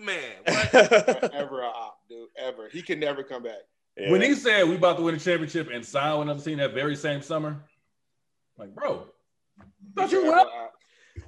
Man, 0.00 0.18
what? 0.44 0.70
Forever 0.70 1.62
a 1.62 1.66
op, 1.66 1.98
dude. 2.08 2.28
Ever. 2.38 2.68
He 2.70 2.80
can 2.82 3.00
never 3.00 3.22
come 3.24 3.42
back. 3.42 3.58
Yeah. 3.96 4.10
When 4.10 4.22
he 4.22 4.34
said 4.34 4.68
we 4.68 4.74
about 4.76 4.96
to 4.96 5.02
win 5.02 5.14
the 5.14 5.20
championship 5.20 5.70
and 5.72 5.84
sign 5.84 6.18
with 6.18 6.28
another 6.28 6.42
team 6.42 6.58
that 6.58 6.74
very 6.74 6.96
same 6.96 7.22
summer, 7.22 7.56
like, 8.58 8.74
bro, 8.74 9.06
thought 9.94 10.10
you 10.10 10.22
Forever 10.22 10.48
well. 10.48 10.72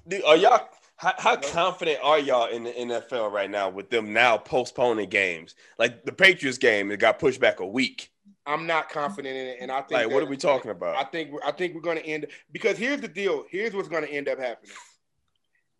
Dude, 0.08 0.24
are 0.24 0.36
y'all 0.36 0.68
how, 0.96 1.14
how 1.18 1.36
confident 1.36 1.98
are 2.02 2.18
y'all 2.18 2.48
in 2.48 2.64
the 2.64 2.70
NFL 2.70 3.30
right 3.30 3.50
now 3.50 3.68
with 3.68 3.90
them 3.90 4.12
now 4.12 4.38
postponing 4.38 5.08
games? 5.08 5.54
Like 5.78 6.04
the 6.04 6.12
Patriots 6.12 6.58
game, 6.58 6.90
it 6.90 6.98
got 6.98 7.18
pushed 7.18 7.40
back 7.40 7.60
a 7.60 7.66
week. 7.66 8.10
I'm 8.46 8.66
not 8.66 8.88
confident 8.88 9.36
in 9.36 9.46
it, 9.46 9.58
and 9.60 9.72
I 9.72 9.82
think. 9.82 9.92
Like, 9.92 10.10
what 10.10 10.22
are 10.22 10.26
we 10.26 10.36
talking 10.36 10.70
about? 10.70 10.96
I 10.96 11.00
about? 11.00 11.12
think 11.12 11.30
I 11.44 11.52
think 11.52 11.74
we're 11.74 11.80
going 11.80 11.98
to 11.98 12.06
end 12.06 12.26
because 12.52 12.78
here's 12.78 13.00
the 13.00 13.08
deal. 13.08 13.44
Here's 13.50 13.74
what's 13.74 13.88
going 13.88 14.04
to 14.04 14.10
end 14.10 14.28
up 14.28 14.38
happening. 14.38 14.72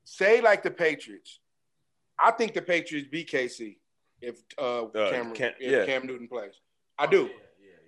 Say 0.05 0.41
like 0.41 0.62
the 0.62 0.70
Patriots. 0.70 1.41
I 2.18 2.30
think 2.32 2.55
the 2.55 2.62
Patriots 2.62 3.09
beat 3.11 3.30
KC 3.30 3.76
if 4.20 4.37
uh, 4.59 4.87
Cam, 4.95 5.32
Cam- 5.32 5.53
if 5.61 5.72
yeah. 5.72 5.87
Cam 5.87 6.07
Newton 6.07 6.28
plays. 6.28 6.55
I 6.99 7.07
do. 7.07 7.31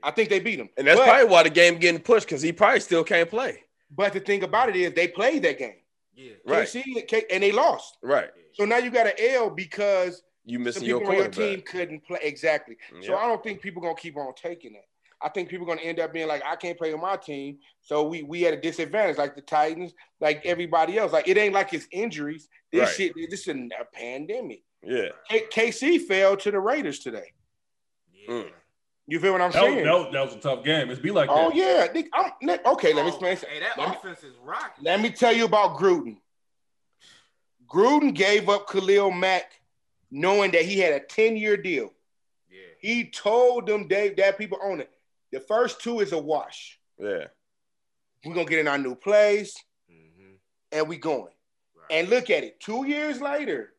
I 0.02 0.10
think 0.12 0.28
they 0.28 0.38
beat 0.38 0.60
him, 0.60 0.68
And 0.76 0.86
that's 0.86 0.98
but, 0.98 1.06
probably 1.08 1.26
why 1.26 1.42
the 1.42 1.50
game 1.50 1.76
getting 1.78 2.00
pushed 2.00 2.26
because 2.26 2.40
he 2.40 2.52
probably 2.52 2.80
still 2.80 3.02
can't 3.02 3.28
play. 3.28 3.64
But 3.90 4.12
the 4.12 4.20
thing 4.20 4.44
about 4.44 4.68
it 4.68 4.76
is 4.76 4.92
they 4.92 5.08
played 5.08 5.42
that 5.42 5.58
game. 5.58 5.74
Yeah. 6.14 6.32
Right. 6.46 6.68
KC 6.68 7.06
K- 7.08 7.24
and 7.30 7.42
they 7.42 7.50
lost. 7.52 7.96
Right. 8.02 8.30
So 8.52 8.64
now 8.64 8.78
you 8.78 8.90
got 8.90 9.06
an 9.06 9.14
L 9.18 9.50
because 9.50 10.22
You 10.44 10.58
some 10.58 10.64
missing 10.64 10.84
your 10.84 11.04
on 11.04 11.16
your 11.16 11.28
team 11.28 11.62
couldn't 11.62 12.04
play 12.04 12.18
exactly. 12.22 12.76
So 13.02 13.16
I 13.16 13.26
don't 13.26 13.42
think 13.42 13.60
people 13.60 13.82
gonna 13.82 13.94
keep 13.96 14.16
on 14.16 14.32
taking 14.34 14.74
it. 14.74 14.84
I 15.20 15.28
think 15.30 15.48
people 15.48 15.64
are 15.66 15.74
gonna 15.74 15.86
end 15.86 15.98
up 15.98 16.12
being 16.12 16.28
like, 16.28 16.42
I 16.46 16.54
can't 16.54 16.78
play 16.78 16.92
with 16.92 17.02
my 17.02 17.16
team, 17.16 17.58
so 17.82 18.06
we 18.06 18.22
we 18.22 18.46
at 18.46 18.54
a 18.54 18.60
disadvantage, 18.60 19.16
like 19.16 19.34
the 19.34 19.42
Titans, 19.42 19.92
like 20.20 20.42
everybody 20.44 20.96
else. 20.96 21.12
Like 21.12 21.26
it 21.26 21.36
ain't 21.36 21.54
like 21.54 21.72
it's 21.74 21.88
injuries. 21.90 22.48
This 22.70 22.82
Right. 22.82 22.94
shit, 22.94 23.12
this 23.30 23.40
is 23.40 23.48
a, 23.48 23.68
a 23.80 23.84
pandemic. 23.92 24.62
Yeah. 24.82 25.08
K- 25.28 25.46
KC 25.52 26.06
fell 26.06 26.36
to 26.36 26.50
the 26.52 26.60
Raiders 26.60 27.00
today. 27.00 27.32
Yeah. 28.12 28.30
Mm. 28.34 28.50
You 29.10 29.18
feel 29.18 29.32
what 29.32 29.40
I'm 29.40 29.50
That 29.52 29.62
saying? 29.62 29.84
that, 29.86 29.92
was, 29.94 30.12
that 30.12 30.24
was 30.26 30.34
a 30.34 30.38
tough 30.38 30.62
game. 30.64 30.90
It's 30.90 31.00
be 31.00 31.10
like 31.10 31.30
oh 31.32 31.48
that. 31.48 31.56
yeah, 31.56 31.86
Nick, 31.94 32.10
I'm, 32.12 32.30
Nick, 32.42 32.64
okay. 32.66 32.92
Let 32.92 33.06
me 33.06 33.10
Oh, 33.10 33.14
explain. 33.14 33.36
Hey, 33.38 33.60
that 33.60 33.78
Let 33.78 33.88
me- 33.88 33.96
offense 33.96 34.22
is 34.22 34.34
rocking. 34.44 34.84
Let 34.84 35.00
me 35.00 35.10
tell 35.10 35.32
you 35.32 35.46
about 35.46 35.78
Gruden. 35.78 36.18
Gruden 37.68 38.14
gave 38.14 38.48
up 38.48 38.68
Khalil 38.68 39.10
Mack 39.10 39.60
knowing 40.10 40.50
that 40.52 40.62
he 40.62 40.78
had 40.78 40.92
a 40.94 41.00
10 41.00 41.36
year 41.36 41.56
deal. 41.56 41.90
Yeah. 42.50 42.58
He 42.80 43.10
told 43.10 43.66
them 43.66 43.88
Dave 43.88 44.16
that 44.16 44.38
people 44.38 44.58
own 44.62 44.80
it. 44.80 44.90
The 45.32 45.40
first 45.40 45.80
two 45.80 46.00
is 46.00 46.12
a 46.12 46.18
wash. 46.18 46.78
Yeah. 46.98 47.24
We're 48.24 48.34
gonna 48.34 48.46
get 48.46 48.58
in 48.58 48.68
our 48.68 48.78
new 48.78 48.94
place 48.94 49.56
Mm-hmm. 49.90 50.32
and 50.72 50.88
we 50.88 50.96
going. 50.98 51.32
Right. 51.74 51.98
And 51.98 52.08
look 52.08 52.30
at 52.30 52.44
it. 52.44 52.60
Two 52.60 52.86
years 52.86 53.20
later, 53.22 53.72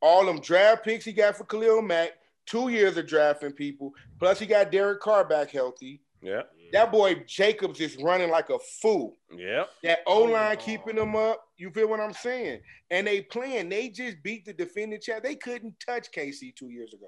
all 0.00 0.24
them 0.26 0.40
draft 0.40 0.84
picks 0.84 1.04
he 1.04 1.12
got 1.12 1.36
for 1.36 1.44
Khalil 1.44 1.82
Mack, 1.82 2.12
two 2.48 2.68
years 2.68 2.96
of 2.96 3.06
drafting 3.06 3.52
people, 3.52 3.92
plus 4.18 4.38
he 4.38 4.46
got 4.46 4.70
Derek 4.72 5.00
Carr 5.00 5.24
back 5.24 5.50
healthy. 5.50 6.00
Yeah. 6.20 6.42
That 6.72 6.90
boy 6.92 7.22
Jacobs 7.26 7.80
is 7.80 7.96
running 7.96 8.28
like 8.30 8.50
a 8.50 8.58
fool. 8.82 9.16
Yeah. 9.34 9.64
That 9.84 10.00
O 10.06 10.24
line 10.24 10.56
keeping 10.58 10.96
them 10.96 11.14
up. 11.16 11.42
You 11.56 11.70
feel 11.70 11.88
what 11.88 12.00
I'm 12.00 12.12
saying? 12.12 12.60
And 12.90 13.06
they 13.06 13.22
playing. 13.22 13.68
They 13.68 13.88
just 13.88 14.22
beat 14.22 14.44
the 14.44 14.52
defending 14.52 15.00
champ. 15.00 15.22
They 15.24 15.36
couldn't 15.36 15.74
touch 15.84 16.08
KC 16.12 16.54
two 16.54 16.70
years 16.70 16.92
ago. 16.92 17.06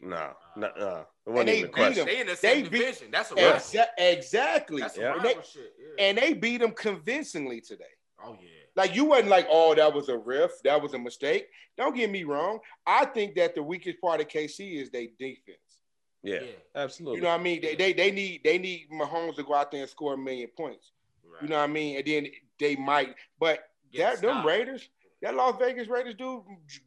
No. 0.00 0.32
No. 0.56 0.70
no. 0.78 1.06
It 1.26 1.30
wasn't 1.30 1.46
they 1.46 1.58
even 1.58 1.64
a 1.64 1.66
beat 1.68 1.72
question. 1.74 1.94
them. 1.96 2.06
They 2.06 2.20
in 2.20 2.26
the 2.26 2.32
They 2.32 2.36
same 2.36 2.62
beat- 2.64 2.70
division. 2.72 3.08
That's 3.10 3.30
a. 3.32 3.34
Exa- 3.34 3.86
exactly. 3.98 4.80
That's 4.80 4.96
Yeah. 4.96 5.12
a 5.12 5.16
And, 5.16 5.24
they, 5.24 5.34
shit. 5.34 5.72
Yeah. 5.78 6.04
and 6.04 6.18
they 6.18 6.32
beat 6.32 6.58
them 6.60 6.72
convincingly 6.72 7.60
today. 7.60 7.84
oh 8.24 8.36
yeah. 8.40 8.48
Like 8.74 8.94
you 8.94 9.04
wasn't 9.04 9.28
like, 9.28 9.46
oh, 9.50 9.74
that 9.74 9.92
was 9.92 10.08
a 10.08 10.16
riff, 10.16 10.52
that 10.64 10.80
was 10.80 10.94
a 10.94 10.98
mistake. 10.98 11.48
Don't 11.76 11.94
get 11.94 12.10
me 12.10 12.24
wrong. 12.24 12.58
I 12.86 13.04
think 13.04 13.34
that 13.36 13.54
the 13.54 13.62
weakest 13.62 14.00
part 14.00 14.20
of 14.20 14.28
KC 14.28 14.80
is 14.80 14.90
their 14.90 15.06
defense. 15.18 15.58
Yeah. 16.22 16.40
Yeah. 16.42 16.50
Absolutely. 16.74 17.16
You 17.18 17.22
know 17.24 17.30
what 17.30 17.40
I 17.40 17.42
mean? 17.42 17.60
They, 17.60 17.74
they 17.74 17.92
they 17.92 18.10
need 18.10 18.40
they 18.44 18.58
need 18.58 18.88
Mahomes 18.92 19.36
to 19.36 19.42
go 19.42 19.54
out 19.54 19.70
there 19.72 19.80
and 19.82 19.90
score 19.90 20.14
a 20.14 20.18
million 20.18 20.48
points. 20.56 20.92
Right. 21.24 21.42
You 21.42 21.48
know 21.48 21.56
what 21.58 21.64
I 21.64 21.72
mean? 21.72 21.96
And 21.98 22.06
then 22.06 22.26
they 22.58 22.76
might, 22.76 23.14
but 23.38 23.68
Get 23.92 24.20
that 24.20 24.26
them. 24.26 24.46
Raiders, 24.46 24.88
that 25.20 25.34
Las 25.34 25.56
Vegas 25.58 25.88
Raiders 25.88 26.14
dude, 26.14 26.42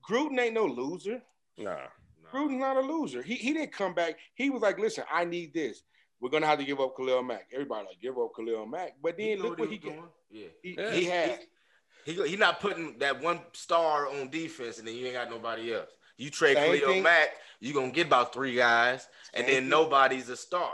Gruden 0.09 0.39
ain't 0.39 0.53
no 0.55 0.65
loser. 0.65 1.21
nah. 1.57 1.75
No. 2.23 2.29
Gruden's 2.33 2.59
not 2.59 2.77
a 2.77 2.81
loser. 2.81 3.21
He 3.21 3.35
he 3.35 3.53
didn't 3.53 3.71
come 3.73 3.93
back. 3.93 4.17
He 4.33 4.49
was 4.49 4.63
like, 4.63 4.79
listen, 4.79 5.03
I 5.11 5.25
need 5.25 5.53
this. 5.53 5.83
We're 6.19 6.29
gonna 6.31 6.47
have 6.47 6.57
to 6.57 6.65
give 6.65 6.79
up 6.79 6.95
Khalil 6.97 7.21
Mack. 7.21 7.47
Everybody 7.53 7.85
like 7.87 8.01
give 8.01 8.17
up 8.17 8.31
Khalil 8.35 8.65
Mack, 8.65 8.95
but 9.03 9.15
then 9.17 9.37
look 9.39 9.59
what 9.59 9.69
he 9.69 9.75
was 9.75 9.83
get. 9.83 9.99
Yeah. 10.31 10.47
He, 10.63 10.75
Yeah. 10.75 10.91
he 10.91 11.05
had. 11.05 11.39
He 12.05 12.13
he 12.27 12.35
not 12.37 12.59
putting 12.61 12.97
that 12.99 13.21
one 13.21 13.39
star 13.53 14.07
on 14.07 14.29
defense, 14.29 14.77
and 14.77 14.87
then 14.87 14.95
you 14.95 15.05
ain't 15.07 15.15
got 15.15 15.29
nobody 15.29 15.73
else. 15.73 15.89
You 16.17 16.29
trade 16.29 16.55
Same 16.55 16.79
Khalil 16.79 16.93
thing. 16.93 17.03
Mack, 17.03 17.29
you 17.59 17.73
gonna 17.73 17.91
get 17.91 18.07
about 18.07 18.31
three 18.33 18.55
guys, 18.55 19.07
and 19.33 19.45
then 19.47 19.61
thing. 19.63 19.69
nobody's 19.69 20.29
a 20.29 20.37
star. 20.37 20.71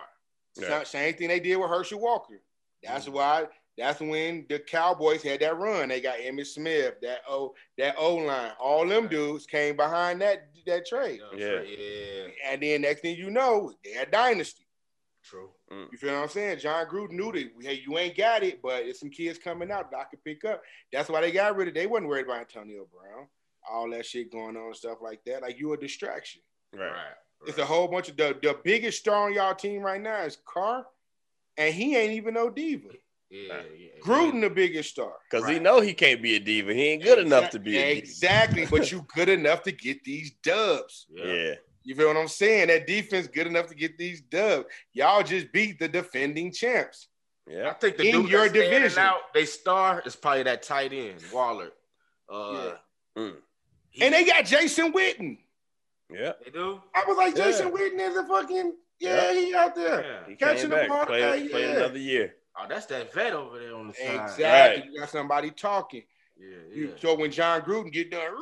Yeah. 0.58 0.68
Sa- 0.68 0.84
Same 0.84 1.16
thing 1.16 1.30
they 1.30 1.40
did 1.40 1.56
with 1.56 1.70
Herschel 1.70 2.00
Walker. 2.00 2.42
That's 2.84 3.08
Mhm. 3.08 3.14
why. 3.14 3.48
That's 3.78 4.02
when 4.02 4.46
the 4.50 4.60
Cowboys 4.60 5.24
had 5.24 5.40
that 5.40 5.58
run. 5.58 5.88
They 5.90 6.02
got 6.02 6.20
Emmitt 6.20 6.48
Smith, 6.48 6.96
that 7.02 7.22
O, 7.28 7.56
that 7.78 7.96
O 7.98 8.16
line. 8.16 8.52
All 8.60 8.86
them 8.86 9.08
dudes 9.08 9.46
came 9.46 9.78
behind 9.78 10.22
that 10.22 10.50
that 10.68 10.86
trade. 10.86 11.22
Yeah. 11.36 11.62
yeah, 11.62 12.28
And 12.46 12.62
then 12.62 12.82
next 12.82 13.02
thing 13.02 13.16
you 13.16 13.32
know, 13.32 13.74
they're 13.84 14.04
a 14.04 14.06
dynasty. 14.06 14.68
True. 15.32 15.50
Mm. 15.72 15.88
You 15.94 15.98
feel 15.98 16.14
what 16.14 16.24
I'm 16.24 16.30
saying? 16.30 16.60
Jon 16.60 16.86
Gruden 16.88 17.12
knew 17.12 17.32
that 17.32 17.50
hey, 17.62 17.82
you 17.88 17.98
ain't 17.98 18.18
got 18.18 18.44
it, 18.44 18.62
but 18.62 18.84
it's 18.84 19.00
some 19.00 19.10
kids 19.10 19.40
coming 19.40 19.72
out 19.72 19.90
that 19.90 19.98
I 19.98 20.04
could 20.04 20.22
pick 20.26 20.44
up. 20.44 20.62
That's 20.92 21.08
why 21.08 21.22
they 21.22 21.32
got 21.32 21.56
rid 21.56 21.70
of. 21.70 21.74
They 21.74 21.88
wasn't 21.88 22.10
worried 22.10 22.26
about 22.26 22.40
Antonio 22.40 22.86
Brown, 22.92 23.28
all 23.70 23.90
that 23.92 24.06
shit 24.06 24.30
going 24.30 24.58
on 24.58 24.66
and 24.66 24.76
stuff 24.76 24.98
like 25.02 25.24
that. 25.26 25.42
Like 25.42 25.58
you 25.58 25.72
a 25.72 25.78
distraction. 25.78 26.42
Right. 26.74 26.88
Right. 26.88 27.48
It's 27.48 27.58
a 27.58 27.66
whole 27.66 27.88
bunch 27.88 28.10
of 28.10 28.18
the 28.18 28.38
the 28.44 28.58
biggest 28.62 29.00
star 29.00 29.28
on 29.28 29.34
y'all 29.34 29.56
team 29.56 29.82
right 29.82 30.02
now 30.02 30.22
is 30.24 30.38
Carr, 30.46 30.86
and 31.56 31.74
he 31.74 31.96
ain't 31.96 32.12
even 32.12 32.34
no 32.34 32.50
diva. 32.50 32.90
Yeah, 33.30 33.62
yeah. 33.78 34.02
Gruden 34.04 34.42
the 34.42 34.50
biggest 34.50 34.90
star. 34.90 35.14
Because 35.30 35.48
he 35.48 35.60
know 35.60 35.80
he 35.80 35.94
can't 35.94 36.22
be 36.22 36.36
a 36.36 36.40
diva. 36.42 36.74
He 36.74 36.90
ain't 36.90 37.04
good 37.04 37.20
enough 37.20 37.50
to 37.52 37.60
be 37.60 37.78
a 37.78 37.96
diva. 37.96 37.98
exactly, 38.00 38.66
but 38.66 38.92
you 38.92 39.08
good 39.16 39.30
enough 39.30 39.64
to 39.64 39.72
get 39.72 40.04
these 40.04 40.32
dubs. 40.44 41.08
Yeah. 41.10 41.54
Yeah. 41.84 41.90
You 41.90 41.96
feel 41.96 42.08
what 42.08 42.18
I'm 42.18 42.28
saying? 42.28 42.68
That 42.68 42.86
defense 42.88 43.28
good 43.28 43.48
enough 43.48 43.68
to 43.68 43.76
get 43.76 43.98
these 43.98 44.22
dubs. 44.22 44.66
Y'all 44.94 45.24
just 45.24 45.52
beat 45.52 45.80
the 45.80 45.88
defending 45.88 46.52
champs. 46.52 47.08
Yeah, 47.48 47.70
I 47.70 47.74
think 47.74 47.98
the 47.98 48.08
In 48.08 48.22
dude 48.22 48.32
your 48.32 48.42
that's 48.42 48.54
division. 48.54 49.00
out, 49.00 49.34
they 49.34 49.46
star 49.46 50.02
is 50.06 50.16
probably 50.16 50.44
that 50.44 50.62
tight 50.64 50.94
end, 50.94 51.20
Waller. 51.34 51.72
Uh, 52.30 52.76
Mm. 53.18 53.36
he- 53.90 54.04
And 54.04 54.14
they 54.14 54.24
got 54.24 54.46
Jason 54.46 54.94
Witten. 54.94 55.38
Yeah. 56.10 56.34
they 56.46 56.52
do. 56.52 56.82
I 56.94 57.04
was 57.06 57.18
like, 57.18 57.36
Yeah. 57.36 57.46
Jason 57.46 57.72
Witten 57.72 58.00
is 58.00 58.16
a 58.16 58.26
fucking 58.26 58.76
yeah, 59.00 59.34
he 59.34 59.54
out 59.56 59.74
there. 59.76 60.04
Yeah. 60.04 60.28
He 60.30 60.36
Catching 60.36 60.62
came 60.62 60.70
the 60.70 60.76
back. 60.76 60.88
ball, 60.90 61.06
Played, 61.08 61.44
yeah, 61.46 61.50
played 61.50 61.70
another 61.72 61.98
year. 61.98 62.36
Oh, 62.56 62.66
that's 62.70 62.86
that 62.88 63.12
vet 63.14 63.34
over 63.34 63.58
there 63.60 63.76
on 63.76 63.88
the 63.88 63.94
side. 63.96 64.04
Exactly. 64.30 64.44
Right. 64.84 64.86
You 64.92 65.00
got 65.00 65.10
somebody 65.10 65.50
talking. 65.52 66.04
Yeah, 66.38 66.58
You, 66.72 66.88
yeah. 66.90 66.94
so 67.02 67.16
when 67.16 67.32
Jon 67.32 67.62
Gruden 67.62 67.92
get 67.92 68.12
done, 68.12 68.36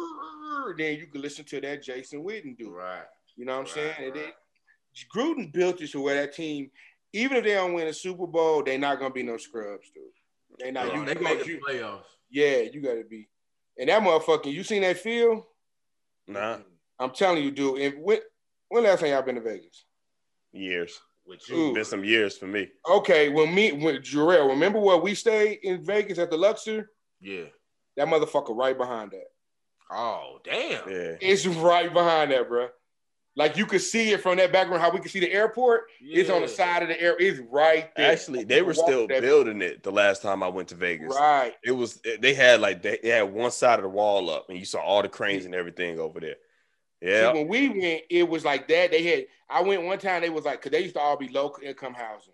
then 0.77 0.97
you 0.99 1.07
can 1.07 1.21
listen 1.21 1.45
to 1.45 1.61
that 1.61 1.81
Jason 1.81 2.23
Witten 2.23 2.57
dude. 2.57 2.71
Right. 2.73 3.03
You 3.39 3.45
know 3.45 3.53
what 3.59 3.69
I'm 3.77 3.83
Right, 3.83 3.95
saying? 3.97 4.11
Right. 4.11 4.17
it, 4.17 4.33
Gruden 5.15 5.53
built 5.53 5.79
it 5.81 5.91
to 5.91 6.01
where 6.01 6.15
that 6.15 6.33
team, 6.35 6.69
even 7.13 7.37
if 7.37 7.45
they 7.45 7.53
don't 7.53 7.71
win 7.73 7.87
a 7.87 7.93
Super 7.93 8.27
Bowl, 8.27 8.61
they're 8.63 8.77
not 8.77 8.99
gonna 8.99 9.13
be 9.13 9.23
no 9.23 9.37
scrubs, 9.37 9.89
dude. 9.91 10.03
They 10.59 10.71
not. 10.71 10.87
Bro, 10.87 10.95
you, 10.99 11.05
they 11.05 11.13
you, 11.13 11.19
made 11.21 11.31
gonna- 11.35 11.43
the 11.45 11.49
you- 11.51 11.61
playoffs. 11.65 12.03
yeah, 12.29 12.57
you 12.57 12.81
gotta 12.81 13.05
be. 13.09 13.29
And 13.77 13.87
that 13.87 14.01
motherfucking, 14.03 14.51
you 14.51 14.61
seen 14.63 14.81
that 14.81 14.97
field? 14.97 15.43
Nah, 16.27 16.57
I'm 16.99 17.11
telling 17.11 17.41
you, 17.41 17.51
dude. 17.51 17.79
And 17.79 18.03
when 18.03 18.19
when 18.67 18.83
last 18.83 18.99
time 18.99 19.09
y'all 19.11 19.21
been 19.21 19.35
to 19.35 19.41
Vegas? 19.41 19.85
years. 20.51 20.99
With 21.25 21.47
you. 21.47 21.55
Ooh. 21.55 21.73
Been 21.75 21.85
some 21.85 22.03
years 22.03 22.37
for 22.37 22.47
me. 22.47 22.67
Okay, 22.89 23.29
when 23.29 23.53
me 23.55 23.71
when 23.71 23.97
Jarrell, 24.01 24.49
remember 24.49 24.79
where 24.79 24.97
we 24.97 25.15
stayed 25.15 25.59
in 25.63 25.85
Vegas 25.85 26.17
at 26.17 26.29
the 26.29 26.37
Luxor? 26.37 26.91
Yeah. 27.21 27.45
That 27.95 28.07
motherfucker 28.07 28.57
right 28.57 28.77
behind 28.77 29.11
that. 29.11 29.27
Oh, 29.91 30.39
damn. 30.43 30.89
Yeah. 30.89 31.15
It's 31.21 31.45
right 31.45 31.93
behind 31.93 32.31
that, 32.31 32.49
bro. 32.49 32.69
Like 33.36 33.55
you 33.55 33.65
could 33.65 33.82
see 33.82 34.11
it 34.11 34.21
from 34.21 34.38
that 34.38 34.51
background, 34.51 34.82
how 34.82 34.91
we 34.91 34.99
can 34.99 35.09
see 35.09 35.19
the 35.19 35.32
airport. 35.32 35.84
It's 36.01 36.30
on 36.30 36.41
the 36.41 36.47
side 36.47 36.84
of 36.84 36.89
the 36.89 36.99
air. 36.99 37.15
It's 37.17 37.39
right 37.49 37.89
there. 37.95 38.11
Actually, 38.11 38.43
they 38.43 38.61
were 38.61 38.73
still 38.73 39.07
building 39.07 39.61
it 39.61 39.84
the 39.84 39.91
last 39.91 40.21
time 40.21 40.43
I 40.43 40.49
went 40.49 40.69
to 40.69 40.75
Vegas. 40.75 41.15
Right. 41.15 41.53
It 41.63 41.71
was 41.71 42.01
they 42.19 42.34
had 42.34 42.59
like 42.59 42.82
they, 42.82 42.99
had 43.03 43.32
one 43.34 43.51
side 43.51 43.80
of 43.80 43.84
the 43.84 43.89
wall 43.89 44.30
up, 44.30 44.49
and 44.49 44.57
you 44.57 44.65
saw 44.65 44.80
all 44.80 45.01
the 45.01 45.09
cranes 45.09 45.45
and 45.45 45.55
everything 45.55 45.99
over 45.99 46.19
there. 46.19 46.36
Yeah, 47.01 47.32
when 47.32 47.47
we 47.47 47.69
went, 47.69 48.01
it 48.09 48.27
was 48.27 48.43
like 48.43 48.67
that. 48.67 48.91
They 48.91 49.03
had. 49.03 49.25
I 49.49 49.61
went 49.61 49.84
one 49.84 49.99
time. 49.99 50.21
They 50.21 50.30
was 50.30 50.43
like, 50.43 50.61
cause 50.61 50.71
they 50.71 50.82
used 50.82 50.95
to 50.95 51.01
all 51.01 51.15
be 51.15 51.30
low 51.30 51.55
income 51.63 51.93
housing, 51.93 52.34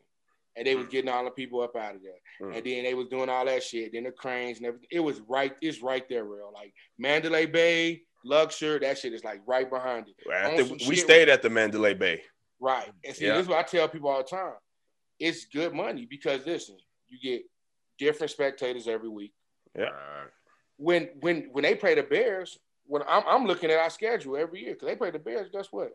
and 0.55 0.65
they 0.65 0.75
was 0.75 0.87
getting 0.87 1.09
all 1.09 1.23
the 1.23 1.29
people 1.29 1.61
up 1.61 1.75
out 1.75 1.95
of 1.95 2.01
there. 2.01 2.13
Mm. 2.41 2.57
And 2.57 2.65
then 2.65 2.83
they 2.83 2.95
was 2.95 3.07
doing 3.07 3.29
all 3.29 3.45
that 3.45 3.61
shit. 3.61 3.91
Then 3.93 4.05
the 4.05 4.11
cranes 4.11 4.57
and 4.57 4.65
everything. 4.65 4.87
It 4.89 5.01
was 5.01 5.21
right. 5.27 5.55
It's 5.61 5.83
right 5.83 6.07
there, 6.09 6.23
real. 6.23 6.51
Like 6.51 6.73
Mandalay 6.97 7.45
Bay, 7.45 8.04
Luxor. 8.25 8.79
That 8.79 8.97
shit 8.97 9.13
is 9.13 9.23
like 9.23 9.41
right 9.45 9.69
behind 9.69 10.07
it. 10.09 10.15
I 10.33 10.55
think 10.57 10.71
we 10.71 10.95
shit 10.95 11.05
stayed 11.05 11.29
at 11.29 11.41
the 11.41 11.49
Mandalay 11.49 11.93
Bay. 11.93 12.21
Right. 12.59 12.91
And 13.05 13.15
see, 13.15 13.25
Yeah. 13.27 13.33
this 13.35 13.43
is 13.43 13.47
what 13.49 13.59
I 13.59 13.63
tell 13.63 13.87
people 13.87 14.09
all 14.09 14.17
the 14.17 14.23
time. 14.23 14.53
It's 15.19 15.45
good 15.45 15.73
money 15.73 16.05
because 16.09 16.45
listen, 16.45 16.77
you 17.07 17.19
get 17.21 17.43
different 17.97 18.31
spectators 18.31 18.87
every 18.87 19.09
week. 19.09 19.33
Yeah. 19.77 19.89
When 20.77 21.09
when 21.21 21.49
when 21.51 21.63
they 21.63 21.75
play 21.75 21.95
the 21.95 22.03
Bears, 22.03 22.57
when 22.85 23.03
I'm, 23.07 23.23
I'm 23.27 23.45
looking 23.45 23.71
at 23.71 23.77
our 23.79 23.89
schedule 23.89 24.35
every 24.35 24.61
year 24.61 24.73
because 24.73 24.87
they 24.87 24.95
play 24.95 25.11
the 25.11 25.19
Bears. 25.19 25.49
Guess 25.53 25.67
what? 25.71 25.91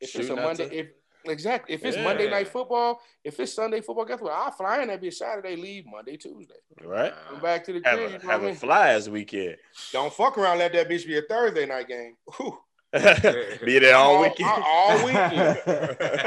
If 0.00 0.14
it's 0.16 0.28
a 0.28 0.36
Monday, 0.36 0.68
to- 0.68 0.74
if 0.76 0.86
exactly, 1.26 1.74
if 1.74 1.84
it's 1.84 1.96
Yeah. 1.96 2.04
Monday 2.04 2.28
night 2.30 2.48
football, 2.48 3.00
if 3.24 3.38
it's 3.40 3.52
Sunday 3.54 3.80
football, 3.80 4.04
guess 4.04 4.20
what? 4.20 4.32
I 4.32 4.50
fly 4.50 4.82
in 4.82 4.88
that 4.88 5.00
be 5.00 5.10
Saturday, 5.10 5.56
leave 5.56 5.84
Monday, 5.86 6.16
Tuesday, 6.16 6.54
Right. 6.82 7.12
come 7.28 7.40
back 7.40 7.64
to 7.64 7.72
the 7.74 7.80
Have 7.88 7.98
crib. 7.98 8.08
a, 8.10 8.12
You 8.12 8.18
know 8.18 8.30
have 8.30 8.40
I 8.40 8.44
a 8.44 8.46
mean? 8.48 8.54
flyers 8.56 9.08
weekend. 9.10 9.56
Don't 9.92 10.12
fuck 10.12 10.36
around. 10.38 10.58
Let 10.58 10.72
that 10.72 10.88
bitch 10.88 11.06
be 11.06 11.18
a 11.18 11.22
Thursday 11.22 11.66
night 11.66 11.88
game. 11.88 12.16
Be 12.92 13.78
there 13.78 13.94
all 13.94 14.16
all, 14.16 14.22
weekend. 14.22 14.48
Uh, 14.48 14.62
all, 14.64 14.90
all 14.98 15.04
weekend. 15.06 15.58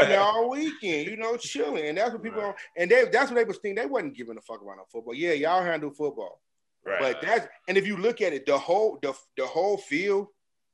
Mean, 0.09 0.17
all 0.17 0.49
weekend, 0.49 1.07
you 1.09 1.17
know, 1.17 1.35
chilling, 1.35 1.87
and 1.87 1.97
that's 1.97 2.13
what 2.13 2.23
people. 2.23 2.41
Right. 2.41 2.55
And 2.77 2.89
they, 2.89 3.03
that's 3.11 3.29
what 3.31 3.35
they 3.35 3.43
was 3.43 3.57
thinking. 3.57 3.75
They 3.83 3.85
wasn't 3.85 4.15
giving 4.15 4.37
a 4.37 4.41
fuck 4.41 4.61
about 4.61 4.77
no 4.77 4.83
football. 4.89 5.13
Yeah, 5.13 5.33
y'all 5.33 5.61
handle 5.61 5.89
football, 5.91 6.39
right. 6.85 6.99
but 7.01 7.21
that's 7.21 7.47
and 7.67 7.77
if 7.77 7.85
you 7.85 7.97
look 7.97 8.21
at 8.21 8.31
it, 8.31 8.45
the 8.45 8.57
whole 8.57 8.97
the 9.01 9.13
the 9.35 9.45
whole 9.45 9.75
field, 9.77 10.27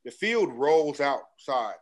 the 0.06 0.12
field 0.12 0.54
rolls 0.54 1.00
outside. 1.02 1.74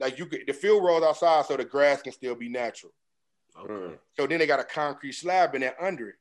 Like 0.00 0.18
you 0.18 0.26
could, 0.26 0.40
the 0.46 0.52
field 0.52 0.82
rolls 0.82 1.02
outside 1.04 1.44
so 1.46 1.56
the 1.56 1.64
grass 1.64 2.02
can 2.02 2.12
still 2.12 2.34
be 2.34 2.48
natural. 2.48 2.92
Okay. 3.60 3.72
Mm. 3.72 3.98
So 4.18 4.26
then 4.26 4.38
they 4.38 4.46
got 4.46 4.58
a 4.60 4.64
concrete 4.64 5.12
slab 5.12 5.54
in 5.54 5.60
there 5.60 5.76
under 5.82 6.08
it. 6.08 6.14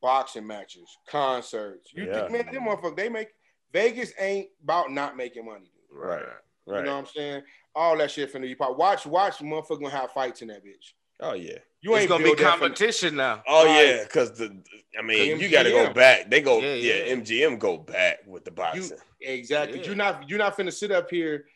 Boxing 0.00 0.46
matches, 0.46 0.96
concerts. 1.08 1.90
You 1.92 2.04
Yeah. 2.04 2.28
think, 2.28 2.46
man, 2.46 2.54
them 2.54 2.64
motherfuckers, 2.66 2.96
they 2.96 3.08
make 3.08 3.28
Vegas 3.72 4.12
ain't 4.18 4.48
about 4.62 4.92
not 4.92 5.16
making 5.16 5.44
money. 5.44 5.70
Dude. 5.90 5.98
Right. 5.98 6.22
You 6.66 6.74
know 6.74 6.80
what 6.82 6.88
I'm 7.00 7.06
saying? 7.06 7.42
All 7.74 7.96
that 7.98 8.10
shit 8.10 8.32
finna 8.32 8.42
be 8.42 8.54
pop. 8.54 8.78
Watch, 8.78 9.06
watch, 9.06 9.38
motherfucker 9.38 9.80
gonna 9.80 9.90
have 9.90 10.12
fights 10.12 10.42
in 10.42 10.48
that 10.48 10.64
bitch. 10.64 10.92
oh 11.20 11.32
yeah. 11.34 11.58
You 11.80 11.92
It's 11.94 12.02
ain't 12.02 12.08
gonna 12.10 12.22
be 12.22 12.30
built 12.30 12.38
that 12.38 12.58
competition 12.58 13.16
now. 13.16 13.42
Oh 13.46 13.64
Right. 13.66 13.86
yeah, 13.86 14.02
because 14.04 14.36
the 14.38 14.56
I 14.96 15.02
mean 15.02 15.40
you 15.40 15.48
got 15.48 15.64
to 15.64 15.70
go 15.70 15.92
back. 15.92 16.30
They 16.30 16.40
go 16.40 16.60
Yeah, 16.60 16.74
yeah, 16.74 17.04
yeah. 17.06 17.14
MGM 17.14 17.58
go 17.58 17.76
back 17.76 18.18
with 18.26 18.44
the 18.44 18.50
boxing. 18.52 18.98
Exactly. 19.20 19.80
Yeah. 19.80 19.86
You're 19.86 19.94
not 19.96 20.28
you're 20.28 20.38
not 20.38 20.56
finna 20.56 20.72
sit 20.72 20.90
up 20.92 21.10
here 21.10 21.46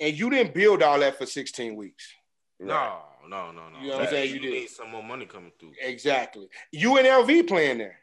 and 0.00 0.18
you 0.18 0.30
didn't 0.30 0.54
build 0.54 0.82
all 0.82 0.98
that 1.00 1.16
for 1.16 1.26
16 1.26 1.76
weeks. 1.76 2.12
Right. 2.58 2.68
No, 2.68 3.28
no, 3.28 3.52
no, 3.52 3.68
no. 3.68 3.78
You 3.80 3.88
know 3.88 3.94
what 3.94 4.02
I'm 4.04 4.10
saying? 4.10 4.28
You 4.28 4.34
You 4.36 4.40
did. 4.40 4.50
need 4.52 4.68
some 4.70 4.90
more 4.90 5.02
money 5.02 5.26
coming 5.26 5.52
through. 5.58 5.72
Exactly. 5.80 6.48
You 6.70 6.98
and 6.98 7.06
LV 7.06 7.46
playing 7.48 7.78
there. 7.78 7.98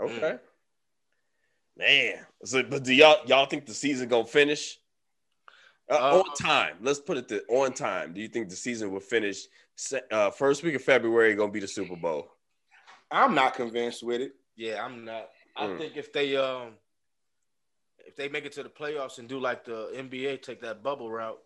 Okay. 0.00 0.36
Man, 1.76 2.24
so 2.44 2.62
but 2.62 2.84
do 2.84 2.94
y'all 2.94 3.24
y'all 3.26 3.46
think 3.46 3.66
the 3.66 3.74
season 3.74 4.08
gonna 4.08 4.24
finish 4.26 4.78
uh, 5.90 5.94
Uh, 5.94 6.18
on 6.22 6.34
time? 6.36 6.76
Let's 6.80 7.00
put 7.00 7.16
it 7.16 7.28
to 7.28 7.42
on 7.48 7.72
time. 7.72 8.12
Do 8.14 8.20
you 8.20 8.28
think 8.28 8.48
the 8.48 8.56
season 8.56 8.92
will 8.92 9.00
finish 9.00 9.46
uh, 10.12 10.30
first 10.30 10.62
week 10.62 10.74
of 10.76 10.82
February? 10.82 11.34
Gonna 11.34 11.50
be 11.50 11.58
the 11.60 11.66
Super 11.68 11.96
Bowl? 11.96 12.30
I'm 13.10 13.34
not 13.34 13.54
convinced 13.54 14.02
with 14.04 14.20
it. 14.20 14.32
Yeah, 14.56 14.84
I'm 14.84 15.04
not. 15.04 15.30
I 15.56 15.66
Mm. 15.66 15.78
think 15.78 15.96
if 15.96 16.12
they 16.12 16.36
um 16.36 16.74
if 18.06 18.16
they 18.16 18.28
make 18.28 18.44
it 18.44 18.52
to 18.52 18.62
the 18.62 18.68
playoffs 18.68 19.18
and 19.18 19.28
do 19.28 19.38
like 19.38 19.64
the 19.64 19.90
NBA, 19.96 20.42
take 20.42 20.60
that 20.62 20.82
bubble 20.82 21.10
route, 21.10 21.38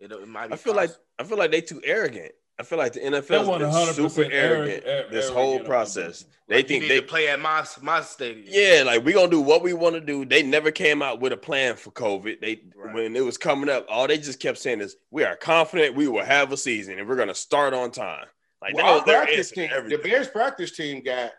it, 0.00 0.10
it 0.12 0.28
might 0.28 0.48
be. 0.48 0.54
I 0.54 0.56
feel 0.56 0.74
like 0.74 0.88
possible. 0.90 1.04
I 1.18 1.24
feel 1.24 1.38
like 1.38 1.50
they 1.50 1.60
too 1.60 1.80
arrogant. 1.84 2.32
I 2.58 2.62
feel 2.62 2.78
like 2.78 2.92
the 2.92 3.00
NFL 3.00 3.48
want 3.48 3.62
has 3.62 3.74
100% 3.74 3.96
been 3.96 4.10
super 4.10 4.32
arrogant 4.32 4.84
arrogant- 4.86 5.10
this 5.10 5.28
whole 5.28 5.58
process. 5.60 6.20
the- 6.20 6.26
They 6.48 6.56
Like, 6.56 6.68
think 6.68 6.86
they 6.88 7.00
play 7.00 7.28
at 7.28 7.40
my 7.40 7.66
my 7.82 8.00
stadium. 8.02 8.46
Yeah, 8.48 8.84
like 8.86 9.04
we 9.04 9.12
gonna 9.12 9.28
do 9.30 9.40
what 9.40 9.62
we 9.62 9.72
want 9.72 9.94
to 9.96 10.00
do. 10.00 10.24
They 10.24 10.42
never 10.42 10.70
came 10.70 11.02
out 11.02 11.20
with 11.20 11.32
a 11.32 11.36
plan 11.36 11.74
for 11.76 11.90
COVID. 11.90 12.40
They 12.40 12.60
Right. 12.76 12.94
when 12.94 13.16
it 13.16 13.24
was 13.24 13.38
coming 13.38 13.68
up, 13.68 13.86
all 13.88 14.06
they 14.06 14.18
just 14.18 14.38
kept 14.40 14.58
saying 14.58 14.80
is, 14.82 14.96
"We 15.10 15.24
are 15.24 15.34
confident 15.36 15.96
we 15.96 16.06
will 16.06 16.24
have 16.24 16.52
a 16.52 16.56
season 16.56 16.98
and 16.98 17.08
we're 17.08 17.16
gonna 17.16 17.34
start 17.34 17.74
on 17.74 17.90
time." 17.90 18.26
Like 18.62 18.74
Well, 18.76 18.86
that 18.86 18.94
was 18.94 19.04
their 19.04 19.22
practice 19.24 19.50
team, 19.50 19.70
the. 19.88 19.98
Bears 19.98 20.28
practice 20.28 20.70
team 20.76 21.02
got 21.02 21.32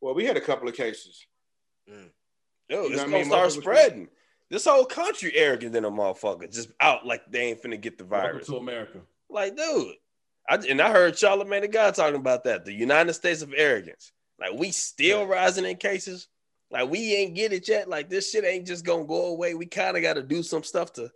well, 0.00 0.14
we 0.14 0.24
had 0.24 0.36
a 0.36 0.40
couple 0.40 0.68
of 0.68 0.74
cases. 0.74 1.26
Mm. 1.88 2.08
Yo, 2.72 2.84
You 2.84 2.88
it's 2.88 2.96
know 2.96 3.02
what 3.02 3.02
I 3.02 3.04
gonna 3.04 3.16
mean? 3.18 3.24
start 3.26 3.48
Motherfuckers- 3.50 3.60
spreading. 3.60 4.08
This 4.48 4.64
whole 4.64 4.84
country 4.86 5.34
arrogant 5.34 5.72
than 5.74 5.84
a 5.84 5.90
motherfucker, 5.90 6.50
just 6.50 6.70
out 6.80 7.04
like 7.06 7.22
they 7.30 7.40
ain't 7.50 7.62
finna 7.62 7.78
get 7.80 7.98
the 7.98 8.04
Welcome 8.04 8.30
virus. 8.32 8.46
to 8.48 8.56
America. 8.56 9.00
Like, 9.28 9.56
dude, 9.56 9.94
I, 10.48 10.56
and 10.56 10.80
I 10.80 10.90
heard 10.90 11.14
Charlamagne 11.14 11.60
the 11.62 11.68
God 11.68 11.94
talking 11.94 12.16
about 12.20 12.44
that. 12.44 12.64
The 12.64 12.72
United 12.72 13.12
States 13.12 13.42
of 13.42 13.52
arrogance. 13.56 14.12
Like, 14.38 14.54
we 14.54 14.70
still 14.70 15.26
rising 15.26 15.64
in 15.66 15.76
cases. 15.76 16.28
Like, 16.70 16.88
we 16.90 17.14
ain't 17.14 17.34
get 17.34 17.52
it 17.52 17.68
yet. 17.68 17.88
Like, 17.88 18.08
this 18.10 18.30
shit 18.30 18.44
ain't 18.44 18.66
just 18.66 18.84
gonna 18.86 19.04
go 19.04 19.26
away. 19.26 19.54
We 19.54 19.66
kind 19.66 19.96
of 19.96 20.02
got 20.02 20.14
to 20.14 20.22
do 20.22 20.42
some 20.42 20.62
stuff 20.62 20.92
to 20.94 21.10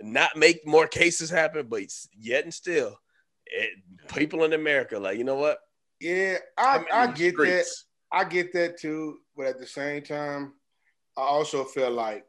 not 0.00 0.36
make 0.36 0.66
more 0.66 0.86
cases 0.86 1.28
happen. 1.30 1.66
But 1.68 1.82
yet 2.18 2.44
and 2.44 2.52
still, 2.54 2.98
it, 3.46 3.70
people 4.08 4.44
in 4.44 4.52
America, 4.54 4.98
like, 4.98 5.16
you 5.18 5.24
know 5.24 5.36
what? 5.36 5.58
Yeah, 6.00 6.38
I, 6.58 6.76
I'm 6.76 6.80
in 6.82 6.86
I 6.92 7.06
the 7.08 7.12
get 7.12 7.36
that. 7.38 7.66
I 8.12 8.24
get 8.24 8.52
that 8.54 8.78
too, 8.78 9.18
but 9.36 9.46
at 9.46 9.58
the 9.58 9.66
same 9.66 10.02
time, 10.02 10.52
I 11.16 11.22
also 11.22 11.64
feel 11.64 11.90
like, 11.90 12.26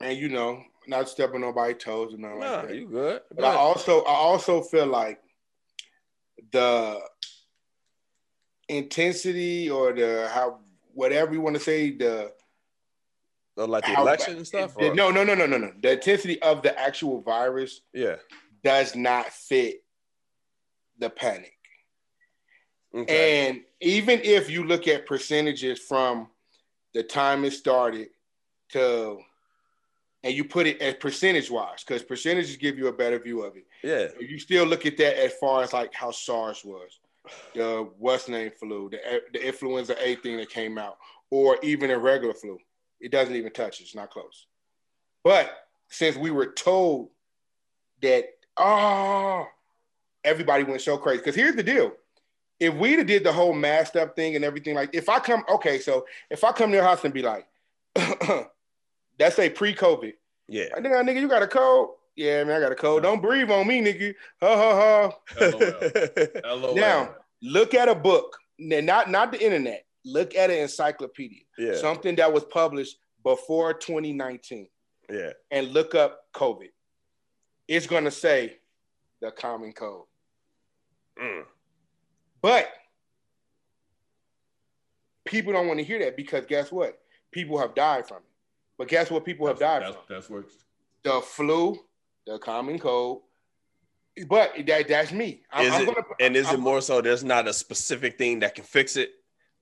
and 0.00 0.16
you 0.18 0.28
know, 0.28 0.62
not 0.86 1.08
stepping 1.08 1.36
on 1.36 1.40
nobody's 1.42 1.82
toes 1.82 2.12
and 2.12 2.22
nothing 2.22 2.40
Nah, 2.40 2.56
like 2.56 2.68
that. 2.68 2.76
you 2.76 2.88
good? 2.88 3.22
But 3.34 3.44
I 3.44 3.54
also, 3.54 4.02
I 4.02 4.12
also 4.14 4.60
feel 4.62 4.86
like 4.86 5.20
the 6.52 7.00
intensity 8.68 9.70
or 9.70 9.92
the 9.92 10.28
how 10.32 10.60
whatever 10.92 11.32
you 11.32 11.40
want 11.40 11.56
to 11.56 11.62
say 11.62 11.90
the 11.96 12.32
Uh, 13.56 13.66
like 13.66 13.84
the 13.84 13.90
how- 13.94 14.02
election 14.02 14.36
and 14.36 14.46
stuff. 14.46 14.74
the- 14.76 14.92
no, 14.94 15.10
no, 15.10 15.22
no, 15.24 15.34
no, 15.34 15.46
no, 15.46 15.56
no. 15.58 15.72
The 15.80 15.92
intensity 15.92 16.40
of 16.42 16.62
the 16.62 16.76
actual 16.78 17.20
virus 17.20 17.82
Yeah. 17.92 18.16
does 18.62 18.94
not 18.96 19.32
fit 19.32 19.84
the 20.98 21.08
panic. 21.10 21.56
Okay. 22.94 23.48
And 23.48 23.64
even 23.80 24.20
if 24.22 24.50
you 24.50 24.64
look 24.64 24.86
at 24.88 25.06
percentages 25.06 25.78
from 25.80 26.30
the 26.94 27.02
time 27.02 27.44
it 27.44 27.52
started 27.52 28.08
to, 28.70 29.18
and 30.22 30.34
you 30.34 30.44
put 30.44 30.66
it 30.66 30.80
as 30.80 30.94
percentage 30.94 31.50
wise, 31.50 31.84
because 31.86 32.02
percentages 32.02 32.56
give 32.56 32.78
you 32.78 32.86
a 32.86 32.92
better 32.92 33.18
view 33.18 33.42
of 33.42 33.56
it. 33.56 33.66
yeah. 33.82 34.08
If 34.18 34.30
you 34.30 34.38
still 34.38 34.64
look 34.64 34.86
at 34.86 34.96
that 34.98 35.22
as 35.22 35.32
far 35.34 35.62
as 35.62 35.72
like 35.72 35.92
how 35.92 36.10
SARS 36.10 36.64
was, 36.64 37.00
the 37.54 37.88
what's 37.98 38.28
name 38.28 38.50
flu, 38.58 38.90
the, 38.90 38.98
the 39.32 39.46
influenza 39.46 39.96
A 40.00 40.16
thing 40.16 40.36
that 40.38 40.50
came 40.50 40.78
out, 40.78 40.96
or 41.30 41.58
even 41.62 41.90
a 41.90 41.98
regular 41.98 42.34
flu, 42.34 42.58
it 43.00 43.10
doesn't 43.10 43.34
even 43.34 43.52
touch. 43.52 43.80
It's 43.80 43.94
not 43.94 44.10
close. 44.10 44.46
But 45.22 45.50
since 45.88 46.16
we 46.16 46.30
were 46.30 46.52
told 46.52 47.08
that, 48.02 48.24
oh, 48.56 49.46
everybody 50.22 50.64
went 50.64 50.80
so 50.80 50.96
crazy. 50.96 51.18
Because 51.18 51.34
here's 51.34 51.56
the 51.56 51.62
deal. 51.62 51.92
If 52.60 52.74
we'd 52.74 52.98
have 52.98 53.06
did 53.06 53.24
the 53.24 53.32
whole 53.32 53.52
masked 53.52 53.96
up 53.96 54.14
thing 54.14 54.36
and 54.36 54.44
everything, 54.44 54.74
like 54.74 54.90
if 54.92 55.08
I 55.08 55.18
come, 55.18 55.44
okay, 55.48 55.78
so 55.78 56.06
if 56.30 56.44
I 56.44 56.52
come 56.52 56.70
to 56.70 56.76
your 56.76 56.84
house 56.84 57.04
and 57.04 57.12
be 57.12 57.22
like, 57.22 57.46
that's 59.18 59.38
a 59.38 59.50
pre-COVID, 59.50 60.12
Yeah. 60.48 60.66
I 60.76 60.80
think, 60.80 60.94
nigga, 60.94 61.20
you 61.20 61.28
got 61.28 61.42
a 61.42 61.48
cold? 61.48 61.90
Yeah, 62.16 62.44
man, 62.44 62.56
I 62.56 62.60
got 62.60 62.72
a 62.72 62.76
cold. 62.76 63.02
Don't 63.02 63.20
breathe 63.20 63.50
on 63.50 63.66
me, 63.66 63.80
nigga. 63.80 64.14
Ha 64.40 64.56
ha 64.56 65.10
ha. 65.40 65.50
LOL. 66.44 66.58
LOL. 66.58 66.74
Now, 66.76 67.16
look 67.42 67.74
at 67.74 67.88
a 67.88 67.94
book, 67.94 68.38
not 68.58 69.10
not 69.10 69.32
the 69.32 69.44
internet. 69.44 69.84
Look 70.04 70.34
at 70.34 70.50
an 70.50 70.58
encyclopedia, 70.58 71.40
yeah. 71.58 71.76
something 71.76 72.14
that 72.16 72.32
was 72.32 72.44
published 72.44 72.98
before 73.24 73.72
2019, 73.74 74.68
yeah. 75.10 75.30
and 75.50 75.72
look 75.72 75.94
up 75.94 76.26
COVID. 76.34 76.68
It's 77.66 77.86
gonna 77.86 78.10
say 78.10 78.58
the 79.20 79.30
common 79.30 79.72
cold. 79.72 80.04
Mm. 81.20 81.44
But 82.44 82.68
people 85.24 85.54
don't 85.54 85.66
want 85.66 85.78
to 85.78 85.84
hear 85.84 85.98
that 86.00 86.14
because 86.14 86.44
guess 86.44 86.70
what? 86.70 86.98
People 87.30 87.56
have 87.58 87.74
died 87.74 88.06
from 88.06 88.18
it. 88.18 88.22
But 88.76 88.88
guess 88.88 89.10
what? 89.10 89.24
People 89.24 89.46
have 89.46 89.58
died 89.58 89.80
That's, 89.80 89.94
from 89.94 90.04
that's 90.10 90.28
works. 90.28 90.52
the 91.04 91.22
flu, 91.22 91.78
the 92.26 92.38
common 92.38 92.78
cold. 92.78 93.22
But 94.28 94.52
that 94.66 94.88
that's 94.88 95.10
me. 95.10 95.40
I'm, 95.50 95.64
Is 95.64 95.72
I'm 95.72 95.82
it, 95.82 95.86
gonna, 95.86 96.02
and 96.20 96.36
is 96.36 96.44
I'm- 96.48 96.56
it 96.56 96.58
more 96.58 96.82
so 96.82 97.00
there's 97.00 97.24
not 97.24 97.48
a 97.48 97.52
specific 97.54 98.18
thing 98.18 98.40
that 98.40 98.54
can 98.54 98.64
fix 98.64 98.96
it? 98.96 99.12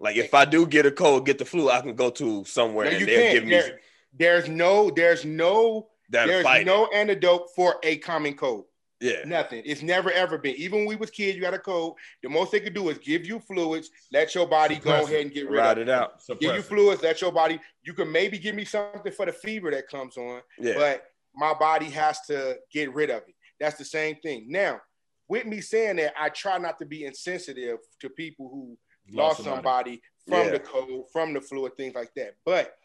Like 0.01 0.17
if 0.17 0.35
I 0.35 0.45
do 0.45 0.67
get 0.67 0.85
a 0.85 0.91
cold, 0.91 1.25
get 1.25 1.39
the 1.39 1.45
flu, 1.45 1.71
I 1.71 1.83
can 1.83 1.95
go 1.95 2.11
to 2.11 2.45
somewhere 2.47 2.87
No, 2.91 2.97
and 2.97 3.07
they'll 3.07 3.17
can't. 3.17 3.33
give 3.35 3.45
me 3.45 3.51
There- 3.51 3.81
there's 4.15 4.49
no, 4.49 4.91
there's 4.91 5.25
no, 5.25 5.87
that 6.11 6.27
there's 6.27 6.43
fight. 6.43 6.67
no 6.67 6.89
antidote 6.89 7.55
for 7.55 7.77
a 7.85 7.99
common 7.99 8.35
cold. 8.35 8.65
Yeah, 9.03 9.25
Nothing. 9.27 9.63
It's 9.67 9.83
never 9.83 10.11
ever 10.13 10.39
been. 10.39 10.55
Even 10.57 10.81
when 10.81 10.89
we 10.89 10.97
was 10.97 11.11
kids, 11.11 11.35
you 11.37 11.43
got 11.43 11.55
a 11.55 11.59
cold. 11.59 11.97
The 12.23 12.29
most 12.29 12.53
they 12.53 12.61
could 12.61 12.73
do 12.75 12.89
is 12.89 12.99
give 12.99 13.27
you 13.27 13.41
fluids, 13.41 13.91
let 14.13 14.35
your 14.35 14.47
body 14.47 14.77
go 14.77 14.91
Suppress 14.93 15.09
ahead 15.09 15.21
and 15.23 15.35
get 15.35 15.51
rid 15.51 15.59
ride 15.59 15.79
of 15.79 15.89
it. 15.89 15.89
it 15.89 15.91
out. 15.91 16.23
Give 16.41 16.55
you 16.55 16.63
fluids, 16.63 17.03
let 17.03 17.21
your 17.21 17.33
body. 17.33 17.59
You 17.83 17.95
can 17.95 18.11
maybe 18.11 18.39
give 18.39 18.55
me 18.55 18.65
something 18.65 19.13
for 19.13 19.27
the 19.27 19.33
fever 19.33 19.71
that 19.73 19.89
comes 19.89 20.17
on, 20.17 20.41
Yeah, 20.59 20.75
but 20.77 21.05
my 21.35 21.53
body 21.55 21.87
has 21.91 22.21
to 22.29 22.59
get 22.73 22.95
rid 22.95 23.11
of 23.11 23.23
it. 23.29 23.35
That's 23.59 23.77
the 23.77 23.85
same 23.85 24.17
thing. 24.23 24.47
Now, 24.49 24.81
with 25.29 25.47
me 25.47 25.61
saying 25.61 25.97
that, 25.97 26.13
I 26.21 26.29
try 26.29 26.59
not 26.59 26.79
to 26.79 26.87
be 26.87 27.05
insensitive 27.05 27.79
to 28.01 28.09
people 28.11 28.49
who 28.51 28.77
lost 29.13 29.43
somebody 29.43 30.01
from 30.29 30.47
Yeah. 30.47 30.51
the 30.53 30.59
cold, 30.61 31.11
from 31.13 31.33
the 31.35 31.41
flu, 31.41 31.65
and 31.67 31.75
things 31.77 31.95
like 31.95 32.13
that. 32.15 32.35
But 32.45 32.77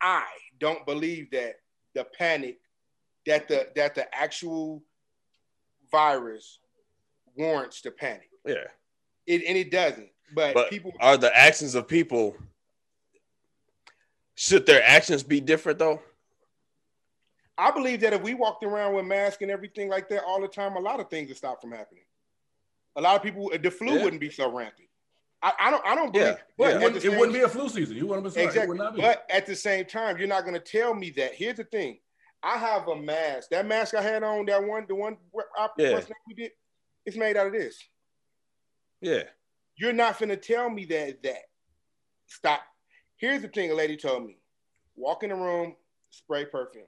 I 0.00 0.24
don't 0.58 0.84
believe 0.84 1.30
that 1.30 1.56
the 1.94 2.04
panic, 2.04 2.58
that 3.26 3.48
the 3.48 3.68
that 3.76 3.94
the 3.94 4.12
actual 4.14 4.82
virus 5.92 6.58
warrants 7.36 7.80
the 7.82 7.90
panic. 7.92 8.30
yeah. 8.46 8.64
It 9.26 9.42
and 9.46 9.56
it 9.56 9.70
doesn't. 9.70 10.08
But, 10.34 10.54
But 10.54 10.70
people 10.70 10.92
are 10.98 11.16
the 11.16 11.34
actions 11.36 11.74
of 11.76 11.86
people 11.86 12.34
should 14.34 14.66
their 14.66 14.82
actions 14.82 15.22
be 15.22 15.40
different 15.40 15.78
though? 15.78 16.00
I 17.58 17.70
believe 17.70 18.00
that 18.00 18.12
if 18.14 18.22
we 18.22 18.34
walked 18.34 18.64
around 18.64 18.94
with 18.94 19.04
masks 19.04 19.42
and 19.42 19.50
everything 19.50 19.88
like 19.88 20.08
that 20.08 20.24
all 20.24 20.40
the 20.40 20.48
time, 20.48 20.74
a 20.76 20.80
lot 20.80 20.98
of 21.00 21.10
things 21.10 21.28
would 21.28 21.36
stop 21.36 21.60
from 21.60 21.70
happening. 21.70 22.02
A 22.96 23.00
lot 23.00 23.14
of 23.14 23.22
people, 23.22 23.50
the 23.62 23.70
flu 23.70 23.94
Yeah. 23.94 24.02
wouldn't 24.04 24.20
be 24.20 24.30
so 24.30 24.50
rampant. 24.50 24.88
I, 25.42 25.52
I 25.60 25.70
don't, 25.70 25.86
I 25.86 25.94
don't 25.94 26.12
believe. 26.12 26.28
Yeah, 26.28 26.36
But 26.56 26.64
yeah. 26.64 26.70
It 26.70 26.78
the 26.78 26.84
wouldn't, 26.84 27.04
it 27.04 27.10
wouldn't 27.18 27.32
be 27.34 27.40
a 27.42 27.48
flu 27.48 27.68
season. 27.68 27.96
You 27.96 28.06
want 28.06 28.24
to 28.24 28.30
be 28.30 28.40
It 28.40 28.44
exactly. 28.46 28.68
would 28.68 28.78
not 28.78 28.94
be. 28.94 29.02
But 29.02 29.26
at 29.30 29.44
the 29.46 29.54
same 29.54 29.84
time, 29.84 30.16
you're 30.18 30.28
not 30.28 30.42
going 30.42 30.54
to 30.54 30.60
tell 30.60 30.94
me 30.94 31.10
that. 31.10 31.34
Here's 31.34 31.56
the 31.56 31.64
thing: 31.64 31.98
I 32.42 32.58
have 32.58 32.88
a 32.88 32.96
mask. 32.96 33.50
That 33.50 33.66
mask 33.66 33.94
I 33.94 34.02
had 34.02 34.22
on, 34.22 34.46
that 34.46 34.62
one, 34.64 34.84
the 34.88 34.94
one 34.94 35.16
I, 35.58 35.68
Yeah. 35.78 35.92
what's 35.92 36.08
name 36.08 36.16
we 36.26 36.34
did, 36.34 36.50
it's 37.06 37.16
made 37.16 37.36
out 37.36 37.46
of 37.46 37.52
this. 37.52 37.78
Yeah, 39.00 39.24
You're 39.76 39.92
not 39.92 40.18
going 40.18 40.28
to 40.28 40.36
tell 40.36 40.68
me 40.70 40.84
that. 40.86 41.22
That 41.22 41.42
stop. 42.26 42.60
Here's 43.16 43.42
the 43.42 43.48
thing: 43.48 43.70
a 43.70 43.74
lady 43.74 43.96
told 43.96 44.24
me: 44.26 44.38
walk 44.96 45.22
in 45.22 45.30
the 45.30 45.34
room, 45.36 45.76
spray 46.10 46.44
perfume. 46.44 46.84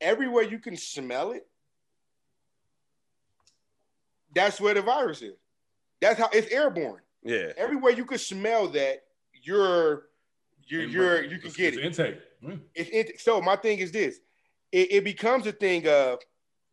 Everywhere 0.00 0.42
you 0.42 0.58
can 0.58 0.76
smell 0.76 1.30
it, 1.32 1.46
that's 4.34 4.60
where 4.60 4.74
the 4.74 4.82
virus 4.82 5.22
is. 5.22 5.34
That's 6.00 6.18
how 6.18 6.28
it's 6.32 6.50
airborne. 6.52 7.00
yeah, 7.22 7.52
Everywhere 7.56 7.92
you 7.92 8.04
can 8.04 8.18
smell 8.18 8.68
that, 8.68 9.04
you're 9.42 10.08
you're 10.66 10.82
you're 10.84 11.22
you 11.22 11.38
can 11.38 11.48
It's- 11.50 11.56
get 11.56 11.74
it's 11.74 11.98
it. 11.98 12.06
intake. 12.06 12.20
Mm. 12.44 12.60
It's 12.74 12.90
it. 12.90 13.20
So 13.20 13.40
my 13.40 13.56
thing 13.56 13.78
is 13.78 13.92
this: 13.92 14.18
it, 14.70 14.92
it 14.92 15.04
becomes 15.04 15.46
a 15.46 15.52
thing 15.52 15.86
of, 15.88 16.18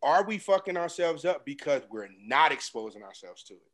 are 0.02 0.24
we 0.24 0.38
fucking 0.38 0.78
ourselves 0.78 1.26
up 1.26 1.46
because 1.46 1.84
we're 1.90 2.10
not 2.26 2.52
exposing 2.52 3.04
ourselves 3.04 3.44
to 3.44 3.54
it? 3.54 3.72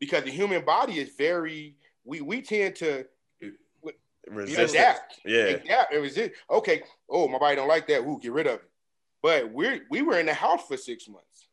Because 0.00 0.24
the 0.24 0.30
human 0.30 0.64
body 0.64 0.98
is 0.98 1.10
very 1.16 1.76
we 2.04 2.20
we 2.20 2.42
tend 2.42 2.76
to 2.76 3.06
resist 4.28 4.74
adapt. 4.74 5.20
Yeah, 5.24 5.44
Adapt. 5.44 5.94
It 5.94 5.98
was 5.98 6.16
it. 6.16 6.34
Okay. 6.50 6.82
Oh, 7.08 7.28
my 7.28 7.38
body 7.38 7.56
don't 7.56 7.68
like 7.68 7.86
that. 7.88 8.00
Ooh, 8.00 8.18
get 8.20 8.32
rid 8.32 8.46
of 8.46 8.54
it. 8.54 8.70
But 9.22 9.52
we 9.52 9.82
we 9.90 10.02
were 10.02 10.18
in 10.18 10.26
the 10.26 10.34
house 10.34 10.66
for 10.66 10.76
six 10.76 11.08
months. 11.08 11.48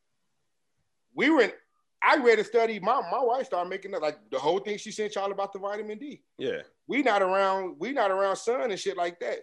We 1.13 1.29
were 1.29 1.41
in. 1.41 1.51
I 2.01 2.17
read 2.17 2.39
a 2.39 2.43
study. 2.43 2.79
My 2.79 3.01
my 3.11 3.21
wife 3.21 3.47
started 3.47 3.69
making 3.69 3.93
it 3.93 4.01
like 4.01 4.17
the 4.31 4.39
whole 4.39 4.59
thing 4.59 4.77
she 4.77 4.91
sent 4.91 5.15
y'all 5.15 5.31
about 5.31 5.53
the 5.53 5.59
vitamin 5.59 5.99
D. 5.99 6.21
yeah, 6.37 6.61
we 6.87 7.03
not 7.03 7.21
around 7.21 7.75
we 7.79 7.91
not 7.91 8.11
around 8.11 8.37
sun 8.37 8.71
and 8.71 8.79
shit 8.79 8.97
like 8.97 9.19
that. 9.19 9.39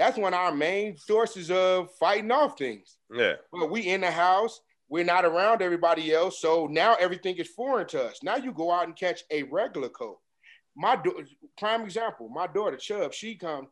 That's 0.00 0.16
one 0.16 0.32
of 0.32 0.40
our 0.40 0.54
main 0.54 0.96
sources 0.96 1.50
of 1.50 1.90
fighting 1.96 2.30
off 2.30 2.56
things. 2.56 2.96
yeah, 3.14 3.34
But 3.52 3.70
we 3.70 3.82
in 3.82 4.00
the 4.00 4.10
house, 4.10 4.62
we're 4.88 5.04
not 5.04 5.26
around 5.26 5.60
everybody 5.60 6.14
else, 6.14 6.40
so 6.40 6.66
now 6.66 6.94
everything 6.98 7.36
is 7.36 7.48
foreign 7.48 7.86
to 7.88 8.04
us. 8.04 8.20
Now 8.22 8.36
you 8.36 8.50
go 8.52 8.72
out 8.72 8.86
and 8.86 8.96
catch 8.96 9.24
a 9.30 9.42
regular 9.42 9.90
cold. 9.90 10.16
My 10.74 10.96
do- 10.96 11.26
prime 11.58 11.82
example, 11.82 12.30
my 12.30 12.46
daughter 12.46 12.78
Chubb, 12.78 13.12
she 13.12 13.34
come. 13.34 13.68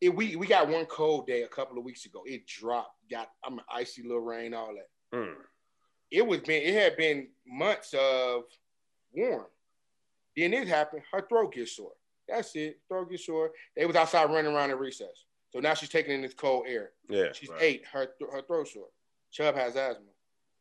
It, 0.00 0.14
we 0.14 0.36
we 0.36 0.46
got 0.46 0.68
one 0.68 0.84
cold 0.86 1.26
day 1.26 1.42
a 1.42 1.48
couple 1.48 1.76
of 1.76 1.82
weeks 1.82 2.06
ago. 2.06 2.22
It 2.24 2.46
dropped, 2.46 2.94
got 3.10 3.28
I'm 3.44 3.54
an 3.58 3.64
icy 3.68 4.04
little 4.04 4.20
rain, 4.20 4.54
all 4.54 4.72
that 4.76 4.88
Mm. 5.18 5.34
it 6.12 6.24
was 6.24 6.38
been 6.40 6.62
it 6.62 6.74
had 6.74 6.96
been 6.96 7.30
months 7.44 7.94
of 7.98 8.44
warm. 9.12 9.46
Then 10.36 10.54
it 10.54 10.68
happened. 10.68 11.02
Her 11.10 11.26
throat 11.28 11.52
gets 11.54 11.74
sore. 11.74 11.94
That's 12.28 12.54
it. 12.54 12.78
Throat 12.86 13.10
gets 13.10 13.26
sore. 13.26 13.50
They 13.74 13.86
was 13.86 13.96
outside 13.96 14.30
running 14.30 14.54
around 14.54 14.70
in 14.70 14.78
recess. 14.78 15.24
So 15.50 15.60
now 15.60 15.74
she's 15.74 15.88
taking 15.88 16.12
in 16.12 16.22
this 16.22 16.34
cold 16.34 16.66
air. 16.68 16.90
yeah. 17.08 17.32
She's 17.32 17.48
Right. 17.48 17.62
eight. 17.62 17.86
Her 17.86 18.06
th- 18.06 18.30
her 18.30 18.42
throat 18.42 18.68
sore. 18.68 18.88
Chubb 19.30 19.54
has 19.54 19.76
asthma. 19.76 20.04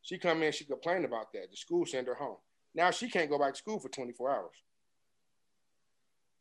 She 0.01 0.17
come 0.17 0.41
in. 0.43 0.51
She 0.53 0.65
complained 0.65 1.05
about 1.05 1.31
that. 1.33 1.49
The 1.51 1.57
school 1.57 1.85
sent 1.85 2.07
her 2.07 2.15
home. 2.15 2.37
Now 2.73 2.91
she 2.91 3.09
can't 3.09 3.29
go 3.29 3.37
back 3.39 3.53
to 3.53 3.57
school 3.57 3.79
for 3.79 3.89
24 3.89 4.29
hours. 4.31 4.63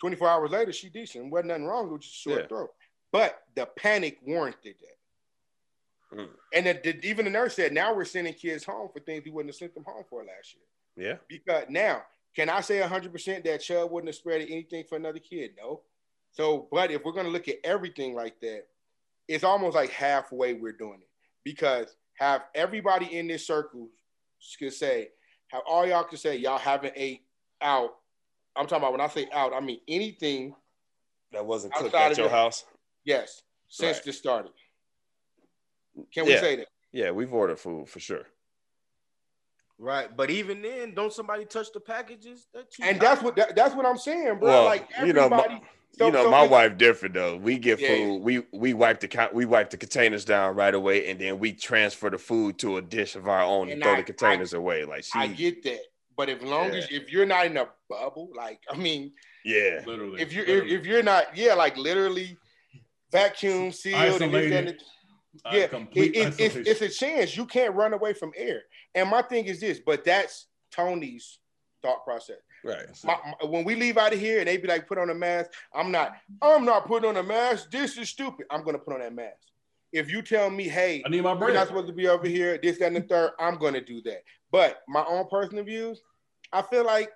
24 0.00 0.28
hours 0.28 0.50
later, 0.50 0.72
she 0.72 0.88
decent. 0.88 1.30
Wasn't 1.30 1.48
nothing 1.48 1.64
wrong 1.64 1.90
with 1.90 2.02
just 2.02 2.14
a 2.14 2.18
sore 2.30 2.40
Yeah. 2.40 2.46
throat. 2.46 2.74
But 3.12 3.42
the 3.54 3.66
panic 3.66 4.18
warranted 4.22 4.76
that. 4.80 6.18
Mm. 6.18 6.30
And 6.52 6.66
the, 6.66 6.72
the, 6.74 7.06
even 7.08 7.24
the 7.24 7.30
nurse 7.30 7.54
said, 7.56 7.72
now 7.72 7.94
we're 7.94 8.04
sending 8.04 8.34
kids 8.34 8.64
home 8.64 8.90
for 8.92 9.00
things 9.00 9.24
we 9.24 9.30
wouldn't 9.30 9.50
have 9.50 9.56
sent 9.58 9.74
them 9.74 9.84
home 9.84 10.04
for 10.08 10.22
last 10.24 10.54
year. 10.54 11.08
Yeah, 11.08 11.16
Because 11.28 11.64
now, 11.68 12.04
can 12.34 12.48
I 12.48 12.60
say 12.60 12.78
100% 12.80 13.44
that 13.44 13.60
Chubb 13.62 13.90
wouldn't 13.90 14.08
have 14.08 14.14
spread 14.16 14.42
anything 14.42 14.84
for 14.84 14.96
another 14.96 15.18
kid? 15.18 15.54
No. 15.56 15.82
So, 16.36 16.68
but 16.70 16.90
if 16.90 17.02
we're 17.02 17.12
going 17.12 17.24
to 17.24 17.32
look 17.32 17.48
at 17.48 17.56
everything 17.64 18.14
like 18.14 18.38
that, 18.40 18.64
it's 19.26 19.42
almost 19.42 19.74
like 19.74 19.88
halfway 19.90 20.52
we're 20.52 20.72
doing 20.72 20.98
it. 21.00 21.08
Because 21.44 21.96
have 22.18 22.42
everybody 22.54 23.16
in 23.16 23.26
this 23.26 23.46
circle 23.46 23.88
could 24.58 24.74
say, 24.74 25.08
have 25.48 25.62
all 25.66 25.86
y'all 25.86 26.04
could 26.04 26.18
say, 26.18 26.36
y'all 26.36 26.58
haven't 26.58 26.92
ate 26.94 27.22
out. 27.62 27.94
I'm 28.54 28.66
talking 28.66 28.82
about 28.82 28.92
when 28.92 29.00
I 29.00 29.08
say 29.08 29.28
out, 29.32 29.54
I 29.54 29.60
mean 29.60 29.80
anything, 29.88 30.54
that 31.32 31.44
wasn't 31.46 31.72
cooked 31.74 31.94
at 31.94 32.16
your 32.18 32.26
your- 32.26 32.34
house. 32.36 32.64
yes, 33.04 33.42
since 33.68 33.96
Right. 33.98 34.04
this 34.04 34.18
started. 34.18 34.52
Can 36.12 36.26
we 36.26 36.32
Yeah. 36.34 36.40
say 36.40 36.56
that? 36.56 36.68
Yeah, 36.92 37.12
we've 37.12 37.32
ordered 37.32 37.58
food 37.58 37.88
for 37.88 37.98
sure. 37.98 38.26
Right, 39.78 40.14
but 40.14 40.30
even 40.30 40.60
then, 40.62 40.94
don't 40.94 41.12
somebody 41.12 41.44
touch 41.46 41.72
the 41.72 41.80
packages? 41.80 42.46
That 42.54 42.66
And 42.82 43.00
that's 43.00 43.22
what 43.22 43.36
that, 43.36 43.54
that's 43.56 43.74
what 43.74 43.84
I'm 43.86 43.98
saying, 43.98 44.38
bro. 44.38 44.48
Well, 44.48 44.64
like 44.64 44.88
you 45.00 45.12
know, 45.12 45.24
everybody. 45.24 45.54
my- 45.54 45.60
so- 45.98 46.06
you 46.06 46.12
know, 46.12 46.24
so 46.24 46.30
my 46.30 46.44
if- 46.44 46.50
wife 46.50 46.76
different 46.78 47.14
though. 47.14 47.36
We 47.36 47.58
get 47.58 47.78
Yeah. 47.80 47.88
food, 47.96 48.18
we 48.22 48.38
we 48.52 48.74
wipe 48.74 49.00
the 49.00 49.30
we 49.32 49.44
wipe 49.44 49.70
the 49.70 49.76
containers 49.76 50.24
down 50.24 50.54
right 50.54 50.74
away, 50.74 51.08
and 51.08 51.18
then 51.20 51.38
we 51.38 51.52
transfer 51.52 52.10
the 52.10 52.18
food 52.18 52.58
to 52.58 52.76
a 52.76 52.82
dish 52.82 53.16
of 53.16 53.28
our 53.28 53.42
own 53.42 53.64
and 53.64 53.72
And 53.74 53.82
throw 53.82 53.92
I- 53.92 53.96
the 53.96 54.02
containers 54.04 54.52
away. 54.52 54.84
Like 54.84 55.04
she, 55.04 55.18
I 55.18 55.26
get 55.28 55.62
that, 55.64 55.80
but 56.16 56.28
if 56.28 56.42
long 56.42 56.70
as 56.70 56.86
if 56.90 57.10
you're 57.10 57.26
not 57.26 57.46
in 57.46 57.56
a 57.56 57.68
bubble, 57.88 58.30
like 58.34 58.60
I 58.70 58.76
mean, 58.76 59.12
yeah, 59.44 59.82
Literally. 59.86 60.20
if 60.20 60.32
you're 60.32 60.44
if, 60.44 60.64
if 60.80 60.86
you're 60.86 61.02
not, 61.02 61.36
yeah, 61.36 61.54
like 61.54 61.76
literally 61.76 62.36
vacuum 63.10 63.72
sealed 63.72 64.22
and 64.22 64.34
and 64.34 64.36
Isolated. 64.36 64.66
the- 64.68 64.84
Uh, 65.44 65.50
yeah, 65.54 65.66
complete 65.66 66.16
it, 66.16 66.40
it, 66.40 66.56
it's, 66.56 66.56
it's 66.56 66.80
a 66.80 66.88
chance 66.88 67.36
you 67.36 67.44
can't 67.44 67.74
run 67.74 67.92
away 67.92 68.14
from 68.14 68.32
air. 68.34 68.62
And 68.94 69.06
my 69.10 69.20
thing 69.20 69.44
is 69.44 69.60
this, 69.60 69.78
but 69.78 70.02
that's 70.02 70.46
Tony's 70.70 71.38
thought 71.82 72.04
process. 72.04 72.38
Right. 72.64 72.86
My, 73.04 73.16
my- 73.24 73.48
when 73.48 73.64
we 73.64 73.74
leave 73.74 73.96
out 73.98 74.12
of 74.12 74.18
here 74.20 74.38
and 74.40 74.48
they 74.48 74.56
be 74.56 74.68
like, 74.68 74.86
put 74.86 74.98
on 74.98 75.10
a 75.10 75.14
mask, 75.14 75.50
I'm 75.74 75.90
not, 75.90 76.12
I'm 76.42 76.64
not 76.64 76.86
putting 76.86 77.08
on 77.08 77.16
a 77.16 77.22
mask. 77.22 77.70
This 77.70 77.96
is 77.98 78.08
stupid. 78.08 78.46
I'm 78.50 78.64
gonna 78.64 78.78
put 78.78 78.94
on 78.94 79.00
that 79.00 79.14
mask. 79.14 79.36
If 79.92 80.10
you 80.10 80.20
tell 80.22 80.50
me, 80.50 80.64
hey, 80.68 81.02
I 81.06 81.08
need 81.08 81.22
my 81.22 81.32
we're 81.32 81.52
not 81.52 81.68
supposed 81.68 81.86
to 81.86 81.92
be 81.92 82.08
over 82.08 82.26
here, 82.26 82.58
this, 82.62 82.78
that, 82.78 82.88
and 82.88 82.96
the 82.96 83.00
third, 83.02 83.30
I'm 83.38 83.56
gonna 83.56 83.80
do 83.80 84.02
that. 84.02 84.24
But 84.50 84.82
my 84.88 85.04
own 85.06 85.28
personal 85.28 85.64
views, 85.64 86.02
I 86.52 86.62
feel 86.62 86.84
like 86.84 87.12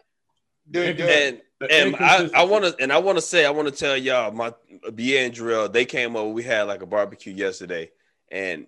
the, 0.71 0.93
the 0.93 1.29
And 1.29 1.41
The 1.59 1.73
and 1.73 1.97
I, 1.97 2.31
I 2.35 2.43
want 2.45 2.65
to 2.65 2.75
and 2.83 2.93
I 2.93 2.99
want 2.99 3.19
to 3.19 3.23
say 3.23 3.45
I 3.45 3.51
want 3.51 3.69
to 3.69 3.75
tell 3.75 3.97
y'all 3.97 4.31
my 4.33 4.53
BA 4.95 5.19
and 5.19 5.35
Drill 5.35 5.69
they 5.69 5.85
came 5.85 6.17
over 6.17 6.31
we 6.33 6.43
had 6.43 6.63
like 6.63 6.81
a 6.83 6.87
barbecue 6.87 7.35
yesterday 7.35 7.91
and 8.31 8.67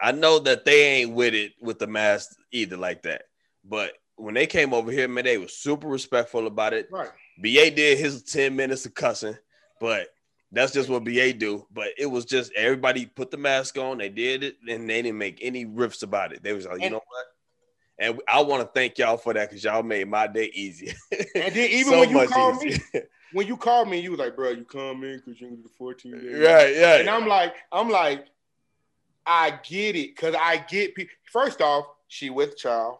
I 0.00 0.12
know 0.12 0.38
that 0.40 0.64
they 0.64 0.84
ain't 0.84 1.12
with 1.14 1.34
it 1.34 1.54
with 1.60 1.78
the 1.80 1.88
mask 1.88 2.36
either 2.52 2.76
like 2.76 3.02
that 3.02 3.22
but 3.64 3.92
when 4.18 4.34
they 4.34 4.46
came 4.46 4.74
over 4.74 4.90
here 4.90 5.08
man 5.08 5.24
they 5.24 5.38
were 5.38 5.48
super 5.48 5.88
respectful 5.88 6.46
about 6.46 6.74
it 6.74 6.88
right. 6.90 7.10
BA 7.40 7.70
did 7.70 7.98
his 7.98 8.22
10 8.22 8.54
minutes 8.54 8.84
of 8.86 8.94
cussing 8.94 9.36
but 9.80 10.08
that's 10.52 10.72
just 10.72 10.88
what 10.88 11.04
BA 11.04 11.32
do 11.32 11.66
but 11.72 11.88
it 11.96 12.06
was 12.06 12.24
just 12.24 12.52
everybody 12.54 13.06
put 13.06 13.30
the 13.30 13.36
mask 13.36 13.78
on 13.78 13.98
they 13.98 14.08
did 14.08 14.42
it 14.42 14.56
and 14.68 14.88
they 14.88 15.02
didn't 15.02 15.18
make 15.18 15.38
any 15.42 15.64
riffs 15.64 16.02
about 16.02 16.32
it 16.32 16.42
they 16.42 16.52
was 16.52 16.66
like 16.66 16.80
you 16.82 16.90
know 16.90 16.96
what 16.96 17.26
And 17.98 18.20
I 18.28 18.42
want 18.42 18.62
to 18.62 18.68
thank 18.72 18.98
y'all 18.98 19.16
for 19.16 19.34
that 19.34 19.48
because 19.48 19.64
y'all 19.64 19.82
made 19.82 20.08
my 20.08 20.26
day 20.26 20.50
easier. 20.54 20.94
And 21.34 21.54
then 21.54 21.70
even 21.70 21.92
So 21.92 22.00
when 22.00 22.10
you 22.10 22.28
called 22.28 22.62
me, 22.62 22.78
when 23.32 23.46
you 23.46 23.56
called 23.56 23.88
me, 23.88 23.98
you 23.98 24.10
was 24.12 24.20
like, 24.20 24.36
bro, 24.36 24.50
you 24.50 24.64
come 24.64 25.02
in 25.04 25.16
because 25.16 25.40
you 25.40 25.58
the 25.62 25.68
14 25.76 26.12
days. 26.12 26.22
right, 26.24 26.74
yeah. 26.74 26.96
And. 26.98 27.10
I'm 27.10 27.26
like, 27.26 27.54
I'm 27.72 27.88
like, 27.88 28.26
I 29.26 29.58
get 29.62 29.96
it. 29.96 30.16
Cause 30.16 30.34
I 30.38 30.58
get 30.58 30.94
people. 30.94 31.14
First 31.32 31.60
off, 31.60 31.86
she 32.06 32.30
with 32.30 32.56
child. 32.56 32.98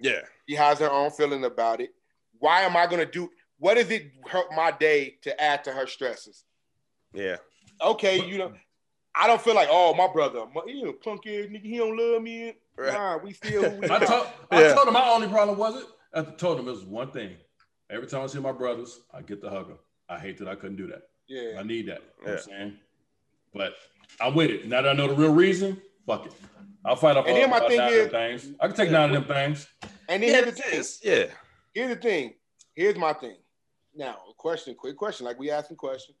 Yeah. 0.00 0.20
She 0.48 0.54
has 0.56 0.78
her 0.78 0.90
own 0.90 1.10
feeling 1.10 1.44
about 1.44 1.80
it. 1.80 1.90
Why 2.38 2.62
am 2.62 2.76
I 2.76 2.86
gonna 2.86 3.06
do 3.06 3.30
what 3.58 3.74
does 3.74 3.90
it 3.90 4.10
hurt 4.28 4.46
my 4.54 4.70
day 4.72 5.16
to 5.22 5.40
add 5.40 5.64
to 5.64 5.72
her 5.72 5.86
stresses? 5.86 6.44
Yeah. 7.14 7.36
Okay, 7.80 8.24
you 8.26 8.36
know, 8.38 8.52
I 9.14 9.26
don't 9.26 9.40
feel 9.40 9.54
like, 9.54 9.68
oh, 9.70 9.94
my 9.94 10.12
brother, 10.12 10.44
my, 10.54 10.62
you 10.66 10.84
know, 10.84 10.92
punk 10.92 11.26
ass 11.26 11.46
nigga, 11.46 11.62
he 11.62 11.78
don't 11.78 11.96
love 11.96 12.20
me. 12.22 12.54
Right. 12.76 12.92
Nah, 12.92 13.18
we 13.18 13.32
still 13.32 13.62
we 13.78 13.88
I 13.88 13.96
are. 13.96 14.06
told, 14.06 14.26
I 14.50 14.60
Yeah. 14.60 14.74
told 14.74 14.88
him 14.88 14.94
my 14.94 15.08
only 15.08 15.28
problem 15.28 15.56
was 15.56 15.76
it. 15.82 15.86
I 16.12 16.22
told 16.22 16.58
him 16.58 16.68
it 16.68 16.72
was 16.72 16.84
one 16.84 17.10
thing. 17.12 17.36
Every 17.88 18.06
time 18.08 18.22
I 18.22 18.26
see 18.26 18.40
my 18.40 18.52
brothers, 18.52 19.00
I 19.12 19.22
get 19.22 19.40
to 19.42 19.48
hug 19.50 19.68
them. 19.68 19.78
I 20.08 20.18
hate 20.18 20.38
that 20.38 20.48
I 20.48 20.56
couldn't 20.56 20.76
do 20.76 20.88
that. 20.88 21.02
Yeah. 21.28 21.58
I 21.58 21.62
need 21.62 21.86
that. 21.88 22.02
You 22.20 22.26
know 22.26 22.32
what 22.32 22.40
I'm 22.40 22.44
saying? 22.44 22.76
But 23.54 23.74
I'm 24.20 24.34
with 24.34 24.50
it. 24.50 24.66
Now 24.68 24.82
that 24.82 24.90
I 24.90 24.92
know 24.92 25.06
the 25.08 25.14
real 25.14 25.32
reason, 25.32 25.80
fuck 26.06 26.26
it. 26.26 26.32
I'll 26.84 26.96
fight 26.96 27.16
off 27.16 27.26
And 27.26 27.34
all, 27.34 27.40
then 27.40 27.50
my 27.50 27.60
thing 27.68 27.78
nine 27.78 27.92
is- 27.92 28.06
of 28.06 28.10
them 28.12 28.38
things. 28.38 28.56
I 28.60 28.66
can 28.66 28.76
take 28.76 28.90
nine 28.90 29.14
of 29.14 29.26
them 29.26 29.36
things. 29.36 29.66
And 30.08 30.22
then 30.22 30.30
Yeah, 30.30 30.42
here's 30.42 30.54
the 30.56 30.62
it 30.62 30.64
thing. 30.70 30.80
is. 30.80 31.00
Yeah. 31.02 31.24
Here's 31.72 31.88
the 31.96 32.00
thing. 32.02 32.34
Here's 32.74 32.96
my 32.96 33.12
thing. 33.12 33.36
Now, 33.94 34.18
a 34.28 34.34
question, 34.34 34.74
quick 34.74 34.96
question, 34.96 35.26
like 35.26 35.38
we 35.38 35.50
asking 35.50 35.76
question. 35.76 36.14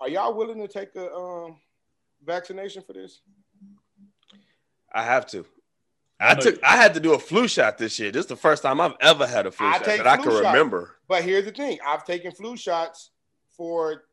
Are 0.00 0.08
y'all 0.08 0.34
willing 0.34 0.58
to 0.60 0.68
take 0.68 0.94
a 0.96 1.12
um 1.12 1.56
vaccination 2.24 2.82
for 2.86 2.92
this? 2.92 3.20
I 4.92 5.02
have 5.02 5.26
to. 5.28 5.44
I 6.20 6.32
I 6.32 6.34
took 6.34 6.62
I 6.62 6.76
had 6.76 6.94
to 6.94 7.00
do 7.00 7.14
a 7.14 7.18
flu 7.18 7.48
shot 7.48 7.78
this 7.78 7.98
year. 7.98 8.10
This 8.12 8.20
is 8.24 8.28
the 8.28 8.36
first 8.36 8.62
time 8.62 8.80
I've 8.80 8.94
ever 9.00 9.26
had 9.26 9.46
a 9.46 9.50
flu 9.50 9.66
I 9.66 9.72
shot 9.74 9.84
take 9.84 9.98
that 9.98 10.06
I 10.06 10.16
can 10.16 10.30
shot. 10.30 10.44
remember. 10.52 10.96
But 11.08 11.24
here's 11.24 11.44
the 11.44 11.52
thing. 11.52 11.78
I've 11.86 12.04
taken 12.04 12.30
flu 12.32 12.56
shots 12.56 13.10
for 13.56 14.04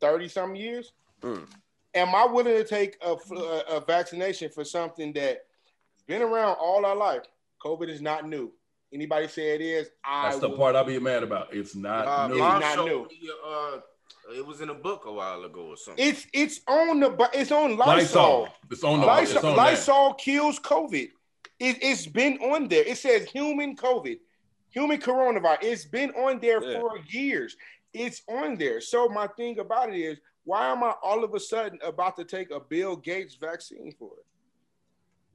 30 0.00 0.28
some 0.28 0.54
years. 0.54 0.92
Mm. 1.22 1.46
Am 1.94 2.14
I 2.14 2.24
willing 2.24 2.54
to 2.56 2.64
take 2.64 2.96
a, 3.02 3.16
a, 3.34 3.76
a 3.76 3.84
vaccination 3.84 4.48
for 4.50 4.64
something 4.64 5.12
that's 5.12 5.40
been 6.06 6.22
around 6.22 6.56
all 6.60 6.86
our 6.86 6.96
life? 6.96 7.22
COVID 7.60 7.88
is 7.88 8.00
not 8.00 8.28
new. 8.28 8.52
Anybody 8.92 9.28
say 9.28 9.54
it 9.54 9.60
is? 9.60 9.90
I 10.04 10.30
That's 10.30 10.40
the 10.40 10.48
will- 10.48 10.56
part 10.56 10.74
I'll 10.76 10.84
be 10.84 10.98
mad 10.98 11.22
about. 11.22 11.54
It's 11.54 11.74
not 11.76 12.06
Uh, 12.08 12.28
new. 12.28 12.38
Mom- 12.38 12.60
Mom 12.60 12.60
not 12.60 12.84
new. 12.86 13.04
me, 13.08 13.30
uh, 13.46 13.78
it 14.34 14.44
was 14.44 14.60
in 14.60 14.70
a 14.70 14.74
book 14.74 15.04
a 15.06 15.12
while 15.12 15.44
ago 15.44 15.68
or 15.68 15.76
something. 15.76 16.04
It's 16.04 16.26
it's 16.32 16.60
on 16.66 17.00
the 17.00 17.10
but 17.10 17.34
it's 17.34 17.52
on 17.52 17.76
Lysol. 17.76 17.94
Lysol. 17.96 18.48
It's 18.70 18.84
on 18.84 19.00
the 19.00 19.06
Lysol, 19.06 19.36
it's 19.36 19.44
on 19.44 19.56
Lysol 19.56 20.14
kills 20.14 20.58
COVID. 20.58 21.10
It, 21.60 21.82
has 21.84 22.06
been 22.06 22.38
on 22.38 22.68
there. 22.68 22.84
It 22.84 22.96
says 22.96 23.28
human 23.30 23.76
COVID, 23.76 24.18
human 24.70 24.98
coronavirus. 24.98 25.58
It's 25.62 25.84
been 25.84 26.10
on 26.12 26.40
there 26.40 26.62
Yeah. 26.62 26.80
for 26.80 26.98
years. 27.08 27.54
It's 27.92 28.22
on 28.28 28.56
there. 28.56 28.80
So 28.80 29.08
my 29.10 29.26
thing 29.26 29.58
about 29.58 29.90
it 29.92 29.98
is, 30.00 30.18
why 30.44 30.70
am 30.70 30.82
I 30.82 30.94
all 31.02 31.22
of 31.22 31.34
a 31.34 31.40
sudden 31.40 31.78
about 31.82 32.16
to 32.16 32.24
take 32.24 32.50
a 32.50 32.60
Bill 32.60 32.96
Gates 32.96 33.34
vaccine 33.34 33.92
for 33.98 34.12
it? 34.18 34.24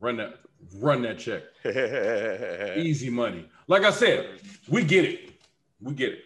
That. 0.05 0.13
Run 0.13 0.17
that 0.17 0.33
run 0.81 1.01
that 1.03 1.19
check. 1.19 1.43
Easy 2.77 3.09
money. 3.09 3.45
Like 3.67 3.83
I 3.83 3.91
said, 3.91 4.39
we 4.69 4.83
get 4.83 5.05
it. 5.05 5.31
We 5.79 5.93
get 5.93 6.13
it. 6.13 6.19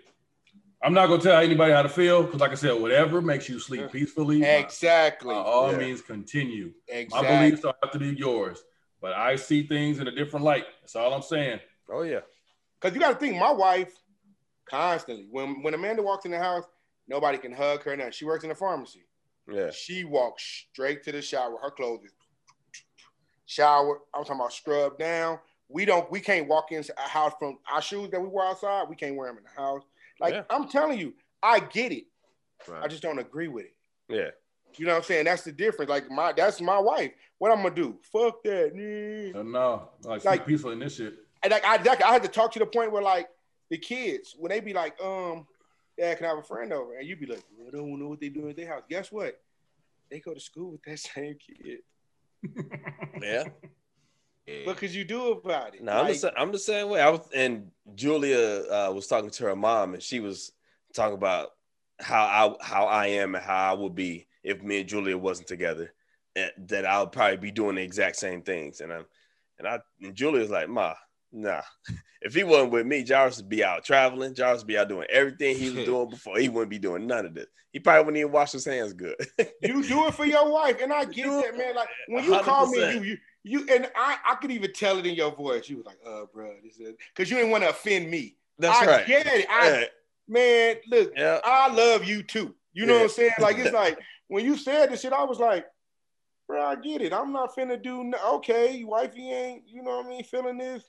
I'm 0.82 0.94
not 0.94 1.08
gonna 1.08 1.22
tell 1.22 1.42
anybody 1.42 1.74
how 1.74 1.82
to 1.82 1.90
feel 1.90 2.24
because, 2.24 2.40
like 2.40 2.52
I 2.52 2.56
said, 2.56 2.80
whatever 2.80 3.22
makes 3.22 3.50
you 3.50 3.60
sleep 3.60 3.92
peacefully, 3.92 4.44
Exactly. 4.44 5.34
by 5.36 5.42
all 5.42 5.72
Yeah. 5.72 5.78
means, 5.78 6.02
continue. 6.02 6.74
My 6.90 6.96
exactly. 6.96 7.28
beliefs 7.28 7.62
don't 7.62 7.76
have 7.84 7.92
to 7.92 8.00
be 8.00 8.10
yours, 8.18 8.64
but 9.02 9.12
I 9.14 9.36
see 9.36 9.68
things 9.68 10.00
in 10.00 10.08
a 10.08 10.12
different 10.16 10.46
light. 10.46 10.66
That's 10.82 10.96
all 10.96 11.14
I'm 11.14 11.22
saying. 11.22 11.60
Oh 11.92 12.04
yeah. 12.04 12.22
Because 12.80 12.96
you 12.96 13.02
got 13.02 13.12
to 13.12 13.20
think, 13.20 13.36
my 13.38 13.52
wife 13.52 13.92
constantly 14.70 15.28
when 15.32 15.62
when 15.64 15.74
Amanda 15.74 16.02
walks 16.02 16.26
in 16.26 16.32
the 16.32 16.40
house, 16.40 16.64
nobody 17.08 17.38
can 17.38 17.52
hug 17.52 17.84
her. 17.84 17.98
Now 17.98 18.10
she 18.10 18.24
works 18.26 18.44
in 18.46 18.52
a 18.52 18.56
pharmacy. 18.56 19.04
Yeah. 19.52 19.72
She 19.72 20.06
walks 20.06 20.44
straight 20.72 21.04
to 21.04 21.12
the 21.12 21.22
shower. 21.22 21.58
Her 21.62 21.72
clothes 21.72 22.06
is 22.06 22.14
shower. 23.54 24.00
I'm 24.14 24.24
talking 24.24 24.36
about 24.40 24.54
scrub 24.54 24.98
down. 25.00 25.40
We 25.68 25.84
don't. 25.86 26.10
We 26.12 26.20
can't 26.20 26.48
walk 26.48 26.72
into 26.72 26.94
a 26.98 27.08
house 27.10 27.34
from 27.40 27.58
our 27.72 27.82
shoes 27.82 28.10
that 28.12 28.22
we 28.22 28.28
wear 28.28 28.46
outside. 28.48 28.88
We 28.88 28.96
can't 28.96 29.16
wear 29.16 29.28
them 29.28 29.38
in 29.38 29.44
the 29.44 29.62
house. 29.62 29.84
Like 30.20 30.34
Yeah. 30.36 30.44
I'm 30.50 30.68
telling 30.70 31.00
you, 31.00 31.14
I 31.42 31.60
get 31.60 31.92
it. 31.92 32.06
Right. 32.68 32.84
I 32.84 32.88
just 32.88 33.02
don't 33.02 33.20
agree 33.20 33.48
with 33.48 33.66
it. 33.66 33.76
Yeah. 34.08 34.30
You 34.78 34.86
know 34.86 34.92
what 34.94 34.98
I'm 35.00 35.04
saying? 35.04 35.26
That's 35.26 35.44
the 35.44 35.52
difference. 35.52 35.90
Like 35.90 36.10
my, 36.12 36.32
that's 36.32 36.62
my 36.62 36.78
wife. 36.78 37.12
What 37.40 37.52
I'm 37.52 37.64
gonna 37.64 37.74
do? 37.74 37.98
Fuck 38.12 38.44
that. 38.44 38.72
nah. 38.76 39.40
Uh, 39.40 39.44
no, 39.44 39.90
like, 40.04 40.24
Like- 40.26 40.46
peaceful 40.46 40.72
in 40.72 40.80
this 40.80 40.96
shit. 40.98 41.16
And 41.42 41.52
like 41.52 41.64
I, 41.66 41.78
like, 41.82 42.04
I 42.04 42.12
had 42.12 42.22
to 42.24 42.28
talk 42.28 42.52
to 42.54 42.60
the 42.60 42.66
point 42.66 42.92
where 42.92 43.02
like 43.02 43.30
the 43.70 43.78
kids 43.78 44.36
when 44.38 44.50
they 44.50 44.60
be 44.60 44.74
like, 44.74 45.02
um, 45.02 45.48
yeah, 45.98 46.14
can 46.16 46.26
I 46.26 46.30
have 46.30 46.38
a 46.38 46.44
friend 46.44 46.72
over? 46.74 46.98
And 46.98 47.08
you 47.08 47.16
be 47.16 47.26
like, 47.28 47.44
I 47.68 47.72
don't 47.72 47.98
know 48.00 48.10
what 48.10 48.20
they 48.20 48.30
do 48.30 48.50
at 48.50 48.58
their 48.58 48.68
house. 48.68 48.84
Guess 48.90 49.12
what? 49.12 49.40
They 50.12 50.20
go 50.20 50.34
to 50.34 50.40
school 50.40 50.72
with 50.72 50.84
that 50.84 51.00
same 51.16 51.36
kid. 51.36 51.80
Yeah. 53.22 53.46
Yeah. 54.48 54.66
What 54.66 54.78
could 54.78 54.92
you 54.94 55.04
do 55.06 55.32
about 55.34 55.76
it? 55.76 55.84
No, 55.84 55.92
I'm, 55.92 56.08
the, 56.08 56.34
I'm 56.36 56.52
the 56.52 56.58
same 56.60 56.90
way. 56.90 57.02
I 57.02 57.10
was, 57.10 57.22
and 57.36 57.70
Julia 57.94 58.64
uh, 58.72 58.92
was 58.92 59.06
talking 59.06 59.30
to 59.30 59.44
her 59.46 59.56
mom, 59.56 59.94
and 59.94 60.02
she 60.02 60.20
was 60.20 60.52
talking 60.96 61.16
about 61.16 61.50
how 62.00 62.24
I 62.24 62.66
how 62.66 62.86
I 62.86 63.08
am 63.08 63.36
and 63.36 63.44
how 63.44 63.72
I 63.72 63.74
would 63.74 63.94
be 63.94 64.28
if 64.44 64.64
me 64.64 64.80
and 64.80 64.90
Julia 64.90 65.18
wasn't 65.18 65.48
together. 65.48 65.94
and 66.36 66.52
That 66.68 66.86
I 66.86 67.00
would 67.00 67.12
probably 67.12 67.38
be 67.38 67.52
doing 67.52 67.76
the 67.76 67.84
exact 67.84 68.16
same 68.16 68.42
things. 68.42 68.82
And 68.82 68.92
I'm, 68.92 69.06
and 69.60 69.68
I 69.68 69.80
and 70.02 70.16
Julia's 70.16 70.50
like, 70.50 70.68
"Ma, 70.70 70.96
nah. 71.32 71.62
If 72.22 72.34
he 72.36 72.44
wasn't 72.44 72.74
with 72.74 72.86
me, 72.86 73.04
Jarvis 73.04 73.38
would 73.38 73.48
be 73.48 73.64
out 73.64 73.86
traveling. 73.86 74.34
Jarvis 74.34 74.64
would 74.64 74.68
be 74.68 74.78
out 74.78 74.90
doing 74.90 75.08
everything 75.10 75.56
he 75.58 75.70
was 75.70 75.86
doing 75.86 76.10
before. 76.10 76.38
He 76.38 76.50
wouldn't 76.50 76.70
be 76.70 76.78
doing 76.78 77.08
none 77.08 77.26
of 77.26 77.34
this. 77.34 77.46
He 77.72 77.80
probably 77.80 78.02
wouldn't 78.04 78.18
even 78.18 78.34
wash 78.34 78.52
his 78.52 78.66
hands 78.66 78.92
good. 78.92 79.16
you 79.62 79.82
do 79.84 80.06
it 80.08 80.14
for 80.14 80.26
your 80.26 80.52
wife, 80.52 80.82
and 80.82 80.92
I 80.92 81.06
get 81.06 81.24
Do 81.24 81.42
that, 81.42 81.58
man. 81.58 81.76
Like 81.76 81.88
when 82.10 82.26
you 82.26 82.38
call 82.42 82.68
me, 82.70 82.80
you 82.94 83.02
you 83.04 83.18
you, 83.44 83.68
and 83.74 83.90
I 83.96 84.18
I 84.26 84.36
could 84.36 84.52
even 84.52 84.74
tell 84.74 84.98
it 84.98 85.06
in 85.06 85.16
your 85.16 85.34
voice. 85.34 85.70
You 85.70 85.78
was 85.78 85.86
like, 85.86 86.00
"Uh, 86.06 86.26
bro, 86.34 86.56
this 86.62 86.78
is," 86.78 86.96
because 87.16 87.32
you 87.32 87.38
didn't 87.38 87.52
want 87.52 87.64
to 87.64 87.70
offend 87.70 88.12
me. 88.12 88.36
That's 88.58 88.82
I 88.82 88.86
right. 88.86 89.08
get 89.08 89.26
it. 89.26 89.46
I 89.50 89.70
Yeah. 89.70 89.86
man, 90.28 90.76
look, 90.90 91.14
yeah. 91.16 91.40
I 91.42 91.72
love 91.74 92.04
you 92.04 92.22
too. 92.22 92.54
You 92.74 92.86
know 92.86 92.96
Yeah. 92.96 93.00
what 93.00 93.04
I'm 93.06 93.10
saying? 93.12 93.32
Like 93.40 93.58
it's 93.60 93.72
like 93.72 93.98
when 94.28 94.44
you 94.44 94.58
said 94.58 94.92
this 94.92 95.00
shit, 95.00 95.14
I 95.14 95.24
was 95.24 95.40
like, 95.40 95.66
bro, 96.50 96.62
I 96.62 96.76
get 96.76 97.02
it. 97.02 97.14
I'm 97.14 97.32
not 97.32 97.56
finna 97.56 97.82
do 97.82 98.04
no- 98.04 98.36
okay. 98.36 98.84
Wifey 98.84 99.32
ain't, 99.32 99.64
you 99.70 99.84
know 99.84 100.00
what 100.00 100.08
I 100.08 100.10
mean, 100.10 100.24
feeling 100.26 100.58
this. 100.58 100.84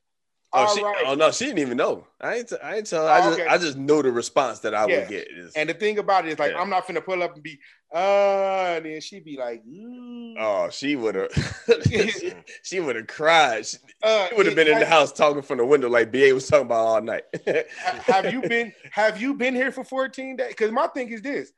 Oh, 0.53 0.65
All 0.67 0.75
she, 0.75 0.83
right. 0.83 1.05
oh 1.07 1.15
no, 1.15 1.31
she 1.31 1.45
didn't 1.47 1.61
even 1.61 1.77
know. 1.77 2.09
I 2.21 2.37
ain't. 2.39 2.49
T- 2.49 2.57
I 2.61 2.77
ain't 2.77 2.87
tell. 2.87 3.07
her. 3.07 3.13
I 3.13 3.19
Oh, 3.21 3.23
just. 3.23 3.41
okay. 3.41 3.49
I 3.49 3.57
just 3.59 3.79
know 3.79 4.03
the 4.03 4.11
response 4.11 4.59
that 4.61 4.75
I 4.75 4.87
Yeah. 4.87 4.99
would 4.99 5.09
get. 5.09 5.29
Is, 5.31 5.53
And 5.55 5.69
the 5.69 5.75
thing 5.75 5.99
about 5.99 6.27
it 6.27 6.33
is 6.33 6.39
like 6.41 6.53
Yeah. 6.53 6.61
I'm 6.61 6.69
not 6.69 6.87
finna 6.89 7.05
pull 7.05 7.23
up 7.23 7.35
and 7.35 7.43
be, 7.43 7.61
uh, 7.95 8.75
and 8.77 8.85
then 8.85 9.01
she 9.01 9.21
be 9.21 9.37
like, 9.37 9.63
mm. 9.65 10.35
oh, 10.41 10.69
she 10.71 10.97
would 10.97 11.15
have. 11.15 11.31
she 11.89 12.33
she 12.65 12.81
would 12.81 12.97
have 12.97 13.07
cried. 13.07 13.65
She, 13.65 13.77
uh, 14.03 14.29
would 14.37 14.47
have 14.47 14.57
been 14.57 14.67
in 14.67 14.81
the 14.81 14.87
house 14.87 15.13
talking 15.13 15.43
from 15.43 15.59
the 15.59 15.65
window 15.67 15.89
like 15.89 16.11
Ba 16.11 16.33
was 16.35 16.49
talking 16.49 16.67
about 16.67 16.85
all 16.85 17.01
night. 17.01 17.23
have 18.07 18.33
you 18.33 18.43
been 18.43 18.73
have 18.91 19.21
you 19.21 19.35
been 19.35 19.55
here 19.55 19.71
for 19.71 19.85
14 19.85 20.35
days? 20.35 20.49
Because 20.49 20.73
my 20.73 20.89
thing 20.89 21.11
is 21.13 21.23
this. 21.23 21.53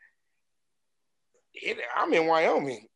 It, 1.54 1.78
I'm 1.96 2.12
in 2.12 2.26
Wyoming. 2.26 2.88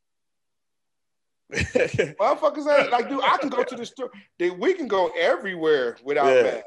Motherfuckers 1.53 2.67
ain't 2.81 2.91
like, 2.91 3.09
dude, 3.09 3.23
I 3.23 3.37
can 3.39 3.49
go 3.49 3.63
to 3.63 3.77
the 3.77 3.87
store. 3.87 4.11
They, 4.39 4.51
we 4.51 4.75
can 4.75 4.89
go 4.89 5.11
everywhere 5.19 5.97
without 6.03 6.35
Yeah. 6.35 6.43
masks. 6.43 6.63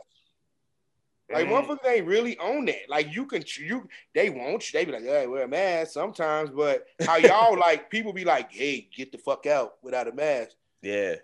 Like 1.32 1.46
Mm. 1.48 1.52
motherfuckers 1.68 1.86
ain't 1.88 2.08
really 2.08 2.38
on 2.40 2.66
that. 2.66 2.90
Like 2.90 3.14
you 3.14 3.26
can 3.28 3.44
you 3.60 3.88
they 4.16 4.30
won't 4.32 4.64
they 4.74 4.86
be 4.86 4.92
like, 4.92 5.04
hey, 5.04 5.28
wear 5.28 5.44
a 5.44 5.48
mask 5.48 5.92
sometimes, 5.92 6.50
but 6.50 6.86
how 7.02 7.18
y'all 7.18 7.58
like 7.60 7.90
people 7.92 8.14
be 8.14 8.26
like, 8.26 8.52
hey, 8.52 8.88
get 8.96 9.12
the 9.12 9.18
fuck 9.20 9.46
out 9.46 9.74
without 9.84 10.08
a 10.08 10.12
mask. 10.12 10.56
yeah. 10.82 11.16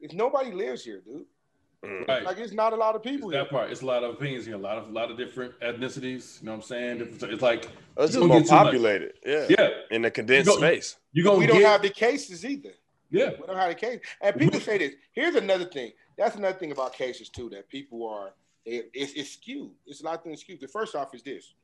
If 0.00 0.12
nobody 0.12 0.50
lives 0.50 0.84
here, 0.84 1.00
dude. 1.00 1.24
Mm. 1.84 2.06
Right. 2.06 2.22
Like 2.22 2.38
it's 2.38 2.52
not 2.52 2.72
a 2.72 2.76
lot 2.76 2.94
of 2.94 3.02
It's 3.04 3.10
people 3.10 3.30
here. 3.30 3.40
that 3.40 3.50
part. 3.50 3.70
It's 3.70 3.82
a 3.82 3.86
lot 3.86 4.04
of 4.04 4.14
opinions 4.14 4.46
here, 4.46 4.54
a 4.54 4.58
lot 4.58 4.78
of 4.78 4.88
a 4.88 4.92
lot 4.92 5.10
of 5.10 5.16
different 5.16 5.58
ethnicities. 5.60 6.40
You 6.40 6.46
know 6.46 6.52
what 6.52 6.56
I'm 6.58 6.62
saying? 6.62 7.18
It's 7.22 7.42
like 7.42 7.68
It's 7.96 8.14
just 8.14 8.24
more 8.24 8.42
populated. 8.44 9.14
Yeah. 9.26 9.46
yeah, 9.48 9.68
In 9.90 10.02
the 10.02 10.10
condensed 10.10 10.46
You 10.48 10.54
go- 10.54 10.60
space. 10.60 10.96
you 11.12 11.24
gonna 11.24 11.38
We 11.38 11.46
don't 11.46 11.58
get, 11.58 11.66
have 11.66 11.82
the 11.82 11.90
cases 11.90 12.44
either. 12.44 12.70
yeah. 13.10 13.30
We 13.40 13.46
don't 13.48 13.56
have 13.56 13.70
the 13.70 13.74
case. 13.74 13.98
And 14.20 14.36
people 14.36 14.60
say 14.60 14.78
this. 14.78 14.94
Here's 15.12 15.34
another 15.34 15.64
thing. 15.64 15.90
That's 16.16 16.36
another 16.36 16.56
thing 16.56 16.70
about 16.70 16.92
cases 16.92 17.28
too 17.28 17.48
that 17.50 17.68
people 17.68 18.06
are. 18.06 18.32
They, 18.64 18.82
it's, 18.94 19.12
it's 19.14 19.30
skewed. 19.30 19.72
It's 19.86 20.02
a 20.02 20.04
lot 20.04 20.18
of 20.18 20.22
things 20.22 20.40
skewed. 20.42 20.60
The 20.60 20.68
first 20.68 20.94
off 20.94 21.12
is 21.16 21.22
this: 21.24 21.54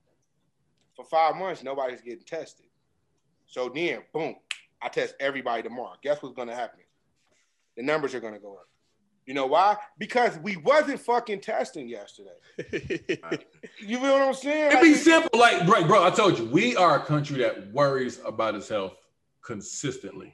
for 0.97 1.05
five 1.05 1.37
months, 1.37 1.63
nobody's 1.63 2.01
getting 2.01 2.25
tested. 2.25 2.67
So 3.47 3.69
then, 3.73 4.01
boom, 4.13 4.35
I 4.83 4.89
test 4.89 5.15
everybody 5.21 5.63
tomorrow. 5.63 5.95
Guess 6.03 6.23
what's 6.23 6.35
going 6.35 6.49
to 6.49 6.57
happen? 6.57 6.81
The 7.77 7.85
numbers 7.85 8.17
are 8.17 8.21
going 8.21 8.35
to 8.35 8.41
go 8.41 8.55
up. 8.57 8.69
You 9.29 9.35
know 9.35 9.45
why? 9.45 9.77
Because 9.99 10.39
we 10.39 10.57
wasn't 10.57 11.01
fucking 11.01 11.43
testing 11.43 11.87
yesterday. 11.87 12.31
You 13.81 13.99
feel 14.01 14.13
what 14.13 14.23
I'm 14.23 14.33
saying? 14.33 14.73
It 14.73 14.75
Like, 14.77 14.83
be 14.83 14.89
it's- 14.89 15.05
simple, 15.05 15.39
like 15.39 15.67
bro, 15.67 15.85
bro. 15.87 16.03
I 16.03 16.09
told 16.11 16.39
you, 16.39 16.47
we 16.47 16.75
are 16.77 16.97
a 16.97 17.05
country 17.05 17.37
that 17.43 17.71
worries 17.73 18.21
about 18.25 18.55
its 18.55 18.71
health 18.71 18.95
consistently. 19.45 20.33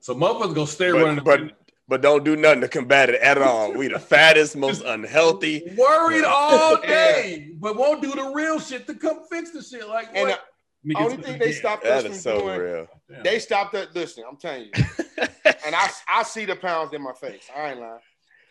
So 0.00 0.14
motherfuckers 0.14 0.54
gonna 0.54 0.66
stay 0.68 0.90
running. 0.90 1.24
but, 1.24 1.40
the- 1.40 1.46
but 1.46 1.56
but 1.88 2.00
don't 2.02 2.24
do 2.24 2.36
nothing 2.36 2.60
to 2.60 2.68
combat 2.68 3.10
it 3.10 3.20
at 3.20 3.38
all. 3.38 3.72
We 3.72 3.88
the 3.88 3.98
fattest, 3.98 4.56
most 4.56 4.82
unhealthy. 4.84 5.62
Worried 5.76 6.24
all 6.24 6.80
day, 6.82 7.50
but 7.58 7.76
won't 7.76 8.00
do 8.00 8.12
the 8.12 8.30
real 8.32 8.60
shit 8.60 8.86
to 8.86 8.94
come 8.94 9.22
fix 9.30 9.50
the 9.50 9.62
shit. 9.62 9.88
Like 9.88 10.08
And 10.14 10.28
what? 10.28 10.38
Uh, 10.38 10.42
the 10.84 10.88
me 10.88 10.94
only 10.98 11.16
thing 11.16 11.38
they 11.40 11.46
gym. 11.50 11.54
stopped 11.54 11.84
us 11.84 12.02
That 12.04 12.08
from 12.10 12.18
so 12.18 12.40
doing, 12.40 12.60
real. 12.60 12.86
They 13.24 13.40
stopped 13.40 13.74
us. 13.74 13.88
Listen, 13.94 14.22
I'm 14.28 14.36
telling 14.36 14.66
you, 14.66 14.70
and 15.18 15.74
I 15.74 15.90
I 16.08 16.22
see 16.22 16.44
the 16.44 16.54
pounds 16.56 16.92
in 16.92 17.02
my 17.02 17.12
face. 17.12 17.48
I 17.56 17.70
ain't 17.70 17.80
lying. 17.80 17.98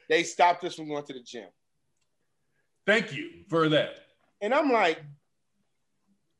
They 0.10 0.24
stopped 0.24 0.64
us 0.64 0.76
from 0.76 0.88
going 0.88 1.04
to 1.06 1.14
the 1.14 1.22
gym, 1.22 1.48
Thank 2.86 3.14
you 3.14 3.30
for 3.50 3.68
that. 3.70 3.96
and 4.42 4.54
I'm 4.54 4.72
like, 4.72 5.02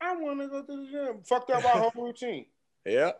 I 0.00 0.14
want 0.16 0.40
to 0.40 0.48
go 0.48 0.62
to 0.62 0.76
the 0.84 0.90
gym. 0.90 1.22
Fucked 1.24 1.50
up 1.50 1.64
our 1.64 1.90
whole 1.90 2.04
routine. 2.06 2.46
yeah, 2.86 3.12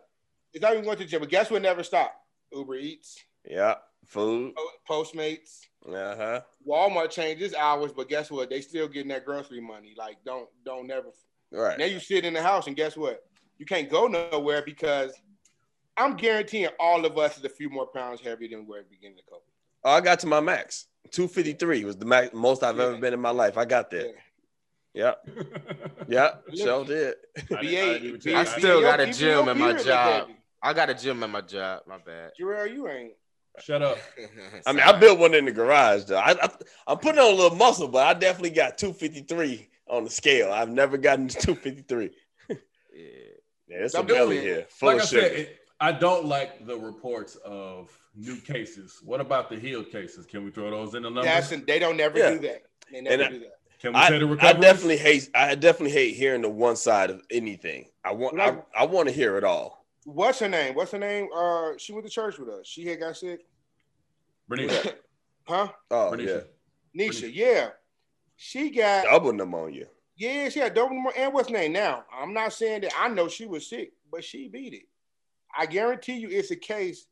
It's 0.53 0.61
not 0.61 0.73
even 0.73 0.85
going 0.85 0.97
to 0.97 1.03
the 1.03 1.09
gym, 1.09 1.19
but 1.19 1.29
guess 1.29 1.49
what? 1.51 1.61
Never 1.61 1.83
stopped. 1.83 2.15
Uber 2.53 2.75
Eats, 2.75 3.23
yeah. 3.45 3.75
Food. 4.05 4.53
Postmates, 4.89 5.63
Uh 5.85 6.15
huh. 6.15 6.41
Walmart 6.65 7.09
changes 7.09 7.53
hours, 7.53 7.91
but 7.91 8.07
guess 8.07 8.31
what? 8.31 8.49
They 8.49 8.61
still 8.61 8.87
getting 8.87 9.09
that 9.09 9.25
grocery 9.25 9.59
money. 9.59 9.93
Like, 9.97 10.17
don't 10.25 10.47
don't 10.63 10.87
never. 10.87 11.07
Right. 11.51 11.77
Now 11.77 11.85
you 11.85 11.99
sit 11.99 12.23
in 12.23 12.33
the 12.33 12.41
house, 12.41 12.67
and 12.67 12.75
guess 12.75 12.95
what? 12.95 13.25
You 13.57 13.65
can't 13.65 13.89
go 13.89 14.07
nowhere 14.07 14.61
because 14.61 15.11
I'm 15.97 16.15
guaranteeing 16.15 16.69
all 16.79 17.05
of 17.05 17.17
us 17.17 17.37
is 17.37 17.43
a 17.43 17.49
few 17.49 17.69
more 17.69 17.87
pounds 17.87 18.21
heavier 18.21 18.47
than 18.49 18.59
we 18.59 18.65
were 18.67 18.77
at 18.77 18.89
the 18.89 18.95
beginning 18.95 19.17
of 19.19 19.33
COVID. 19.33 19.46
I 19.89 20.01
got 20.01 20.19
to 20.19 20.27
my 20.27 20.39
max. 20.39 20.87
253 21.11 21.85
was 21.85 21.95
the 21.97 22.05
max, 22.05 22.33
most 22.33 22.63
I've 22.63 22.79
ever 22.79 22.97
been 22.97 23.13
in 23.13 23.21
my 23.21 23.29
life. 23.29 23.57
I 23.57 23.65
got 23.65 23.89
there. 23.91 24.07
Yeah. 24.93 25.13
Yep. 25.27 25.29
Yep. 26.09 26.43
Sure 26.55 26.85
did. 26.85 27.15
I- 27.51 27.55
I 27.55 27.61
BA, 27.61 27.99
do 27.99 28.17
too. 28.17 28.31
BA 28.31 28.37
I 28.39 28.43
still 28.45 28.81
got 28.81 28.99
a 28.99 29.11
gym 29.11 29.45
your 29.45 29.51
in 29.51 29.57
my 29.59 29.73
job. 29.73 30.29
I 30.61 30.73
got 30.73 30.89
a 30.89 30.93
gym 30.93 31.21
at 31.23 31.29
my 31.29 31.41
job. 31.41 31.81
My 31.87 31.97
bad. 31.97 32.31
Jarrell, 32.39 32.71
you 32.73 32.87
ain't. 32.87 33.13
Shut 33.59 33.81
up. 33.81 33.97
I 34.65 34.71
mean, 34.71 34.81
I 34.83 34.97
built 34.97 35.19
one 35.19 35.33
in 35.33 35.45
the 35.45 35.51
garage 35.51 36.05
though. 36.05 36.17
I, 36.17 36.31
I 36.41 36.49
I'm 36.87 36.97
putting 36.97 37.19
on 37.19 37.33
a 37.33 37.35
little 37.35 37.57
muscle, 37.57 37.87
but 37.87 38.05
I 38.07 38.13
definitely 38.13 38.51
got 38.51 38.77
253 38.77 39.67
on 39.89 40.03
the 40.05 40.09
scale. 40.09 40.51
I've 40.51 40.69
never 40.69 40.97
gotten 40.97 41.27
to 41.27 41.35
253. 41.39 42.11
Yeah. 42.49 43.03
Yeah, 43.67 43.77
it's 43.83 43.93
a 43.95 43.99
I'm 43.99 44.05
belly 44.07 44.39
here, 44.39 44.65
full 44.69 44.87
like 44.87 44.97
of 44.97 45.01
I 45.03 45.05
sugar. 45.05 45.21
said, 45.21 45.31
it- 45.33 45.56
I 45.79 45.91
don't 45.91 46.25
like 46.25 46.65
the 46.65 46.75
reports 46.77 47.35
of 47.37 47.95
new 48.15 48.37
cases. 48.37 48.99
What 49.03 49.21
about 49.21 49.49
the 49.49 49.57
healed 49.59 49.91
cases? 49.91 50.25
Can 50.25 50.43
we 50.43 50.51
throw 50.51 50.71
those 50.71 50.95
in 50.95 51.03
the 51.03 51.09
numbers? 51.09 51.25
That's 51.25 51.49
they 51.65 51.79
don't 51.79 51.97
never 51.97 52.17
Yeah. 52.17 52.31
do 52.31 52.39
that. 52.39 52.63
They 52.91 53.01
never 53.01 53.23
And 53.23 53.33
do 53.33 53.39
that. 53.41 53.59
Can 53.79 53.93
we 53.93 53.99
I, 53.99 54.07
say 54.09 54.17
the 54.19 54.25
recovery? 54.25 54.49
I 54.49 54.59
definitely 54.59 54.97
hate. 54.97 55.29
I 55.35 55.53
definitely 55.55 55.91
hate 55.91 56.15
hearing 56.15 56.41
the 56.41 56.49
one 56.49 56.75
side 56.75 57.11
of 57.11 57.21
anything. 57.29 57.89
I 58.03 58.11
want. 58.13 58.39
I, 58.39 58.49
Like- 58.49 58.65
I 58.75 58.85
want 58.85 59.07
to 59.07 59.13
hear 59.13 59.37
it 59.37 59.43
all. 59.43 59.85
What's 60.05 60.39
her 60.39 60.47
name? 60.49 60.73
What's 60.73 60.91
her 60.93 60.97
name? 60.99 61.27
Uh, 61.35 61.73
she 61.77 61.91
went 61.93 62.05
to 62.05 62.11
church 62.11 62.39
with 62.39 62.49
us. 62.49 62.65
She 62.65 62.85
had 62.87 62.99
got 62.99 63.17
sick, 63.17 63.45
Bernice. 64.47 64.87
huh? 65.47 65.67
Oh 65.91 66.09
Bernice. 66.11 66.29
yeah, 66.93 67.07
Nisha, 67.09 67.29
yeah. 67.31 67.69
She 68.35 68.69
got 68.71 69.03
double 69.05 69.33
pneumonia. 69.33 69.87
yeah, 70.15 70.49
she 70.49 70.59
had 70.59 70.73
double 70.73 70.95
pneumonia. 70.95 71.19
And 71.19 71.33
what's 71.33 71.49
her 71.49 71.53
name? 71.55 71.73
Now, 71.73 72.05
I'm 72.11 72.33
not 72.33 72.53
saying 72.53 72.81
that 72.81 72.93
I 72.97 73.09
know 73.09 73.27
she 73.27 73.45
was 73.45 73.67
sick, 73.67 73.91
but 74.11 74.23
she 74.23 74.47
beat 74.47 74.73
it. 74.73 74.83
I 75.57 75.65
guarantee 75.65 76.17
you, 76.17 76.29
it's 76.29 76.51
a 76.51 76.55
case. 76.55 77.05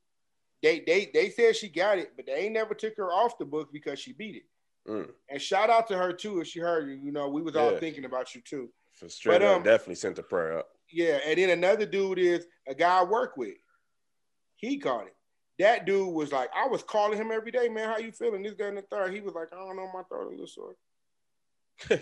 They 0.62 0.80
they 0.86 1.10
they 1.14 1.30
said 1.30 1.56
she 1.56 1.68
got 1.70 1.98
it, 1.98 2.14
but 2.16 2.26
they 2.26 2.34
ain't 2.34 2.54
never 2.54 2.74
took 2.74 2.96
her 2.98 3.12
off 3.12 3.38
the 3.38 3.46
book 3.46 3.70
because 3.74 4.00
she 4.00 4.14
beat 4.14 4.36
it. 4.36 4.44
Mm, 4.90 5.10
And 5.30 5.42
shout 5.42 5.70
out 5.70 5.88
to 5.88 5.98
her 5.98 6.14
too 6.14 6.40
if 6.42 6.48
she 6.48 6.60
heard 6.60 6.88
you. 6.88 6.96
You 6.96 7.12
know, 7.12 7.28
we 7.28 7.42
was 7.42 7.56
all 7.56 7.76
thinking 7.78 8.06
about 8.06 8.36
you 8.36 8.42
too. 8.42 8.70
for 8.94 9.10
straight 9.10 9.40
But, 9.40 9.42
up, 9.48 9.58
um, 9.58 9.64
definitely 9.64 9.96
sent 9.96 10.16
the 10.16 10.24
prayer 10.24 10.60
up. 10.60 10.68
Yeah, 10.92 11.20
and 11.26 11.38
then 11.38 11.50
another 11.50 11.86
dude 11.88 12.20
is 12.20 12.46
a 12.68 12.76
guy 12.76 13.00
I 13.00 13.04
work 13.04 13.36
with. 13.36 13.56
He 14.58 14.78
caught 14.78 15.08
it. 15.08 15.16
That 15.58 15.86
dude 15.86 16.14
was 16.14 16.32
like, 16.32 16.50
I 16.56 16.68
was 16.68 16.84
calling 16.84 17.18
him 17.18 17.32
every 17.32 17.52
day, 17.52 17.68
man. 17.68 17.90
How 17.90 17.98
you 17.98 18.12
feeling? 18.12 18.44
This 18.44 18.54
guy 18.54 18.68
in 18.68 18.76
the 18.76 18.84
third. 18.84 19.14
He 19.14 19.22
was 19.22 19.34
like, 19.34 19.48
I 19.54 19.56
don't 19.56 19.76
know, 19.76 19.90
my 19.94 20.04
throat 20.04 20.28
a 20.28 20.30
little 20.30 20.48
sore. 20.48 20.76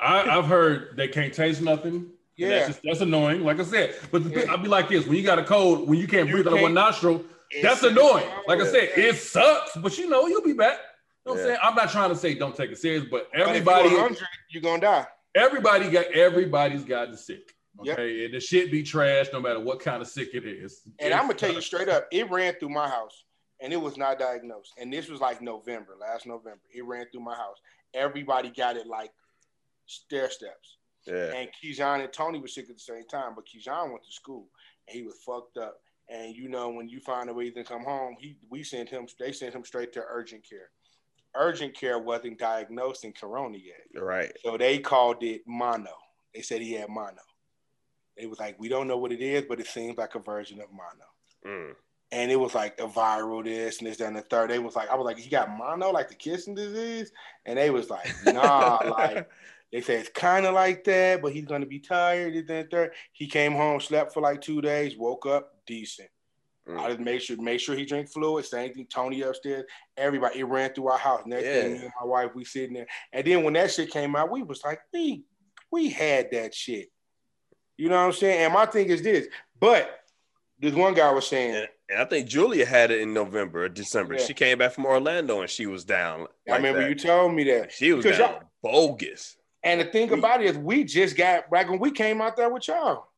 I, 0.00 0.38
I've 0.38 0.44
heard 0.46 0.96
they 0.96 1.08
can't 1.08 1.34
taste 1.34 1.60
nothing. 1.62 2.06
Yeah. 2.38 2.48
That's, 2.50 2.66
just, 2.68 2.80
that's 2.84 3.00
annoying. 3.00 3.44
Like 3.44 3.58
I 3.58 3.64
said, 3.64 3.96
but 4.12 4.22
the, 4.24 4.30
thing- 4.30 4.48
I'll 4.48 4.58
be 4.58 4.68
like 4.68 4.88
this: 4.88 5.06
when 5.06 5.16
you 5.16 5.22
got 5.24 5.38
a 5.38 5.44
cold, 5.44 5.88
when 5.88 5.98
you 5.98 6.06
can't 6.06 6.28
You 6.28 6.34
breathe 6.36 6.46
out 6.46 6.54
of 6.54 6.62
one 6.62 6.72
nostril, 6.72 7.24
that's 7.62 7.82
annoying. 7.82 8.28
Like 8.46 8.60
I 8.60 8.66
said, 8.66 8.90
it 8.96 9.16
sucks, 9.16 9.76
but 9.76 9.98
you 9.98 10.08
know 10.08 10.26
you'll 10.28 10.42
be 10.42 10.52
back. 10.52 10.78
You 11.26 11.34
know 11.34 11.34
what 11.34 11.40
I'm 11.40 11.46
saying? 11.46 11.58
I'm 11.62 11.74
not 11.74 11.90
trying 11.90 12.10
to 12.10 12.16
say 12.16 12.34
don't 12.34 12.56
take 12.56 12.70
it 12.70 12.78
serious, 12.78 13.04
but 13.10 13.28
But 13.32 13.40
everybody, 13.40 13.90
you're 13.90 14.10
you're 14.50 14.62
gonna 14.62 14.80
die. 14.80 15.06
everybody 15.34 15.90
got 15.90 16.06
everybody's 16.06 16.84
gotten 16.84 17.16
sick. 17.16 17.52
Yep. 17.82 17.98
Okay, 17.98 18.24
and 18.24 18.34
the 18.34 18.40
shit 18.40 18.70
be 18.70 18.82
trash 18.82 19.26
no 19.32 19.40
matter 19.40 19.60
what 19.60 19.80
kind 19.80 20.00
of 20.00 20.08
sick 20.08 20.30
it 20.34 20.46
is. 20.46 20.80
And 21.00 21.12
It 21.12 21.14
I'm 21.14 21.22
gonna 21.22 21.34
tell 21.34 21.52
you 21.52 21.60
straight 21.60 21.88
up, 21.88 22.06
it 22.10 22.30
ran 22.30 22.54
through 22.54 22.70
my 22.70 22.88
house, 22.88 23.24
and 23.60 23.72
it 23.72 23.76
was 23.80 23.96
not 23.96 24.18
diagnosed. 24.18 24.72
And 24.78 24.92
this 24.92 25.08
was 25.08 25.20
like 25.20 25.42
November, 25.42 25.96
last 26.00 26.26
November. 26.26 26.62
It 26.72 26.84
ran 26.84 27.06
through 27.12 27.22
my 27.22 27.34
house. 27.34 27.58
Everybody 27.94 28.50
got 28.50 28.76
it 28.76 28.86
like 28.86 29.12
stair 29.86 30.30
steps. 30.30 30.77
Yeah, 31.08 31.32
And 31.34 31.48
Keyshawn 31.52 32.00
and 32.00 32.12
Tony 32.12 32.38
were 32.38 32.48
sick 32.48 32.68
at 32.68 32.76
the 32.76 32.82
same 32.82 33.06
time, 33.06 33.32
but 33.34 33.46
Keyshawn 33.46 33.90
went 33.90 34.04
to 34.04 34.12
school 34.12 34.48
and 34.86 34.96
he 34.96 35.02
was 35.02 35.16
fucked 35.24 35.56
up. 35.56 35.80
And 36.08 36.34
you 36.34 36.48
know, 36.48 36.70
when 36.70 36.88
you 36.88 37.00
find 37.00 37.28
a 37.28 37.34
way 37.34 37.50
to 37.50 37.64
come 37.64 37.84
home, 37.84 38.16
he 38.18 38.36
we 38.50 38.62
sent 38.62 38.88
him 38.88 39.06
they 39.18 39.32
sent 39.32 39.54
him 39.54 39.64
straight 39.64 39.92
to 39.94 40.02
urgent 40.08 40.48
care. 40.48 40.70
Urgent 41.34 41.74
care 41.74 41.98
wasn't 41.98 42.38
diagnosed 42.38 43.04
in 43.04 43.12
corona 43.12 43.58
yet. 43.58 44.02
right. 44.02 44.32
So 44.42 44.56
they 44.56 44.78
called 44.78 45.22
it 45.22 45.42
mono. 45.46 45.92
They 46.34 46.40
said 46.40 46.62
he 46.62 46.72
had 46.72 46.88
mono. 46.88 47.20
It 48.16 48.28
was 48.28 48.40
like, 48.40 48.58
we 48.58 48.68
don't 48.68 48.88
know 48.88 48.96
what 48.96 49.12
it 49.12 49.20
is, 49.20 49.44
but 49.48 49.60
it 49.60 49.66
seems 49.66 49.96
like 49.96 50.14
a 50.14 50.18
version 50.18 50.60
of 50.60 50.68
mono. 50.72 51.06
Mm. 51.46 51.74
And 52.10 52.32
it 52.32 52.36
was 52.36 52.54
like 52.54 52.80
a 52.80 52.88
viral 52.88 53.44
this 53.44 53.78
and 53.78 53.86
this, 53.86 53.98
that, 53.98 54.08
and 54.08 54.16
the 54.16 54.22
third. 54.22 54.50
They 54.50 54.58
was 54.58 54.74
like, 54.74 54.88
I 54.88 54.96
was 54.96 55.04
like, 55.04 55.18
he 55.18 55.28
got 55.28 55.56
mono, 55.56 55.90
like 55.90 56.08
the 56.08 56.14
kissing 56.14 56.54
disease? 56.54 57.12
And 57.44 57.58
they 57.58 57.70
was 57.70 57.90
like, 57.90 58.08
nah, 58.24 58.80
like 58.98 59.28
they 59.72 59.80
say 59.80 59.96
it's 59.96 60.08
kind 60.08 60.46
of 60.46 60.54
like 60.54 60.84
that, 60.84 61.20
but 61.20 61.32
he's 61.32 61.44
gonna 61.46 61.66
be 61.66 61.78
tired. 61.78 62.34
This, 62.34 62.44
that, 62.46 62.54
and 62.54 62.66
the 62.66 62.70
third. 62.70 62.92
He 63.12 63.26
came 63.26 63.52
home, 63.52 63.80
slept 63.80 64.14
for 64.14 64.20
like 64.22 64.40
two 64.40 64.60
days, 64.62 64.96
woke 64.96 65.26
up 65.26 65.52
decent. 65.66 66.08
Mm. 66.66 66.78
I 66.78 66.88
just 66.88 67.00
made 67.00 67.22
sure 67.22 67.36
make 67.40 67.60
sure 67.60 67.74
he 67.74 67.84
drank 67.84 68.08
fluid. 68.10 68.44
Same 68.44 68.72
thing, 68.72 68.86
Tony 68.92 69.22
upstairs. 69.22 69.64
Everybody, 69.96 70.40
it 70.40 70.44
ran 70.44 70.72
through 70.72 70.88
our 70.88 70.98
house. 70.98 71.22
Next 71.26 71.44
thing, 71.44 71.72
Yeah. 71.72 71.78
me 71.78 71.84
and 71.84 71.92
my 72.00 72.06
wife, 72.06 72.30
we 72.34 72.44
sitting 72.44 72.74
there. 72.74 72.86
And 73.12 73.26
then 73.26 73.42
when 73.42 73.54
that 73.54 73.70
shit 73.70 73.90
came 73.90 74.16
out, 74.16 74.30
we 74.30 74.42
was 74.42 74.62
like, 74.64 74.80
we 74.92 75.24
we 75.70 75.90
had 75.90 76.30
that 76.32 76.54
shit. 76.54 76.90
You 77.76 77.88
know 77.88 77.96
what 77.96 78.06
I'm 78.06 78.12
saying? 78.12 78.40
And 78.44 78.52
my 78.52 78.66
thing 78.66 78.88
is 78.88 79.02
this, 79.02 79.28
but 79.60 80.00
this 80.58 80.74
one 80.74 80.94
guy 80.94 81.10
was 81.12 81.26
saying, 81.26 81.54
And, 81.54 81.68
and 81.90 82.00
I 82.00 82.04
think 82.04 82.28
Julia 82.28 82.66
had 82.66 82.90
it 82.90 83.00
in 83.00 83.14
November 83.14 83.64
or 83.64 83.68
December. 83.68 84.14
Yeah. 84.14 84.24
She 84.24 84.34
came 84.34 84.58
back 84.58 84.72
from 84.72 84.86
Orlando 84.86 85.40
and 85.40 85.48
she 85.48 85.66
was 85.66 85.84
down. 85.84 86.26
I 86.50 86.56
remember 86.56 86.80
that. 86.80 86.88
you 86.88 86.94
told 86.96 87.34
me 87.34 87.44
that. 87.44 87.70
She 87.72 87.92
was 87.92 88.04
down 88.04 88.40
bogus. 88.62 89.36
And 89.68 89.80
the 89.82 89.84
thing 89.84 90.10
about 90.12 90.40
it 90.42 90.46
is, 90.46 90.56
we 90.56 90.82
just 90.82 91.14
got 91.14 91.50
back 91.50 91.68
when 91.68 91.78
we 91.78 91.90
came 91.90 92.22
out 92.22 92.36
there 92.36 92.48
with 92.48 92.66
y'all. 92.68 93.08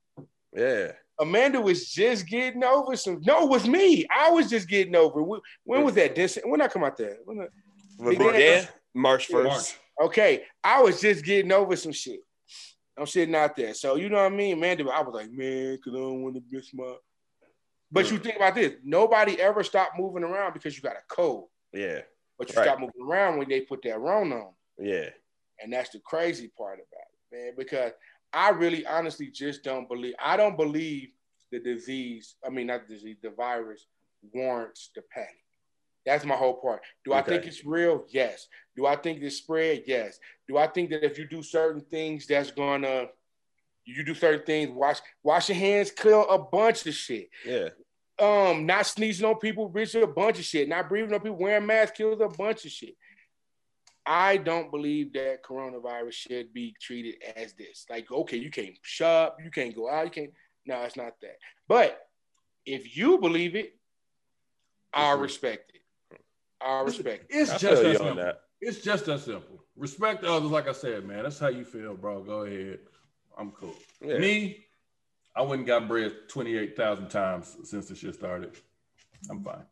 Yeah. 0.53 0.93
Amanda 1.21 1.61
was 1.61 1.89
just 1.91 2.27
getting 2.27 2.65
over 2.65 2.97
some. 2.97 3.21
No, 3.25 3.45
it 3.45 3.51
was 3.51 3.69
me. 3.69 4.05
I 4.13 4.31
was 4.31 4.51
just 4.51 4.69
getting 4.69 4.97
over. 4.97 5.23
When, 5.23 5.41
when 5.65 5.85
was 5.85 5.95
that? 5.95 6.17
This 6.17 6.39
when 6.45 6.61
I 6.61 6.67
come 6.67 6.83
out 6.83 6.97
there? 6.97 7.19
When 7.25 7.39
the- 7.39 7.49
With 7.99 8.19
Big 8.19 8.19
Big 8.19 8.33
Dan? 8.33 8.63
Dan, 8.65 8.69
March 8.95 9.31
Yeah, 9.31 9.37
1st. 9.37 9.45
March. 9.45 9.79
Okay, 10.03 10.45
I 10.65 10.83
was 10.83 11.01
just 11.01 11.25
getting 11.25 11.53
over 11.53 11.77
some 11.77 11.93
shit. 11.93 12.21
I'm 12.99 13.07
sitting 13.07 13.35
out 13.35 13.55
there, 13.55 13.75
so 13.75 13.95
you 13.97 14.09
know 14.09 14.17
what 14.17 14.33
I 14.33 14.37
mean, 14.37 14.59
man. 14.59 14.81
I 14.81 15.03
was 15.03 15.15
like, 15.15 15.31
man, 15.31 15.79
cause 15.85 15.95
I 15.95 15.99
don't 15.99 16.23
want 16.23 16.35
to 16.35 16.43
miss 16.51 16.73
my. 16.75 16.95
But 17.93 18.11
you 18.11 18.19
think 18.19 18.37
about 18.37 18.55
this: 18.57 18.73
nobody 18.83 19.41
ever 19.41 19.63
stopped 19.63 19.99
moving 19.99 20.25
around 20.25 20.55
because 20.55 20.75
you 20.77 20.83
got 20.83 20.97
a 20.97 21.03
cold, 21.09 21.49
Yeah. 21.73 22.01
but 22.39 22.49
you 22.51 22.57
Right. 22.57 22.65
stop 22.65 22.81
moving 22.81 23.03
around 23.07 23.39
when 23.39 23.49
they 23.49 23.61
put 23.61 23.83
that 23.83 23.99
Rona 24.01 24.37
on, 24.37 24.53
Yeah. 24.79 25.11
And 25.63 25.73
that's 25.73 25.91
the 25.91 26.01
crazy 26.01 26.51
part 26.57 26.79
about 26.79 27.07
it, 27.11 27.37
man. 27.37 27.53
Because 27.57 27.93
I 28.33 28.51
really, 28.51 28.87
honestly, 28.87 29.29
just 29.29 29.63
don't 29.65 29.89
believe. 29.89 30.15
I 30.23 30.37
don't 30.37 30.57
believe 30.57 31.11
the 31.51 31.59
disease. 31.59 32.37
I 32.45 32.51
mean, 32.51 32.69
not 32.69 32.87
the 32.87 32.95
disease. 32.95 33.19
The 33.23 33.31
virus 33.31 33.87
warrants 34.33 34.91
the 34.95 35.03
panic. 35.13 35.35
That's 36.07 36.25
my 36.25 36.35
whole 36.35 36.55
part. 36.55 36.81
Do 37.05 37.13
I 37.13 37.23
think 37.23 37.45
it's 37.45 37.65
real? 37.65 38.05
Yes. 38.09 38.47
Do 38.77 38.87
I 38.87 38.97
think 38.97 39.21
it's 39.23 39.37
spread? 39.37 39.85
Yes. 39.87 40.19
Do 40.49 40.57
I 40.57 40.67
think 40.67 40.91
that 40.91 41.05
if 41.05 41.19
you 41.19 41.27
do 41.27 41.43
certain 41.43 41.83
things, 41.83 42.27
that's 42.27 42.51
gonna 42.51 43.09
you 43.85 44.05
do 44.05 44.15
certain 44.15 44.45
things, 44.45 44.71
wash 44.71 44.99
wash 45.23 45.49
your 45.49 45.59
hands, 45.59 45.91
clear 45.91 46.25
a 46.29 46.39
bunch 46.39 46.87
of 46.87 46.95
shit. 46.95 47.29
Yeah. 47.47 47.69
Um, 48.19 48.67
not 48.67 48.87
sneezing 48.87 49.27
on 49.27 49.37
people, 49.37 49.69
rich 49.69 49.95
a 49.95 50.07
bunch 50.07 50.39
of 50.39 50.45
shit. 50.45 50.69
Not 50.69 50.89
breathing 50.89 51.13
on 51.13 51.21
people, 51.21 51.39
wearing 51.39 51.67
masks 51.67 51.97
kills 51.97 52.21
a 52.21 52.29
bunch 52.29 52.65
of 52.65 52.71
shit. 52.71 52.95
I 54.11 54.39
don't 54.39 54.73
believe 54.73 55.13
that 55.13 55.45
coronavirus 55.45 56.15
should 56.15 56.53
be 56.53 56.75
treated 56.81 57.23
as 57.37 57.53
this. 57.53 57.87
Like, 57.89 58.11
okay, 58.11 58.39
you 58.39 58.51
can't 58.51 58.75
shop, 58.83 59.39
you 59.41 59.53
can't 59.53 59.73
go 59.73 59.89
out, 59.89 60.07
you 60.07 60.11
can't. 60.11 60.33
No, 60.67 60.83
it's 60.83 60.97
not 60.97 61.13
that. 61.23 61.37
But 61.69 62.09
if 62.67 62.97
you 62.97 63.19
believe 63.19 63.55
it, 63.55 63.79
I 64.93 65.13
respect 65.13 65.71
it. 65.77 66.21
I 66.61 66.81
respect 66.81 67.27
it. 67.31 67.37
It's 67.37 67.53
just 67.53 67.83
that 67.85 67.99
simple. 67.99 68.17
that. 68.17 68.41
It's 68.61 68.81
just 68.81 69.07
that 69.07 69.21
simple. 69.21 69.63
Respect 69.77 70.25
others, 70.25 70.51
like 70.51 70.67
I 70.67 70.73
said, 70.73 71.07
man. 71.07 71.23
That's 71.23 71.39
how 71.39 71.47
you 71.47 71.65
feel, 71.65 71.95
bro. 71.95 72.21
Go 72.25 72.43
ahead. 72.43 72.81
I'm 73.39 73.53
cool. 73.53 73.77
Yeah. 74.05 74.19
Me, 74.19 74.65
I 75.37 75.43
wouldn't 75.43 75.69
got 75.69 75.87
bread 75.87 76.13
28,000 76.27 77.09
times 77.11 77.57
since 77.63 77.87
the 77.87 77.95
shit 77.95 78.17
started. 78.17 78.57
I'm 79.31 79.45
fine. 79.45 79.63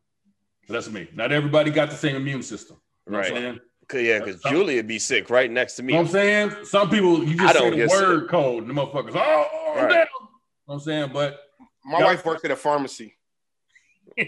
That's 0.68 0.88
me. 0.88 1.08
Not 1.12 1.32
everybody 1.32 1.72
got 1.72 1.90
the 1.90 1.96
same 1.96 2.14
immune 2.14 2.44
system. 2.44 2.76
You 3.04 3.14
know 3.14 3.18
what 3.18 3.36
I'm 3.36 3.44
Right. 3.44 3.60
Saying? 3.90 3.98
Cause, 3.98 4.02
yeah, 4.02 4.18
because 4.18 4.42
Julia 4.42 4.82
be 4.84 4.98
sick 4.98 5.30
right 5.30 5.50
next 5.50 5.74
to 5.76 5.82
me. 5.82 5.92
You 5.94 5.98
know 5.98 6.02
what 6.02 6.08
I'm 6.08 6.12
saying? 6.12 6.64
Some 6.64 6.90
people, 6.90 7.24
you 7.24 7.36
just 7.36 7.54
say 7.54 7.60
don't 7.60 7.70
the 7.70 7.76
get 7.76 7.88
word 7.90 8.28
code, 8.28 8.64
and 8.66 8.70
the 8.70 8.74
motherfuckers, 8.80 9.14
oh, 9.14 9.48
oh 9.52 9.72
Right. 9.76 9.88
damn. 9.88 9.90
You 9.90 9.96
know 9.96 10.04
what 10.66 10.74
I'm 10.74 10.80
saying? 10.80 11.10
But 11.12 11.38
My 11.84 12.02
wife 12.02 12.24
works 12.24 12.44
at 12.44 12.50
a 12.50 12.56
pharmacy 12.56 13.16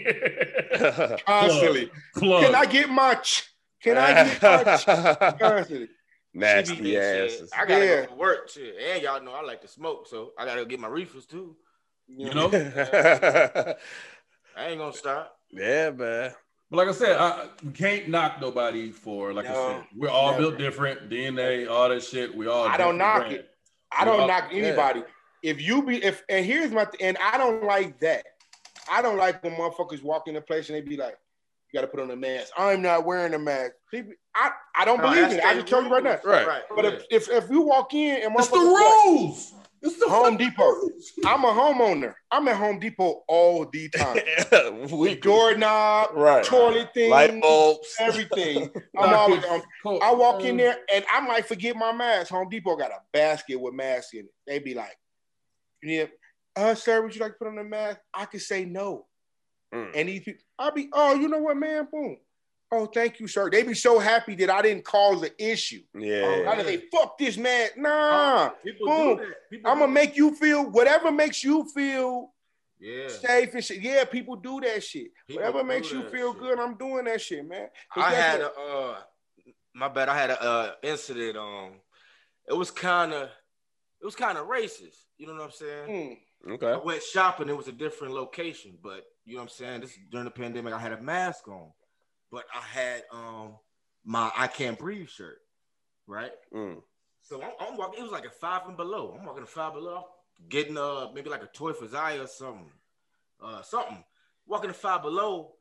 constantly. 1.25 1.91
plug. 2.15 2.45
Can 2.45 2.55
I 2.55 2.65
get 2.65 2.89
my? 2.89 3.15
ch- 3.15 3.49
Can 3.83 3.97
I 3.97 4.13
get 4.23 4.41
my? 4.41 4.77
ch- 4.77 4.85
Constantly. 5.39 5.89
Nasty 6.33 6.75
Shit, 6.77 6.95
asses. 7.31 7.51
I 7.51 7.65
gotta 7.65 7.85
Yeah. 7.85 8.01
go 8.01 8.07
to 8.07 8.15
work, 8.15 8.49
shit. 8.49 8.75
And 8.79 9.01
y'all 9.03 9.21
know 9.21 9.33
I 9.33 9.41
like 9.41 9.61
to 9.61 9.67
smoke, 9.67 10.07
so 10.07 10.31
I 10.37 10.45
gotta 10.45 10.65
get 10.65 10.79
my 10.79 10.87
reefers 10.87 11.25
too. 11.25 11.57
you 12.07 12.33
know? 12.33 12.49
I 14.57 14.67
ain't 14.67 14.79
gonna 14.79 14.93
stop. 14.93 15.35
yeah, 15.51 15.89
man. 15.91 16.33
But 16.71 16.77
like 16.77 16.87
I 16.87 16.91
said, 16.93 17.17
I, 17.17 17.47
we 17.65 17.71
can't 17.73 18.07
knock 18.07 18.39
nobody 18.39 18.91
for, 18.91 19.33
like 19.33 19.45
I 19.45 19.53
said, 19.53 19.83
we're 19.93 20.09
all 20.09 20.31
never. 20.31 20.41
built 20.43 20.57
different. 20.57 21.09
DNA, 21.09 21.69
all 21.69 21.89
that 21.89 22.01
shit. 22.01 22.33
We 22.33 22.47
all. 22.47 22.65
I 22.65 22.77
don't 22.77 22.97
knock 22.97 23.17
brand. 23.23 23.33
it. 23.35 23.49
I 23.91 24.05
don't 24.05 24.21
Yeah. 24.21 24.25
knock 24.27 24.49
anybody. 24.53 25.03
If 25.43 25.61
you 25.61 25.83
be 25.83 26.01
if 26.01 26.23
and 26.29 26.45
here's 26.45 26.71
my 26.71 26.85
th- 26.85 27.01
and 27.01 27.17
I 27.21 27.37
don't 27.37 27.65
like 27.65 27.99
that. 27.99 28.23
I 28.89 29.01
don't 29.01 29.17
like 29.17 29.43
when 29.43 29.53
motherfuckers 29.55 30.01
walk 30.01 30.29
in 30.29 30.37
a 30.37 30.41
place 30.41 30.69
and 30.69 30.77
they 30.77 30.81
be 30.81 30.95
like, 30.95 31.17
"You 31.73 31.77
got 31.77 31.81
to 31.81 31.87
put 31.87 31.99
on 31.99 32.09
a 32.09 32.15
mask." 32.15 32.53
I'm 32.57 32.81
not 32.81 33.05
wearing 33.05 33.33
a 33.33 33.39
mask. 33.39 33.73
People, 33.91 34.13
I 34.33 34.51
I 34.73 34.85
don't 34.85 34.99
No, 35.01 35.09
believe 35.09 35.25
it. 35.31 35.43
I 35.43 35.53
the 35.55 35.61
just 35.61 35.71
told 35.71 35.85
you 35.87 35.91
right 35.91 36.03
now. 36.03 36.19
Right. 36.23 36.47
Right. 36.47 36.61
But 36.73 36.85
if, 36.85 37.03
if 37.11 37.29
if 37.29 37.49
you 37.49 37.61
walk 37.63 37.93
in 37.93 38.21
and 38.23 38.33
It's 38.37 38.47
the 38.47 38.55
motherfuckers 38.57 38.71
like, 38.73 39.05
rules. 39.05 39.37
It's 39.39 39.51
the 39.51 39.69
Home 39.83 40.37
Depot. 40.37 40.89
I'm 41.25 41.43
a 41.43 41.47
homeowner. 41.47 42.13
I'm 42.31 42.47
at 42.47 42.55
Home 42.57 42.79
Depot 42.79 43.23
all 43.27 43.65
the 43.65 43.89
time. 43.89 44.21
we 44.91 45.15
Doorknob, 45.15 46.09
right. 46.13 46.43
toilet 46.43 46.93
thing, 46.93 47.09
Light 47.09 47.41
bulbs. 47.41 47.95
everything. 47.99 48.69
I'm 48.97 49.13
always 49.13 49.43
um, 49.45 49.61
I 50.01 50.13
walk 50.13 50.41
in 50.43 50.51
Um, 50.51 50.57
there 50.57 50.77
and 50.93 51.03
I 51.11 51.21
might 51.21 51.47
forget 51.47 51.75
my 51.75 51.91
mask. 51.91 52.29
Home 52.31 52.47
Depot 52.49 52.75
got 52.75 52.91
a 52.91 52.99
basket 53.11 53.59
with 53.59 53.73
masks 53.73 54.13
in 54.13 54.21
it. 54.21 54.33
They 54.45 54.59
be 54.59 54.73
like, 54.75 54.95
"Yeah, 55.81 56.05
uh, 56.55 56.75
sir, 56.75 57.01
would 57.01 57.15
you 57.15 57.21
like 57.21 57.31
to 57.33 57.37
put 57.39 57.47
on 57.47 57.57
a 57.57 57.63
mask?" 57.63 57.99
I 58.13 58.25
could 58.25 58.41
say 58.41 58.65
no, 58.65 59.07
Mm. 59.73 59.91
and 59.95 60.09
these 60.09 60.21
people, 60.23 60.43
I'll 60.59 60.71
be, 60.73 60.89
"Oh, 60.93 61.15
you 61.15 61.27
know 61.27 61.39
what, 61.39 61.57
man? 61.57 61.87
Boom. 61.91 62.17
Oh, 62.71 62.85
thank 62.85 63.19
you, 63.19 63.27
sir." 63.27 63.49
They 63.49 63.63
be 63.63 63.73
so 63.73 63.99
happy 63.99 64.35
that 64.35 64.49
I 64.49 64.61
didn't 64.61 64.85
cause 64.85 65.21
the 65.21 65.33
issue. 65.51 65.81
Yeah. 65.93 66.55
didn't 66.55 66.65
say, 66.65 66.83
"Fuck 66.91 67.17
this 67.17 67.37
man." 67.37 67.69
Nah, 67.77 68.49
People 68.63 68.87
boom. 68.87 69.17
do 69.17 69.25
that. 69.25 69.49
People 69.49 69.71
I'm 69.71 69.79
gonna 69.79 69.91
make 69.91 70.15
you 70.15 70.35
feel 70.35 70.69
whatever 70.69 71.11
makes 71.11 71.43
you 71.43 71.65
feel 71.73 72.33
Yeah. 72.79 73.09
safe 73.09 73.53
and 73.53 73.63
shit. 73.63 73.81
Yeah, 73.81 74.05
people 74.05 74.35
do 74.37 74.59
that 74.61 74.83
shit. 74.83 75.11
People 75.27 75.43
Whatever 75.43 75.63
makes 75.63 75.91
you 75.91 76.07
feel 76.09 76.33
shit. 76.33 76.41
good, 76.41 76.59
I'm 76.59 76.75
doing 76.77 77.05
that 77.05 77.21
shit, 77.21 77.45
man. 77.47 77.69
I 77.95 78.11
had 78.13 78.39
what? 78.41 78.55
a 78.57 78.61
uh 78.61 79.01
my 79.73 79.87
bad, 79.87 80.09
I 80.09 80.17
had 80.17 80.29
a 80.31 80.41
uh 80.41 80.71
incident 80.83 81.37
um 81.37 81.73
it 82.47 82.53
was 82.53 82.71
kind 82.71 83.13
of 83.13 83.29
it 84.01 84.05
was 84.05 84.15
kind 84.15 84.37
of 84.37 84.47
racist. 84.47 85.05
You 85.17 85.27
know 85.27 85.33
what 85.33 85.43
I'm 85.43 85.51
saying? 85.51 86.17
Mm. 86.49 86.63
I 86.63 86.77
went 86.77 87.03
shopping, 87.03 87.49
it 87.49 87.55
was 87.57 87.67
a 87.67 87.71
different 87.71 88.13
location, 88.15 88.77
but 88.81 89.05
you 89.25 89.35
know 89.35 89.41
what 89.41 89.43
I'm 89.43 89.49
saying? 89.49 89.81
This 89.81 89.91
is 89.91 89.99
during 90.09 90.25
the 90.25 90.31
pandemic, 90.31 90.73
I 90.73 90.79
had 90.79 90.93
a 90.93 91.01
mask 91.01 91.47
on. 91.47 91.71
But 92.31 92.45
I 92.55 92.61
had 92.61 93.03
um 93.11 93.55
my 94.05 94.31
I 94.37 94.47
can't 94.47 94.79
breathe 94.79 95.09
shirt, 95.09 95.39
right? 96.07 96.31
Mm. 96.53 96.81
So 97.21 97.41
I'm, 97.41 97.51
I'm 97.59 97.77
walking. 97.77 97.99
It 97.99 98.03
was 98.03 98.11
like 98.11 98.25
a 98.25 98.29
five 98.29 98.63
and 98.67 98.77
below. 98.77 99.15
I'm 99.17 99.25
walking 99.25 99.43
a 99.43 99.47
five 99.47 99.73
below, 99.73 100.05
getting 100.49 100.77
uh 100.77 101.07
maybe 101.13 101.29
like 101.29 101.43
a 101.43 101.47
toy 101.47 101.73
for 101.73 101.87
Zaya 101.87 102.23
or 102.23 102.27
something, 102.27 102.71
uh 103.43 103.61
something. 103.61 104.03
Walking 104.47 104.71
a 104.71 104.73
five 104.73 105.03
below, 105.03 105.53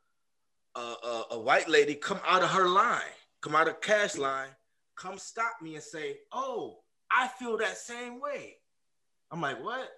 uh, 0.74 0.94
uh, 1.02 1.22
a 1.32 1.38
white 1.38 1.68
lady 1.68 1.94
come 1.94 2.20
out 2.26 2.42
of 2.42 2.50
her 2.50 2.68
line, 2.68 3.02
come 3.40 3.54
out 3.54 3.68
of 3.68 3.80
cash 3.80 4.16
line, 4.16 4.48
come 4.96 5.18
stop 5.18 5.60
me 5.62 5.74
and 5.74 5.84
say, 5.84 6.18
"Oh, 6.32 6.80
I 7.10 7.28
feel 7.28 7.56
that 7.58 7.76
same 7.76 8.20
way." 8.20 8.56
I'm 9.30 9.40
like, 9.40 9.62
"What?" 9.62 9.88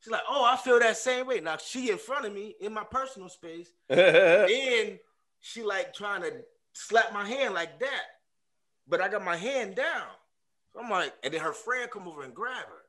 She's 0.00 0.12
like, 0.12 0.22
"Oh, 0.28 0.44
I 0.44 0.56
feel 0.56 0.78
that 0.78 0.96
same 0.96 1.26
way." 1.26 1.40
Now 1.40 1.56
she 1.56 1.90
in 1.90 1.98
front 1.98 2.26
of 2.26 2.32
me 2.32 2.54
in 2.60 2.72
my 2.72 2.84
personal 2.84 3.28
space, 3.28 3.70
then 3.88 4.98
she 5.40 5.62
like 5.62 5.94
trying 5.94 6.22
to 6.22 6.32
slap 6.72 7.12
my 7.12 7.26
hand 7.26 7.54
like 7.54 7.78
that, 7.80 8.02
but 8.86 9.00
I 9.00 9.08
got 9.08 9.24
my 9.24 9.36
hand 9.36 9.74
down. 9.76 10.06
So 10.72 10.80
I'm 10.80 10.90
like, 10.90 11.12
and 11.24 11.32
then 11.32 11.40
her 11.40 11.52
friend 11.52 11.90
come 11.90 12.06
over 12.08 12.22
and 12.22 12.34
grab 12.34 12.66
her. 12.66 12.82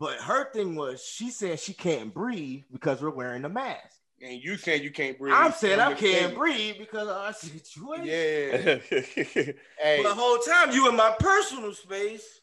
But 0.00 0.18
her 0.18 0.50
thing 0.52 0.74
was 0.76 1.02
she 1.04 1.30
said 1.30 1.60
she 1.60 1.72
can't 1.72 2.12
breathe 2.12 2.64
because 2.72 3.00
we're 3.00 3.10
wearing 3.10 3.44
a 3.44 3.48
mask. 3.48 3.98
And 4.22 4.40
you 4.42 4.56
saying 4.56 4.82
you 4.82 4.90
can't 4.90 5.18
breathe. 5.18 5.34
I'm 5.36 5.52
saying 5.52 5.80
I 5.80 5.88
can't 5.94 5.98
statement. 5.98 6.36
breathe 6.36 6.76
because 6.78 7.08
of 7.08 7.16
our 7.16 7.32
situation. 7.32 8.06
Yeah. 8.06 8.78
Hey, 9.78 10.00
But 10.02 10.08
the 10.08 10.14
whole 10.14 10.38
time 10.38 10.72
you 10.72 10.88
in 10.88 10.96
my 10.96 11.14
personal 11.18 11.72
space, 11.74 12.40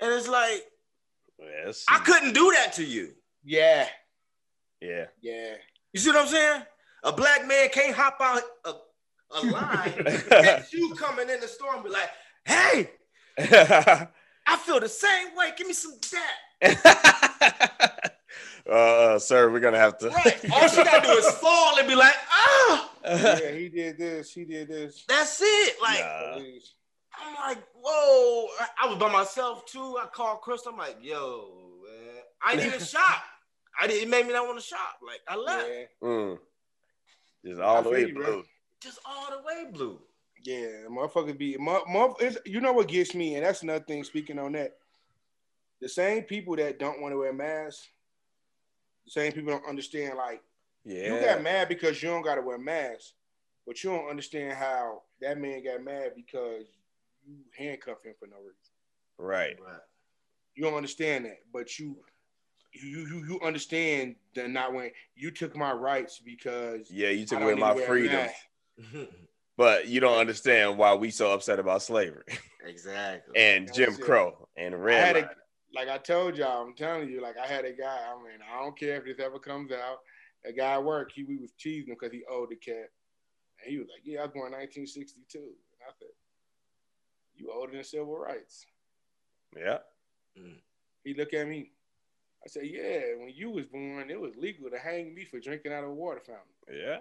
and 0.00 0.12
it's 0.12 0.28
like 0.28 0.62
yes. 1.38 1.84
I 1.88 1.98
couldn't 2.00 2.34
do 2.34 2.52
that 2.52 2.74
to 2.74 2.84
you. 2.84 3.12
yeah, 3.44 3.88
Yeah. 4.80 5.06
yeah. 5.20 5.54
You 5.92 6.00
see 6.00 6.10
what 6.10 6.20
I'm 6.20 6.28
saying? 6.28 6.62
A 7.04 7.12
black 7.12 7.46
man 7.46 7.68
can't 7.70 7.94
hop 7.94 8.16
out 8.20 8.42
a, 8.64 8.72
a 9.36 9.40
line, 9.46 9.92
catch 10.28 10.72
you 10.72 10.94
coming 10.94 11.28
in 11.30 11.40
the 11.40 11.46
store 11.48 11.74
and 11.74 11.84
be 11.84 11.90
like, 11.90 12.10
"Hey, 12.44 12.90
I 13.38 14.56
feel 14.64 14.80
the 14.80 14.88
same 14.88 15.34
way. 15.36 15.52
Give 15.56 15.66
me 15.66 15.72
some 15.74 15.92
of 15.92 16.00
that." 16.60 18.12
uh, 18.70 19.18
sir, 19.18 19.50
we're 19.50 19.60
gonna 19.60 19.78
have 19.78 19.98
to. 19.98 20.08
Right. 20.08 20.50
All 20.52 20.68
she 20.68 20.82
gotta 20.82 21.06
do 21.06 21.12
is 21.14 21.30
fall 21.40 21.78
and 21.78 21.86
be 21.86 21.94
like, 21.94 22.14
"Ah, 22.30 22.90
yeah, 23.06 23.50
he 23.52 23.68
did 23.68 23.96
this. 23.98 24.32
He 24.32 24.44
did 24.44 24.68
this. 24.68 25.04
that's 25.08 25.40
it." 25.42 25.76
Like 25.80 26.00
Nah. 26.00 26.38
I'm 27.20 27.34
like, 27.48 27.62
"Whoa!" 27.74 28.46
I- 28.60 28.68
I 28.84 28.86
was 28.88 28.96
by 28.98 29.10
myself 29.10 29.66
too. 29.66 29.98
I 30.02 30.06
called 30.12 30.40
Chris. 30.40 30.62
I'm 30.66 30.76
like, 30.76 30.96
"Yo, 31.00 31.48
man, 31.84 32.22
I 32.42 32.56
didn't 32.56 32.74
even 32.74 32.86
shop. 32.86 33.22
I 33.80 33.86
didn't. 33.86 34.02
It 34.04 34.08
made 34.08 34.26
me 34.26 34.32
not 34.32 34.46
want 34.46 34.58
to 34.58 34.64
shop. 34.64 34.98
Like 35.06 35.20
I 35.28 35.36
left, 35.36 35.68
Yeah, 35.68 35.84
Mm. 36.08 36.38
Just 37.44 37.60
all 37.60 37.78
I 37.78 37.82
the 37.82 37.90
way 37.90 38.06
you, 38.06 38.14
bro. 38.14 38.24
blue. 38.24 38.44
just 38.82 38.98
all 39.04 39.30
the 39.30 39.42
way 39.42 39.70
blue." 39.72 40.00
yeah. 40.44 40.86
motherfucker 40.88 41.36
be. 41.36 41.56
Mo, 41.58 41.82
mo, 41.88 42.14
it's, 42.20 42.38
you 42.46 42.60
know 42.60 42.72
what 42.72 42.88
gets 42.88 43.14
me, 43.14 43.34
and 43.34 43.44
that's 43.44 43.62
another 43.62 43.84
thing. 43.84 44.04
Speaking 44.04 44.38
on 44.38 44.52
that, 44.52 44.76
the 45.80 45.88
same 45.88 46.22
people 46.22 46.56
that 46.56 46.78
don't 46.78 47.00
want 47.00 47.12
to 47.12 47.18
wear 47.18 47.32
masks, 47.32 47.88
the 49.04 49.10
same 49.10 49.32
people 49.32 49.52
don't 49.52 49.68
understand. 49.68 50.16
Like 50.16 50.42
Yeah. 50.84 51.14
you 51.14 51.20
got 51.24 51.42
mad 51.42 51.68
because 51.68 52.02
you 52.02 52.08
don't 52.08 52.22
got 52.22 52.36
to 52.36 52.42
wear 52.42 52.58
masks, 52.58 53.14
but 53.66 53.82
you 53.82 53.90
don't 53.90 54.08
understand 54.08 54.54
how 54.54 55.02
that 55.20 55.38
man 55.38 55.62
got 55.64 55.82
mad 55.84 56.12
because 56.16 56.64
you 57.26 57.36
handcuffed 57.56 58.06
him 58.06 58.14
for 58.18 58.26
no 58.26 58.36
reason. 58.36 58.54
right. 59.18 59.56
Right. 59.60 59.80
You 60.54 60.64
don't 60.64 60.74
understand 60.74 61.24
that, 61.26 61.38
but 61.52 61.78
you 61.78 61.96
you 62.72 63.06
you 63.06 63.24
you 63.26 63.40
understand 63.42 64.16
that 64.34 64.50
not 64.50 64.72
when 64.72 64.90
you 65.14 65.30
took 65.30 65.56
my 65.56 65.72
rights 65.72 66.20
because 66.24 66.90
Yeah, 66.90 67.10
you 67.10 67.26
took 67.26 67.40
away 67.40 67.54
my 67.54 67.70
to 67.70 67.74
wear 67.76 67.84
a 67.84 67.86
freedom, 67.86 68.28
but 69.56 69.88
you 69.88 70.00
don't 70.00 70.18
understand 70.18 70.78
why 70.78 70.94
we 70.94 71.10
so 71.10 71.32
upset 71.32 71.58
about 71.58 71.82
slavery 71.82 72.24
exactly. 72.66 73.34
and 73.36 73.72
Jim 73.72 73.94
it. 73.94 74.00
Crow 74.00 74.48
and 74.56 74.74
I 74.74 74.78
red. 74.78 75.16
had 75.16 75.24
a, 75.24 75.30
like 75.74 75.88
I 75.88 75.98
told 75.98 76.36
y'all, 76.36 76.66
I'm 76.66 76.74
telling 76.74 77.08
you, 77.08 77.20
like 77.22 77.36
I 77.38 77.46
had 77.46 77.64
a 77.64 77.72
guy. 77.72 77.98
I 78.08 78.14
mean, 78.22 78.38
I 78.52 78.62
don't 78.62 78.78
care 78.78 78.96
if 78.96 79.04
this 79.04 79.24
ever 79.24 79.38
comes 79.38 79.72
out. 79.72 79.98
A 80.46 80.52
guy 80.52 80.74
at 80.74 80.84
work, 80.84 81.10
he 81.12 81.24
we 81.24 81.36
was 81.36 81.52
teasing 81.58 81.88
him 81.90 81.96
because 81.98 82.12
he 82.12 82.22
owed 82.30 82.50
the 82.50 82.56
cat, 82.56 82.90
and 83.62 83.70
he 83.70 83.78
was 83.78 83.88
like, 83.92 84.02
"Yeah, 84.04 84.20
I 84.20 84.22
was 84.24 84.32
born 84.32 84.52
1962." 84.52 85.38
And 85.38 85.48
I 85.86 85.90
said, 85.98 86.08
"You 87.34 87.50
older 87.52 87.72
than 87.72 87.84
civil 87.84 88.16
rights." 88.16 88.64
Yeah. 89.56 89.78
Mm. 90.38 90.58
He 91.04 91.14
looked 91.14 91.34
at 91.34 91.48
me. 91.48 91.72
I 92.44 92.48
said, 92.48 92.66
"Yeah, 92.66 93.16
when 93.18 93.30
you 93.34 93.50
was 93.50 93.66
born, 93.66 94.10
it 94.10 94.20
was 94.20 94.36
legal 94.36 94.70
to 94.70 94.78
hang 94.78 95.14
me 95.14 95.24
for 95.24 95.40
drinking 95.40 95.72
out 95.72 95.84
of 95.84 95.90
a 95.90 95.94
water 95.94 96.20
fountain. 96.20 96.44
Yeah. 96.72 96.98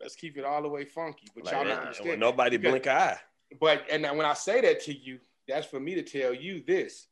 Let's 0.00 0.14
keep 0.14 0.36
it 0.36 0.44
all 0.44 0.62
the 0.62 0.68
way 0.68 0.84
funky." 0.84 1.26
But 1.34 1.44
Like 1.44 1.54
y'all 1.54 1.64
don't 1.64 1.78
understand. 1.78 2.20
nobody 2.20 2.56
Because- 2.56 2.72
blink 2.72 2.86
an 2.86 2.96
eye. 2.96 3.20
But 3.60 3.84
and 3.90 4.02
when 4.16 4.26
I 4.26 4.34
say 4.34 4.60
that 4.60 4.80
to 4.82 4.92
you, 4.92 5.20
that's 5.46 5.66
for 5.66 5.80
me 5.80 5.94
to 5.96 6.02
tell 6.02 6.34
you 6.34 6.62
this: 6.66 7.08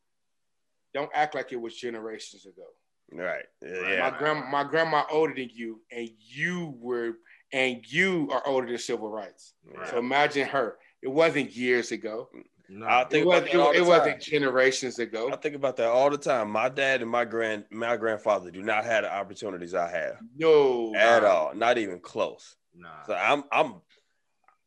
don't 0.92 1.10
act 1.14 1.34
like 1.34 1.52
it 1.52 1.60
was 1.60 1.76
generations 1.76 2.46
ago. 2.46 2.66
Right. 3.12 3.44
Yeah. 3.60 3.70
Right. 3.70 3.92
yeah. 3.94 4.10
My 4.10 4.18
grandma, 4.18 4.46
my 4.50 4.64
grandma 4.64 5.04
older 5.10 5.34
than 5.34 5.50
you, 5.52 5.82
and 5.90 6.08
you 6.18 6.74
were, 6.78 7.18
and 7.52 7.84
you 7.86 8.28
are 8.32 8.44
older 8.46 8.66
than 8.66 8.78
civil 8.78 9.08
rights. 9.10 9.54
Right. 9.64 9.88
So 9.90 9.98
imagine 9.98 10.48
her. 10.48 10.78
It 11.02 11.08
wasn't 11.08 11.50
years 11.54 11.92
ago. 11.92 12.30
Mm. 12.34 12.44
No. 12.68 12.86
I 12.86 13.02
It, 13.02 13.10
think 13.10 13.26
was, 13.26 13.38
about 13.38 13.52
that 13.52 13.74
it, 13.74 13.76
it 13.78 13.86
wasn't 13.86 14.20
generations 14.22 14.98
I 14.98 15.36
think 15.36 15.54
about 15.54 15.76
that 15.76 15.88
all 15.88 16.10
the 16.10 16.16
time. 16.18 16.50
My 16.50 16.68
dad 16.68 17.02
and 17.02 17.10
my 17.10 17.24
grand 17.24 17.64
my 17.70 17.96
grandfather 17.96 18.50
do 18.50 18.62
not 18.62 18.84
have 18.84 19.04
the 19.04 19.14
opportunities 19.14 19.74
I 19.74 19.90
have 19.90 20.16
No, 20.36 20.94
at 20.94 21.24
all. 21.24 21.54
Not 21.54 21.78
even 21.78 22.00
close. 22.00 22.56
nah. 22.74 23.02
So 23.06 23.14
I'm 23.14 23.44
I'm 23.52 23.74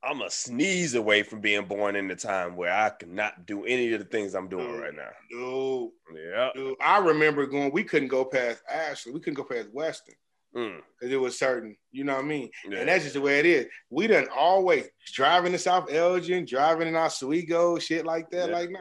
I'm 0.03 0.22
a 0.22 0.30
sneeze 0.30 0.94
away 0.94 1.24
from 1.24 1.41
being 1.41 1.65
born 1.65 1.95
in 1.95 2.07
the 2.07 2.15
time 2.15 2.56
where 2.56 2.72
I 2.72 2.91
cannot 2.91 3.45
do 3.48 3.65
any 3.65 3.91
of 3.94 3.99
the 3.99 4.06
things 4.06 4.36
I'm 4.36 4.48
doing 4.48 4.78
right 4.80 4.94
now. 4.95 5.10
no, 5.32 5.91
Yeah. 6.15 6.49
I 6.80 6.99
remember 6.99 7.48
going. 7.48 7.72
We 7.74 7.84
couldn't 7.84 8.07
go 8.10 8.24
past 8.24 8.61
Ashley. 8.72 9.11
We 9.11 9.19
couldn't 9.19 9.34
go 9.34 9.44
past 9.44 9.69
Weston. 9.74 10.14
Mm, 10.57 10.79
because 10.99 11.13
it 11.13 11.17
was 11.17 11.38
certain. 11.38 11.77
You 11.91 12.03
know 12.03 12.15
what 12.15 12.25
I 12.25 12.27
mean? 12.27 12.49
yeah. 12.67 12.79
And 12.79 12.89
that's 12.89 13.03
just 13.03 13.13
the 13.13 13.21
way 13.21 13.39
it 13.39 13.45
is. 13.45 13.67
We 13.91 14.07
done 14.07 14.27
always 14.35 14.88
driving 15.13 15.51
to 15.51 15.59
South 15.59 15.91
Elgin, 15.91 16.45
driving 16.45 16.88
in 16.88 16.95
Oswego, 16.95 17.77
shit 17.77 18.05
like 18.05 18.29
that. 18.31 18.49
Yeah. 18.49 18.55
Like, 18.55 18.71
nah, 18.71 18.79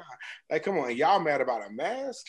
like, 0.51 0.63
come 0.63 0.79
on, 0.79 0.97
y'all 0.97 1.21
mad 1.21 1.41
about 1.43 1.67
a 1.69 1.71
mask? 1.73 2.25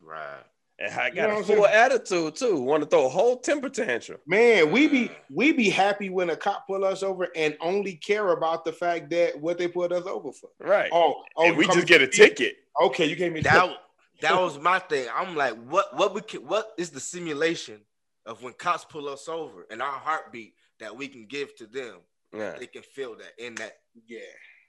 Right. 0.00 0.42
and 0.78 0.92
I 0.92 1.08
You 1.08 1.14
got 1.14 1.28
know 1.30 1.34
a 1.36 1.38
what 1.38 1.46
full 1.46 1.66
attitude 1.66 2.34
too. 2.36 2.60
Want 2.60 2.82
to 2.82 2.88
throw 2.88 3.06
a 3.06 3.08
whole 3.08 3.38
temper 3.38 3.68
tantrum. 3.70 4.18
Man, 4.26 4.70
we 4.70 4.88
be 4.88 5.10
we 5.30 5.52
be 5.52 5.70
happy 5.70 6.10
when 6.10 6.28
a 6.30 6.36
cop 6.36 6.66
pull 6.66 6.84
us 6.84 7.02
over 7.02 7.28
and 7.36 7.56
only 7.60 7.94
care 7.94 8.28
about 8.32 8.64
the 8.64 8.72
fact 8.72 9.08
that 9.10 9.40
what 9.40 9.56
they 9.58 9.68
put 9.68 9.92
us 9.92 10.06
over 10.06 10.32
for. 10.32 10.50
Right. 10.60 10.90
Oh, 10.92 11.22
oh, 11.36 11.46
and 11.46 11.56
we 11.56 11.66
just 11.68 11.86
get 11.86 12.02
a 12.02 12.06
to- 12.06 12.12
ticket. 12.12 12.56
Okay, 12.82 13.06
you 13.06 13.16
gave 13.16 13.32
me 13.32 13.40
That 13.42 13.62
ticket. 13.62 13.76
that 14.22 14.40
was 14.40 14.58
my 14.58 14.80
thing. 14.80 15.06
I'm 15.14 15.34
like, 15.36 15.54
what 15.66 15.96
what 15.96 16.14
we 16.14 16.20
can, 16.20 16.40
what 16.46 16.72
is 16.76 16.90
the 16.90 17.00
simulation 17.00 17.80
of 18.26 18.42
when 18.42 18.52
cops 18.54 18.84
pull 18.84 19.08
us 19.08 19.28
over 19.28 19.66
and 19.70 19.82
our 19.82 19.92
heartbeat 19.98 20.54
that 20.80 20.96
we 20.96 21.08
can 21.08 21.26
give 21.26 21.54
to 21.56 21.66
them? 21.66 21.98
Yeah. 22.32 22.56
They 22.58 22.66
can 22.66 22.82
feel 22.82 23.16
that 23.16 23.32
in 23.38 23.54
that 23.56 23.78
Yeah. 24.06 24.20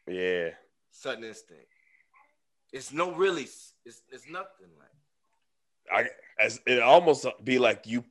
Yeah. 0.07 0.49
sudden 0.91 1.23
instinct. 1.23 1.67
It's 2.71 2.91
no 2.91 3.13
really. 3.13 3.43
It's 3.43 4.01
it's 4.09 4.27
nothing 4.29 4.69
like. 4.79 4.89
I 5.91 6.09
as 6.39 6.59
it 6.65 6.81
almost 6.81 7.25
be 7.43 7.59
like 7.59 7.85
you 7.85 8.03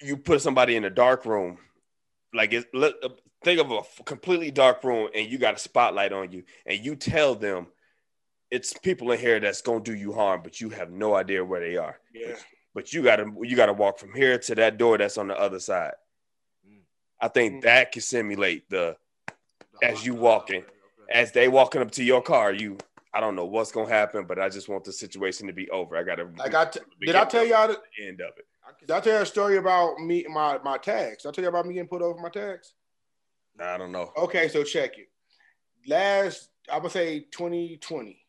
you 0.00 0.16
put 0.16 0.42
somebody 0.42 0.76
in 0.76 0.84
a 0.84 0.90
dark 0.90 1.24
room, 1.24 1.58
like 2.34 2.52
it. 2.52 2.66
Let, 2.74 2.94
uh, 3.02 3.10
think 3.44 3.60
of 3.60 3.70
a 3.70 4.02
completely 4.04 4.50
dark 4.50 4.84
room, 4.84 5.08
and 5.14 5.30
you 5.30 5.38
got 5.38 5.54
a 5.54 5.58
spotlight 5.58 6.12
on 6.12 6.30
you, 6.32 6.44
and 6.66 6.84
you 6.84 6.96
tell 6.96 7.34
them 7.34 7.66
it's 8.50 8.72
people 8.74 9.10
in 9.12 9.18
here 9.18 9.40
that's 9.40 9.62
gonna 9.62 9.80
do 9.80 9.94
you 9.94 10.12
harm, 10.12 10.42
but 10.42 10.60
you 10.60 10.68
have 10.70 10.90
no 10.90 11.14
idea 11.14 11.44
where 11.44 11.60
they 11.60 11.76
are. 11.76 11.98
Yeah. 12.12 12.36
But 12.74 12.92
you 12.92 13.02
gotta 13.02 13.30
you 13.42 13.56
gotta 13.56 13.72
walk 13.72 13.98
from 13.98 14.14
here 14.14 14.38
to 14.38 14.54
that 14.56 14.78
door 14.78 14.96
that's 14.98 15.18
on 15.18 15.28
the 15.28 15.38
other 15.38 15.60
side. 15.60 15.92
Mm. 16.66 16.80
I 17.20 17.28
think 17.28 17.54
Mm. 17.56 17.62
that 17.62 17.92
can 17.92 18.02
simulate 18.02 18.68
the 18.70 18.96
As 19.82 20.06
you 20.06 20.14
walking, 20.14 20.64
as 21.10 21.32
they 21.32 21.48
walking 21.48 21.82
up 21.82 21.90
to 21.92 22.04
your 22.04 22.22
car, 22.22 22.52
you 22.52 22.78
I 23.14 23.20
don't 23.20 23.34
know 23.36 23.44
what's 23.44 23.72
gonna 23.72 23.88
happen, 23.90 24.24
but 24.26 24.38
I 24.38 24.48
just 24.48 24.68
want 24.68 24.84
the 24.84 24.92
situation 24.92 25.46
to 25.48 25.52
be 25.52 25.68
over. 25.70 25.96
I 25.96 26.02
gotta 26.02 26.30
I 26.40 26.64
t- 26.66 26.80
did 27.00 27.14
I 27.14 27.24
tell 27.26 27.44
y'all 27.44 27.68
that, 27.68 27.78
the 27.98 28.06
end 28.06 28.20
of 28.20 28.32
it. 28.38 28.46
I 28.64 28.70
did 28.80 28.90
I 28.90 29.00
tell 29.00 29.16
you 29.16 29.22
a 29.22 29.26
story 29.26 29.56
about 29.58 29.98
me 29.98 30.24
my 30.28 30.58
my 30.64 30.78
tags? 30.78 31.24
Did 31.24 31.28
I 31.28 31.32
tell 31.32 31.42
you 31.44 31.48
about 31.48 31.66
me 31.66 31.74
getting 31.74 31.88
put 31.88 32.00
over 32.00 32.18
my 32.20 32.30
tags? 32.30 32.74
I 33.60 33.76
don't 33.76 33.92
know. 33.92 34.12
Okay, 34.16 34.48
so 34.48 34.62
check 34.64 34.96
it. 34.98 35.08
Last, 35.86 36.48
I 36.72 36.78
would 36.78 36.90
say 36.92 37.20
2020, 37.32 38.24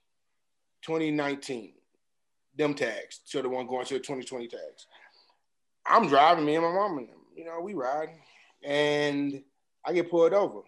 2019, 0.82 1.74
them 2.56 2.74
tags. 2.74 3.22
So 3.26 3.42
the 3.42 3.50
one 3.50 3.68
going 3.68 3.86
to 3.86 3.94
the 3.96 4.00
2020 4.00 4.48
tags. 4.48 4.88
I'm 5.86 6.08
driving, 6.08 6.46
me 6.46 6.56
and 6.56 6.64
my 6.64 6.72
mom 6.72 6.98
and 7.00 7.10
them. 7.10 7.16
You 7.36 7.46
know, 7.46 7.60
we 7.62 7.74
ride, 7.74 8.10
And 8.64 9.44
I 9.86 9.94
get 9.94 10.10
pulled 10.10 10.34
over. 10.34 10.62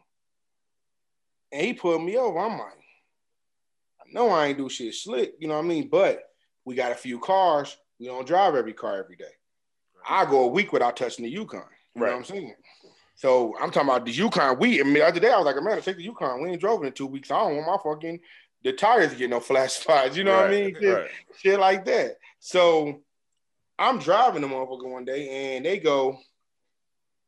And 1.51 1.61
he 1.61 1.73
pulled 1.73 2.03
me 2.03 2.17
over. 2.17 2.39
I'm 2.39 2.57
like, 2.57 2.73
I 4.01 4.03
know 4.11 4.29
I 4.29 4.47
ain't 4.47 4.57
do 4.57 4.67
shit 4.69 4.93
slick, 4.93 5.35
you 5.39 5.47
know 5.47 5.55
what 5.55 5.65
I 5.65 5.67
mean? 5.67 5.87
But 5.89 6.23
we 6.65 6.75
got 6.75 6.91
a 6.91 6.95
few 6.95 7.19
cars. 7.19 7.77
We 7.99 8.07
don't 8.07 8.27
drive 8.27 8.55
every 8.55 8.73
car 8.73 8.97
every 8.97 9.15
day. 9.15 9.23
I 10.07 10.25
go 10.25 10.43
a 10.43 10.47
week 10.47 10.73
without 10.73 10.97
touching 10.97 11.23
the 11.23 11.31
Yukon. 11.31 11.61
You 11.95 12.01
know 12.01 12.07
Right. 12.07 12.11
what 12.13 12.17
I'm 12.19 12.25
saying? 12.25 12.55
So 13.15 13.55
I'm 13.61 13.71
talking 13.71 13.89
about 13.89 14.05
the 14.05 14.11
Yukon. 14.11 14.59
We, 14.59 14.81
I 14.81 14.83
mean, 14.83 14.95
the 14.95 15.05
other 15.07 15.19
day 15.21 15.31
I 15.31 15.37
was 15.37 15.45
like, 15.45 15.55
man, 15.63 15.77
I 15.77 15.79
take 15.79 15.95
the 15.97 16.03
Yukon. 16.03 16.41
We 16.41 16.49
ain't 16.49 16.59
drove 16.59 16.83
in 16.83 16.91
two 16.91 17.07
weeks. 17.07 17.31
I 17.31 17.39
don't 17.39 17.55
want 17.55 17.67
my 17.85 17.91
fucking 17.91 18.19
the 18.65 18.73
tires 18.73 19.13
get 19.13 19.29
no 19.29 19.39
flash 19.39 19.73
spots. 19.79 20.17
You 20.17 20.25
know 20.25 20.35
what 20.35 20.47
I 20.47 20.51
mean? 20.51 20.75
Shit, 20.81 20.93
right. 20.93 21.09
shit 21.37 21.59
like 21.59 21.85
that. 21.85 22.17
So 22.39 23.01
I'm 23.79 23.99
driving 23.99 24.41
the 24.41 24.47
motherfucker 24.47 24.89
one 24.91 25.05
day, 25.05 25.55
and 25.55 25.65
they 25.65 25.77
go, 25.79 26.17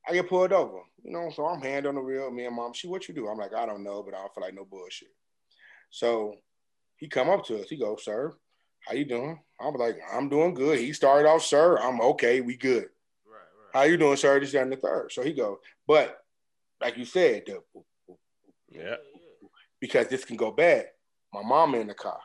I 0.08 0.14
get 0.14 0.28
pulled 0.28 0.52
over. 0.52 0.80
You 1.04 1.12
know, 1.12 1.30
so 1.34 1.46
I'm 1.46 1.62
hand 1.62 1.86
on 1.86 1.96
the 1.96 2.02
wheel. 2.02 2.30
Me 2.32 2.46
and 2.46 2.56
mom, 2.56 2.74
she, 2.74 2.88
what 2.88 3.08
you 3.08 3.14
do? 3.14 3.28
I'm 3.30 3.38
like, 3.38 3.54
I 3.54 3.66
don't 3.66 3.84
know, 3.84 4.04
but 4.04 4.14
I 4.14 4.18
don't 4.18 4.34
feel 4.34 4.44
like 4.44 4.56
no 4.56 4.66
bullshit. 4.66 5.10
So 5.90 6.36
he 6.98 7.08
come 7.08 7.30
up 7.30 7.46
to 7.46 7.62
us. 7.62 7.70
He 7.70 7.78
goes, 7.78 8.04
sir, 8.04 8.34
how 8.82 8.94
you 8.94 9.06
doing? 9.06 9.40
I'm 9.62 9.76
like, 9.76 10.00
I'm 10.12 10.28
doing 10.28 10.54
good. 10.54 10.80
He 10.80 10.92
started 10.92 11.30
off, 11.30 11.44
sir. 11.44 11.78
I'm 11.78 12.02
okay. 12.02 12.42
We 12.42 12.58
good. 12.58 12.88
Right, 13.26 13.44
right. 13.74 13.74
How 13.74 13.84
you 13.84 13.98
doing, 13.98 14.18
sir? 14.18 14.40
This 14.40 14.54
and 14.56 14.72
the 14.72 14.76
third. 14.76 15.12
So 15.12 15.22
he 15.22 15.34
go, 15.34 15.60
but 15.88 16.18
like 16.82 16.98
you 16.98 17.06
said, 17.06 17.44
the, 17.46 17.62
Yeah. 18.70 18.96
because 19.80 20.08
this 20.08 20.26
can 20.26 20.36
go 20.36 20.52
bad. 20.52 20.88
My 21.44 21.48
mom 21.48 21.76
in 21.76 21.88
the 21.88 21.94
car. 21.94 22.20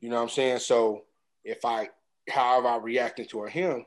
You 0.00 0.08
know 0.08 0.16
what 0.16 0.22
I'm 0.22 0.28
saying? 0.28 0.60
So 0.60 1.04
if 1.44 1.64
I, 1.64 1.88
however 2.28 2.68
I 2.68 2.76
reacting 2.76 3.26
to 3.26 3.40
her 3.40 3.48
him, 3.48 3.84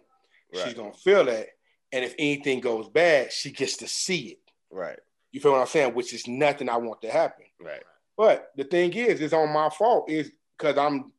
she's 0.54 0.74
gonna 0.74 0.94
feel 0.94 1.26
that. 1.26 1.48
And 1.92 2.04
if 2.04 2.14
anything 2.20 2.60
goes 2.60 2.90
bad, 2.90 3.32
she 3.32 3.52
gets 3.52 3.78
to 3.78 3.88
see 3.88 4.30
it. 4.30 4.40
Right. 4.70 5.00
You 5.32 5.40
feel 5.40 5.52
what 5.52 5.62
I'm 5.62 5.68
saying? 5.68 5.94
Which 5.94 6.14
is 6.14 6.28
nothing 6.28 6.70
I 6.70 6.78
want 6.78 7.02
to 7.04 7.10
happen. 7.10 7.46
Right. 7.62 7.84
But 8.18 8.52
the 8.58 8.64
thing 8.64 8.94
is, 8.94 9.22
it's 9.22 9.34
on 9.34 9.54
my 9.54 9.70
fault. 9.70 10.10
Is 10.10 10.32
because 10.58 10.78
I'm 10.78 11.12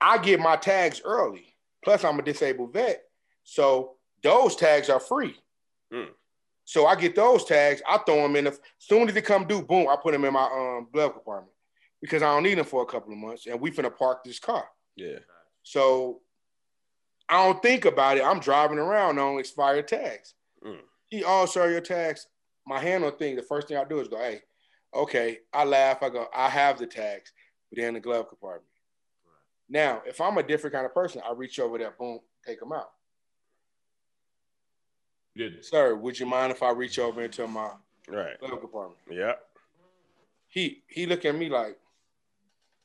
I 0.00 0.18
get 0.18 0.40
my 0.40 0.56
tags 0.56 1.00
early. 1.04 1.54
Plus, 1.82 2.04
I'm 2.04 2.18
a 2.18 2.22
disabled 2.22 2.72
vet. 2.72 3.02
So 3.44 3.96
those 4.22 4.56
tags 4.56 4.90
are 4.90 5.00
free. 5.00 5.36
Mm. 5.92 6.08
So 6.64 6.86
I 6.86 6.96
get 6.96 7.16
those 7.16 7.44
tags, 7.44 7.80
I 7.88 7.98
throw 7.98 8.22
them 8.22 8.36
in 8.36 8.44
the 8.44 8.58
soon 8.76 9.08
as 9.08 9.14
they 9.14 9.22
come 9.22 9.46
due, 9.46 9.62
boom, 9.62 9.88
I 9.88 9.96
put 9.96 10.12
them 10.12 10.24
in 10.26 10.34
my 10.34 10.44
um 10.44 10.88
glove 10.92 11.14
compartment 11.14 11.52
because 12.00 12.22
I 12.22 12.26
don't 12.26 12.42
need 12.42 12.58
them 12.58 12.64
for 12.64 12.82
a 12.82 12.86
couple 12.86 13.12
of 13.12 13.18
months. 13.18 13.46
And 13.46 13.60
we 13.60 13.70
finna 13.70 13.94
park 13.94 14.24
this 14.24 14.38
car. 14.38 14.64
Yeah. 14.96 15.18
So 15.62 16.20
I 17.28 17.44
don't 17.44 17.62
think 17.62 17.84
about 17.84 18.16
it. 18.16 18.24
I'm 18.24 18.40
driving 18.40 18.78
around 18.78 19.18
on 19.18 19.38
expired 19.38 19.88
tags. 19.88 20.34
Mm. 20.64 20.78
He, 21.06 21.24
oh, 21.24 21.46
sir, 21.46 21.70
your 21.70 21.80
tags. 21.80 22.26
My 22.66 22.78
handle 22.80 23.10
thing, 23.10 23.36
the 23.36 23.42
first 23.42 23.68
thing 23.68 23.76
I 23.76 23.84
do 23.84 24.00
is 24.00 24.08
go, 24.08 24.18
hey, 24.18 24.42
okay. 24.94 25.38
I 25.52 25.64
laugh. 25.64 26.02
I 26.02 26.08
go, 26.10 26.26
I 26.34 26.48
have 26.48 26.78
the 26.78 26.86
tags, 26.86 27.32
but 27.70 27.78
they're 27.78 27.88
in 27.88 27.94
the 27.94 28.00
glove 28.00 28.28
compartment. 28.28 28.64
Now, 29.68 30.02
if 30.06 30.20
I'm 30.20 30.38
a 30.38 30.42
different 30.42 30.74
kind 30.74 30.86
of 30.86 30.94
person, 30.94 31.22
I 31.26 31.32
reach 31.32 31.60
over 31.60 31.76
there, 31.78 31.94
boom, 31.98 32.20
take 32.46 32.60
them 32.60 32.72
out. 32.72 32.90
Did. 35.36 35.64
Sir, 35.64 35.94
would 35.94 36.18
you 36.18 36.26
mind 36.26 36.50
if 36.52 36.62
I 36.62 36.70
reach 36.70 36.98
over 36.98 37.22
into 37.22 37.46
my 37.46 37.70
Right. 38.08 38.38
glove 38.40 38.60
compartment? 38.60 38.98
Yeah. 39.10 39.34
He 40.48 40.82
he 40.88 41.04
look 41.06 41.24
at 41.26 41.34
me 41.34 41.48
like, 41.50 41.78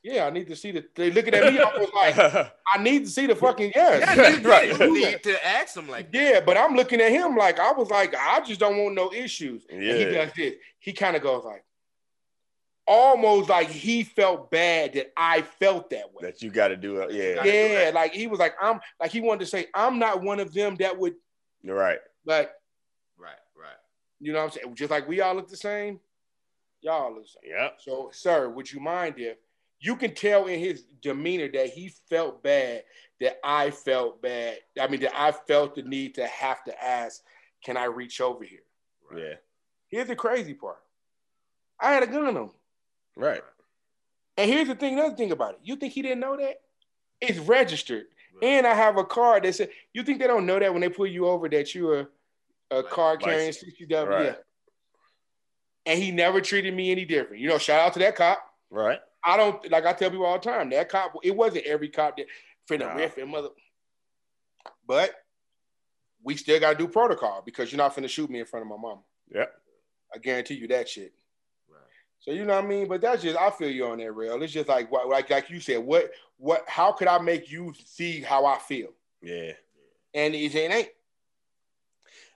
yeah, 0.04 0.26
I 0.26 0.30
need 0.30 0.46
to 0.48 0.54
see 0.56 0.70
the. 0.70 0.84
They 0.94 1.10
looking 1.10 1.32
at 1.34 1.50
me, 1.52 1.58
I 1.58 1.76
was 1.78 1.90
like, 1.94 2.16
I 2.74 2.82
need 2.82 3.04
to 3.06 3.10
see 3.10 3.26
the 3.26 3.34
fucking 3.34 3.72
yes. 3.74 4.16
Yeah, 4.16 4.28
you, 4.38 4.48
Right. 4.48 4.78
you 4.78 4.92
need 4.94 5.22
to 5.24 5.46
ask 5.46 5.76
him 5.76 5.88
like 5.88 6.12
that. 6.12 6.18
Yeah, 6.18 6.40
but 6.44 6.56
I'm 6.58 6.76
looking 6.76 7.00
at 7.00 7.10
him 7.10 7.36
like 7.36 7.58
I 7.58 7.72
was 7.72 7.88
like, 7.90 8.14
I 8.14 8.40
just 8.42 8.60
don't 8.60 8.76
want 8.76 8.94
no 8.94 9.12
issues. 9.12 9.64
And 9.70 9.82
he 9.82 10.04
does 10.04 10.30
this. 10.36 10.54
He 10.78 10.92
kind 10.92 11.16
of 11.16 11.22
goes 11.22 11.44
like, 11.44 11.64
almost 12.86 13.48
like 13.48 13.68
he 13.68 14.02
felt 14.04 14.50
bad 14.50 14.92
that 14.92 15.12
I 15.16 15.40
felt 15.42 15.88
that 15.90 16.12
way. 16.12 16.20
that 16.22 16.42
you 16.42 16.50
got 16.50 16.68
to 16.68 16.76
do 16.76 16.98
it. 16.98 17.12
Yeah. 17.12 17.42
Yeah, 17.44 17.90
like 17.94 18.12
he 18.12 18.26
was 18.26 18.38
like, 18.38 18.54
I'm 18.60 18.80
like 19.00 19.10
he 19.10 19.20
wanted 19.22 19.40
to 19.40 19.46
say, 19.46 19.66
I'm 19.74 19.98
not 19.98 20.22
one 20.22 20.38
of 20.38 20.52
them 20.52 20.76
that 20.76 20.98
would 20.98 21.14
You're 21.62 21.76
right. 21.76 21.98
like, 22.26 22.50
Right, 23.16 23.30
right. 23.56 23.72
you 24.20 24.32
know 24.34 24.40
what 24.40 24.44
I'm 24.46 24.50
saying? 24.50 24.74
Just 24.74 24.90
like 24.90 25.08
we 25.08 25.22
all 25.22 25.34
look 25.34 25.48
the 25.48 25.56
same, 25.56 25.98
y'all 26.82 27.14
look 27.14 27.22
the 27.22 27.28
same. 27.28 27.50
Yeah. 27.56 27.68
So, 27.78 28.10
sir, 28.12 28.50
would 28.50 28.70
you 28.70 28.80
mind 28.80 29.14
if 29.16 29.38
you 29.80 29.96
can 29.96 30.14
tell 30.14 30.46
in 30.46 30.58
his 30.58 30.84
demeanor 31.02 31.48
that 31.52 31.68
he 31.68 31.92
felt 32.08 32.42
bad, 32.42 32.84
that 33.20 33.36
I 33.44 33.70
felt 33.70 34.22
bad. 34.22 34.58
I 34.80 34.88
mean, 34.88 35.00
that 35.00 35.18
I 35.18 35.32
felt 35.32 35.74
the 35.74 35.82
need 35.82 36.14
to 36.16 36.26
have 36.26 36.64
to 36.64 36.84
ask, 36.84 37.22
can 37.64 37.76
I 37.76 37.84
reach 37.84 38.20
over 38.20 38.44
here? 38.44 38.60
right. 39.10 39.22
Yeah. 39.22 39.34
Here's 39.88 40.08
the 40.08 40.16
crazy 40.16 40.54
part. 40.54 40.78
I 41.80 41.92
had 41.92 42.02
a 42.02 42.06
gun 42.06 42.26
on 42.26 42.36
him. 42.36 42.50
Right. 43.16 43.42
And 44.36 44.50
here's 44.50 44.66
the 44.66 44.74
thing, 44.74 44.94
another 44.94 45.14
thing 45.14 45.30
about 45.30 45.52
it. 45.54 45.60
You 45.62 45.76
think 45.76 45.92
he 45.92 46.02
didn't 46.02 46.20
know 46.20 46.36
that? 46.36 46.62
It's 47.20 47.38
registered. 47.38 48.06
Right. 48.34 48.48
And 48.48 48.66
I 48.66 48.74
have 48.74 48.96
a 48.96 49.04
card 49.04 49.44
that 49.44 49.54
said, 49.54 49.70
you 49.92 50.02
think 50.02 50.18
they 50.18 50.26
don't 50.26 50.46
know 50.46 50.58
that 50.58 50.72
when 50.72 50.80
they 50.80 50.88
pull 50.88 51.06
you 51.06 51.26
over 51.26 51.48
that 51.48 51.74
you're 51.74 52.08
a 52.70 52.76
Like 52.76 52.90
card 52.90 53.20
carrying. 53.20 53.52
CCW? 53.52 54.08
Right. 54.08 54.24
Yeah. 54.24 54.34
And 55.86 56.02
he 56.02 56.10
never 56.10 56.40
treated 56.40 56.74
me 56.74 56.90
any 56.90 57.04
different. 57.04 57.40
You 57.40 57.48
know, 57.48 57.58
shout 57.58 57.80
out 57.80 57.92
to 57.92 57.98
that 58.00 58.16
cop. 58.16 58.42
Right. 58.70 58.98
I 59.24 59.36
don't 59.36 59.70
like 59.70 59.86
I 59.86 59.92
tell 59.92 60.10
people 60.10 60.26
all 60.26 60.38
the 60.38 60.50
time, 60.50 60.70
that 60.70 60.88
cop, 60.88 61.14
it 61.22 61.34
wasn't 61.34 61.66
every 61.66 61.88
cop 61.88 62.16
that 62.16 62.26
finna 62.68 62.80
Nah. 62.80 62.94
riff 62.94 63.16
and 63.18 63.30
mother. 63.30 63.48
But 64.86 65.14
we 66.22 66.36
still 66.36 66.60
gotta 66.60 66.76
do 66.76 66.88
protocol 66.88 67.42
because 67.44 67.70
you're 67.72 67.78
not 67.78 67.94
finna 67.94 68.08
shoot 68.08 68.30
me 68.30 68.40
in 68.40 68.46
front 68.46 68.64
of 68.64 68.68
my 68.68 68.76
mom. 68.76 69.00
Yep. 69.34 69.52
I 70.14 70.18
guarantee 70.18 70.54
you 70.54 70.68
that 70.68 70.88
shit. 70.88 71.12
Right. 71.68 71.80
So 72.20 72.30
you 72.30 72.44
know 72.44 72.54
what 72.54 72.64
I 72.64 72.68
mean? 72.68 72.88
But 72.88 73.00
that's 73.00 73.22
just 73.22 73.36
I 73.36 73.50
feel 73.50 73.70
you 73.70 73.86
on 73.86 73.98
that 73.98 74.12
rail. 74.12 74.42
It's 74.42 74.52
just 74.52 74.68
like 74.68 74.90
what 74.90 75.08
like 75.08 75.30
like 75.30 75.50
you 75.50 75.60
said, 75.60 75.78
what 75.78 76.10
what 76.36 76.64
how 76.68 76.92
could 76.92 77.08
I 77.08 77.18
make 77.18 77.50
you 77.50 77.72
see 77.84 78.20
how 78.20 78.44
I 78.46 78.58
feel? 78.58 78.88
Yeah. 79.22 79.52
And 80.14 80.34
it 80.34 80.54
ain't. 80.54 80.88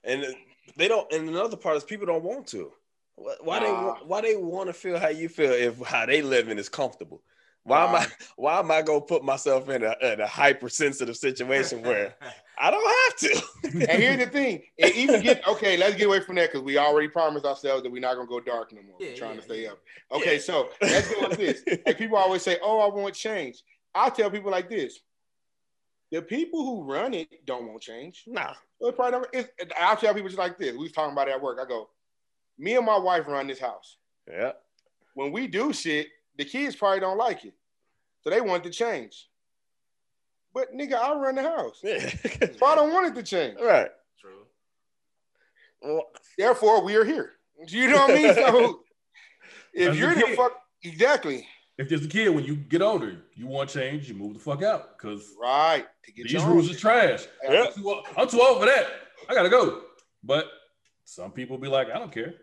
And 0.03 0.23
uh, 0.23 0.31
they 0.75 0.87
don't. 0.87 1.11
And 1.11 1.29
another 1.29 1.57
part 1.57 1.77
is 1.77 1.83
people 1.83 2.05
don't 2.05 2.23
want 2.23 2.47
to. 2.47 2.71
Why 3.19 3.35
why 3.41 3.59
they 3.59 3.71
Nah. 3.71 3.95
why 4.05 4.21
they 4.21 4.35
want 4.35 4.67
to 4.67 4.73
feel 4.73 4.97
how 4.97 5.09
you 5.09 5.29
feel 5.29 5.51
if 5.51 5.79
how 5.81 6.05
they 6.05 6.21
living 6.21 6.57
is 6.57 6.69
comfortable? 6.69 7.21
Why 7.63 7.85
am 7.85 7.95
I 7.95 8.07
why 8.37 8.59
am 8.59 8.71
I 8.71 8.81
gonna 8.81 9.01
put 9.01 9.23
myself 9.23 9.67
in 9.69 9.83
a, 9.83 9.95
in 10.01 10.21
a 10.21 10.27
hypersensitive 10.27 11.17
situation 11.17 11.81
where 11.81 12.15
I 12.57 12.71
don't 12.71 12.89
have 13.03 13.15
to? 13.17 13.89
And 13.91 14.01
here's 14.01 14.19
the 14.19 14.27
thing, 14.27 14.63
and 14.79 14.93
even 14.95 15.21
get 15.21 15.45
okay. 15.47 15.75
Let's 15.77 15.95
get 15.95 16.07
away 16.07 16.21
from 16.21 16.35
that 16.35 16.51
because 16.51 16.63
we 16.63 16.77
already 16.77 17.09
promised 17.09 17.45
ourselves 17.45 17.83
that 17.83 17.91
we're 17.91 18.01
not 18.01 18.15
gonna 18.15 18.27
go 18.27 18.39
dark 18.39 18.71
no 18.73 18.81
more. 18.81 18.97
Yeah, 18.99 19.15
trying 19.15 19.35
yeah, 19.35 19.41
to 19.41 19.45
stay 19.45 19.63
yeah. 19.63 19.71
up. 19.71 19.79
Okay, 20.13 20.39
so 20.39 20.69
let's 20.81 21.13
go 21.13 21.27
with 21.27 21.37
this. 21.37 21.63
Like 21.85 21.97
people 21.97 22.17
always 22.17 22.41
say, 22.41 22.57
"Oh, 22.61 22.79
I 22.79 22.93
want 22.93 23.13
change." 23.15 23.61
I 23.93 24.09
tell 24.09 24.31
people 24.31 24.51
like 24.51 24.69
this: 24.69 24.99
the 26.11 26.21
people 26.21 26.63
who 26.63 26.91
run 26.91 27.13
it 27.13 27.45
don't 27.45 27.67
want 27.67 27.81
change. 27.81 28.23
nah. 28.27 28.53
Well, 28.79 28.91
it 28.91 28.95
probably 28.95 29.11
don't, 29.11 29.27
it's, 29.33 29.73
I'll 29.77 29.97
tell 29.97 30.13
people 30.13 30.29
just 30.29 30.39
like 30.39 30.57
this. 30.57 30.71
We 30.71 30.83
was 30.83 30.93
talking 30.93 31.11
about 31.11 31.27
it 31.27 31.31
at 31.31 31.41
work. 31.41 31.59
I 31.61 31.67
go, 31.67 31.89
me 32.59 32.75
and 32.75 32.85
my 32.85 32.97
wife 32.99 33.25
run 33.27 33.47
this 33.47 33.59
house. 33.59 33.97
Yeah. 34.29 34.51
When 35.15 35.31
we 35.31 35.47
do 35.47 35.73
shit, 35.73 36.07
the 36.37 36.45
kids 36.45 36.75
probably 36.75 36.99
don't 36.99 37.17
like 37.17 37.43
it, 37.45 37.53
so 38.21 38.29
they 38.29 38.41
want 38.41 38.63
to 38.65 38.69
change. 38.69 39.27
But 40.53 40.73
nigga, 40.75 40.93
I 40.95 41.13
run 41.15 41.35
the 41.35 41.43
house, 41.43 41.79
Yeah. 41.83 41.99
so 42.59 42.65
I 42.65 42.75
don't 42.75 42.91
want 42.93 43.07
it 43.07 43.15
to 43.15 43.23
change. 43.23 43.57
right. 43.61 43.89
True. 44.19 44.45
Well, 45.81 46.03
Therefore, 46.37 46.83
we 46.83 46.95
are 46.95 47.03
here. 47.05 47.33
You 47.67 47.89
know 47.89 47.97
what 47.97 48.11
I 48.11 48.13
mean? 48.15 48.33
So 48.35 48.79
if 49.73 49.95
you're 49.95 50.15
the 50.15 50.21
kid. 50.23 50.35
fuck 50.37 50.53
exactly 50.83 51.47
If 51.77 51.89
there's 51.89 52.03
a 52.03 52.07
kid, 52.07 52.29
when 52.29 52.43
you 52.43 52.55
get 52.55 52.81
older, 52.81 53.17
you 53.35 53.45
want 53.47 53.69
change, 53.69 54.09
you 54.09 54.15
move 54.15 54.33
the 54.33 54.39
fuck 54.39 54.63
out 54.63 54.97
because 54.97 55.23
right 55.39 55.85
to 56.05 56.11
get 56.11 56.23
these 56.23 56.33
your 56.33 56.41
own 56.43 56.53
rules 56.53 56.65
are 56.69 56.73
shit. 56.73 56.79
trash. 56.79 57.27
Yeah. 57.43 57.65
I'm, 57.67 57.73
too, 57.73 57.87
old- 57.89 58.07
I'm 58.17 58.27
too 58.27 58.41
old 58.41 58.59
for 58.61 58.65
that. 58.65 58.87
I 59.29 59.33
gotta 59.35 59.49
go. 59.49 59.81
But 60.23 60.45
some 61.05 61.31
people 61.31 61.57
be 61.57 61.67
like, 61.67 61.89
I 61.93 61.99
don't 61.99 62.11
care. 62.11 62.33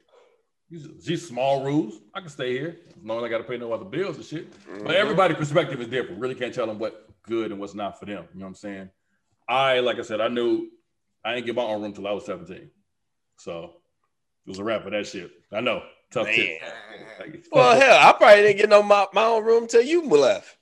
These 0.70 0.88
these 1.05 1.26
small 1.26 1.64
rules. 1.64 2.01
I 2.14 2.20
can 2.20 2.28
stay 2.28 2.52
here 2.52 2.78
as 2.88 3.05
long 3.05 3.18
as 3.18 3.24
I 3.24 3.28
gotta 3.28 3.44
pay 3.44 3.56
no 3.56 3.72
other 3.72 3.84
bills 3.84 4.16
and 4.16 4.24
shit. 4.24 4.52
But 4.66 4.88
mhm. 4.88 4.94
everybody's 4.94 5.36
perspective 5.36 5.80
is 5.80 5.88
different. 5.88 6.20
Really 6.20 6.34
can't 6.34 6.52
tell 6.52 6.66
them 6.66 6.78
what 6.78 7.09
good 7.22 7.52
and 7.52 7.60
what's 7.60 7.74
not 7.74 7.98
for 7.98 8.06
them. 8.06 8.24
You 8.32 8.40
know 8.40 8.47
what 8.47 8.51
I'm 8.51 8.55
saying? 8.56 8.90
I, 9.48 9.78
like 9.80 9.98
I 9.98 10.02
said, 10.02 10.20
I 10.20 10.28
knew 10.28 10.68
I 11.24 11.34
didn't 11.34 11.47
get 11.47 11.55
my 11.55 11.62
own 11.62 11.82
room 11.82 11.93
till 11.93 12.06
I 12.06 12.12
was 12.12 12.24
17. 12.24 12.68
So 13.38 13.74
it 14.44 14.48
was 14.48 14.59
a 14.59 14.64
wrap 14.64 14.82
for 14.82 14.90
that 14.90 15.06
shit. 15.06 15.30
I 15.52 15.60
know. 15.60 15.82
Tough 16.10 16.26
Man. 16.26 16.34
shit. 16.34 16.60
Well, 17.52 17.78
hell, 17.78 17.98
I 18.09 18.12
probably 18.12 18.43
didn't 18.43 18.59
get 18.59 18.68
no 18.68 18.82
my, 18.82 19.06
my 19.12 19.24
own 19.24 19.44
room 19.44 19.66
till 19.66 19.82
you 19.82 20.05
left. 20.09 20.56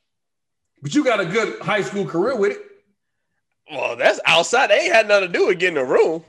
but 0.82 0.94
you 0.94 1.02
got 1.04 1.20
a 1.20 1.24
good 1.26 1.60
high 1.60 1.82
school 1.82 2.04
career 2.04 2.36
with 2.36 2.52
it. 2.52 2.62
Well, 3.70 3.96
that's 3.96 4.20
outside. 4.26 4.68
They 4.68 4.80
ain't 4.80 4.94
had 4.94 5.08
nothing 5.08 5.32
to 5.32 5.38
do 5.38 5.46
with 5.46 5.58
getting 5.58 5.78
a 5.78 5.84
room. 5.84 6.24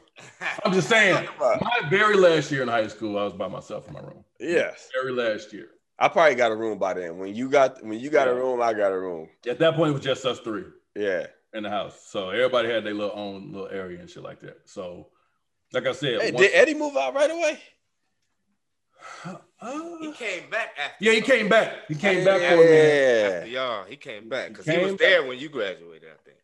I'm 0.64 0.74
just 0.74 0.88
saying, 0.90 1.28
my 1.40 1.82
very 1.90 2.16
last 2.16 2.52
year 2.52 2.62
in 2.64 2.68
high 2.68 2.88
school, 2.88 3.18
I 3.18 3.24
was 3.24 3.34
by 3.34 3.48
myself 3.48 3.88
in 3.88 3.94
my 3.94 4.00
room. 4.02 4.24
Yes. 4.40 4.90
Very 4.94 5.12
last 5.12 5.52
year. 5.54 5.70
I 6.00 6.08
probably 6.10 6.36
got 6.36 6.52
a 6.52 6.56
room 6.56 6.78
by 6.78 6.94
then. 6.94 7.18
When 7.18 7.34
you 7.36 7.50
got 7.50 7.84
when 7.84 8.00
you 8.00 8.10
got 8.10 8.28
a 8.28 8.34
room, 8.36 8.62
I 8.62 8.74
got 8.74 8.92
a 8.92 9.00
room. 9.00 9.30
At 9.48 9.60
that 9.60 9.76
point, 9.76 9.92
it 9.92 9.94
was 9.94 10.02
just 10.02 10.26
us 10.26 10.40
three 10.40 10.66
Yeah. 10.96 11.28
in 11.54 11.64
the 11.64 11.70
house. 11.70 12.08
So 12.08 12.30
everybody 12.32 12.70
had 12.70 12.84
their 12.84 12.94
little 12.94 13.18
own 13.18 13.52
little 13.54 13.70
area 13.70 14.00
and 14.00 14.10
shit 14.10 14.24
like 14.24 14.42
that. 14.42 14.60
So, 14.66 15.08
like 15.74 15.86
I 15.88 15.94
said, 15.94 16.22
Hey, 16.22 16.32
once- 16.32 16.42
did 16.48 16.54
Eddie 16.54 16.74
move 16.76 16.96
out 16.98 17.14
right 17.14 17.32
away? 17.32 17.60
Uh, 19.62 19.98
He 20.02 20.12
came 20.12 20.48
back 20.50 20.72
after. 20.78 20.96
yeah, 21.04 21.14
he 21.14 21.22
came 21.22 21.48
back. 21.50 21.88
He 21.88 21.96
came 21.96 22.24
back 22.26 22.42
yeah. 22.42 22.50
for 22.50 22.56
a 22.56 22.66
minute. 22.66 23.34
After 23.36 23.48
y'all, 23.48 23.86
he 23.86 23.96
came 23.96 24.28
back 24.30 24.50
because 24.50 24.66
He 24.66 24.74
he, 24.74 24.78
was 24.80 24.88
came 24.90 24.98
there 24.98 25.26
when 25.26 25.40
you 25.40 25.50
graduated. 25.50 26.10
I 26.10 26.24
think. 26.24 26.38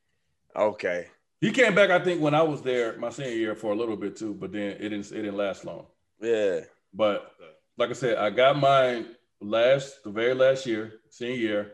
Okay. 0.55 1.07
He 1.41 1.51
came 1.51 1.73
back, 1.75 1.89
I 1.89 1.99
think, 2.03 2.21
when 2.21 2.35
I 2.35 2.43
was 2.43 2.61
there 2.61 2.97
my 2.97 3.09
senior 3.09 3.31
year 3.31 3.55
for 3.55 3.73
a 3.73 3.75
little 3.75 3.97
bit 3.97 4.15
too, 4.15 4.33
but 4.33 4.51
then 4.51 4.77
it 4.79 4.89
didn't 4.89 5.11
it 5.11 5.23
didn't 5.23 5.37
last 5.37 5.65
long. 5.65 5.87
Yeah. 6.21 6.61
But 6.93 7.31
like 7.77 7.89
I 7.89 7.93
said, 7.93 8.17
I 8.17 8.29
got 8.29 8.59
mine 8.59 9.07
last 9.41 10.03
the 10.03 10.11
very 10.11 10.35
last 10.35 10.65
year, 10.65 10.93
senior 11.09 11.35
year. 11.35 11.71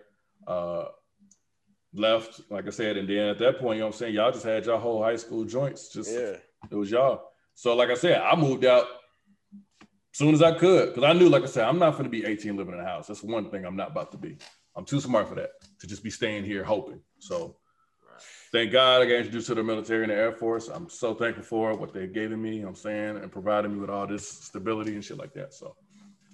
Uh 0.48 0.86
left, 1.94 2.42
like 2.50 2.68
I 2.68 2.70
said, 2.70 2.98
and 2.98 3.10
then 3.10 3.30
at 3.30 3.40
that 3.40 3.60
point, 3.60 3.78
you 3.78 3.80
know 3.82 3.88
what 3.88 3.96
I'm 3.96 4.00
saying, 4.00 4.14
y'all 4.14 4.32
just 4.32 4.46
had 4.46 4.66
your 4.66 4.78
whole 4.78 5.02
high 5.04 5.16
school 5.16 5.46
joints. 5.46 5.90
Just 5.90 6.12
Yeah. 6.14 6.38
it 6.70 6.76
was 6.76 6.92
y'all. 6.92 7.24
So 7.56 7.76
like 7.76 7.90
I 7.90 7.96
said, 7.96 8.22
I 8.22 8.36
moved 8.36 8.66
out 8.66 8.86
soon 10.14 10.34
as 10.34 10.42
I 10.42 10.58
could 10.58 10.90
because 10.94 11.04
I 11.04 11.14
knew, 11.14 11.30
like 11.30 11.44
I 11.44 11.48
said, 11.48 11.66
I'm 11.66 11.80
not 11.80 11.92
going 11.94 12.04
to 12.04 12.10
be 12.10 12.26
18 12.26 12.56
living 12.56 12.74
in 12.74 12.80
a 12.80 12.84
house. 12.86 13.08
That's 13.08 13.24
one 13.24 13.50
thing 13.50 13.66
I'm 13.66 13.76
not 13.76 13.92
about 13.92 14.12
to 14.12 14.18
be. 14.18 14.38
I'm 14.76 14.86
too 14.86 15.00
smart 15.02 15.28
for 15.28 15.36
that 15.36 15.50
to 15.80 15.88
just 15.88 16.04
be 16.04 16.10
staying 16.12 16.44
here 16.44 16.64
hoping. 16.64 17.02
So 17.20 17.58
thank 18.52 18.72
God 18.72 19.02
I 19.02 19.06
got 19.06 19.16
introduced 19.16 19.48
to 19.48 19.56
the 19.56 19.64
military 19.64 20.04
and 20.04 20.12
the 20.12 20.16
Air 20.16 20.32
Force. 20.32 20.68
I'm 20.68 20.90
so 20.90 21.14
thankful 21.14 21.44
for 21.44 21.74
what 21.76 21.94
they've 21.94 22.12
given 22.12 22.42
me, 22.42 22.58
you 22.58 22.62
know 22.64 22.70
I'm 22.70 22.76
saying, 22.76 23.18
and 23.18 23.32
providing 23.32 23.74
me 23.74 23.80
with 23.80 23.90
all 23.90 24.08
this 24.08 24.28
stability 24.28 24.94
and 24.94 25.04
shit 25.04 25.18
like 25.18 25.34
that. 25.34 25.54
So 25.54 25.76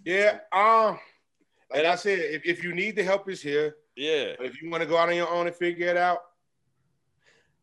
Yeah. 0.05 0.39
Um. 0.51 0.99
Like 1.71 1.85
I 1.85 1.95
said, 1.95 2.19
if, 2.19 2.45
if 2.45 2.63
you 2.63 2.73
need 2.75 2.95
the 2.95 3.03
help, 3.03 3.27
is 3.29 3.41
here. 3.41 3.77
Yeah. 3.95 4.33
But 4.37 4.45
if 4.45 4.61
you 4.61 4.69
want 4.69 4.83
to 4.83 4.89
go 4.89 4.95
out 4.95 5.09
on 5.09 5.15
your 5.15 5.29
own 5.29 5.47
and 5.47 5.55
figure 5.55 5.87
it 5.87 5.97
out, 5.97 6.19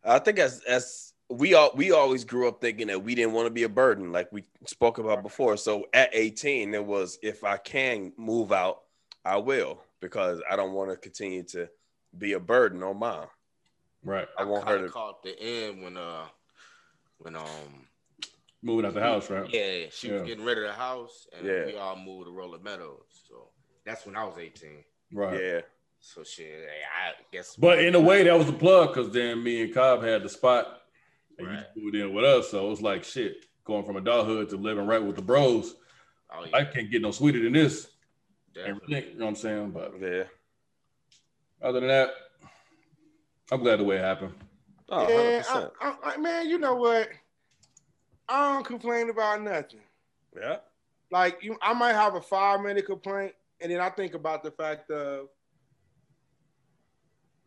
I 0.05 0.19
think 0.19 0.39
as 0.39 0.63
as 0.65 1.13
we 1.29 1.55
all 1.55 1.71
we 1.77 1.93
always 1.93 2.25
grew 2.25 2.49
up 2.49 2.61
thinking 2.61 2.89
that 2.89 3.03
we 3.03 3.15
didn't 3.15 3.33
want 3.33 3.47
to 3.47 3.51
be 3.51 3.63
a 3.63 3.69
burden, 3.69 4.11
like 4.13 4.31
we 4.33 4.45
spoke 4.67 4.99
about 4.99 5.23
before. 5.23 5.57
So 5.57 5.87
at 5.95 6.11
18, 6.13 6.75
it 6.75 6.85
was 6.85 7.19
if 7.23 7.45
I 7.45 7.57
can 7.57 8.13
move 8.17 8.53
out, 8.53 8.81
I 9.25 9.37
will 9.37 9.81
because 10.01 10.41
I 10.51 10.57
don't 10.57 10.73
want 10.73 10.91
to 10.91 10.97
continue 10.97 11.45
to 11.45 11.69
be 12.17 12.33
a 12.33 12.41
burden 12.41 12.83
on 12.83 12.99
mom. 12.99 13.27
Right, 14.03 14.27
I 14.39 14.45
want 14.45 14.67
her 14.67 14.75
kinda 14.77 14.89
to. 14.89 14.93
caught 14.93 15.23
the 15.23 15.39
end 15.39 15.83
when 15.83 15.97
uh 15.97 16.25
when 17.19 17.37
um 17.37 17.87
moving 18.63 18.87
out 18.87 18.95
the 18.95 19.01
house, 19.01 19.29
right? 19.31 19.49
yeah 19.53 19.87
she 19.91 20.11
was 20.11 20.23
getting 20.23 20.45
rid 20.45 20.59
of 20.59 20.65
the 20.65 20.73
house 20.73 21.27
and 21.37 21.47
Yeah. 21.47 21.67
we 21.67 21.77
all 21.77 21.97
moved 21.97 22.27
to 22.27 22.33
Rolling 22.33 22.63
Meadows. 22.63 23.05
So 23.29 23.49
that's 23.85 24.07
when 24.07 24.17
I 24.17 24.25
was 24.25 24.39
18. 24.39 24.85
Right. 25.13 25.43
Yeah. 25.43 25.61
So 26.01 26.25
shit, 26.25 26.47
hey, 26.47 26.81
I 27.09 27.13
guess. 27.31 27.57
But 27.57 27.81
in 27.85 27.95
a 27.95 28.01
way, 28.01 28.23
that 28.25 28.39
was 28.39 28.49
a 28.49 28.55
plug 28.55 28.95
because 28.95 29.13
then 29.13 29.43
me 29.45 29.63
and 29.63 29.75
Cobb 29.75 30.03
had 30.03 30.23
the 30.23 30.31
spot, 30.31 30.81
and 31.39 31.47
Right. 31.47 31.57
you 31.57 31.61
just 31.63 31.77
moved 31.77 31.95
in 31.97 32.15
with 32.15 32.25
us. 32.25 32.51
So 32.51 32.67
it 32.67 32.71
was 32.71 32.81
like 32.81 33.05
shit, 33.05 33.45
going 33.65 33.85
from 33.85 33.97
adulthood 33.97 34.49
to 34.51 34.57
living 34.57 34.87
right 34.87 35.03
with 35.03 35.17
the 35.17 35.23
bros. 35.23 35.75
oh, 36.33 36.45
yeah, 36.47 36.57
I 36.57 36.65
can't 36.65 36.91
get 36.91 37.03
no 37.03 37.11
sweeter 37.11 37.43
than 37.43 37.53
this. 37.53 37.91
definitely. 38.55 38.95
Everything, 38.95 39.13
you 39.13 39.19
know 39.19 39.25
what 39.27 39.31
I'm 39.33 39.37
saying? 39.37 39.71
But 39.73 39.93
Yeah. 40.01 40.25
other 41.61 41.81
than 41.81 41.89
that, 41.91 42.11
I'm 43.53 43.61
glad 43.63 43.81
the 43.81 43.85
way 43.85 43.97
it 43.97 44.01
happened. 44.03 44.35
Oh, 44.89 45.09
yeah, 45.09 45.41
100%. 45.41 45.71
I, 45.81 45.89
I, 45.89 46.15
I, 46.15 46.17
man, 46.19 46.49
you 46.49 46.59
know 46.59 46.75
what? 46.75 47.09
I 48.29 48.53
don't 48.55 48.65
complain 48.67 49.11
about 49.11 49.43
nothing. 49.43 49.81
yeah. 50.37 50.57
Like 51.13 51.39
you, 51.43 51.57
I 51.61 51.73
might 51.75 51.95
have 51.95 52.15
a 52.15 52.21
five 52.21 52.61
minute 52.61 52.87
complaint, 52.87 53.33
and 53.61 53.73
then 53.73 53.81
I 53.81 53.91
think 53.91 54.15
about 54.15 54.45
the 54.45 54.53
fact 54.53 54.91
of 54.93 55.27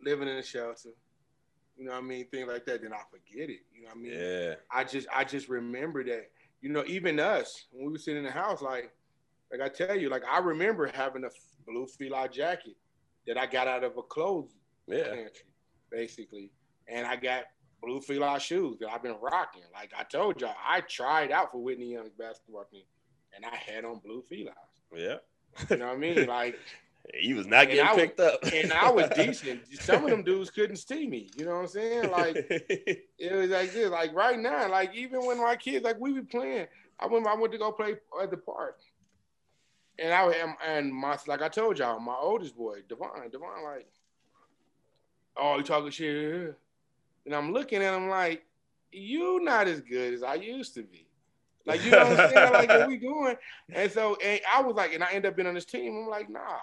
living 0.02 0.28
in 0.28 0.36
a 0.38 0.44
shelter. 0.44 0.90
You 1.78 1.86
know 1.86 1.92
what 1.92 2.00
I 2.00 2.02
mean? 2.02 2.28
Things 2.28 2.48
like 2.48 2.66
that. 2.66 2.82
Then 2.82 2.94
I 2.94 3.00
forget 3.10 3.50
it. 3.50 3.62
You 3.74 3.84
know 3.84 3.90
what 3.90 3.98
I 3.98 4.00
mean? 4.00 4.14
Yeah. 4.14 4.56
I 4.72 4.84
just 4.84 5.08
I 5.14 5.24
just 5.24 5.48
remember 5.50 6.04
that. 6.04 6.30
You 6.62 6.70
know, 6.70 6.84
even 6.88 7.20
us 7.20 7.66
when 7.72 7.86
we 7.86 7.92
were 7.94 7.98
sitting 7.98 8.20
in 8.20 8.26
the 8.26 8.32
house, 8.32 8.62
like 8.62 8.92
like 9.52 9.62
I 9.62 9.70
tell 9.70 9.98
you, 9.98 10.10
like 10.10 10.24
I 10.30 10.40
remember 10.40 10.92
having 10.94 11.24
a 11.24 11.30
blue 11.66 11.88
fila 11.88 12.28
jacket 12.30 12.76
that 13.28 13.38
I 13.38 13.46
got 13.46 13.68
out 13.68 13.84
of 13.84 13.98
a 13.98 14.04
clothes 14.04 14.52
Yeah. 14.88 15.04
pantry, 15.06 15.46
basically, 15.94 16.52
and 16.88 17.06
I 17.08 17.16
got 17.16 17.44
blue 17.82 18.02
fila 18.02 18.40
shoes 18.40 18.78
that 18.80 18.90
I've 18.90 19.04
been 19.04 19.16
rocking. 19.22 19.64
Like 19.74 19.92
I 19.98 20.04
told 20.04 20.42
y'all, 20.42 20.56
I 20.68 20.82
tried 20.82 21.32
out 21.32 21.52
for 21.52 21.60
Whitney 21.62 21.94
Young's 21.94 22.14
basketball 22.18 22.66
team, 22.72 22.84
and 23.36 23.46
I 23.46 23.56
had 23.56 23.86
on 23.86 24.00
blue 24.00 24.24
filas. 24.30 24.54
Yeah. 24.96 25.18
You 25.70 25.78
know 25.78 25.88
what 25.88 25.96
I 25.96 25.98
mean? 25.98 26.26
Like, 26.28 26.58
He 27.14 27.34
was 27.34 27.46
not 27.48 27.68
getting 27.68 27.86
I 27.86 27.92
was- 27.94 28.02
picked 28.02 28.20
up. 28.20 28.40
and 28.54 28.72
I 28.74 28.90
was 28.90 29.10
decent. 29.16 29.62
Some 29.82 30.04
of 30.06 30.10
them 30.10 30.24
dudes 30.24 30.50
couldn't 30.50 30.78
see 30.78 31.06
me. 31.08 31.30
You 31.36 31.46
know 31.46 31.52
what 31.56 31.62
I'm 31.62 31.68
saying? 31.68 32.10
Like. 32.12 32.36
it 32.50 33.34
was 33.34 33.50
like 33.50 33.72
this. 33.74 33.90
Like 33.90 34.14
right 34.16 34.40
now, 34.40 34.70
like 34.70 34.96
even 34.96 35.26
when 35.26 35.38
my 35.38 35.56
kids, 35.56 35.84
like 35.84 36.00
we 36.00 36.14
be 36.14 36.22
playing, 36.22 36.68
I 37.00 37.08
went, 37.08 37.28
I 37.28 37.36
went 37.36 37.52
to 37.54 37.60
go 37.60 37.72
play 37.72 37.96
at 38.22 38.32
the 38.32 38.38
park, 38.38 38.80
and 40.00 40.14
I 40.14 40.32
and 40.66 40.94
my, 40.94 41.18
like 41.28 41.42
I 41.42 41.50
told 41.50 41.78
y'all, 41.80 42.00
my 42.00 42.16
oldest 42.16 42.56
boy, 42.56 42.80
Devon, 42.88 43.10
Devon, 43.32 43.64
like, 43.64 43.88
oh, 45.38 45.58
you 45.58 45.64
talking 45.64 45.92
shit, 45.92 46.58
and 47.26 47.36
I'm 47.36 47.54
looking 47.54 47.82
at 47.82 47.94
him 47.96 48.10
like, 48.10 48.44
you 48.92 49.40
not 49.42 49.68
as 49.68 49.82
good 49.82 50.14
as 50.14 50.24
I 50.24 50.36
used 50.36 50.76
to 50.76 50.84
be. 50.84 51.08
Like 51.66 51.84
you 51.84 51.92
know 51.92 52.00
what 52.00 52.20
I'm 52.20 52.30
saying? 52.30 52.54
Like 52.54 52.70
what 52.70 52.88
we 52.88 52.98
doing? 52.98 53.36
And 53.72 53.92
so, 53.92 54.16
and 54.24 54.40
I 54.54 54.62
was 54.62 54.76
like, 54.76 54.94
and 54.94 55.04
I 55.04 55.12
end 55.14 55.26
up 55.26 55.36
being 55.36 55.48
on 55.48 55.54
this 55.54 55.66
team. 55.66 55.96
I'm 55.98 56.10
like, 56.10 56.30
nah, 56.30 56.58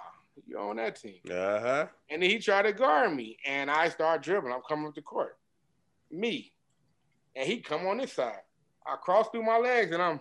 you're 0.47 0.61
on 0.61 0.77
that 0.77 1.01
team. 1.01 1.21
uh 1.31 1.61
huh. 1.61 1.87
And 2.11 2.23
then 2.23 2.31
he 2.31 2.39
tried 2.39 2.63
to 2.63 2.73
guard 2.73 3.15
me, 3.15 3.39
and 3.47 3.71
I 3.71 3.89
start 3.89 4.23
dribbling. 4.23 4.53
I'm 4.53 4.61
coming 4.69 4.87
up 4.87 4.95
the 4.95 5.03
court, 5.03 5.39
me, 6.11 6.53
and 7.35 7.49
he 7.49 7.61
come 7.61 7.87
on 7.87 7.99
this 7.99 8.13
side. 8.13 8.43
I 8.87 8.97
cross 8.97 9.29
through 9.31 9.45
my 9.45 9.59
legs, 9.59 9.93
and 9.93 10.03
I'm, 10.03 10.21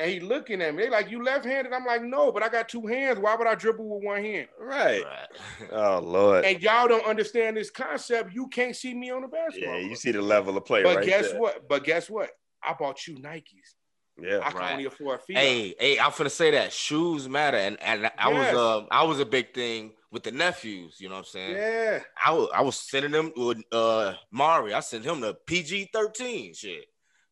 and 0.00 0.10
he 0.10 0.20
looking 0.20 0.60
at 0.62 0.74
me. 0.74 0.84
They 0.84 0.90
like, 0.90 1.10
you 1.10 1.22
left-handed? 1.22 1.72
I'm 1.72 1.84
like, 1.84 2.02
no, 2.02 2.32
but 2.32 2.42
I 2.42 2.48
got 2.48 2.68
two 2.68 2.86
hands. 2.86 3.18
Why 3.18 3.34
would 3.36 3.46
I 3.46 3.54
dribble 3.54 3.88
with 3.88 4.04
one 4.04 4.22
hand? 4.24 4.48
Right. 4.58 5.04
Right. 5.04 5.28
Oh 5.72 6.00
Lord. 6.02 6.44
And 6.44 6.60
y'all 6.62 6.88
don't 6.88 7.06
understand 7.06 7.56
this 7.56 7.70
concept. 7.70 8.32
You 8.34 8.48
can't 8.48 8.74
see 8.74 8.94
me 8.94 9.10
on 9.10 9.22
the 9.22 9.28
basketball. 9.28 9.74
Yeah, 9.80 9.86
you 9.88 9.94
see 9.96 10.10
the 10.10 10.22
level 10.22 10.56
of 10.56 10.64
play 10.64 10.82
But 10.82 10.96
right 10.96 11.06
guess 11.06 11.30
there. 11.30 11.40
what? 11.40 11.68
But 11.68 11.84
guess 11.84 12.08
what? 12.10 12.30
I 12.62 12.74
bought 12.78 13.06
you 13.06 13.16
Nikes. 13.16 13.74
Yeah. 14.20 14.40
I 14.42 14.50
can 14.50 14.58
Right. 14.60 14.72
only 14.72 14.84
afford 14.86 15.22
feet. 15.22 15.36
Hey, 15.36 15.74
hey, 15.78 15.98
I'm 15.98 16.10
finna 16.10 16.30
say 16.30 16.50
that 16.50 16.72
shoes 16.72 17.28
matter, 17.28 17.56
and 17.56 17.80
and 17.82 18.10
I 18.18 18.30
Yes. 18.30 18.54
was 18.54 18.60
uh 18.82 18.86
I 18.90 19.04
was 19.04 19.20
a 19.20 19.24
big 19.26 19.54
thing 19.54 19.92
with 20.10 20.24
the 20.24 20.32
nephews. 20.32 20.96
You 21.00 21.08
know 21.08 21.14
what 21.16 21.20
I'm 21.20 21.24
saying? 21.26 21.56
Yeah. 21.56 22.00
I 22.22 22.32
was 22.32 22.48
I 22.54 22.60
was 22.62 22.76
sending 22.76 23.12
them 23.12 23.32
with 23.36 23.62
uh 23.72 24.14
Mari. 24.30 24.74
I 24.74 24.80
sent 24.80 25.04
him 25.04 25.20
the 25.20 25.34
PG 25.46 25.90
thirteen 25.92 26.52
shit. 26.54 26.86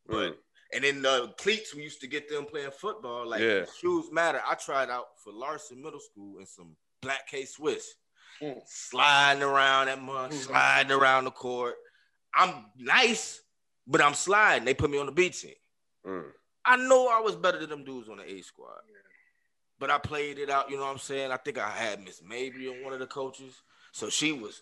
But 0.07 0.31
Mm. 0.31 0.35
And 0.73 0.83
then 0.83 1.01
the 1.01 1.33
cleats 1.37 1.73
we 1.75 1.83
used 1.83 2.01
to 2.01 2.07
get 2.07 2.29
them 2.29 2.45
playing 2.45 2.71
football. 2.71 3.25
Like 3.27 3.41
Yeah. 3.41 3.65
shoes 3.79 4.11
matter. 4.11 4.41
I 4.45 4.55
tried 4.55 4.89
out 4.89 5.19
for 5.23 5.31
Larson 5.33 5.81
Middle 5.81 5.99
School 5.99 6.39
in 6.39 6.45
some 6.45 6.75
black 7.01 7.27
K 7.27 7.45
Swiss, 7.45 7.95
Mm. 8.41 8.61
sliding 8.67 9.43
around 9.43 9.87
that 9.87 10.01
mug, 10.01 10.31
Mhm. 10.31 10.45
sliding 10.45 10.91
around 10.91 11.25
the 11.25 11.31
court. 11.31 11.75
I'm 12.33 12.65
nice, 12.77 13.41
but 13.87 14.01
I'm 14.01 14.13
sliding. 14.13 14.65
They 14.65 14.73
put 14.73 14.89
me 14.89 14.97
on 14.99 15.07
the 15.07 15.11
B 15.11 15.29
team. 15.29 15.55
Mm. 16.05 16.31
I 16.65 16.75
know 16.77 17.07
I 17.07 17.19
was 17.19 17.35
better 17.35 17.57
than 17.57 17.69
them 17.69 17.83
dudes 17.83 18.07
on 18.09 18.17
the 18.17 18.29
A 18.31 18.41
squad. 18.41 18.81
But 19.79 19.89
I 19.89 19.97
played 19.97 20.39
it 20.39 20.49
out, 20.49 20.69
you 20.69 20.75
know 20.75 20.83
what 20.83 20.91
I'm 20.91 20.97
saying? 20.99 21.31
I 21.31 21.37
think 21.37 21.57
I 21.57 21.69
had 21.69 22.03
Miss 22.03 22.21
Mabry 22.21 22.67
on 22.67 22.83
one 22.83 22.91
of 22.93 22.99
the 22.99 23.07
coaches. 23.07 23.61
So 23.93 24.09
she 24.09 24.33
was, 24.33 24.61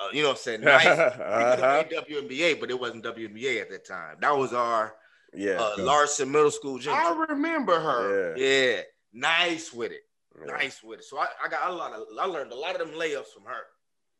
uh, 0.00 0.08
you 0.12 0.22
know 0.22 0.28
what 0.30 0.38
I'm 0.38 0.42
saying? 0.42 0.60
Nice. 0.62 0.84
We 0.86 0.94
could 0.94 1.20
Uh-huh. 1.20 1.84
WNBA, 2.08 2.54
but 2.58 2.70
it 2.70 2.80
wasn't 2.80 3.04
WNBA 3.04 3.60
at 3.60 3.68
that 3.70 3.84
time. 3.84 4.16
That 4.20 4.34
was 4.36 4.54
our 4.54 4.96
Yeah. 5.34 5.60
uh, 5.60 5.74
Larson 5.78 6.30
Middle 6.30 6.50
School 6.50 6.78
gym. 6.78 6.92
I 6.94 7.26
remember 7.28 7.78
her. 7.78 8.36
yeah. 8.36 8.44
Yeah, 8.76 8.80
nice 9.12 9.72
with 9.72 9.92
it. 9.92 10.02
Yeah. 10.38 10.46
Nice 10.52 10.82
with 10.82 11.00
it. 11.00 11.04
So 11.04 11.18
I, 11.18 11.26
I 11.44 11.48
got 11.48 11.70
a 11.70 11.74
lot 11.74 11.92
of 11.92 12.02
I 12.20 12.24
learned 12.26 12.52
a 12.52 12.56
lot 12.56 12.78
of 12.80 12.86
them 12.86 12.98
layups 12.98 13.32
from 13.34 13.44
her. 13.44 13.62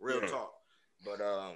Real 0.01 0.21
Yeah. 0.23 0.29
talk. 0.29 0.53
But 1.05 1.21
um, 1.21 1.53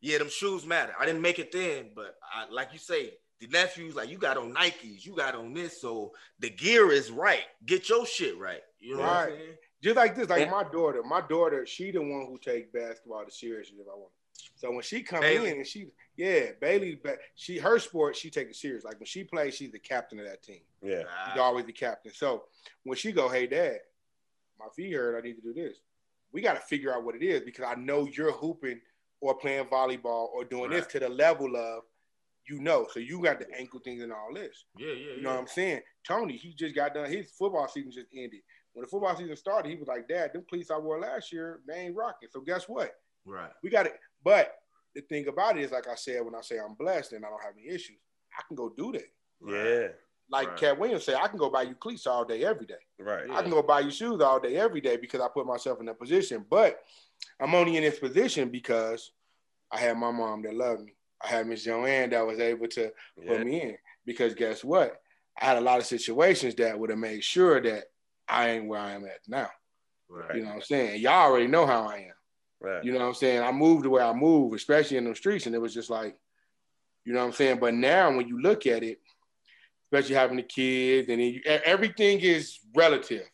yeah, 0.00 0.18
them 0.18 0.28
shoes 0.28 0.66
matter. 0.66 0.94
I 0.98 1.06
didn't 1.06 1.22
make 1.22 1.38
it 1.38 1.50
then, 1.52 1.90
but 1.94 2.16
I, 2.32 2.48
like 2.50 2.72
you 2.72 2.78
say, 2.78 3.14
the 3.40 3.46
nephews 3.48 3.94
like 3.96 4.08
you 4.08 4.18
got 4.18 4.36
on 4.36 4.54
Nikes, 4.54 5.04
you 5.04 5.14
got 5.16 5.34
on 5.34 5.52
this, 5.54 5.80
so 5.80 6.12
the 6.38 6.50
gear 6.50 6.92
is 6.92 7.10
right. 7.10 7.44
Get 7.66 7.88
your 7.88 8.06
shit 8.06 8.38
right. 8.38 8.60
You 8.78 8.94
know 8.96 9.02
what 9.02 9.08
I'm 9.10 9.28
saying? 9.30 9.40
Just 9.82 9.96
like 9.96 10.14
this, 10.14 10.28
like 10.28 10.42
And- 10.42 10.50
my 10.50 10.64
daughter. 10.64 11.02
My 11.02 11.20
daughter, 11.20 11.66
she 11.66 11.90
the 11.90 12.00
one 12.00 12.26
who 12.26 12.38
take 12.42 12.72
basketball 12.72 13.24
the 13.24 13.30
seriously 13.32 13.76
if 13.80 13.86
I 13.88 13.94
want. 13.96 14.12
So 14.56 14.70
when 14.70 14.82
she 14.82 15.02
come 15.02 15.20
Bailey. 15.20 15.50
in 15.50 15.56
and 15.58 15.66
she, 15.66 15.88
yeah, 16.16 16.46
Bailey, 16.60 16.98
ba- 17.02 17.18
she 17.34 17.58
her 17.58 17.78
sport, 17.78 18.16
she 18.16 18.30
take 18.30 18.48
it 18.48 18.56
serious. 18.56 18.84
Like 18.84 18.98
when 18.98 19.06
she 19.06 19.24
plays, 19.24 19.54
she's 19.54 19.72
the 19.72 19.78
captain 19.78 20.18
of 20.18 20.26
that 20.26 20.42
team. 20.42 20.60
Yeah. 20.82 21.02
She's 21.30 21.40
always 21.40 21.66
the 21.66 21.72
captain. 21.72 22.12
So 22.14 22.44
when 22.84 22.96
she 22.96 23.12
go, 23.12 23.28
hey 23.28 23.46
dad, 23.46 23.78
my 24.58 24.66
feet 24.74 24.94
hurt. 24.94 25.18
I 25.18 25.26
need 25.26 25.34
to 25.34 25.42
do 25.42 25.52
this. 25.52 25.78
We 26.32 26.40
got 26.40 26.54
to 26.54 26.60
figure 26.60 26.94
out 26.94 27.04
what 27.04 27.14
it 27.14 27.22
is 27.22 27.42
because 27.42 27.64
I 27.64 27.74
know 27.74 28.08
you're 28.10 28.32
hooping 28.32 28.80
or 29.20 29.34
playing 29.34 29.66
volleyball 29.66 30.28
or 30.34 30.44
doing 30.44 30.70
this 30.70 30.86
to 30.88 30.98
the 31.00 31.08
level 31.08 31.56
of, 31.56 31.84
you 32.48 32.60
know. 32.60 32.86
So 32.92 33.00
you 33.00 33.22
got 33.22 33.38
the 33.38 33.46
ankle 33.56 33.80
things 33.80 34.02
and 34.02 34.12
all 34.12 34.34
this. 34.34 34.64
Yeah, 34.76 34.88
yeah, 34.88 35.16
You 35.16 35.22
know 35.22 35.30
what 35.30 35.40
I'm 35.40 35.46
saying? 35.46 35.80
Tony, 36.06 36.36
he 36.36 36.52
just 36.52 36.74
got 36.74 36.94
done. 36.94 37.10
His 37.10 37.30
football 37.30 37.68
season 37.68 37.92
just 37.92 38.08
ended. 38.12 38.40
When 38.72 38.82
the 38.82 38.88
football 38.88 39.16
season 39.16 39.36
started, 39.36 39.70
he 39.70 39.76
was 39.76 39.86
like, 39.86 40.08
Dad, 40.08 40.32
them 40.32 40.44
cleats 40.48 40.70
I 40.70 40.78
wore 40.78 40.98
last 40.98 41.32
year, 41.32 41.60
they 41.66 41.74
ain't 41.74 41.96
rocking. 41.96 42.28
So 42.32 42.40
guess 42.40 42.68
what? 42.68 42.96
Right. 43.24 43.50
We 43.62 43.70
got 43.70 43.86
it. 43.86 43.94
But 44.24 44.54
the 44.94 45.02
thing 45.02 45.28
about 45.28 45.56
it 45.58 45.62
is, 45.64 45.72
like 45.72 45.88
I 45.88 45.94
said, 45.94 46.24
when 46.24 46.34
I 46.34 46.40
say 46.40 46.58
I'm 46.58 46.74
blessed 46.74 47.12
and 47.12 47.24
I 47.24 47.28
don't 47.28 47.42
have 47.42 47.54
any 47.58 47.68
issues, 47.74 47.98
I 48.38 48.42
can 48.48 48.56
go 48.56 48.70
do 48.76 48.92
that. 48.92 49.08
Yeah. 49.46 49.88
Like 50.30 50.48
Right. 50.48 50.56
Katt 50.56 50.78
Williams 50.78 51.04
said, 51.04 51.16
I 51.20 51.28
can 51.28 51.38
go 51.38 51.50
buy 51.50 51.62
you 51.62 51.74
cleats 51.74 52.06
all 52.06 52.24
day, 52.24 52.44
every 52.44 52.66
day. 52.66 52.74
Right. 52.98 53.30
I 53.30 53.42
can 53.42 53.50
go 53.50 53.62
buy 53.62 53.80
you 53.80 53.90
shoes 53.90 54.20
all 54.22 54.40
day, 54.40 54.56
every 54.56 54.80
day 54.80 54.96
because 54.96 55.20
I 55.20 55.28
put 55.32 55.46
myself 55.46 55.80
in 55.80 55.86
that 55.86 55.98
position. 55.98 56.44
But 56.48 56.80
I'm 57.40 57.54
only 57.54 57.76
in 57.76 57.82
this 57.82 57.98
position 57.98 58.48
because 58.48 59.12
I 59.70 59.78
had 59.78 59.98
my 59.98 60.10
mom 60.10 60.42
that 60.42 60.54
loved 60.54 60.84
me. 60.84 60.94
I 61.22 61.28
had 61.28 61.46
Miss 61.46 61.64
Joanne 61.64 62.10
that 62.10 62.26
was 62.26 62.38
able 62.40 62.68
to 62.68 62.92
Yeah. 63.16 63.28
put 63.28 63.44
me 63.44 63.60
in. 63.62 63.76
Because 64.06 64.34
guess 64.34 64.64
what? 64.64 65.00
I 65.40 65.44
had 65.46 65.56
a 65.58 65.60
lot 65.60 65.78
of 65.80 65.86
situations 65.86 66.54
that 66.56 66.78
would 66.78 66.90
have 66.90 66.98
made 66.98 67.24
sure 67.24 67.60
that 67.60 67.84
I 68.28 68.50
ain't 68.50 68.66
where 68.68 68.80
I 68.80 68.92
am 68.92 69.04
at 69.04 69.20
now. 69.26 69.50
Right. 70.08 70.36
You 70.36 70.42
know 70.42 70.48
what 70.50 70.56
I'm 70.56 70.62
saying? 70.62 71.00
Y'all 71.00 71.30
already 71.30 71.48
know 71.48 71.66
how 71.66 71.86
I 71.86 71.96
am. 71.96 72.14
Right. 72.64 72.82
You 72.82 72.92
know 72.92 73.00
what 73.00 73.08
I'm 73.08 73.14
saying? 73.14 73.42
I 73.42 73.52
moved 73.52 73.84
the 73.84 73.90
way 73.90 74.02
I 74.02 74.14
move, 74.14 74.54
especially 74.54 74.96
in 74.96 75.04
the 75.04 75.14
streets, 75.14 75.44
and 75.44 75.54
it 75.54 75.60
was 75.60 75.74
just 75.74 75.90
like, 75.90 76.16
you 77.04 77.12
know 77.12 77.20
what 77.20 77.26
I'm 77.26 77.32
saying? 77.32 77.58
But 77.58 77.74
now 77.74 78.16
when 78.16 78.26
you 78.26 78.40
look 78.40 78.66
at 78.66 78.82
it, 78.82 79.00
especially 79.92 80.14
having 80.14 80.38
the 80.38 80.42
kids, 80.42 81.08
and 81.10 81.20
you, 81.20 81.42
everything 81.44 82.20
is 82.20 82.58
relative. 82.74 83.28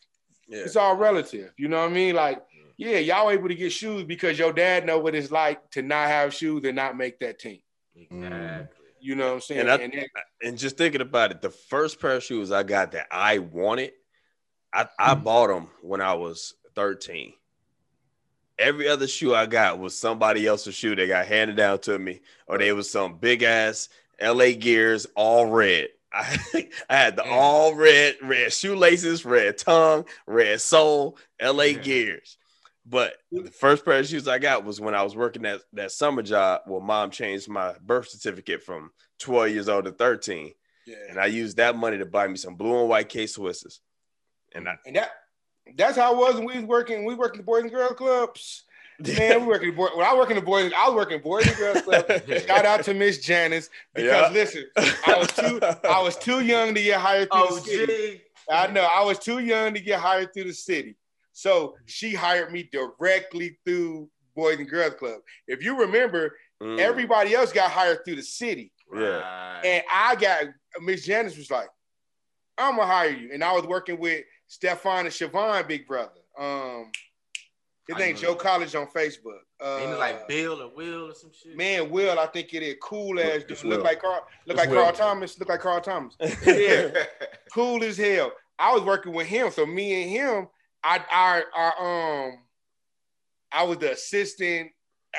Yeah. 0.49 0.59
It's 0.59 0.75
all 0.75 0.97
relative. 0.97 1.53
You 1.57 1.69
know 1.69 1.79
what 1.79 1.89
I 1.89 1.93
mean? 1.93 2.13
Like, 2.13 2.39
mm. 2.39 2.73
yeah, 2.75 2.97
y'all 2.97 3.29
able 3.31 3.47
to 3.47 3.55
get 3.55 3.71
shoes 3.71 4.03
because 4.03 4.37
your 4.37 4.51
dad 4.51 4.85
know 4.85 4.99
what 4.99 5.15
it's 5.15 5.31
like 5.31 5.71
to 5.71 5.81
not 5.81 6.07
have 6.09 6.33
shoes 6.33 6.63
and 6.65 6.75
not 6.75 6.97
make 6.97 7.19
that 7.19 7.39
team. 7.39 7.61
Exactly. 7.95 8.27
Mm. 8.27 8.67
You 8.99 9.15
know 9.15 9.27
what 9.27 9.33
I'm 9.35 9.41
saying? 9.41 9.61
And 9.61 9.71
I- 9.71 9.75
And 9.77 9.93
then- 9.93 10.05
And 10.43 10.57
just 10.57 10.77
thinking 10.77 11.01
about 11.01 11.31
it, 11.31 11.41
the 11.41 11.51
first 11.51 12.01
pair 12.01 12.17
of 12.17 12.23
shoes 12.23 12.51
I 12.51 12.63
got 12.63 12.91
that 12.91 13.07
I 13.09 13.37
wanted, 13.37 13.93
I, 14.73 14.87
I 14.99 15.15
mm. 15.15 15.23
bought 15.23 15.47
them 15.47 15.69
when 15.81 16.01
I 16.01 16.15
was 16.15 16.53
13. 16.75 17.33
Every 18.61 18.87
other 18.87 19.07
shoe 19.07 19.33
I 19.35 19.45
got 19.47 19.79
was 19.79 19.97
somebody 19.97 20.45
else's 20.47 20.75
shoe 20.75 20.95
that 20.95 21.07
got 21.07 21.25
handed 21.27 21.57
down 21.57 21.79
to 21.79 21.97
me, 21.99 22.21
or 22.47 22.57
they 22.57 22.71
was 22.71 22.89
some 22.89 23.17
big 23.17 23.43
ass 23.43 23.89
LA 24.21 24.51
Gears, 24.51 25.07
all 25.15 25.47
red. 25.47 25.89
I, 26.13 26.69
I 26.89 26.95
had 26.95 27.15
the 27.15 27.23
Mm. 27.23 27.31
all 27.31 27.73
red, 27.75 28.17
red 28.21 28.51
shoelaces, 28.53 29.25
red 29.25 29.57
tongue, 29.57 30.05
red 30.27 30.61
sole, 30.61 31.17
LA. 31.41 31.73
Gears. 31.73 32.37
But 32.85 33.13
the 33.31 33.49
first 33.51 33.85
pair 33.85 33.99
of 33.99 34.07
shoes 34.07 34.27
I 34.27 34.37
got 34.39 34.65
was 34.65 34.81
when 34.81 34.93
I 34.95 35.03
was 35.03 35.15
working 35.15 35.45
at 35.45 35.61
that 35.73 35.91
summer 35.91 36.21
job 36.21 36.61
where 36.65 36.81
mom 36.81 37.11
changed 37.11 37.47
my 37.47 37.75
birth 37.81 38.09
certificate 38.09 38.63
from 38.63 38.91
12 39.19 39.51
years 39.51 39.69
old 39.69 39.85
to 39.85 39.91
13. 39.91 40.51
yeah. 40.87 40.95
And 41.09 41.19
I 41.19 41.27
used 41.27 41.57
that 41.57 41.75
money 41.77 41.97
to 41.99 42.05
buy 42.05 42.27
me 42.27 42.35
some 42.37 42.55
blue 42.55 42.79
and 42.81 42.89
white 42.89 43.07
K 43.07 43.25
Swisses. 43.25 43.79
And 44.53 44.67
I, 44.67 44.75
And 44.85 44.95
that 44.97 45.11
that's 45.77 45.97
how 45.97 46.13
it 46.13 46.17
was 46.17 46.35
when 46.35 46.45
we 46.45 46.55
was 46.55 46.65
working. 46.65 47.05
We 47.05 47.15
worked 47.15 47.35
in 47.35 47.41
the 47.41 47.45
Boys 47.45 47.63
and 47.63 47.71
Girls 47.71 47.93
Clubs. 47.93 48.63
Man, 48.99 49.41
we 49.41 49.47
working 49.47 49.69
the 49.71 49.75
boy, 49.75 49.87
when 49.95 50.05
I 50.05 50.13
work 50.15 50.29
in 50.29 50.35
the 50.35 50.41
boys, 50.43 50.71
I 50.77 50.87
was 50.87 50.95
working 50.95 51.21
Boys 51.21 51.47
and 51.47 51.57
Girls 51.57 51.81
Club. 51.81 52.05
Shout 52.45 52.65
out 52.65 52.83
to 52.83 52.93
Miss 52.93 53.17
Janice 53.17 53.69
because 53.95 54.27
Yeah. 54.27 54.29
listen, 54.31 54.65
I 55.07 55.17
was 55.17 55.27
too 55.31 55.59
I 55.85 56.01
was 56.03 56.15
too 56.17 56.41
young 56.41 56.75
to 56.75 56.83
get 56.83 56.99
hired 56.99 57.31
through 57.31 57.41
Oh, 57.49 57.55
the 57.55 57.61
city. 57.61 57.85
gee. 57.87 58.21
I 58.49 58.67
know 58.67 58.81
I 58.83 59.03
was 59.03 59.17
too 59.17 59.39
young 59.39 59.73
to 59.73 59.79
get 59.79 59.99
hired 59.99 60.33
through 60.33 60.43
the 60.45 60.53
city. 60.53 60.97
So 61.33 61.75
she 61.87 62.13
hired 62.13 62.51
me 62.51 62.69
directly 62.71 63.57
through 63.65 64.07
Boys 64.35 64.59
and 64.59 64.69
Girls 64.69 64.93
Club. 64.95 65.21
If 65.47 65.63
you 65.63 65.77
remember, 65.79 66.35
Mm, 66.61 66.79
everybody 66.79 67.33
else 67.33 67.51
got 67.51 67.71
hired 67.71 68.05
through 68.05 68.17
the 68.17 68.21
city. 68.21 68.71
Yeah. 68.95 69.61
And 69.65 69.83
I 69.91 70.13
got 70.15 70.43
Miss 70.79 71.03
Janice 71.03 71.35
was 71.35 71.49
like, 71.49 71.69
I'm 72.55 72.75
gonna 72.75 72.85
hire 72.85 73.09
you. 73.09 73.31
And 73.33 73.43
I 73.43 73.51
was 73.53 73.65
working 73.65 73.97
with 73.99 74.23
Stefan 74.51 75.05
and 75.05 75.13
Siobhan, 75.13 75.65
big 75.65 75.87
brother. 75.87 76.11
Um 76.37 76.91
his 77.87 77.95
I 77.95 77.99
name 77.99 78.15
Joe. 78.17 78.35
College 78.35 78.75
on 78.75 78.87
Facebook. 78.87 79.39
Uh, 79.63 79.77
Ain't 79.81 79.91
it 79.91 79.97
like 79.97 80.27
Bill 80.27 80.61
or 80.61 80.69
Will 80.75 81.09
or 81.09 81.13
some 81.15 81.31
shit? 81.31 81.55
Man, 81.57 81.89
Will, 81.89 82.19
I 82.19 82.25
think 82.27 82.53
it 82.53 82.61
is 82.61 82.75
cool 82.81 83.19
as 83.19 83.43
It's 83.43 83.63
look 83.63 83.77
Will. 83.77 83.83
like 83.83 84.01
Carl, 84.01 84.21
look 84.45 84.57
It's 84.57 84.57
like 84.57 84.69
Will. 84.69 84.83
Carl 84.83 84.93
Thomas, 84.93 85.39
look 85.39 85.49
like 85.49 85.61
Carl 85.61 85.81
Thomas. 85.81 86.15
Yeah, 86.45 86.89
cool 87.53 87.81
as 87.83 87.97
hell. 87.97 88.33
I 88.59 88.73
was 88.73 88.83
working 88.83 89.13
with 89.13 89.27
him, 89.27 89.51
so 89.51 89.65
me 89.65 90.03
and 90.03 90.11
him, 90.11 90.47
I, 90.83 90.99
I, 91.09 91.43
I 91.55 92.27
um, 92.29 92.39
I 93.51 93.63
was 93.63 93.77
the 93.79 93.93
assistant 93.93 94.69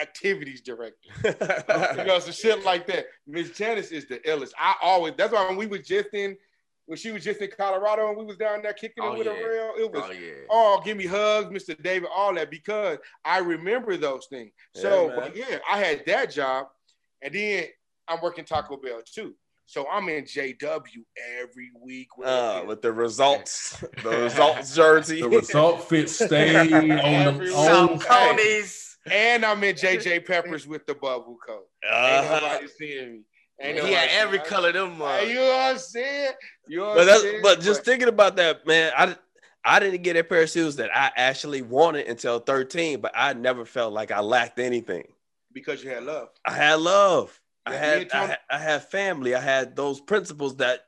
activities 0.00 0.60
director. 0.60 1.10
You 1.98 2.04
know, 2.04 2.18
some 2.20 2.32
shit 2.32 2.64
like 2.64 2.86
that. 2.86 3.06
Miss 3.26 3.50
Janice 3.50 3.90
is 3.92 4.06
the 4.08 4.18
illest. 4.20 4.52
I 4.58 4.74
always. 4.82 5.14
That's 5.16 5.32
why 5.32 5.46
when 5.48 5.56
we 5.56 5.66
were 5.66 5.78
just 5.78 6.08
in, 6.14 6.36
when 6.92 6.98
she 6.98 7.10
was 7.10 7.24
just 7.24 7.40
in 7.40 7.48
Colorado 7.56 8.10
and 8.10 8.18
we 8.18 8.24
was 8.26 8.36
down 8.36 8.60
there 8.60 8.74
kicking 8.74 9.02
Oh, 9.02 9.14
it 9.14 9.18
with 9.20 9.26
yeah. 9.26 9.32
a 9.32 9.48
rail, 9.48 9.72
it 9.78 9.90
was 9.90 10.02
oh 10.04 10.12
yeah. 10.12 10.32
oh, 10.50 10.82
give 10.84 10.98
me 10.98 11.06
hugs, 11.06 11.46
Mr. 11.48 11.82
David, 11.82 12.10
all 12.14 12.34
that 12.34 12.50
because 12.50 12.98
I 13.24 13.38
remember 13.38 13.96
those 13.96 14.26
things. 14.28 14.52
So 14.74 15.08
Yeah, 15.08 15.16
but 15.16 15.34
yeah, 15.34 15.58
I 15.70 15.78
had 15.78 16.02
that 16.04 16.30
job, 16.32 16.66
and 17.22 17.34
then 17.34 17.64
I'm 18.08 18.18
working 18.22 18.44
Taco 18.44 18.76
Bell 18.76 19.00
too. 19.10 19.34
So 19.64 19.86
I'm 19.90 20.06
in 20.10 20.24
JW 20.24 20.82
every 21.40 21.70
week. 21.80 22.08
with 22.18 22.28
uh, 22.28 22.64
with 22.66 22.82
the 22.82 22.92
results, 22.92 23.82
the 24.02 24.10
results 24.10 24.74
jersey. 24.76 25.22
The 25.22 25.30
result 25.30 25.88
fit 25.88 26.10
stay 26.10 26.54
on 26.56 26.68
the 26.88 27.02
Everyone. 27.02 27.54
on 27.54 27.98
Some 27.98 27.98
ponies. 28.00 28.98
and 29.10 29.46
I'm 29.46 29.64
in 29.64 29.76
JJ 29.76 30.26
Peppers 30.26 30.66
with 30.66 30.84
the 30.84 30.94
bubble 30.94 31.38
coat. 31.46 31.68
Ain't 31.84 31.94
Uh-huh. 32.26 32.40
nobody 32.40 32.66
seeing 32.78 33.12
me. 33.14 33.20
Ain't 33.60 33.78
he 33.78 33.92
had 33.92 34.08
every 34.10 34.38
seeing 34.38 34.42
me. 34.44 34.48
color 34.48 34.68
of 34.68 34.74
them. 34.74 35.02
Uh, 35.02 35.16
Hey, 35.18 35.28
you 35.28 35.34
know 35.36 35.48
what 35.48 35.60
I'm 35.72 35.78
saying? 35.78 36.32
You 36.68 36.78
know 36.78 36.86
what 36.88 36.94
But 36.96 37.08
I'm 37.08 37.20
saying? 37.20 37.40
but 37.42 37.60
just 37.60 37.84
thinking 37.84 38.08
about 38.08 38.36
that, 38.36 38.66
man, 38.66 38.92
I 38.96 39.16
I 39.64 39.78
didn't 39.78 40.02
get 40.02 40.16
a 40.16 40.24
pair 40.24 40.42
of 40.42 40.50
shoes 40.50 40.74
that 40.76 40.90
I 40.96 41.12
actually 41.16 41.62
wanted 41.62 42.08
until 42.08 42.40
13, 42.40 43.00
but 43.00 43.12
I 43.14 43.32
never 43.34 43.64
felt 43.64 43.92
like 43.92 44.10
I 44.10 44.20
lacked 44.20 44.58
anything. 44.58 45.12
because 45.52 45.84
you 45.84 45.90
had 45.90 46.02
love. 46.04 46.28
I 46.44 46.52
had 46.52 46.80
love. 46.80 47.38
I 47.66 47.72
Yeah, 47.74 47.78
had, 47.78 48.10
I 48.12 48.26
had 48.26 48.38
I 48.50 48.58
had 48.58 48.88
family. 48.90 49.34
I 49.36 49.40
had 49.40 49.76
those 49.76 50.00
principles 50.00 50.56
that 50.56 50.86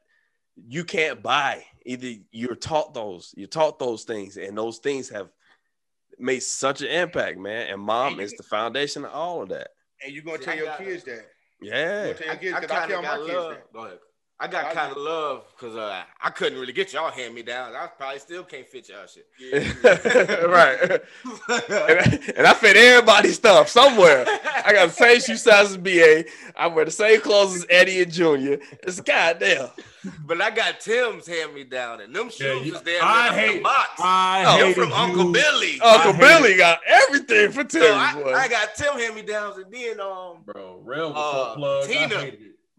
you 0.57 0.85
can't 0.85 1.23
buy. 1.23 1.65
Either 1.87 2.15
you're 2.33 2.57
taught 2.57 2.95
those, 2.95 3.33
you're 3.37 3.47
taught 3.47 3.79
those 3.79 4.05
things, 4.05 4.37
and 4.39 4.57
those 4.59 4.79
things 4.79 5.09
have 5.11 5.29
made 6.19 6.41
such 6.43 6.81
an 6.81 6.89
impact, 6.89 7.39
man. 7.39 7.69
And 7.69 7.81
mom 7.81 8.09
And 8.13 8.17
you- 8.17 8.23
is 8.25 8.33
the 8.33 8.43
foundation 8.43 9.05
of 9.05 9.13
all 9.13 9.43
of 9.43 9.51
that. 9.51 9.69
And 10.03 10.13
you're 10.13 10.25
gonna 10.25 10.39
See, 10.39 10.45
tell 10.45 10.55
I 10.55 10.57
your 10.57 10.67
got- 10.67 10.79
kids 10.79 11.05
that. 11.05 11.31
Yeah. 11.65 12.05
You're 12.07 12.15
gonna 12.15 12.15
tell 12.15 12.29
I, 12.29 12.33
your 12.33 12.41
kids 12.41 12.55
I 12.55 12.61
I, 12.61 12.67
kind 12.67 12.91
tell 12.91 12.99
of 12.99 13.05
my 13.05 13.17
got 13.17 13.27
kids 13.27 13.33
love. 13.35 13.57
Go 13.73 13.85
ahead. 13.85 13.99
I 14.45 14.47
I 14.47 14.49
got 14.63 14.75
kind 14.75 14.91
of 14.93 14.99
love 14.99 15.45
because 15.57 15.75
uh, 15.75 16.03
I 16.21 16.29
couldn't 16.29 16.59
really 16.61 16.75
get 16.75 16.93
y'all 16.93 17.11
hand 17.11 17.35
me 17.35 17.43
down. 17.43 17.75
I 17.75 17.87
probably 17.87 18.19
still 18.19 18.45
can't 18.45 18.69
fit 18.69 18.91
y'all 18.91 19.07
shit. 19.07 19.27
right. 20.47 21.01
And, 21.49 22.37
and 22.37 22.47
I 22.47 22.53
fit 22.53 22.77
everybody's 22.77 23.37
stuff 23.37 23.69
somewhere. 23.71 24.27
I 24.65 24.73
got 24.73 24.89
the 24.89 24.93
same 24.93 25.21
shoe 25.21 25.37
size 25.37 25.71
as 25.71 25.77
BA. 25.79 26.25
I 26.57 26.67
wear 26.67 26.85
the 26.85 26.91
same 26.91 27.23
clothes 27.23 27.55
as 27.57 27.67
Eddie 27.71 28.03
and 28.03 28.13
Junior. 28.13 28.59
It's 28.83 29.01
goddamn. 29.01 29.71
but 30.27 30.41
I 30.43 30.51
got 30.51 30.79
Tim's 30.81 31.27
hand 31.27 31.55
me 31.55 31.65
down, 31.65 32.03
and 32.03 32.15
them 32.15 32.29
shoes 32.29 32.41
Yeah, 32.41 32.63
you- 32.65 32.75
is 32.75 32.83
there 32.83 33.03
I 33.03 33.29
in 33.29 33.35
the 33.35 33.41
hate- 33.55 33.63
box. 33.63 33.89
I 33.99 34.45
Oh, 34.47 34.59
Them 34.59 34.67
hated 34.69 34.75
from 34.83 34.93
Uncle. 34.93 35.33
Billy. 35.33 35.81
Uncle 35.81 36.11
I 36.11 36.13
hate 36.13 36.21
Billy 36.21 36.57
got 36.59 36.81
everything 36.87 37.51
for 37.51 37.65
Tim. 37.65 37.83
so 37.83 37.95
I. 37.95 38.43
I 38.45 38.49
got 38.49 38.75
Tim 38.75 38.93
hand 38.99 39.15
me 39.15 39.23
downs, 39.23 39.57
and 39.57 39.73
then 39.73 40.01
um 40.01 40.43
Bro, 40.45 40.81
Rail 40.85 41.13
was 41.15 41.17
Uh, 41.17 41.55
so 41.55 41.57
plugged. 41.57 41.89
Tina. 41.91 42.33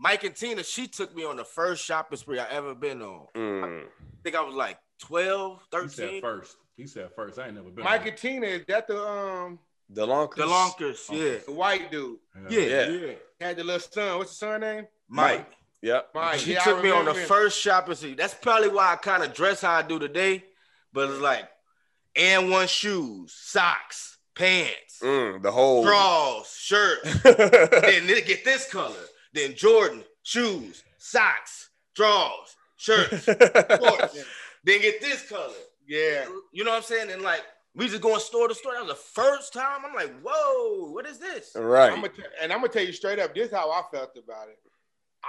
I 0.04 0.10
hated 0.10 0.16
it. 0.18 0.22
Mike 0.22 0.24
and 0.24 0.36
Tina, 0.36 0.64
she 0.64 0.88
took 0.88 1.16
me 1.16 1.26
on 1.26 1.38
the 1.38 1.44
first 1.46 1.84
shopping 1.84 2.18
spree 2.18 2.40
I 2.40 2.48
ever 2.50 2.76
been 2.76 3.02
on. 3.02 3.28
Mm. 3.36 3.84
I 3.84 3.88
think 4.24 4.36
I 4.36 4.42
was 4.42 4.56
like 4.56 4.78
12, 5.00 5.60
He 5.72 5.88
said 5.90 6.08
13. 6.08 6.22
first. 6.22 6.58
He 6.78 6.88
said 6.88 7.10
first. 7.16 7.40
I 7.40 7.46
ain't 7.48 7.56
never 7.56 7.70
been. 7.70 7.84
Mike 7.84 8.02
on 8.02 8.08
and 8.10 8.18
Tina, 8.18 8.46
is 8.48 8.66
that 8.68 8.88
the 8.88 9.02
um 9.02 9.60
The 9.90 10.06
long 10.06 10.30
The 10.36 10.44
Lonkers, 10.46 11.10
yeah. 11.12 11.40
the 11.46 11.52
white 11.52 11.92
dude 11.92 12.18
it. 12.50 12.52
Yeah, 12.52 12.60
Yeah. 12.60 13.08
yeah. 13.08 13.14
had 13.48 13.58
the 13.58 13.64
little 13.64 13.80
son? 13.80 14.18
What's 14.18 14.32
the 14.32 14.36
son 14.38 14.62
name? 14.62 14.88
Mike. 15.08 15.48
Yep. 15.82 16.10
Mike. 16.16 16.40
She 16.40 16.54
Yeah, 16.54 16.64
took 16.64 16.84
me 16.84 16.90
on 16.92 17.06
the 17.06 17.14
him. 17.14 17.28
first 17.28 17.60
shopping 17.60 17.96
spree. 17.96 18.16
That's 18.16 18.34
probably 18.34 18.70
why 18.70 18.94
I 18.94 18.96
kind 18.96 19.24
of 19.24 19.34
dress 19.34 19.62
how 19.62 19.74
I 19.74 19.82
do 19.84 20.00
today. 20.00 20.44
But 20.92 21.10
it's 21.12 21.20
like, 21.22 21.48
and 22.16 22.50
one 22.50 22.68
shoes, 22.68 23.34
socks, 23.34 24.18
pants, 24.34 25.00
Mm, 25.04 25.42
the 25.44 25.52
whole. 25.52 25.84
drawers, 25.84 26.48
shirts. 26.58 27.22
then 27.24 28.08
they 28.08 28.22
get 28.22 28.44
this 28.46 28.70
color. 28.72 28.96
Then 29.36 29.54
Jordan, 29.54 30.04
shoes, 30.24 30.84
socks, 30.98 31.70
drawers, 31.94 32.56
shirts, 32.78 33.26
shorts. 33.26 34.26
then 34.64 34.82
get 34.82 35.02
this 35.02 35.30
color. 35.30 35.54
Yeah. 35.86 36.26
You 36.54 36.64
know 36.64 36.72
what 36.72 36.78
I'm 36.78 36.84
saying? 36.84 37.12
And 37.12 37.22
like, 37.22 37.42
we 37.76 37.90
just 37.90 38.02
going 38.02 38.22
store 38.22 38.48
to 38.48 38.56
store. 38.56 38.74
That 38.74 38.86
was 38.86 38.94
the 38.94 39.22
first 39.22 39.52
time. 39.54 39.82
I'm 39.86 39.94
like, 39.94 40.14
whoa, 40.24 40.90
what 40.92 41.06
is 41.06 41.20
this? 41.20 41.52
right. 41.56 41.92
I'm 41.92 42.02
t- 42.04 42.24
and 42.42 42.54
I'm 42.54 42.60
gonna 42.60 42.70
tell 42.72 42.86
you 42.86 42.94
straight 42.94 43.20
up, 43.20 43.36
this 43.36 43.48
is 43.50 43.54
how 43.54 43.70
I 43.70 43.82
felt 43.92 44.18
about 44.18 44.48
it. 44.48 44.58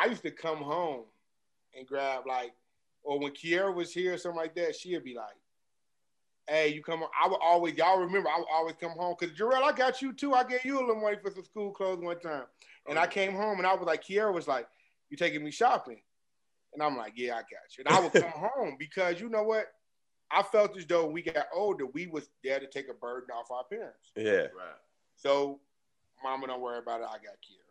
I 0.01 0.07
used 0.07 0.23
to 0.23 0.31
come 0.31 0.59
home 0.59 1.03
and 1.77 1.87
grab 1.87 2.23
like, 2.29 2.53
or 3.03 3.19
when 3.19 3.33
Kiera 3.33 3.75
was 3.75 3.93
here 3.93 4.15
or 4.15 4.19
something 4.19 4.39
like 4.39 4.55
that, 4.55 4.77
she'd 4.77 5.03
be 5.03 5.15
like, 5.15 5.35
"Hey, 6.49 6.69
you 6.69 6.83
come?" 6.83 7.03
on. 7.03 7.09
I 7.21 7.29
would 7.29 7.41
always, 7.43 7.75
y'all 7.75 7.99
remember, 7.99 8.29
I 8.29 8.39
would 8.39 8.49
always 8.53 8.77
come 8.81 8.93
home 8.93 9.17
because 9.19 9.37
Jarrell, 9.37 9.63
I 9.63 9.73
got 9.73 10.01
you 10.01 10.13
too. 10.13 10.33
I 10.35 10.45
gave 10.45 10.65
you 10.65 10.79
a 10.79 10.81
little 10.81 11.01
money 11.01 11.17
for 11.21 11.31
some 11.33 11.45
school 11.45 11.73
clothes 11.73 12.03
one 12.03 12.21
time, 12.21 12.45
and 12.89 12.99
I 12.99 13.07
came 13.07 13.33
home 13.33 13.59
and 13.59 13.67
I 13.67 13.75
was 13.75 13.87
like, 13.87 14.05
Kiera 14.05 14.33
was 14.33 14.47
like, 14.49 14.67
"You 15.11 15.17
taking 15.17 15.43
me 15.45 15.51
shopping?" 15.51 16.01
And 16.75 16.83
I'm 16.83 16.97
like, 16.97 17.13
"Yeah, 17.17 17.35
I 17.35 17.39
got 17.41 17.77
you." 17.77 17.85
And 17.87 17.89
I 17.95 18.01
would 18.01 18.13
come 18.13 18.31
home 18.55 18.77
because 18.79 19.21
you 19.21 19.29
know 19.29 19.43
what? 19.43 19.67
I 20.31 20.43
felt 20.43 20.77
as 20.77 20.85
though 20.87 21.05
when 21.05 21.13
we 21.15 21.23
got 21.23 21.47
older, 21.55 21.87
we 21.87 22.07
was 22.09 22.29
there 22.43 22.59
to 22.59 22.67
take 22.67 22.89
a 22.91 22.95
burden 22.95 23.29
off 23.31 23.51
our 23.51 23.65
parents. 23.65 24.11
yeah. 24.17 24.33
Right. 24.57 24.77
So, 25.17 25.61
mama, 26.23 26.49
don't 26.49 26.61
worry 26.61 26.79
about 26.79 27.01
it. 27.01 27.07
I 27.09 27.15
got 27.15 27.37
Kiera. 27.43 27.63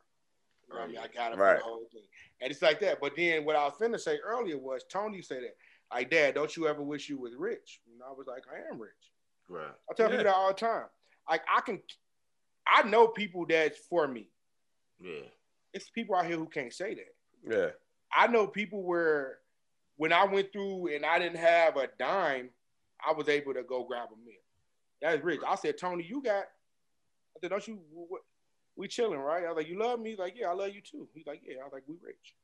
You 0.69 0.73
know 0.75 0.81
I 0.81 0.87
mean? 0.87 0.97
I 0.97 1.07
got 1.07 1.33
it 1.33 1.37
Right. 1.37 1.57
the 1.57 1.63
whole 1.63 1.85
thing. 1.91 2.01
And 2.41 2.49
it's 2.51 2.61
like 2.61 2.79
that. 2.79 2.99
But 3.01 3.15
then 3.17 3.43
what 3.45 3.55
I 3.55 3.65
was 3.65 3.73
finna 3.79 3.99
say 3.99 4.17
earlier 4.25 4.57
was 4.57 4.83
Tony 4.89 5.21
said 5.21 5.43
that, 5.43 5.55
like, 5.93 6.09
Dad, 6.09 6.33
don't 6.33 6.55
you 6.57 6.67
ever 6.67 6.81
wish 6.81 7.07
you 7.09 7.19
was 7.19 7.35
rich? 7.35 7.81
And 7.91 8.01
I 8.01 8.11
was 8.13 8.25
like, 8.25 8.43
I 8.51 8.71
am 8.73 8.79
rich. 8.79 8.91
Right. 9.49 9.67
I 9.89 9.93
tell 9.93 10.07
Yeah. 10.07 10.11
people 10.17 10.23
that 10.23 10.35
all 10.35 10.47
the 10.47 10.53
time. 10.55 10.85
Like, 11.29 11.41
I 11.53 11.61
can, 11.61 11.81
I 12.65 12.83
know 12.87 13.07
people 13.09 13.45
that's 13.47 13.77
for 13.89 14.07
me. 14.07 14.29
Yeah. 14.99 15.27
It's 15.73 15.89
people 15.89 16.15
out 16.15 16.25
here 16.25 16.37
who 16.37 16.47
can't 16.47 16.73
say 16.73 16.95
that. 16.95 17.55
Yeah. 17.55 17.69
I 18.15 18.27
know 18.27 18.47
people 18.47 18.83
where 18.83 19.39
when 19.97 20.13
I 20.13 20.25
went 20.25 20.51
through 20.51 20.93
and 20.93 21.05
I 21.05 21.19
didn't 21.19 21.37
have 21.37 21.77
a 21.77 21.87
dime, 21.99 22.49
I 23.05 23.13
was 23.13 23.29
able 23.29 23.53
to 23.53 23.63
go 23.63 23.83
grab 23.83 24.09
a 24.13 24.25
meal. 24.25 24.35
That's 25.01 25.23
rich. 25.23 25.41
I 25.45 25.55
said, 25.55 25.77
Tony, 25.77 26.05
you 26.07 26.21
got. 26.21 26.45
I 27.35 27.39
said, 27.41 27.49
don't 27.49 27.67
you? 27.67 27.79
What, 27.91 28.21
we 28.77 28.87
chilling, 28.87 29.19
right? 29.19 29.43
I 29.43 29.47
was 29.47 29.57
like, 29.57 29.69
you 29.69 29.79
love 29.79 29.99
me? 29.99 30.11
He's 30.11 30.19
like, 30.19 30.35
yeah, 30.37 30.47
I 30.47 30.53
love 30.53 30.73
you 30.73 30.81
too. 30.81 31.07
He's 31.13 31.27
like, 31.27 31.41
yeah. 31.45 31.61
I 31.61 31.63
was 31.63 31.73
like, 31.73 31.83
we 31.87 31.95
rich. 32.01 32.35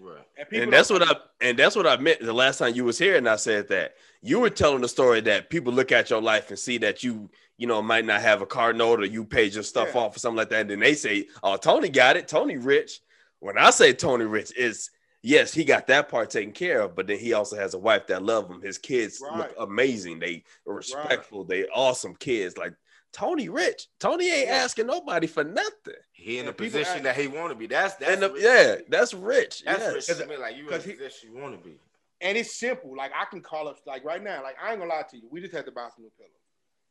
Right. 0.00 0.48
people 0.48 0.62
And 0.64 0.72
that's 0.72 0.88
what 0.90 1.02
I 1.02 1.14
and 1.40 1.58
that's 1.58 1.76
what 1.76 1.86
I 1.86 1.96
meant 1.98 2.20
the 2.20 2.32
last 2.32 2.58
time 2.58 2.74
you 2.74 2.84
was 2.84 2.98
here 2.98 3.16
and 3.16 3.28
I 3.28 3.36
said 3.36 3.68
that. 3.68 3.94
You 4.22 4.40
were 4.40 4.50
telling 4.50 4.80
the 4.82 4.88
story 4.88 5.20
that 5.22 5.48
people 5.50 5.72
look 5.72 5.92
at 5.92 6.10
your 6.10 6.20
life 6.22 6.50
and 6.50 6.58
see 6.58 6.78
that 6.78 7.02
you 7.02 7.30
you 7.58 7.66
know 7.66 7.82
might 7.82 8.04
not 8.06 8.22
have 8.22 8.40
a 8.40 8.46
car 8.46 8.72
note 8.72 9.00
or 9.00 9.04
you 9.04 9.24
paid 9.24 9.52
your 9.54 9.62
stuff 9.62 9.90
Yeah. 9.94 10.00
off 10.00 10.16
or 10.16 10.18
something 10.18 10.38
like 10.38 10.50
that. 10.50 10.62
And 10.62 10.70
then 10.70 10.80
they 10.80 10.94
say 10.94 11.26
oh 11.42 11.56
Tony 11.56 11.88
got 11.90 12.16
it. 12.16 12.28
Tony 12.28 12.56
rich. 12.56 13.00
When 13.40 13.58
I 13.58 13.70
say 13.70 13.92
Tony 13.92 14.24
rich 14.24 14.56
is 14.56 14.90
yes 15.22 15.52
he 15.52 15.64
got 15.64 15.86
that 15.88 16.08
part 16.08 16.30
taken 16.30 16.52
care 16.52 16.80
of 16.80 16.96
but 16.96 17.06
then 17.06 17.18
he 17.18 17.34
also 17.34 17.54
has 17.56 17.74
a 17.74 17.78
wife 17.78 18.06
that 18.06 18.22
love 18.22 18.50
him. 18.50 18.62
His 18.62 18.78
kids 18.78 19.20
look 19.20 19.54
amazing. 19.58 20.18
They 20.18 20.44
are 20.66 20.74
respectful. 20.74 21.44
They 21.44 21.66
awesome 21.66 22.14
kids. 22.16 22.56
Like 22.56 22.72
Tony 23.12 23.48
rich 23.48 23.88
Tony 23.98 24.30
ain't 24.30 24.46
Yeah. 24.48 24.54
asking 24.56 24.86
nobody 24.86 25.26
for 25.26 25.42
nothing 25.44 25.94
He 26.12 26.38
in 26.38 26.44
Yeah, 26.44 26.50
the 26.50 26.56
position 26.56 26.94
act- 26.96 27.04
that 27.04 27.16
he 27.16 27.26
want 27.26 27.50
to 27.50 27.54
be. 27.56 27.66
That's 27.66 27.94
that's 27.96 28.12
and 28.12 28.22
the- 28.22 28.40
yeah 28.40 28.76
that's 28.88 29.12
rich 29.14 29.62
That's 29.64 29.80
yes. 29.80 30.08
rich 30.08 30.18
to 30.18 30.26
me. 30.26 30.36
Like 30.36 30.54
you 30.56 30.60
in 30.62 30.66
the 30.66 30.72
'Cause 30.72 30.84
he- 30.84 30.92
position 30.92 31.32
you 31.34 31.40
want 31.40 31.60
to 31.62 31.68
be. 31.68 31.78
and 32.20 32.36
it's 32.38 32.56
simple. 32.58 32.94
Like 32.96 33.12
I 33.14 33.24
can 33.24 33.40
call 33.42 33.66
up, 33.68 33.78
like 33.86 34.04
right 34.04 34.22
now. 34.22 34.42
Like 34.42 34.56
I 34.62 34.70
ain't 34.70 34.78
gonna 34.80 34.90
lie 34.92 35.02
to 35.10 35.16
you. 35.16 35.28
We 35.30 35.40
just 35.40 35.54
had 35.54 35.64
to 35.66 35.72
buy 35.72 35.88
some 35.94 36.04
new 36.04 36.10
pillows. 36.16 36.32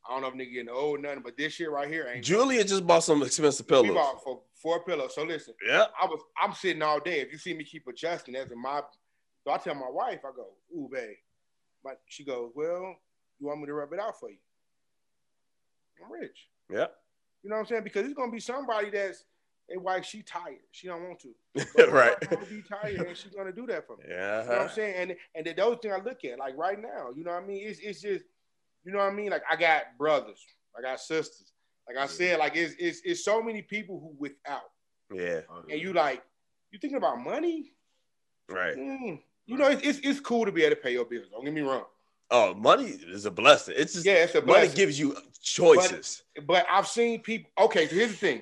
I 0.08 0.12
don't 0.14 0.22
know 0.22 0.28
if 0.30 0.34
nigga 0.34 0.54
getting 0.54 0.70
old 0.70 1.00
or 1.00 1.02
nothing, 1.02 1.22
but 1.22 1.38
this 1.38 1.54
shit 1.54 1.70
right 1.70 1.88
here 1.88 2.08
ain't. 2.14 2.24
Julia 2.26 2.64
just 2.64 2.88
bought 2.88 3.04
some 3.04 3.22
expensive 3.22 3.66
We 3.66 3.70
pillows 3.70 3.94
bought 3.94 4.24
for 4.24 4.42
four 4.56 4.84
pillows. 4.84 5.14
So 5.16 5.24
listen, 5.24 5.54
yeah 5.66 5.86
I 6.02 6.06
was 6.06 6.22
I'm 6.42 6.54
sitting 6.54 6.82
all 6.82 7.00
day. 7.00 7.20
If 7.22 7.32
you 7.32 7.38
see 7.38 7.54
me 7.54 7.64
keep 7.64 7.88
adjusting, 7.88 8.34
that's 8.34 8.52
in 8.52 8.60
my. 8.62 8.82
So 9.46 9.52
I 9.52 9.58
tell 9.58 9.76
my 9.76 9.90
wife, 9.90 10.20
I 10.26 10.32
go, 10.36 10.48
"Ooh, 10.76 10.90
babe," 10.92 11.16
but 11.84 12.02
she 12.08 12.24
goes, 12.26 12.52
"Well, 12.56 12.96
you 13.40 13.48
want 13.48 13.62
me 13.62 13.68
to 13.68 13.74
rub 13.74 13.94
it 13.94 14.00
out 14.00 14.20
for 14.20 14.30
you?" 14.30 14.38
I'm 16.06 16.12
rich. 16.12 16.48
yeah 16.70 16.88
You 17.44 17.50
know 17.50 17.56
what 17.56 17.62
I'm 17.62 17.66
saying? 17.68 17.84
Because 17.84 18.06
it's 18.06 18.14
gonna 18.14 18.32
be 18.32 18.40
somebody 18.40 18.90
that's, 18.90 19.24
a 19.72 19.80
wife, 19.80 20.04
she 20.04 20.24
tired. 20.24 20.58
She 20.72 20.88
don't 20.88 21.04
want 21.04 21.20
to. 21.20 21.92
Right. 21.92 22.20
Gonna 22.28 22.46
be 22.48 22.64
tired, 22.64 22.96
and 23.08 23.16
she's 23.16 23.34
gonna 23.34 23.52
do 23.52 23.68
that 23.68 23.86
for 23.86 23.98
me. 23.98 24.06
Yeah. 24.10 24.42
You 24.44 24.50
know 24.50 24.56
what 24.56 24.62
I'm 24.64 24.70
saying? 24.70 24.96
And 24.98 25.16
and 25.36 25.46
the, 25.46 25.54
those 25.54 25.78
things 25.82 25.94
I 25.96 26.04
look 26.04 26.26
at, 26.26 26.40
like 26.40 26.58
right 26.58 26.82
now, 26.82 27.10
you 27.16 27.24
know 27.24 27.32
what 27.34 27.44
I 27.44 27.46
mean? 27.46 27.68
It's 27.68 27.80
it's 27.80 28.02
just, 28.02 28.26
you 28.84 28.92
know 28.92 28.98
what 29.00 29.12
I 29.12 29.14
mean? 29.14 29.30
Like 29.30 29.44
I 29.50 29.56
got 29.56 29.84
brothers, 29.98 30.44
I 30.78 30.82
got 30.82 31.00
sisters. 31.00 31.52
Like 31.88 31.98
I 31.98 32.08
said, 32.08 32.40
like 32.40 32.56
it's 32.56 32.74
it's, 32.80 33.02
it's 33.06 33.24
so 33.24 33.42
many 33.44 33.62
people 33.62 34.00
who 34.00 34.16
without, 34.18 34.70
Yeah. 35.14 35.42
and 35.70 35.80
you 35.80 35.94
like, 35.94 36.24
you 36.72 36.80
thinking 36.80 36.98
about 36.98 37.20
money? 37.20 37.74
Right. 38.50 38.76
Mm. 38.76 39.22
You 39.46 39.58
know, 39.58 39.68
it's, 39.68 39.82
it's 39.84 40.00
it's 40.04 40.20
cool 40.20 40.46
to 40.46 40.52
be 40.52 40.64
able 40.64 40.76
to 40.78 40.82
pay 40.82 40.94
your 40.94 41.06
bills. 41.06 41.28
Don't 41.32 41.44
get 41.46 41.54
me 41.54 41.62
wrong. 41.62 41.86
Oh, 42.32 42.54
money 42.54 42.86
is 42.86 43.26
a 43.26 43.32
blessing. 43.32 43.74
It's 43.78 43.94
just 43.94 44.06
Yeah, 44.06 44.24
it's 44.24 44.36
a 44.36 44.42
money 44.42 44.68
gives 44.68 45.00
you 45.00 45.16
choices. 45.42 46.24
But 46.46 46.66
I've 46.70 46.88
seen 46.88 47.22
people. 47.22 47.52
Okay, 47.60 47.88
so 47.88 47.96
here's 47.96 48.12
the 48.12 48.18
thing. 48.18 48.42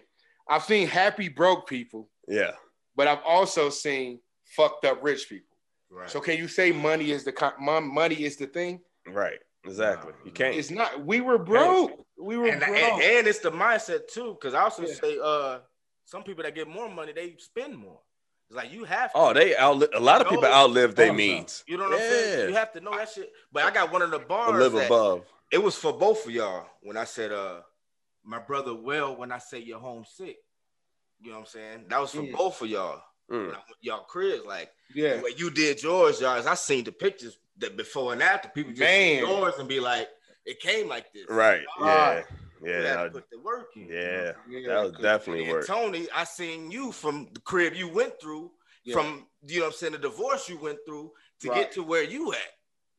I've 0.49 0.63
seen 0.63 0.87
happy 0.87 1.29
broke 1.29 1.67
people, 1.67 2.09
yeah. 2.27 2.51
but 2.95 3.07
I've 3.07 3.23
also 3.25 3.69
seen 3.69 4.19
fucked 4.45 4.85
up 4.85 5.03
rich 5.03 5.27
people. 5.27 5.57
Right. 5.89 6.09
So 6.09 6.19
can 6.19 6.37
you 6.37 6.47
say 6.47 6.71
money 6.71 7.11
is 7.11 7.23
the 7.23 7.31
con- 7.31 7.53
money 7.59 8.23
is 8.23 8.37
the 8.37 8.47
thing? 8.47 8.81
Right. 9.07 9.39
Exactly. 9.65 10.13
You 10.25 10.31
can't. 10.31 10.55
It's 10.55 10.71
not. 10.71 11.05
We 11.05 11.21
were 11.21 11.37
broke. 11.37 12.05
We 12.19 12.37
were 12.37 12.47
and, 12.47 12.59
broke. 12.59 12.75
and, 12.75 13.01
and 13.01 13.27
it's 13.27 13.39
the 13.39 13.51
mindset 13.51 14.07
too, 14.07 14.37
because 14.39 14.53
I 14.53 14.61
also 14.61 14.83
Yeah. 14.83 14.93
say 14.93 15.17
uh 15.21 15.59
some 16.05 16.23
people 16.23 16.43
that 16.43 16.55
get 16.55 16.67
more 16.67 16.89
money, 16.89 17.11
they 17.11 17.35
spend 17.37 17.77
more. 17.77 17.99
It's 18.49 18.55
like 18.55 18.71
you 18.71 18.85
have 18.85 19.11
to. 19.11 19.17
oh, 19.17 19.33
they 19.33 19.57
outlive. 19.57 19.89
A 19.93 19.99
lot 19.99 20.21
of 20.21 20.29
people 20.29 20.45
outlive 20.45 20.95
their 20.95 21.11
means. 21.11 21.65
You 21.67 21.77
know 21.77 21.83
what 21.83 21.95
I'm 21.95 21.99
saying? 21.99 22.49
You 22.49 22.55
have 22.55 22.71
to 22.73 22.79
know 22.79 22.95
that 22.95 23.09
shit. 23.09 23.29
But 23.51 23.63
I 23.65 23.71
got 23.71 23.91
one 23.91 24.01
of 24.01 24.11
the 24.11 24.19
bars 24.19 24.53
live 24.53 24.71
that 24.73 24.85
above. 24.85 25.25
It 25.51 25.57
was 25.63 25.75
for 25.75 25.93
both 25.93 26.25
of 26.25 26.31
y'all 26.31 26.65
when 26.81 26.97
I 26.97 27.03
said 27.05 27.31
uh 27.31 27.61
my 28.23 28.39
brother 28.39 28.75
well 28.75 29.15
when 29.15 29.31
I 29.31 29.37
say 29.37 29.59
you're 29.59 29.79
homesick. 29.79 30.37
You 31.19 31.29
know 31.31 31.37
what 31.37 31.41
I'm 31.41 31.45
saying? 31.47 31.85
That 31.89 31.99
was 32.01 32.11
for 32.11 32.21
Mm. 32.21 32.33
both 32.33 32.61
of 32.61 32.67
y'all. 32.69 33.01
Mm. 33.31 33.47
When 33.47 33.55
I 33.55 33.57
went 33.57 33.67
to 33.67 33.75
y'all 33.81 34.03
cribs, 34.03 34.45
like 34.45 34.71
yeah. 34.93 35.21
when 35.21 35.35
you 35.37 35.49
did 35.49 35.81
yours, 35.81 36.21
y'all. 36.21 36.47
I 36.47 36.53
seen 36.55 36.83
the 36.83 36.91
pictures 36.91 37.37
that 37.57 37.75
before 37.77 38.13
and 38.13 38.21
after. 38.21 38.49
People 38.49 38.71
just 38.71 38.81
Man. 38.81 39.15
see 39.23 39.27
yours 39.31 39.53
and 39.57 39.67
be 39.67 39.79
like, 39.79 40.07
it 40.45 40.59
came 40.59 40.87
like 40.87 41.11
this. 41.13 41.25
Right. 41.29 41.61
Y'all 41.79 41.87
Yeah. 41.87 42.23
Yeah. 42.63 42.81
that- 42.81 43.13
put 43.13 43.29
the 43.31 43.39
work 43.39 43.69
in. 43.75 43.87
Yeah. 43.87 44.33
Yeah, 44.49 44.67
That 44.67 44.83
was 44.83 44.91
definitely 45.01 45.51
work. 45.51 45.65
Tony, 45.65 46.07
I 46.13 46.23
seen 46.25 46.69
you 46.71 46.91
from 46.91 47.29
the 47.33 47.39
crib 47.41 47.73
you 47.73 47.87
went 47.87 48.19
through, 48.21 48.51
Yeah. 48.83 48.93
from 48.95 49.27
you 49.45 49.59
know 49.59 49.65
what 49.65 49.73
I'm 49.73 49.77
saying, 49.77 49.93
the 49.93 49.99
divorce 49.99 50.49
you 50.49 50.57
went 50.59 50.79
through 50.85 51.13
to 51.41 51.49
Right. 51.49 51.55
get 51.61 51.71
to 51.73 51.83
where 51.83 52.03
you 52.03 52.33
at. 52.33 52.39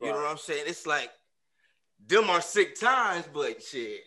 You 0.00 0.08
know 0.08 0.14
what 0.14 0.26
I'm 0.30 0.38
saying? 0.38 0.64
It's 0.66 0.86
like 0.86 1.10
them 2.06 2.30
are 2.30 2.40
sick 2.40 2.78
times, 2.78 3.26
but 3.32 3.62
shit, 3.62 4.00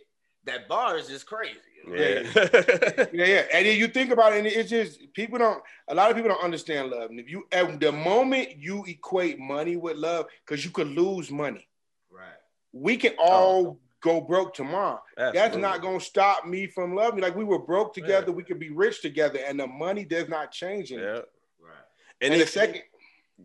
that 0.46 0.68
bar 0.68 0.98
is 0.98 1.08
just 1.08 1.26
crazy. 1.26 1.58
Yeah. 1.88 2.24
Yeah, 3.14 3.26
yeah. 3.26 3.46
And 3.54 3.66
then 3.66 3.78
you 3.78 3.88
think 3.88 4.12
about 4.12 4.34
it, 4.34 4.40
and 4.40 4.48
it's 4.48 4.70
just 4.70 5.14
people 5.14 5.38
don't. 5.38 5.62
A 5.88 5.96
lot 5.96 6.10
of 6.10 6.16
people 6.16 6.30
don't 6.30 6.44
understand 6.44 6.90
love. 6.90 7.10
And 7.10 7.20
if 7.20 7.30
you, 7.30 7.44
at 7.52 7.80
the 7.80 7.92
moment 7.92 8.58
you 8.58 8.86
equate 8.86 9.40
money 9.40 9.76
with 9.76 9.98
love, 9.98 10.28
because 10.46 10.64
you 10.64 10.72
could 10.72 10.88
lose 10.88 11.32
money, 11.32 11.68
Right. 12.10 12.30
we 12.72 12.98
can 12.98 13.14
all 13.20 13.68
oh. 13.68 13.80
go 14.02 14.22
broke 14.22 14.54
tomorrow. 14.54 15.02
That's 15.18 15.58
not 15.58 15.82
gonna 15.82 16.00
stop 16.00 16.46
me 16.46 16.68
from 16.68 16.96
loving. 16.96 17.22
Like 17.22 17.36
we 17.36 17.44
were 17.44 17.60
broke 17.60 17.94
together, 17.94 18.32
we 18.32 18.44
could 18.44 18.60
be 18.60 18.70
rich 18.70 19.02
together, 19.02 19.40
and 19.46 19.60
the 19.60 19.68
money 19.68 20.06
does 20.06 20.30
not 20.30 20.52
change 20.52 20.92
it. 20.92 21.00
Yeah. 21.00 21.22
Right. 21.60 21.86
And, 22.22 22.34
And, 22.34 22.42
the 22.42 22.48
second, 22.48 22.84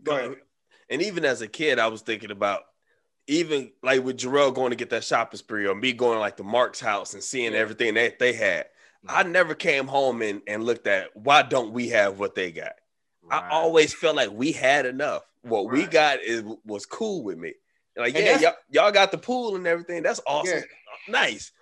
Go 0.02 0.16
ahead. 0.16 0.36
And 0.88 1.02
even 1.02 1.24
as 1.24 1.40
a 1.40 1.48
kid, 1.48 1.78
I 1.78 1.88
was 1.88 2.02
thinking 2.02 2.30
about 2.30 2.62
even 3.26 3.72
like 3.82 4.04
with 4.04 4.18
Jarrell 4.18 4.54
going 4.54 4.70
to 4.70 4.76
get 4.76 4.90
that 4.90 5.04
shopping 5.04 5.38
spree 5.38 5.66
or 5.66 5.74
me 5.74 5.92
going 5.92 6.18
like 6.18 6.36
the 6.36 6.44
Mark's 6.44 6.80
house 6.80 7.14
and 7.14 7.22
seeing 7.22 7.54
everything 7.54 7.94
that 7.94 8.18
they 8.18 8.32
had. 8.32 8.66
I 9.08 9.22
never 9.22 9.54
came 9.54 9.86
home 9.86 10.20
and, 10.22 10.42
and 10.48 10.64
looked 10.64 10.86
at 10.86 11.14
why 11.16 11.42
don't 11.42 11.72
we 11.72 11.88
have 11.90 12.18
what 12.18 12.34
they 12.34 12.50
got. 12.50 12.72
I 13.30 13.48
always 13.50 13.92
felt 13.94 14.16
like 14.16 14.30
we 14.30 14.52
had 14.52 14.86
enough. 14.86 15.22
What 15.42 15.70
we 15.70 15.86
got 15.86 16.20
is 16.22 16.42
was 16.64 16.86
cool 16.86 17.22
with 17.22 17.38
me. 17.38 17.54
Like, 17.96 18.14
And 18.14 18.24
yeah, 18.24 18.38
y'all, 18.40 18.52
y'all 18.70 18.92
got 18.92 19.10
the 19.10 19.18
pool 19.18 19.56
and 19.56 19.66
everything. 19.66 20.02
That's 20.02 20.20
awesome. 20.26 20.58
Yeah. 20.58 20.62
Nice. 21.08 21.52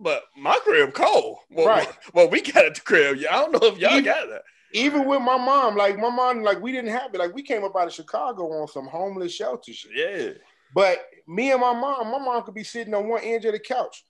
But 0.00 0.24
my 0.36 0.58
crib 0.62 0.92
cold. 0.92 1.38
Well, 1.50 1.66
Right. 1.66 1.88
well, 2.14 2.28
we 2.28 2.40
got 2.40 2.64
at 2.64 2.74
the 2.76 2.80
crib. 2.80 3.18
I 3.30 3.32
don't 3.34 3.52
know 3.52 3.68
if 3.68 3.78
y'all 3.78 3.92
Even- 3.92 4.04
got 4.04 4.28
that. 4.28 4.42
Even 4.74 5.06
with 5.06 5.22
my 5.22 5.38
mom, 5.38 5.76
like 5.76 5.96
my 5.98 6.10
mom, 6.10 6.42
like 6.42 6.60
we 6.60 6.72
didn't 6.72 6.90
have 6.90 7.14
it. 7.14 7.18
Like 7.18 7.34
we 7.34 7.42
came 7.42 7.64
up 7.64 7.74
out 7.74 7.86
of 7.86 7.92
Chicago 7.94 8.50
on 8.60 8.68
some 8.68 8.86
homeless 8.86 9.32
shelter 9.34 9.72
shit. 9.72 9.92
Yeah. 9.94 10.32
But 10.74 10.98
me 11.26 11.50
and 11.52 11.60
my 11.60 11.72
mom, 11.72 12.10
my 12.10 12.18
mom 12.18 12.42
could 12.42 12.54
be 12.54 12.64
sitting 12.64 12.94
on 12.94 13.08
one 13.08 13.22
end 13.22 13.44
of 13.44 13.52
the 13.52 13.58
couch, 13.58 14.04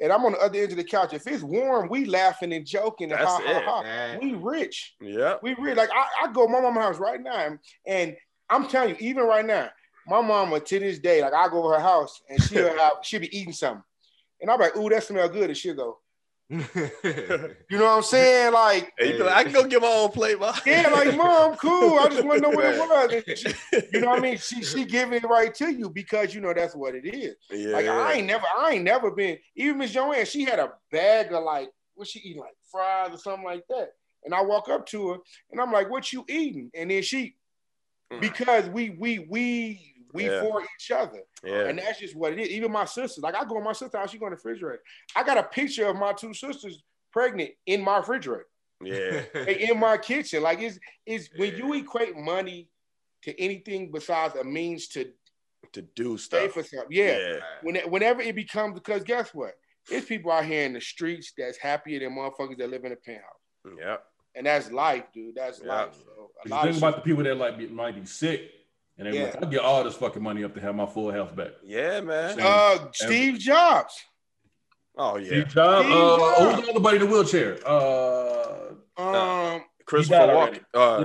and 0.00 0.12
I'm 0.12 0.24
on 0.24 0.32
the 0.32 0.38
other 0.38 0.58
end 0.58 0.72
of 0.72 0.76
the 0.76 0.84
couch. 0.84 1.12
If 1.12 1.26
it's 1.26 1.42
warm, 1.42 1.88
we 1.88 2.04
laughing 2.04 2.52
and 2.52 2.66
joking 2.66 3.10
and 3.12 3.20
That's 3.20 3.30
ha 3.30 3.42
ha 3.44 3.58
it. 3.58 3.64
ha. 3.64 3.82
Yeah. 3.84 4.18
We 4.18 4.34
rich. 4.34 4.94
Yeah. 5.00 5.36
We 5.42 5.54
rich. 5.54 5.76
Like 5.76 5.90
I, 5.90 6.24
I 6.24 6.32
go 6.32 6.46
to 6.46 6.52
my 6.52 6.60
mom's 6.60 6.78
house 6.78 6.98
right 6.98 7.20
now, 7.20 7.58
and 7.86 8.16
I'm 8.50 8.68
telling 8.68 8.90
you, 8.90 8.96
even 9.00 9.24
right 9.24 9.44
now, 9.44 9.70
my 10.06 10.20
mama 10.20 10.60
to 10.60 10.78
this 10.78 10.98
day, 10.98 11.22
like 11.22 11.32
I 11.32 11.48
go 11.48 11.62
to 11.62 11.76
her 11.76 11.80
house 11.80 12.20
and 12.28 12.42
she'll 12.42 12.68
have 12.78 12.92
she'll 13.02 13.20
be 13.20 13.36
eating 13.36 13.52
something, 13.52 13.82
and 14.40 14.50
I'm 14.50 14.60
like, 14.60 14.76
ooh, 14.76 14.88
that 14.88 15.04
smell 15.04 15.28
good, 15.28 15.50
and 15.50 15.56
she'll 15.56 15.74
go, 15.74 15.98
you 17.70 17.78
know 17.78 17.84
what 17.86 17.96
I'm 17.96 18.02
saying? 18.02 18.52
Like, 18.52 18.92
be 18.98 19.14
like, 19.18 19.34
I 19.34 19.42
can 19.44 19.52
go 19.52 19.64
get 19.64 19.80
my 19.80 19.88
own 19.88 20.10
plate, 20.10 20.38
ma. 20.38 20.54
yeah, 20.66 20.88
like 20.90 21.16
mom, 21.16 21.56
cool. 21.56 21.98
I 21.98 22.08
just 22.08 22.24
want 22.24 22.42
to 22.42 22.50
know 22.50 22.54
what 22.54 22.64
it 22.66 22.78
was. 22.78 23.22
And 23.26 23.38
she, 23.38 23.86
you 23.92 24.00
know 24.00 24.10
what 24.10 24.18
I 24.18 24.22
mean? 24.22 24.38
She 24.42 24.62
she 24.62 24.84
giving 24.84 25.14
it 25.14 25.24
right 25.24 25.54
to 25.54 25.72
you 25.72 25.88
because 25.88 26.34
you 26.34 26.40
know 26.42 26.52
that's 26.52 26.76
what 26.76 26.94
it 26.94 27.06
is. 27.06 27.36
Yeah. 27.50 27.72
Like 27.72 27.86
I 27.86 28.14
ain't 28.14 28.26
never, 28.26 28.44
I 28.58 28.72
ain't 28.72 28.84
never 28.84 29.10
been. 29.10 29.38
Even 29.56 29.78
Miss 29.78 29.92
Joanne, 29.92 30.26
she 30.26 30.44
had 30.44 30.58
a 30.58 30.72
bag 30.90 31.32
of 31.32 31.42
like, 31.42 31.70
what 31.94 32.08
she 32.08 32.18
eating, 32.20 32.40
like 32.42 32.54
fries 32.70 33.10
or 33.12 33.18
something 33.18 33.44
like 33.44 33.64
that. 33.70 33.88
And 34.24 34.34
I 34.34 34.42
walk 34.42 34.68
up 34.68 34.86
to 34.88 35.08
her 35.08 35.16
and 35.50 35.60
I'm 35.60 35.72
like, 35.72 35.90
"What 35.90 36.12
you 36.12 36.24
eating?" 36.28 36.70
And 36.74 36.90
then 36.90 37.02
she, 37.02 37.36
Mm. 38.12 38.20
because 38.20 38.68
we 38.68 38.90
we 38.90 39.20
we 39.20 39.91
we 40.12 40.28
Yeah. 40.28 40.40
for 40.42 40.62
each 40.62 40.90
other, 40.90 41.22
yeah. 41.44 41.68
and 41.68 41.78
that's 41.78 41.98
just 41.98 42.14
what 42.16 42.32
it 42.32 42.38
is. 42.40 42.48
Even 42.50 42.70
my 42.72 42.84
sisters, 42.84 43.22
like 43.22 43.34
I 43.34 43.44
go 43.44 43.58
in 43.58 43.64
my 43.64 43.72
sister's 43.72 43.98
house, 43.98 44.10
she 44.10 44.18
go 44.18 44.26
in 44.26 44.30
the 44.32 44.36
refrigerator. 44.36 44.82
I 45.16 45.22
got 45.22 45.38
a 45.38 45.42
picture 45.42 45.86
of 45.86 45.96
my 45.96 46.12
two 46.12 46.34
sisters 46.34 46.82
pregnant 47.12 47.50
in 47.66 47.82
my 47.82 47.98
refrigerator, 47.98 48.46
yeah. 48.82 49.22
In 49.70 49.78
my 49.78 49.96
kitchen. 49.98 50.42
Like 50.42 50.60
it's 50.60 50.78
it's 51.06 51.28
when 51.36 51.56
you 51.56 51.72
equate 51.74 52.16
money 52.16 52.68
to 53.22 53.40
anything 53.40 53.90
besides 53.92 54.34
a 54.36 54.44
means 54.44 54.88
to 54.88 55.10
To 55.72 55.82
do 55.82 56.14
pay 56.14 56.22
stuff. 56.22 56.52
for 56.52 56.62
something, 56.62 56.88
yeah 56.90 57.38
when 57.62 57.76
whenever 57.88 58.20
it 58.20 58.34
becomes 58.34 58.74
because 58.74 59.02
guess 59.04 59.32
what? 59.32 59.54
It's 59.90 60.06
people 60.06 60.30
out 60.32 60.44
here 60.44 60.64
in 60.64 60.72
the 60.74 60.80
streets 60.80 61.32
that's 61.36 61.58
happier 61.58 62.00
than 62.00 62.16
motherfuckers 62.16 62.58
that 62.58 62.70
live 62.70 62.84
in 62.84 62.92
a 62.92 62.96
penthouse. 62.96 63.24
Yeah. 63.78 63.96
And 64.34 64.46
that's 64.46 64.70
life, 64.70 65.04
dude. 65.12 65.34
That's 65.34 65.60
Yeah. 65.60 65.68
life. 65.74 65.94
So 65.94 66.10
a 66.10 66.40
If 66.40 66.44
you 66.46 66.50
lot 66.50 66.62
think 66.64 66.70
of 66.76 66.78
about 66.78 66.94
shit- 66.94 67.04
the 67.04 67.08
people 67.10 67.24
that 67.24 67.34
like 67.36 67.58
be, 67.58 67.66
might 67.68 67.94
be 67.94 68.04
sick, 68.06 68.40
and 69.06 69.14
they 69.14 69.18
Yeah. 69.18 69.24
like, 69.26 69.44
I 69.44 69.50
get 69.50 69.60
all 69.60 69.82
this 69.84 69.94
fucking 69.94 70.22
money 70.22 70.44
up 70.44 70.54
to 70.54 70.60
have 70.60 70.74
my 70.74 70.86
full 70.86 71.10
health 71.10 71.34
back. 71.34 71.50
Yeah, 71.64 72.00
man. 72.00 72.38
uh 72.40 72.90
Steve 72.92 73.38
Jobs. 73.38 73.94
Oh 74.96 75.16
yeah. 75.16 75.26
Steve 75.28 75.48
Jobs, 75.48 75.86
Steve 75.86 75.96
uh, 75.96 76.16
Jobs. 76.18 76.38
who's 76.56 76.64
the 76.66 76.70
other 76.72 76.80
buddy 76.80 76.96
in 76.98 77.02
the 77.02 77.08
wheelchair? 77.08 77.58
Uh, 77.66 78.74
Um 79.02 79.64
Christopher 79.86 80.26
died 80.26 80.60
Walken. 80.74 81.04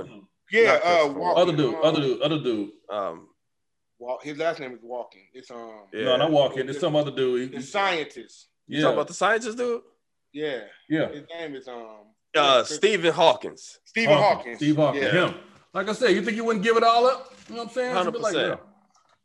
yeah, 0.50 0.64
Not 0.64 0.76
uh 0.76 0.80
Christopher 0.80 1.18
Walken, 1.20 1.38
other 1.38 1.52
dude, 1.56 1.74
um, 1.74 1.80
other 1.84 2.00
dude, 2.00 2.22
other 2.22 2.38
dude. 2.38 2.70
um, 2.90 3.28
Wal- 3.98 4.20
his 4.22 4.38
last 4.38 4.60
name 4.60 4.72
is 4.72 4.78
Walking. 4.82 5.26
It's 5.34 5.50
um 5.50 5.84
Yeah. 5.92 6.04
No, 6.04 6.16
not 6.16 6.30
walking. 6.30 6.68
It's 6.68 6.80
some 6.80 6.94
other 6.96 7.10
dude. 7.10 7.52
the 7.52 7.56
He- 7.58 7.62
scientist. 7.62 8.48
you 8.66 8.80
talking 8.82 8.88
yeah, 8.90 8.92
about 8.94 9.08
the 9.08 9.14
scientist 9.14 9.58
dude? 9.58 9.82
Yeah. 10.32 10.60
yeah. 10.88 11.08
His 11.08 11.24
name 11.30 11.54
is 11.56 11.66
um 11.68 12.14
Uh, 12.36 12.58
Chris- 12.62 12.76
Stephen 12.76 13.12
Hawkins. 13.12 13.78
Stephen 13.84 14.14
Hawkins. 14.16 14.36
Hawkins. 14.36 14.56
Steve 14.58 14.76
Hawkins. 14.76 15.04
Yeah. 15.04 15.26
Him. 15.28 15.34
Like 15.78 15.88
I 15.90 15.92
said, 15.92 16.10
you 16.10 16.22
think 16.22 16.36
you 16.36 16.44
wouldn't 16.44 16.64
give 16.64 16.76
it 16.76 16.82
all 16.82 17.06
up? 17.06 17.32
You 17.48 17.54
know 17.54 17.62
what 17.62 17.68
I'm 17.68 17.74
saying? 17.74 17.96
It's 17.96 18.06
a 18.08 18.10
bit 18.10 18.20
like 18.20 18.34
100%. 18.34 18.58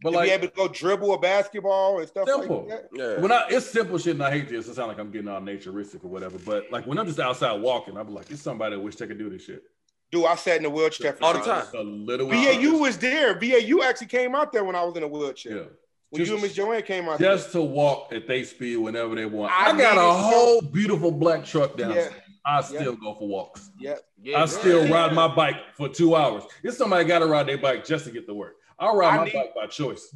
But 0.04 0.12
to 0.12 0.18
like, 0.18 0.28
be 0.28 0.32
able 0.34 0.48
to 0.50 0.54
go 0.54 0.68
dribble 0.68 1.14
a 1.16 1.18
basketball 1.18 1.98
and 1.98 2.08
stuff 2.08 2.28
Simple. 2.28 2.68
like 2.68 2.70
that. 2.70 2.90
Yeah. 2.94 3.20
when 3.22 3.32
I 3.32 3.46
it's 3.50 3.66
simple 3.66 3.98
shit, 3.98 4.14
and 4.14 4.24
I 4.24 4.30
hate 4.30 4.50
this. 4.50 4.68
It 4.68 4.76
sounds 4.76 4.90
like 4.90 5.00
I'm 5.00 5.10
getting 5.10 5.30
all 5.30 5.42
naturistic 5.42 6.04
or 6.04 6.10
whatever. 6.10 6.38
But 6.38 6.72
like 6.72 6.86
when 6.86 7.00
I'm 7.00 7.08
just 7.08 7.20
outside 7.20 7.60
walking, 7.60 7.98
I'm 7.98 8.14
like, 8.14 8.30
it's 8.30 8.42
somebody 8.44 8.76
that 8.76 8.82
wish 8.82 8.98
they 8.98 9.08
could 9.08 9.18
do 9.18 9.32
this 9.32 9.46
shit. 9.46 9.64
Dude, 10.12 10.26
I 10.26 10.36
sat 10.36 10.58
in 10.58 10.66
a 10.66 10.70
wheelchair 10.70 11.14
for 11.14 11.24
All 11.24 11.34
the 11.34 11.40
time. 11.40 11.62
Just 11.62 11.74
a 11.74 11.82
little 11.82 12.28
BA 12.28 12.78
was 12.78 13.00
there. 13.00 13.34
BA 13.34 13.64
actually 13.84 14.08
came 14.08 14.36
out 14.36 14.52
there 14.52 14.64
when 14.64 14.76
I 14.76 14.84
was 14.84 14.96
in 14.96 15.02
a 15.02 15.08
wheelchair. 15.08 15.56
Yeah. 15.58 15.64
When 16.12 16.20
Just- 16.20 16.30
you 16.30 16.36
and 16.36 16.44
Miss 16.44 16.54
Joanne 16.54 16.84
came 16.84 17.10
out 17.10 17.20
Just 17.20 17.52
to 17.54 17.62
walk 17.64 18.14
at 18.14 18.28
they 18.28 18.44
speed 18.44 18.78
whenever 18.78 19.16
they 19.16 19.26
want. 19.26 19.52
I 19.52 19.72
I, 19.72 19.78
got 19.78 19.94
a 19.94 20.02
to- 20.02 20.14
whole 20.14 20.62
beautiful 20.62 21.10
black 21.12 21.46
truck 21.46 21.76
down. 21.78 21.96
Yeah. 21.96 22.10
I 22.46 22.62
still 22.62 22.96
go 22.96 23.16
for 23.16 23.28
walks. 23.28 23.72
there. 23.82 24.00
Yeah, 24.22 24.42
I 24.42 24.46
still 24.46 24.86
yeah. 24.86 24.94
ride 24.94 25.14
my 25.14 25.28
bike 25.34 25.58
for 25.76 25.88
two 25.88 26.16
hours. 26.16 26.44
If 26.64 26.74
somebody 26.76 27.06
got 27.06 27.20
to 27.20 27.26
ride 27.26 27.48
their 27.48 27.58
bike 27.58 27.86
just 27.86 28.06
to 28.06 28.12
get 28.12 28.28
to 28.28 28.34
work, 28.34 28.56
I'll 28.80 28.96
ride 28.96 29.14
I 29.14 29.18
my 29.18 29.24
need- 29.26 29.34
bike 29.34 29.56
by 29.56 29.68
choice. 29.68 30.14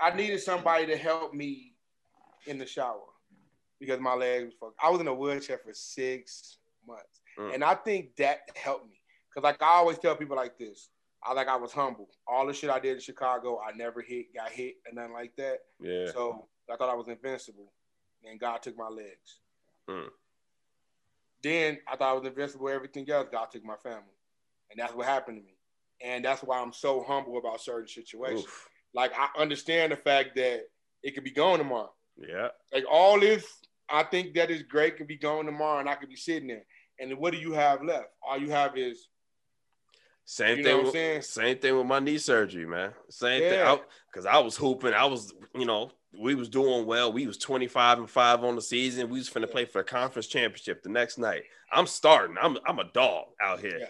I 0.00 0.14
needed 0.14 0.40
somebody 0.40 0.86
to 0.86 0.96
help 0.96 1.32
me 1.32 1.72
in 2.46 2.58
the 2.58 2.66
shower 2.66 3.00
because 3.80 4.00
my 4.00 4.14
legs 4.14 4.44
was 4.46 4.54
fucked. 4.60 4.78
I 4.82 4.90
was 4.90 5.00
in 5.00 5.06
a 5.08 5.14
wheelchair 5.14 5.58
for 5.64 5.72
six 5.72 6.58
months. 6.86 7.20
Mm. 7.38 7.54
And 7.54 7.64
I 7.64 7.74
think 7.74 8.16
that 8.16 8.40
helped 8.56 8.86
me. 8.90 8.98
Cause 9.32 9.42
like 9.44 9.62
I 9.62 9.74
always 9.76 9.98
tell 9.98 10.16
people 10.16 10.36
like 10.36 10.58
this. 10.58 10.90
I 11.22 11.32
like 11.32 11.48
I 11.48 11.56
was 11.56 11.72
humble. 11.72 12.08
All 12.26 12.46
the 12.46 12.52
shit 12.52 12.70
I 12.70 12.78
did 12.78 12.94
in 12.94 13.00
Chicago, 13.00 13.60
I 13.66 13.74
never 13.74 14.02
hit, 14.02 14.34
got 14.34 14.50
hit, 14.50 14.74
and 14.86 14.96
nothing 14.96 15.14
like 15.14 15.34
that. 15.36 15.60
Yeah. 15.80 16.12
So 16.12 16.46
I 16.70 16.76
thought 16.76 16.90
I 16.90 16.94
was 16.94 17.08
invincible. 17.08 17.72
And 18.24 18.38
God 18.38 18.62
took 18.62 18.76
my 18.76 18.88
legs. 18.88 19.40
Mm. 19.88 20.08
Then 21.44 21.78
I 21.86 21.94
thought 21.96 22.10
I 22.10 22.12
was 22.14 22.26
invincible, 22.26 22.68
everything 22.70 23.08
else, 23.10 23.28
God 23.30 23.50
took 23.52 23.64
my 23.64 23.76
family. 23.76 24.16
And 24.70 24.80
that's 24.80 24.94
what 24.94 25.06
happened 25.06 25.36
to 25.38 25.44
me. 25.44 25.54
And 26.02 26.24
that's 26.24 26.42
why 26.42 26.58
I'm 26.60 26.72
so 26.72 27.04
humble 27.06 27.38
about 27.38 27.60
certain 27.60 27.86
situations. 27.86 28.44
Oof. 28.44 28.68
Like 28.94 29.12
I 29.16 29.28
understand 29.40 29.92
the 29.92 29.96
fact 29.96 30.34
that 30.36 30.62
it 31.02 31.14
could 31.14 31.22
be 31.22 31.30
gone 31.30 31.58
tomorrow. 31.58 31.92
Yeah. 32.16 32.48
Like 32.72 32.84
all 32.90 33.20
this, 33.20 33.44
I 33.90 34.04
think 34.04 34.34
that 34.34 34.50
is 34.50 34.62
great 34.62 34.96
could 34.96 35.06
be 35.06 35.16
gone 35.16 35.44
tomorrow, 35.44 35.80
and 35.80 35.88
I 35.88 35.94
could 35.94 36.08
be 36.08 36.16
sitting 36.16 36.48
there. 36.48 36.64
And 36.98 37.18
what 37.18 37.32
do 37.32 37.38
you 37.38 37.52
have 37.52 37.82
left? 37.82 38.08
All 38.26 38.38
you 38.38 38.50
have 38.50 38.76
is 38.78 39.08
Same 40.24 40.58
You 40.58 40.64
thing. 40.64 40.84
With, 40.84 41.24
same 41.24 41.58
thing 41.58 41.76
with 41.76 41.86
my 41.86 42.00
knee 42.00 42.18
surgery, 42.18 42.66
man. 42.66 42.92
Same 43.10 43.42
Yeah. 43.42 43.76
thing. 43.76 43.84
Because 44.10 44.26
I, 44.26 44.38
was 44.38 44.56
hooping. 44.56 44.94
I 44.94 45.04
was, 45.04 45.34
you 45.54 45.66
know, 45.66 45.90
we 46.18 46.34
was 46.34 46.48
doing 46.48 46.86
well. 46.86 47.12
We 47.12 47.26
was 47.26 47.38
twenty 47.38 47.66
five 47.66 47.98
and 47.98 48.10
five 48.10 48.44
on 48.44 48.56
the 48.56 48.62
season. 48.62 49.08
We 49.08 49.18
was 49.18 49.30
finna 49.30 49.50
play 49.50 49.64
for 49.64 49.80
a 49.80 49.84
conference 49.84 50.26
championship 50.26 50.82
the 50.82 50.88
next 50.88 51.18
night. 51.18 51.44
I'm 51.72 51.86
starting. 51.86 52.36
I'm 52.40 52.58
I'm 52.66 52.78
a 52.78 52.90
dog 52.92 53.26
out 53.40 53.60
here. 53.60 53.78
Yeah. 53.80 53.86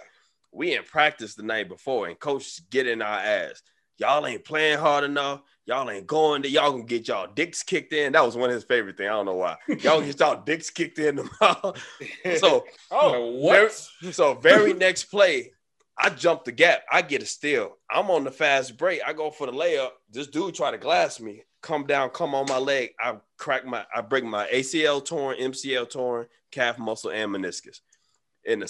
We 0.52 0.76
in 0.76 0.84
practice 0.84 1.34
the 1.34 1.42
night 1.42 1.68
before, 1.68 2.06
and 2.06 2.18
coach 2.18 2.60
get 2.70 2.86
in 2.86 3.02
our 3.02 3.18
ass. 3.18 3.62
Y'all 3.96 4.26
ain't 4.26 4.44
playing 4.44 4.78
hard 4.78 5.04
enough. 5.04 5.42
Y'all 5.66 5.88
ain't 5.88 6.06
going. 6.06 6.42
To, 6.42 6.48
y'all 6.48 6.72
gonna 6.72 6.84
get 6.84 7.08
y'all 7.08 7.28
dicks 7.32 7.62
kicked 7.62 7.92
in. 7.92 8.12
That 8.12 8.24
was 8.24 8.36
one 8.36 8.50
of 8.50 8.54
his 8.54 8.64
favorite 8.64 8.96
things. 8.96 9.08
I 9.08 9.12
don't 9.12 9.26
know 9.26 9.34
why. 9.34 9.56
Y'all 9.80 10.00
get 10.00 10.18
y'all 10.18 10.42
dicks 10.46 10.70
kicked 10.70 10.98
in 10.98 11.16
the 11.16 11.30
mouth. 11.40 11.80
So 12.38 12.64
oh, 12.90 13.30
what? 13.36 13.72
so 14.10 14.34
very 14.34 14.72
next 14.74 15.04
play, 15.04 15.52
I 15.96 16.10
jump 16.10 16.44
the 16.44 16.52
gap. 16.52 16.82
I 16.90 17.02
get 17.02 17.22
a 17.22 17.26
steal. 17.26 17.76
I'm 17.90 18.10
on 18.10 18.24
the 18.24 18.30
fast 18.30 18.76
break. 18.76 19.00
I 19.06 19.12
go 19.12 19.30
for 19.30 19.46
the 19.46 19.52
layup. 19.52 19.90
This 20.10 20.26
dude 20.26 20.54
try 20.54 20.70
to 20.70 20.78
glass 20.78 21.20
me. 21.20 21.42
Come 21.64 21.86
down, 21.86 22.10
come 22.10 22.34
on 22.34 22.44
my 22.46 22.58
leg. 22.58 22.90
I 23.00 23.16
crack 23.38 23.64
my, 23.64 23.86
I 23.96 24.02
break 24.02 24.22
my 24.22 24.46
ACL 24.48 25.02
torn, 25.02 25.38
MCL 25.38 25.88
torn, 25.88 26.26
calf 26.50 26.78
muscle, 26.78 27.10
and 27.10 27.34
meniscus. 27.34 27.80
And 28.46 28.62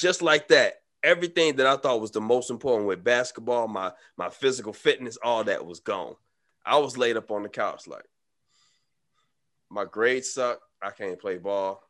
just 0.00 0.22
like 0.22 0.48
that, 0.48 0.76
everything 1.02 1.56
that 1.56 1.66
I 1.66 1.76
thought 1.76 2.00
was 2.00 2.12
the 2.12 2.20
most 2.22 2.50
important 2.50 2.88
with 2.88 3.04
basketball, 3.04 3.68
my 3.68 3.92
my 4.16 4.30
physical 4.30 4.72
fitness, 4.72 5.18
all 5.22 5.44
that 5.44 5.66
was 5.66 5.80
gone. 5.80 6.16
I 6.64 6.78
was 6.78 6.96
laid 6.96 7.18
up 7.18 7.30
on 7.30 7.42
the 7.42 7.50
couch 7.50 7.86
like, 7.86 8.08
my 9.68 9.84
grades 9.84 10.32
suck. 10.32 10.60
I 10.82 10.92
can't 10.92 11.20
play 11.20 11.36
ball. 11.36 11.82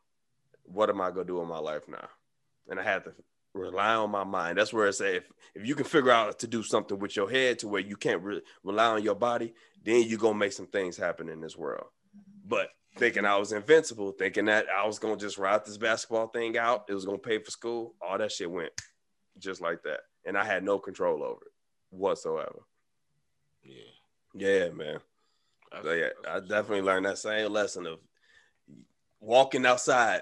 What 0.63 0.89
am 0.89 0.99
I 0.99 1.11
gonna 1.11 1.23
do 1.23 1.41
in 1.41 1.47
my 1.47 1.59
life 1.59 1.87
now? 1.87 2.09
And 2.67 2.77
I 2.77 2.83
had 2.83 3.05
to 3.05 3.13
rely 3.53 3.95
on 3.95 4.11
my 4.11 4.23
mind. 4.23 4.57
That's 4.57 4.73
where 4.73 4.87
I 4.87 4.91
say 4.91 5.17
if, 5.17 5.31
if 5.55 5.67
you 5.67 5.75
can 5.75 5.85
figure 5.85 6.11
out 6.11 6.39
to 6.39 6.47
do 6.47 6.63
something 6.63 6.99
with 6.99 7.15
your 7.15 7.29
head 7.29 7.59
to 7.59 7.67
where 7.67 7.81
you 7.81 7.95
can't 7.95 8.21
re- 8.21 8.41
rely 8.63 8.85
on 8.85 9.03
your 9.03 9.15
body, 9.15 9.53
then 9.83 10.03
you're 10.03 10.19
gonna 10.19 10.37
make 10.37 10.53
some 10.53 10.67
things 10.67 10.97
happen 10.97 11.29
in 11.29 11.41
this 11.41 11.57
world. 11.57 11.87
But 12.47 12.69
thinking 12.97 13.25
I 13.25 13.37
was 13.37 13.51
invincible, 13.51 14.11
thinking 14.11 14.45
that 14.45 14.67
I 14.69 14.85
was 14.85 14.99
gonna 14.99 15.17
just 15.17 15.37
ride 15.37 15.65
this 15.65 15.77
basketball 15.77 16.27
thing 16.27 16.57
out, 16.57 16.85
it 16.89 16.93
was 16.93 17.05
gonna 17.05 17.17
pay 17.17 17.39
for 17.39 17.51
school, 17.51 17.95
all 18.01 18.17
that 18.17 18.31
shit 18.31 18.49
went 18.49 18.71
just 19.37 19.61
like 19.61 19.83
that. 19.83 20.01
And 20.25 20.37
I 20.37 20.43
had 20.43 20.63
no 20.63 20.79
control 20.79 21.23
over 21.23 21.41
it 21.41 21.51
whatsoever. 21.89 22.59
yeah. 23.63 23.75
Yeah, 24.33 24.69
man. 24.69 24.99
So, 25.83 25.91
yeah, 25.91 26.09
I 26.27 26.39
definitely 26.39 26.83
learned 26.83 27.05
that 27.05 27.17
same 27.17 27.51
lesson 27.51 27.85
of 27.85 27.99
walking 29.19 29.65
outside 29.65 30.21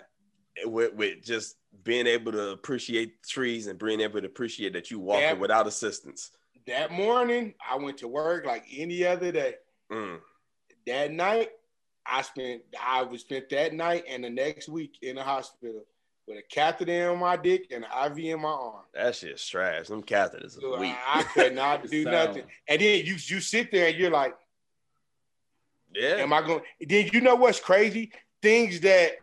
with, 0.65 0.93
with 0.93 1.23
just 1.23 1.55
being 1.83 2.07
able 2.07 2.31
to 2.31 2.51
appreciate 2.51 3.21
the 3.21 3.27
trees 3.27 3.67
and 3.67 3.79
being 3.79 4.01
able 4.01 4.19
to 4.19 4.27
appreciate 4.27 4.73
that 4.73 4.91
you 4.91 4.99
walking 4.99 5.39
without 5.39 5.67
assistance. 5.67 6.31
that 6.67 6.91
morning, 6.91 7.53
I 7.67 7.77
went 7.77 7.97
to 7.99 8.07
work 8.07 8.45
like 8.45 8.65
any 8.75 9.05
other 9.05 9.31
day. 9.31 9.55
Mm. 9.91 10.19
That 10.87 11.11
night, 11.11 11.49
I 12.05 12.21
spent 12.21 12.63
I 12.81 13.03
was 13.03 13.21
spent 13.21 13.49
that 13.49 13.73
night 13.73 14.05
and 14.07 14.23
the 14.23 14.29
next 14.29 14.67
week 14.67 14.97
in 15.01 15.15
the 15.15 15.23
hospital 15.23 15.85
with 16.27 16.37
a 16.37 16.41
catheter 16.43 17.11
in 17.11 17.19
my 17.19 17.35
dick 17.35 17.67
and 17.71 17.85
an 17.85 18.11
IV 18.11 18.17
in 18.25 18.41
my 18.41 18.49
arm. 18.49 18.83
That 18.93 19.15
shit's 19.15 19.47
trash. 19.47 19.87
Them 19.87 20.03
catheters 20.03 20.59
So 20.59 20.75
are 20.75 20.79
weak. 20.79 20.95
I, 21.07 21.19
I 21.19 21.23
could 21.23 21.55
not 21.55 21.87
do 21.89 22.03
nothing. 22.03 22.43
And 22.67 22.81
then 22.81 23.05
you 23.05 23.13
you 23.13 23.39
sit 23.39 23.71
there 23.71 23.87
and 23.87 23.97
you're 23.97 24.11
like, 24.11 24.35
yeah. 25.93 26.17
Am 26.17 26.33
I 26.33 26.41
going? 26.41 26.61
Then 26.79 27.09
you 27.11 27.21
know 27.21 27.35
what's 27.35 27.59
crazy? 27.59 28.11
Things 28.41 28.79
that 28.81 29.13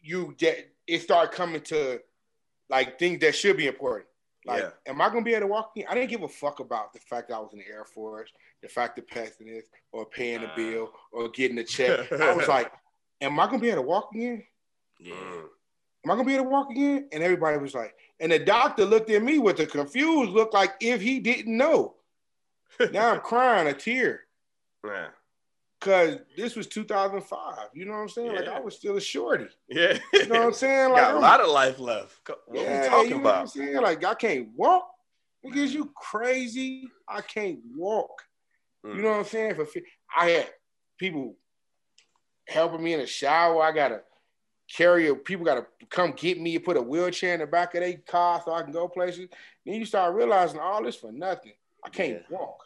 you 0.00 0.34
that 0.40 0.73
it 0.86 1.00
started 1.02 1.34
coming 1.34 1.60
to 1.62 2.00
like 2.68 2.98
things 2.98 3.20
that 3.20 3.34
should 3.34 3.56
be 3.56 3.66
important. 3.66 4.06
Like, 4.46 4.62
Yeah. 4.62 4.70
am 4.92 5.00
I 5.00 5.08
gonna 5.08 5.22
be 5.22 5.32
able 5.32 5.42
to 5.42 5.46
walk 5.48 5.72
in? 5.76 5.86
I 5.88 5.94
didn't 5.94 6.10
give 6.10 6.22
a 6.22 6.28
fuck 6.28 6.60
about 6.60 6.92
the 6.92 7.00
fact 7.00 7.28
that 7.28 7.36
I 7.36 7.40
was 7.40 7.52
in 7.52 7.60
the 7.60 7.66
Air 7.66 7.84
Force, 7.84 8.30
the 8.62 8.68
fact 8.68 8.98
of 8.98 9.06
passing 9.08 9.46
this, 9.46 9.66
or 9.92 10.04
paying 10.06 10.42
a 10.44 10.52
bill, 10.54 10.92
or 11.12 11.28
getting 11.30 11.58
a 11.58 11.64
check. 11.64 12.10
I 12.12 12.34
was 12.34 12.48
like, 12.48 12.70
am 13.20 13.38
I 13.40 13.46
gonna 13.46 13.58
be 13.58 13.70
able 13.70 13.82
to 13.82 13.88
walk 13.88 14.10
again? 14.14 14.44
Yeah. 14.98 15.14
Mm. 15.14 15.44
Am 16.04 16.10
I 16.10 16.14
gonna 16.14 16.24
be 16.24 16.34
able 16.34 16.44
to 16.44 16.50
walk 16.50 16.70
again? 16.70 17.08
And 17.12 17.22
everybody 17.22 17.56
was 17.56 17.74
like, 17.74 17.94
and 18.20 18.30
the 18.32 18.38
doctor 18.38 18.84
looked 18.84 19.08
at 19.10 19.22
me 19.22 19.38
with 19.38 19.60
a 19.60 19.66
confused 19.66 20.30
look, 20.32 20.52
like 20.52 20.74
if 20.80 21.00
he 21.00 21.20
didn't 21.20 21.56
know. 21.56 21.94
Now 22.92 23.12
I'm 23.12 23.20
crying 23.20 23.68
a 23.68 23.72
tear. 23.72 24.24
Yeah. 24.84 25.08
Cause 25.84 26.16
this 26.34 26.56
was 26.56 26.66
2005. 26.68 27.56
You 27.74 27.84
know 27.84 27.92
what 27.92 27.98
I'm 27.98 28.08
saying? 28.08 28.34
Like 28.34 28.48
I 28.48 28.58
was 28.58 28.74
still 28.74 28.96
a 28.96 29.00
shorty. 29.00 29.48
Yeah. 29.68 29.98
You 30.14 30.26
know 30.26 30.38
what 30.38 30.46
I'm 30.46 30.52
saying? 30.54 30.90
Like 30.92 31.02
Got 31.02 31.14
a 31.14 31.18
lot 31.18 31.40
of 31.40 31.48
life 31.50 31.78
left. 31.78 32.20
What 32.26 32.40
yeah, 32.54 32.82
we 32.82 32.88
talking 32.88 33.10
you 33.10 33.16
know 33.16 33.22
what 33.22 33.34
I'm 33.34 33.40
about? 33.40 33.50
saying? 33.50 33.76
Like 33.82 34.04
I 34.04 34.14
can't 34.14 34.48
walk. 34.56 34.88
Nigga, 35.44 35.56
is 35.56 35.74
you 35.74 35.90
crazy? 35.94 36.88
I 37.06 37.20
can't 37.20 37.58
walk. 37.76 38.22
Mm. 38.84 38.96
You 38.96 39.02
know 39.02 39.10
what 39.10 39.18
I'm 39.18 39.24
saying? 39.24 39.56
For 39.56 39.66
I 40.16 40.30
had 40.30 40.50
people 40.98 41.36
helping 42.48 42.82
me 42.82 42.94
in 42.94 43.00
the 43.00 43.06
shower. 43.06 43.62
I 43.62 43.72
gotta 43.72 44.00
carry 44.74 45.08
a 45.08 45.14
people 45.14 45.44
gotta 45.44 45.66
come 45.90 46.12
get 46.12 46.40
me, 46.40 46.56
and 46.56 46.64
put 46.64 46.78
a 46.78 46.82
wheelchair 46.82 47.34
in 47.34 47.40
the 47.40 47.46
back 47.46 47.74
of 47.74 47.82
their 47.82 47.98
car 48.06 48.40
so 48.42 48.52
I 48.52 48.62
can 48.62 48.72
go 48.72 48.88
places. 48.88 49.28
Then 49.66 49.74
you 49.74 49.84
start 49.84 50.14
realizing 50.14 50.60
all 50.60 50.82
this 50.82 50.96
for 50.96 51.12
nothing. 51.12 51.52
I 51.84 51.90
can't 51.90 52.22
walk. 52.30 52.64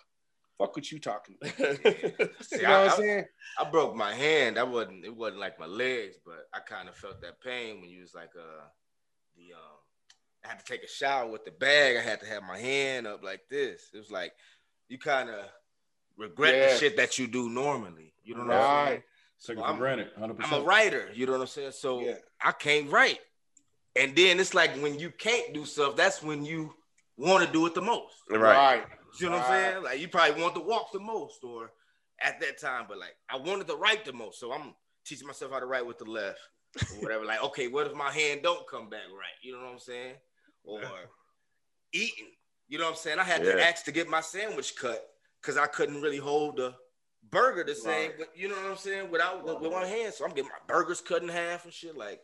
Fuck 0.59 0.75
what 0.75 0.91
you 0.91 0.99
talking 0.99 1.37
about. 1.41 1.55
See, 2.43 2.57
You 2.57 2.63
know 2.63 2.69
I, 2.69 2.83
what 2.85 2.91
I'm 2.93 2.97
saying? 2.99 3.25
I 3.61 3.65
broke 3.71 3.95
my 3.95 4.13
hand. 4.13 4.59
I 4.59 4.65
wasn't 4.65 5.05
it 5.05 5.15
wasn't 5.15 5.41
like 5.41 5.59
my 5.59 5.67
legs, 5.67 6.17
but 6.25 6.49
I 6.53 6.59
kind 6.61 6.89
of 6.89 6.97
felt 6.97 7.21
that 7.23 7.41
pain 7.41 7.81
when 7.81 7.91
you 7.91 8.01
was 8.01 8.15
like 8.15 8.31
uh 8.37 8.65
the 9.37 9.53
um 9.55 9.79
I 10.45 10.49
had 10.49 10.59
to 10.59 10.65
take 10.65 10.83
a 10.83 10.89
shower 10.89 11.31
with 11.31 11.45
the 11.45 11.51
bag. 11.53 11.97
I 11.97 12.01
had 12.01 12.21
to 12.21 12.27
have 12.27 12.43
my 12.43 12.59
hand 12.59 13.07
up 13.07 13.23
like 13.23 13.43
this. 13.49 13.91
It 13.95 13.99
was 13.99 14.11
like 14.11 14.33
you 14.89 14.99
kind 14.99 15.31
of 15.31 15.45
regret 16.17 16.55
Yeah. 16.57 16.73
the 16.73 16.79
shit 16.79 16.97
that 16.97 17.19
you 17.19 17.27
do 17.29 17.49
normally. 17.49 18.13
You 18.25 18.35
know 18.35 18.45
what 18.45 18.53
I'm 18.57 18.87
saying? 18.87 18.87
Right. 18.97 19.03
Take 19.47 19.57
it 19.57 19.61
for 19.61 19.67
I'm- 19.67 19.79
granted, 19.79 20.09
100%. 20.19 20.37
I'm 20.45 20.53
a 20.61 20.65
writer. 20.65 21.09
You 21.15 21.27
know 21.27 21.33
what 21.33 21.43
I'm 21.43 21.47
saying? 21.47 21.73
So 21.73 22.01
Yeah. 22.01 22.15
I 22.43 22.51
can't 22.53 22.91
write. 22.91 23.21
And 23.95 24.15
then 24.17 24.41
it's 24.41 24.55
like 24.55 24.77
when 24.77 24.99
you 24.99 25.11
can't 25.11 25.53
do 25.55 25.65
stuff, 25.65 25.95
that's 25.97 26.23
when 26.23 26.45
you 26.45 26.75
want 27.17 27.45
to 27.47 27.53
do 27.53 27.67
it 27.67 27.75
the 27.75 27.83
most. 27.83 28.15
right. 28.31 28.85
You 29.21 29.27
know 29.31 29.37
what 29.39 29.47
I'm 29.47 29.51
saying? 29.73 29.83
Like 29.85 30.01
you 30.01 30.09
probably 30.09 30.41
want 30.43 30.55
to 30.55 30.61
walk 30.61 30.93
the 30.93 31.01
most, 31.01 31.43
or 31.45 31.71
at 32.23 32.41
that 32.41 32.61
time, 32.61 32.87
but 32.89 32.99
like 32.99 33.17
I 33.31 33.37
wanted 33.37 33.67
to 33.69 33.77
write 33.77 34.05
the 34.05 34.13
most. 34.13 34.41
So 34.41 34.53
I'm 34.53 34.75
teaching 35.05 35.27
myself 35.27 35.53
how 35.53 35.61
to 35.61 35.67
write 35.67 35.87
with 35.87 35.99
the 35.99 36.05
left 36.05 36.39
or 36.93 36.97
whatever. 37.03 37.25
like, 37.25 37.43
okay, 37.45 37.69
what 37.69 37.87
if 37.87 37.95
my 37.95 38.11
hand 38.11 38.41
don't 38.43 38.67
come 38.69 38.89
back 38.91 39.01
right? 39.13 39.37
You 39.43 39.53
know 39.53 39.61
what 39.65 39.73
I'm 39.73 39.79
saying? 39.79 40.15
Or 40.65 40.83
eating. 41.93 42.27
You 42.69 42.79
know 42.79 42.85
what 42.85 42.91
I'm 42.91 42.97
saying? 42.97 43.19
I 43.19 43.25
had 43.25 43.43
to 43.43 43.65
ask 43.67 43.85
to 43.87 43.93
get 43.93 44.09
my 44.11 44.21
sandwich 44.21 44.77
cut 44.77 45.03
because 45.41 45.57
I 45.57 45.67
couldn't 45.67 46.03
really 46.03 46.19
hold 46.19 46.59
the 46.59 46.75
burger 47.31 47.65
the 47.65 47.75
same, 47.75 48.11
Right. 48.11 48.19
but 48.19 48.29
you 48.37 48.49
know 48.49 48.57
what 48.57 48.67
I'm 48.73 48.77
saying? 48.77 49.11
Without 49.11 49.43
with, 49.45 49.61
with 49.61 49.73
one 49.73 49.87
hand. 49.87 50.13
So 50.13 50.25
I'm 50.27 50.31
getting 50.33 50.51
my 50.51 50.59
burgers 50.75 51.01
cut 51.01 51.23
in 51.23 51.29
half 51.29 51.65
and 51.65 51.73
shit. 51.73 51.97
Like, 51.97 52.21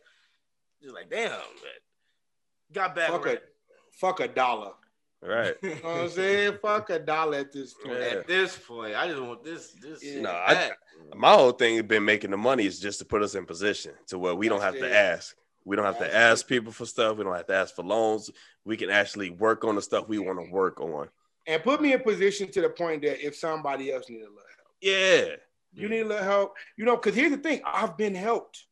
just 0.81 0.93
like, 0.93 1.09
damn, 1.09 1.31
man. 1.31 1.39
Got 2.73 2.95
back 2.95 3.09
Fuck 3.09 3.25
a 3.25 3.37
fuck 3.91 4.19
a 4.19 4.27
dollar. 4.27 4.71
Right. 5.25 5.55
You 5.63 5.69
know 5.69 5.75
what 5.81 6.01
I'm 6.01 6.09
saying? 6.09 6.57
Fuck 6.61 6.89
a 6.91 6.99
dollar 6.99 7.37
at 7.39 7.51
this 7.51 7.73
point. 7.73 7.97
Yeah. 7.99 8.05
At 8.19 8.27
this 8.27 8.57
point, 8.57 8.95
I 8.95 9.07
just 9.07 9.21
want 9.21 9.43
this, 9.43 9.71
this, 9.73 10.03
Yeah. 10.03 10.21
No, 10.21 10.31
that. 10.31 10.71
I- 10.71 11.15
My 11.15 11.33
whole 11.33 11.51
thing 11.51 11.75
has 11.75 11.85
been 11.85 12.05
making 12.05 12.31
the 12.31 12.37
money 12.37 12.65
is 12.65 12.79
just 12.79 12.99
to 12.99 13.05
put 13.05 13.21
us 13.21 13.35
in 13.35 13.45
position 13.45 13.93
to 14.07 14.17
where 14.19 14.35
we 14.35 14.47
don't 14.49 14.61
have 14.61 14.73
That's 14.73 14.85
to 14.85 14.95
ask. 14.95 15.35
We 15.63 15.75
don't 15.75 15.85
have 15.85 15.97
to 15.97 16.03
That's 16.03 16.15
ask 16.15 16.47
people 16.47 16.71
for 16.71 16.85
stuff. 16.85 17.17
We 17.17 17.23
don't 17.23 17.35
have 17.35 17.47
to 17.47 17.55
ask 17.55 17.75
for 17.75 17.83
loans. 17.83 18.29
We 18.65 18.77
can 18.77 18.89
actually 18.89 19.29
work 19.31 19.63
on 19.65 19.75
the 19.75 19.81
stuff 19.81 20.07
we 20.07 20.19
want 20.19 20.39
to 20.43 20.51
work 20.51 20.79
on. 20.79 21.09
And 21.47 21.61
put 21.63 21.81
me 21.81 21.93
in 21.93 21.99
position 22.01 22.51
to 22.51 22.61
the 22.61 22.69
point 22.69 23.01
that 23.03 23.23
if 23.25 23.35
somebody 23.35 23.91
else 23.91 24.09
needed 24.09 24.25
a 24.25 24.29
little 24.29 24.41
help, 24.57 24.67
Yeah. 24.81 25.35
you 25.73 25.89
need 25.89 26.01
a 26.01 26.05
little 26.05 26.23
help. 26.23 26.55
You 26.77 26.85
know, 26.85 26.95
because 26.95 27.13
here's 27.15 27.31
the 27.31 27.37
thing: 27.37 27.61
I've 27.65 27.97
been 27.97 28.15
helped. 28.15 28.65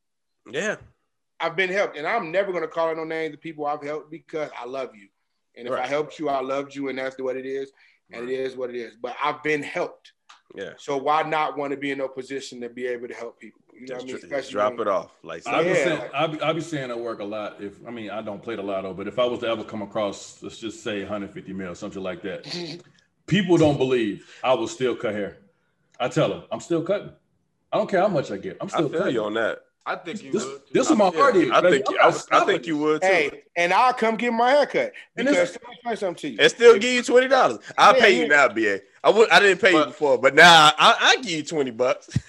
Yeah. 0.50 0.76
I've 1.40 1.56
been 1.56 1.70
helped, 1.70 1.96
and 1.96 2.06
I'm 2.06 2.30
never 2.32 2.52
gonna 2.52 2.68
call 2.68 2.88
out 2.90 2.96
no 2.96 3.04
names 3.04 3.34
of 3.34 3.40
people 3.40 3.66
I've 3.66 3.82
helped 3.82 4.10
because 4.10 4.50
I 4.58 4.64
love 4.66 4.90
you. 4.94 5.08
And 5.56 5.68
if 5.68 5.74
I 5.74 5.86
helped 5.86 6.18
you, 6.18 6.28
I 6.28 6.40
loved 6.40 6.74
you, 6.74 6.88
and 6.88 6.98
that's 6.98 7.18
what 7.20 7.36
it 7.36 7.46
is. 7.46 7.70
And 8.12 8.28
it 8.28 8.34
is 8.34 8.56
what 8.56 8.70
it 8.70 8.76
is. 8.76 8.94
But 9.00 9.16
I've 9.22 9.42
been 9.42 9.62
helped. 9.62 10.12
Yeah. 10.54 10.74
So 10.78 10.96
why 10.96 11.22
not 11.22 11.56
want 11.56 11.72
to 11.72 11.76
be 11.76 11.90
in 11.90 12.00
a 12.00 12.08
position 12.08 12.60
to 12.60 12.68
be 12.68 12.86
able 12.86 13.08
to 13.08 13.14
help 13.14 13.40
people? 13.40 13.60
You 13.72 13.86
know 13.88 13.94
Just, 13.94 14.04
what 14.06 14.10
I 14.10 14.12
mean? 14.12 14.20
dr- 14.28 14.30
just 14.42 14.50
drop 14.52 14.72
when- 14.72 14.80
it 14.82 14.88
off. 14.88 15.10
Like 15.24 15.46
I 15.48 15.62
be 15.64 15.68
Yeah. 15.70 15.74
saying, 15.74 16.10
I 16.14 16.26
be, 16.28 16.40
I 16.40 16.52
be 16.52 16.60
saying 16.60 16.90
at 16.90 17.00
work 17.00 17.18
a 17.20 17.24
lot. 17.24 17.60
If 17.60 17.74
I 17.86 17.90
mean, 17.90 18.10
I 18.10 18.22
don't 18.22 18.40
play 18.42 18.54
the 18.54 18.62
lotto, 18.62 18.94
but 18.94 19.08
if 19.08 19.18
I 19.18 19.24
was 19.24 19.40
to 19.40 19.48
ever 19.48 19.64
come 19.64 19.82
across, 19.82 20.40
let's 20.42 20.58
just 20.58 20.84
say 20.84 21.00
150 21.00 21.52
mil, 21.52 21.74
something 21.74 22.02
like 22.02 22.22
that, 22.22 22.44
people 23.26 23.56
don't 23.56 23.78
believe 23.78 24.28
I 24.44 24.54
will 24.54 24.68
still 24.68 24.94
cut 24.94 25.14
hair. 25.14 25.38
I 25.98 26.06
tell 26.08 26.28
them 26.28 26.42
I'm 26.52 26.60
still 26.60 26.82
cutting. 26.82 27.10
I 27.72 27.78
don't 27.78 27.90
care 27.90 28.00
how 28.00 28.08
much 28.08 28.30
I 28.30 28.36
get. 28.36 28.58
I'm 28.60 28.66
I 28.68 28.70
still 28.70 28.88
feel 28.88 28.98
cutting. 29.00 29.14
you 29.14 29.24
on 29.24 29.34
that. 29.34 29.58
I 29.86 29.96
think 29.96 30.22
you 30.22 30.32
This, 30.32 30.44
would. 30.44 30.62
this 30.72 30.88
is 30.90 30.96
my 30.96 31.10
Yeah, 31.12 31.20
heart 31.20 31.36
is. 31.36 31.50
I 31.50 31.60
think 31.70 31.84
I'm 31.90 31.96
I, 32.00 32.08
not 32.10 32.26
I 32.32 32.44
think 32.46 32.66
you 32.66 32.78
would 32.78 33.02
too. 33.02 33.06
Hey, 33.06 33.42
and 33.56 33.70
I'll 33.72 33.92
come 33.92 34.16
get 34.16 34.32
my 34.32 34.50
haircut 34.50 34.92
And 35.16 35.26
because 35.26 35.36
this- 35.36 35.52
let 35.52 35.62
me 35.62 35.68
explain 35.74 35.96
something 35.98 36.20
to 36.22 36.28
you. 36.30 36.36
And 36.40 36.50
still 36.50 36.74
give 36.78 36.92
you 36.92 37.02
twenty 37.02 37.28
dollars. 37.28 37.58
I'll 37.76 37.94
Yeah, 37.94 38.02
pay 38.02 38.10
you 38.16 38.22
yeah. 38.22 38.28
now, 38.28 38.48
BA. 38.48 38.80
I 39.02 39.10
would 39.10 39.28
I 39.30 39.40
didn't 39.40 39.60
pay 39.60 39.72
you 39.74 39.84
before, 39.84 40.16
but 40.16 40.34
now 40.34 40.72
I 40.78 40.96
I 41.00 41.16
give 41.16 41.30
you 41.32 41.42
twenty 41.42 41.70
bucks. 41.70 42.08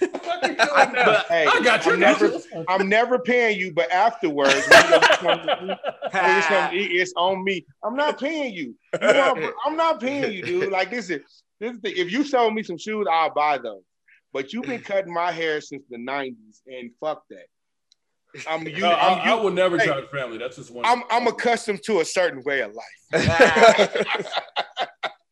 Hey, 1.28 1.46
I 1.46 1.60
got 1.64 1.84
you. 1.86 1.92
I'm 1.92 2.00
never, 2.00 2.32
I'm 2.68 2.88
never 2.88 3.18
paying 3.18 3.58
you, 3.58 3.72
but 3.72 3.90
afterwards, 3.90 4.66
when 4.68 4.88
you 4.92 5.00
come 5.16 5.38
to 5.46 5.52
eat, 5.64 5.78
when 6.12 6.36
you 6.36 6.42
come 6.42 6.70
to 6.70 6.76
eat, 6.76 7.00
it's 7.00 7.12
on 7.16 7.42
me. 7.42 7.64
I'm 7.82 7.96
not 7.96 8.18
paying 8.20 8.52
you. 8.54 8.74
You 9.00 9.08
want- 9.08 9.54
I'm 9.66 9.76
not 9.76 10.00
paying 10.00 10.32
you, 10.32 10.42
dude. 10.42 10.70
Like 10.70 10.90
this 10.90 11.10
is 11.10 11.20
this 11.58 11.72
is 11.72 11.80
the, 11.80 11.90
if 11.98 12.12
you 12.12 12.22
sell 12.24 12.50
me 12.50 12.62
some 12.62 12.78
shoes, 12.78 13.06
I'll 13.10 13.32
buy 13.32 13.58
them. 13.58 13.80
But 14.32 14.52
you've 14.52 14.64
been 14.66 14.80
cutting 14.82 15.12
my 15.14 15.32
hair 15.32 15.60
since 15.60 15.84
the 15.88 15.96
'90s, 15.98 16.60
and 16.66 16.90
fuck 17.00 17.22
that. 17.30 17.46
I'm 18.48 18.66
you. 18.66 18.80
No, 18.80 18.90
I, 18.90 19.20
I'm, 19.22 19.28
I 19.28 19.34
will 19.42 19.50
never 19.50 19.78
Hey. 19.78 19.86
charge 19.86 20.08
family. 20.10 20.36
That's 20.38 20.56
just 20.56 20.70
one. 20.70 20.84
I'm, 20.84 21.02
I'm 21.10 21.26
accustomed 21.26 21.82
to 21.84 22.00
a 22.00 22.04
certain 22.04 22.42
way 22.44 22.60
of 22.60 22.72
life. 22.74 22.84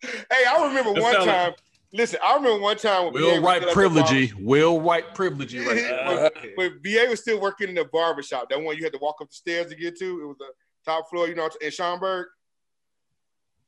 hey, 0.03 0.45
I 0.49 0.67
remember 0.69 0.95
That 0.95 1.03
one 1.03 1.13
sound 1.15 1.27
like- 1.27 1.37
time. 1.37 1.53
Listen, 1.93 2.19
I 2.25 2.35
remember 2.35 2.61
one 2.61 2.77
time 2.77 3.05
when 3.05 3.13
Will 3.15 3.31
BA 3.31 3.35
was 3.35 3.41
White 3.43 3.57
still 3.63 3.69
at 3.71 3.75
the 3.75 3.81
barber- 3.81 4.01
privilegey. 4.01 4.35
Will 4.43 4.81
White 4.81 5.15
privilegey 5.15 5.65
right 5.65 5.77
there. 5.77 6.31
when, 6.57 6.71
when 6.73 6.81
BA 6.83 7.07
was 7.09 7.21
still 7.21 7.41
working 7.41 7.69
in 7.69 7.77
the 7.77 7.85
barbershop. 7.85 8.49
that 8.51 8.61
one 8.61 8.77
you 8.77 8.83
had 8.83 8.93
to 8.95 8.99
walk 8.99 9.17
up 9.23 9.29
the 9.29 9.35
stairs 9.35 9.69
to 9.69 9.77
get 9.77 9.97
to. 10.01 10.21
It 10.23 10.27
was 10.27 10.37
the 10.39 10.47
top 10.85 11.09
floor, 11.09 11.29
you 11.29 11.37
know, 11.37 11.49
in 11.61 11.71
Schaumburg. 11.71 12.27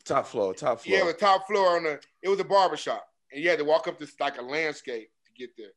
top 0.04 0.26
floor, 0.26 0.54
top 0.54 0.80
floor. 0.80 0.98
Yeah, 0.98 1.04
the 1.04 1.12
top 1.12 1.46
floor 1.46 1.76
on 1.76 1.84
the. 1.84 2.00
It 2.20 2.28
was 2.28 2.40
a 2.40 2.44
barbershop, 2.44 3.06
and 3.30 3.40
you 3.44 3.48
had 3.48 3.60
to 3.60 3.64
walk 3.64 3.86
up 3.86 3.96
this 4.00 4.14
like 4.18 4.38
a 4.38 4.42
landscape 4.42 5.08
to 5.08 5.15
get 5.38 5.50
there. 5.56 5.70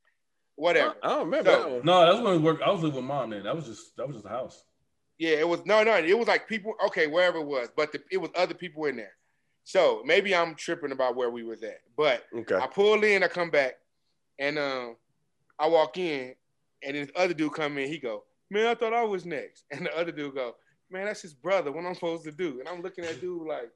Whatever. 0.56 0.96
I 1.04 1.10
don't 1.10 1.26
remember. 1.26 1.52
So- 1.52 1.60
that 1.64 1.72
one. 1.72 1.82
no, 1.86 2.06
that's 2.06 2.24
when 2.24 2.34
we 2.34 2.38
work. 2.40 2.62
I 2.66 2.72
was 2.72 2.82
living 2.82 2.98
with 2.98 3.06
mom 3.06 3.30
then. 3.30 3.44
That 3.44 3.56
was 3.56 3.66
just 3.66 3.96
that 3.98 4.08
was 4.08 4.16
just 4.18 4.26
a 4.26 4.30
house. 4.30 4.66
Yeah, 5.18 5.32
it 5.38 5.48
was 5.48 5.66
no, 5.66 5.84
no. 5.84 5.96
It 5.98 6.18
was 6.18 6.28
like 6.28 6.48
people. 6.48 6.74
Okay, 6.88 7.08
wherever 7.08 7.38
it 7.40 7.46
was, 7.46 7.70
but 7.76 7.92
the, 7.92 8.02
it 8.12 8.18
was 8.18 8.30
other 8.36 8.54
people 8.54 8.86
in 8.86 8.96
there. 8.98 9.14
So 9.66 10.02
maybe 10.06 10.34
I'm 10.34 10.56
tripping 10.56 10.92
about 10.92 11.16
where 11.16 11.30
we 11.30 11.44
was 11.44 11.62
at, 11.64 11.82
but 11.96 12.24
Okay. 12.36 12.56
I 12.56 12.66
pull 12.68 13.04
in, 13.04 13.22
I 13.24 13.28
come 13.28 13.52
back, 13.52 13.76
and 14.40 14.58
um, 14.58 14.96
I 15.60 15.68
walk 15.68 15.98
in, 15.98 16.34
and 16.84 16.96
this 16.96 17.10
other 17.16 17.34
dude 17.36 17.54
come 17.54 17.78
in. 17.78 17.88
He 17.88 18.00
go, 18.00 18.24
man, 18.50 18.66
I 18.68 18.74
thought 18.74 18.94
I 18.94 19.04
was 19.04 19.26
next, 19.26 19.66
and 19.72 19.86
the 19.86 19.96
other 19.96 20.12
dude 20.12 20.34
go, 20.36 20.56
man, 20.90 21.06
that's 21.06 21.22
his 21.22 21.34
brother. 21.34 21.72
What 21.72 21.86
I'm 21.86 21.94
supposed 21.94 22.24
to 22.24 22.32
do? 22.32 22.60
And 22.60 22.68
I'm 22.68 22.82
looking 22.82 23.06
at 23.06 23.22
dude 23.22 23.48
like, 23.48 23.70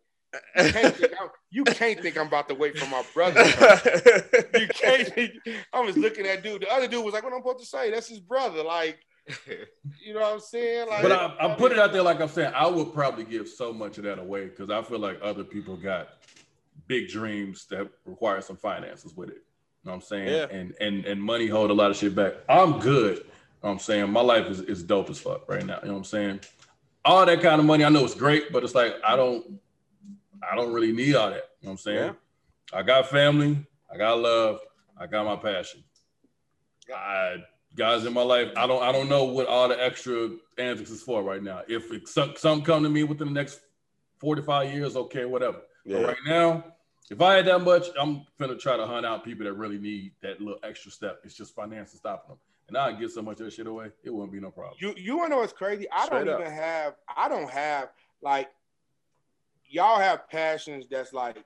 you 0.58 0.72
can't 0.72 0.96
think 0.96 1.14
I'm, 1.20 1.30
you 1.50 1.64
can't 1.64 2.00
think 2.00 2.18
I'm 2.18 2.28
about 2.28 2.50
to 2.50 2.56
wait 2.56 2.78
for 2.78 2.90
my 2.90 3.04
brother. 3.14 3.44
you 4.60 4.68
can't. 4.70 5.08
Think, 5.10 5.34
I 5.72 5.82
was 5.82 5.98
looking 5.98 6.26
at 6.26 6.44
dude. 6.44 6.62
The 6.62 6.72
other 6.72 6.88
dude 6.88 7.04
was 7.04 7.14
like, 7.14 7.24
what 7.24 7.34
I'm 7.34 7.40
supposed 7.40 7.60
to 7.60 7.66
say? 7.66 7.92
That's 7.92 8.08
his 8.08 8.20
brother. 8.20 8.64
Like, 8.64 9.00
you 10.02 10.14
know 10.14 10.22
what 10.22 10.34
I'm 10.34 10.40
saying? 10.40 10.90
Like, 10.90 11.04
But 11.04 11.12
I, 11.12 11.36
I 11.40 11.56
put 11.56 11.72
it 11.72 11.80
out 11.80 11.94
there 11.94 12.04
like 12.04 12.20
I'm 12.20 12.28
saying. 12.28 12.54
I 12.56 12.68
would 12.68 12.94
probably 12.94 13.24
give 13.24 13.48
so 13.48 13.72
much 13.72 13.98
of 13.98 14.04
that 14.06 14.20
away 14.20 14.46
because 14.46 14.70
I 14.70 14.82
feel 14.82 15.00
like 15.00 15.20
other 15.22 15.44
people 15.44 15.78
got 15.78 16.10
big 16.88 17.10
dreams 17.10 17.66
that 17.70 17.90
require 18.06 18.42
some 18.42 18.58
finances 18.58 19.16
with 19.16 19.30
it. 19.30 19.44
You 19.84 19.90
know 19.90 19.92
what 19.92 19.96
I'm 19.96 20.02
saying? 20.02 20.28
Yeah. 20.28 20.48
And 20.50 20.74
and 20.80 21.06
and 21.06 21.22
money 21.22 21.48
hold 21.48 21.70
a 21.70 21.74
lot 21.74 21.92
of 21.92 21.98
shit 21.98 22.16
back. 22.16 22.34
I'm 22.48 22.80
good. 22.80 23.18
You 23.18 23.24
know 23.24 23.30
what 23.62 23.72
I'm 23.72 23.80
saying 23.80 24.12
my 24.12 24.22
life 24.22 24.48
is, 24.48 24.62
is 24.62 24.84
dope 24.84 25.10
as 25.10 25.20
fuck 25.20 25.50
right 25.50 25.66
now. 25.66 25.80
You 25.82 25.88
know 25.88 25.94
what 25.94 26.00
I'm 26.00 26.04
saying? 26.06 26.40
All 27.06 27.26
that 27.26 27.42
kind 27.42 27.60
of 27.60 27.66
money, 27.66 27.84
I 27.84 27.90
know 27.90 28.06
it's 28.06 28.16
great, 28.16 28.52
but 28.52 28.64
it's 28.64 28.76
like 28.76 28.96
I 29.06 29.16
don't 29.16 29.60
I 30.52 30.56
don't 30.56 30.74
really 30.74 30.92
need 30.92 31.16
all 31.16 31.30
that. 31.30 31.50
You 31.62 31.68
know 31.68 31.70
what 31.70 31.72
I'm 31.72 31.78
saying? 31.78 32.16
I 32.74 32.84
got 32.84 33.10
family, 33.10 33.66
I 33.92 33.98
got 33.98 34.20
love, 34.20 34.60
I 34.98 35.08
got 35.08 35.26
my 35.26 35.36
passion. 35.36 35.84
I 36.94 37.38
guys 37.76 38.06
in 38.06 38.14
my 38.14 38.22
life, 38.22 38.50
I 38.56 38.68
don't 38.68 38.82
I 38.84 38.92
don't 38.92 39.10
know 39.10 39.24
what 39.26 39.48
all 39.48 39.68
the 39.68 39.82
extra 39.84 40.30
antics 40.58 40.90
is 40.90 41.02
for 41.02 41.24
right 41.24 41.42
now. 41.42 41.62
If 41.68 41.92
it, 41.92 42.08
some, 42.08 42.34
some 42.36 42.62
come 42.62 42.84
to 42.84 42.90
me 42.90 43.04
within 43.04 43.28
the 43.28 43.34
next 43.34 43.62
45 44.20 44.74
years, 44.74 44.96
okay, 44.96 45.26
whatever. 45.26 45.62
Yeah. 45.86 45.98
But 45.98 46.08
right 46.08 46.18
now, 46.26 46.64
if 47.10 47.22
I 47.22 47.36
had 47.36 47.46
that 47.46 47.60
much, 47.60 47.88
I'm 48.00 48.26
gonna 48.40 48.56
try 48.56 48.78
to 48.78 48.86
hunt 48.86 49.06
out 49.06 49.24
people 49.24 49.46
that 49.46 49.54
really 49.54 49.78
need 49.78 50.14
that 50.22 50.40
little 50.40 50.60
extra 50.64 50.92
step. 50.92 51.22
It's 51.24 51.36
just 51.36 51.54
finances 51.56 52.00
stopping 52.00 52.30
them. 52.30 52.38
And 52.70 52.78
I 52.78 52.94
get 52.94 53.12
so 53.12 53.22
much 53.22 53.40
of 53.40 53.46
that 53.46 53.54
shit 53.54 53.68
away, 53.68 53.92
it 54.04 54.10
wouldn't 54.10 54.32
be 54.32 54.40
no 54.40 54.50
problem. 54.50 54.76
You 54.80 54.94
you 54.98 55.18
wanna 55.18 55.30
know 55.30 55.38
what's 55.38 55.54
crazy? 55.54 55.86
I 55.92 56.06
Straight 56.06 56.26
don't 56.26 56.36
up. 56.36 56.42
even 56.42 56.52
have 56.54 56.96
I 57.16 57.28
don't 57.28 57.50
have 57.50 57.90
like 58.22 58.50
y'all 59.74 60.00
have 60.00 60.30
passions 60.30 60.86
that's 60.90 61.12
like 61.14 61.44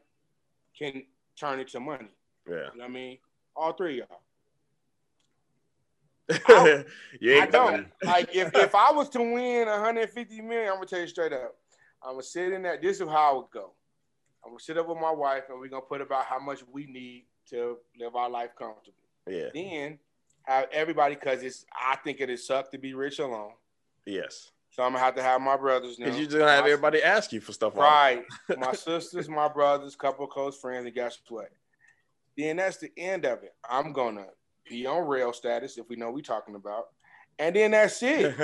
can 0.77 1.03
turn 1.39 1.59
into 1.59 1.79
money. 1.79 2.09
Yeah. 2.47 2.55
You 2.55 2.59
know 2.59 2.71
what 2.75 2.83
I 2.85 2.89
mean? 2.89 3.17
All 3.55 3.71
three 3.73 4.01
of 4.01 4.07
y'all. 4.09 4.21
you 7.21 7.41
I 7.41 7.45
don't. 7.45 7.87
Like 8.03 8.35
if, 8.35 8.53
if 8.53 8.75
I 8.75 8.91
was 8.91 9.07
to 9.09 9.19
win 9.19 9.67
150 9.67 10.41
million, 10.41 10.67
I'm 10.67 10.75
gonna 10.75 10.85
tell 10.85 10.99
you 10.99 11.07
straight 11.07 11.31
up. 11.31 11.55
I'm 12.03 12.11
gonna 12.11 12.23
sit 12.23 12.51
in 12.51 12.63
that. 12.63 12.81
This 12.81 12.99
is 12.99 13.07
how 13.07 13.31
it 13.31 13.37
would 13.37 13.51
go. 13.51 13.71
I'm 14.43 14.51
gonna 14.51 14.59
sit 14.59 14.77
up 14.77 14.89
with 14.89 14.97
my 14.97 15.11
wife 15.11 15.43
and 15.49 15.59
we're 15.59 15.69
gonna 15.69 15.81
put 15.81 16.01
about 16.01 16.25
how 16.25 16.39
much 16.39 16.59
we 16.71 16.85
need 16.85 17.25
to 17.49 17.77
live 17.97 18.15
our 18.15 18.29
life 18.29 18.49
comfortably. 18.57 18.93
Yeah. 19.29 19.47
Then 19.53 19.99
have 20.43 20.67
everybody 20.73 21.15
because 21.15 21.43
it's 21.43 21.65
I 21.73 21.95
think 21.95 22.19
it 22.19 22.29
is 22.29 22.45
suck 22.45 22.71
to 22.71 22.77
be 22.77 22.93
rich 22.93 23.19
alone. 23.19 23.53
Yes. 24.05 24.51
So 24.77 24.83
I'm 24.83 24.91
gonna 24.91 25.03
have 25.03 25.15
to 25.15 25.23
have 25.23 25.41
my 25.41 25.57
brothers 25.57 25.97
now. 25.97 26.05
Because 26.05 26.19
you 26.19 26.25
just 26.27 26.37
gonna 26.37 26.51
have 26.51 26.63
My- 26.65 26.69
everybody 26.69 27.01
ask 27.01 27.33
you 27.33 27.41
for 27.41 27.51
stuff. 27.51 27.75
Right. 27.75 28.23
My 28.59 28.73
sisters, 28.73 29.27
my 29.27 29.47
brothers, 29.47 29.95
couple 29.95 30.25
of 30.25 30.29
close 30.29 30.55
friends, 30.55 30.85
and 30.85 30.93
guess 30.93 31.17
what? 31.29 31.49
Then 32.37 32.57
that's 32.57 32.77
the 32.77 32.91
end 32.95 33.25
of 33.25 33.41
it. 33.41 33.55
I'm 33.67 33.91
gonna 33.91 34.27
be 34.69 34.85
on 34.85 35.07
rail 35.07 35.33
status 35.33 35.79
if 35.79 35.89
we 35.89 35.95
know 35.95 36.11
we're 36.11 36.21
talking 36.21 36.53
about. 36.53 36.89
And 37.39 37.55
then 37.55 37.71
that's 37.71 38.03
it. 38.03 38.35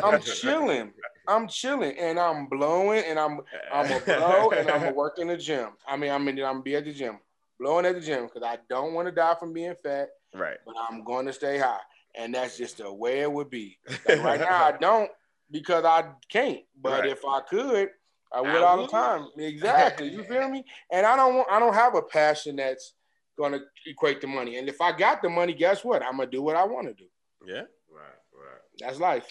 I'm 0.02 0.22
chilling. 0.22 0.92
I'm 1.28 1.48
chilling 1.48 1.98
and 1.98 2.18
I'm 2.18 2.46
blowing 2.46 3.04
and 3.06 3.18
I'm 3.18 3.40
I'm 3.70 3.88
gonna 3.88 4.00
blow 4.06 4.50
and 4.52 4.70
I'm 4.70 4.80
gonna 4.80 4.92
work 4.94 5.18
in 5.18 5.28
the 5.28 5.36
gym. 5.36 5.68
I 5.86 5.98
mean, 5.98 6.10
I 6.12 6.16
mean, 6.16 6.38
I'm 6.38 6.54
gonna 6.54 6.62
be 6.62 6.76
at 6.76 6.86
the 6.86 6.94
gym, 6.94 7.18
blowing 7.60 7.84
at 7.84 7.94
the 7.94 8.00
gym 8.00 8.24
because 8.24 8.42
I 8.42 8.56
don't 8.70 8.94
want 8.94 9.06
to 9.06 9.12
die 9.12 9.34
from 9.38 9.52
being 9.52 9.74
fat, 9.82 10.08
Right. 10.34 10.56
but 10.64 10.74
I'm 10.88 11.04
to 11.26 11.32
stay 11.34 11.58
high, 11.58 11.80
and 12.14 12.34
that's 12.34 12.56
just 12.56 12.78
the 12.78 12.90
way 12.90 13.20
it 13.20 13.30
would 13.30 13.50
be. 13.50 13.76
Like 14.08 14.22
right 14.22 14.40
now, 14.40 14.64
I 14.64 14.72
don't 14.72 15.10
because 15.52 15.84
I 15.84 16.12
can't. 16.28 16.60
But 16.80 17.02
Right. 17.02 17.10
if 17.10 17.24
I 17.24 17.40
could, 17.40 17.90
I 18.32 18.40
would 18.40 18.50
I 18.50 18.62
all 18.62 18.82
the 18.82 18.88
time. 18.88 19.28
Exactly. 19.36 20.08
You 20.08 20.24
feel 20.24 20.48
me? 20.48 20.64
And 20.90 21.06
I 21.06 21.14
don't 21.16 21.36
want. 21.36 21.48
I 21.50 21.60
don't 21.60 21.74
have 21.74 21.94
a 21.94 22.02
passion 22.02 22.56
that's 22.56 22.94
gonna 23.38 23.60
equate 23.86 24.20
to 24.22 24.26
money. 24.26 24.56
And 24.58 24.68
if 24.68 24.80
I 24.80 24.96
got 24.96 25.22
the 25.22 25.28
money, 25.28 25.52
guess 25.54 25.84
what? 25.84 26.02
I'm 26.02 26.16
gonna 26.16 26.30
do 26.30 26.42
what 26.42 26.56
I 26.56 26.64
want 26.64 26.88
to 26.88 26.94
do. 26.94 27.08
Yeah. 27.46 27.62
Right, 27.90 28.18
right. 28.34 28.60
That's 28.78 28.98
life. 28.98 29.28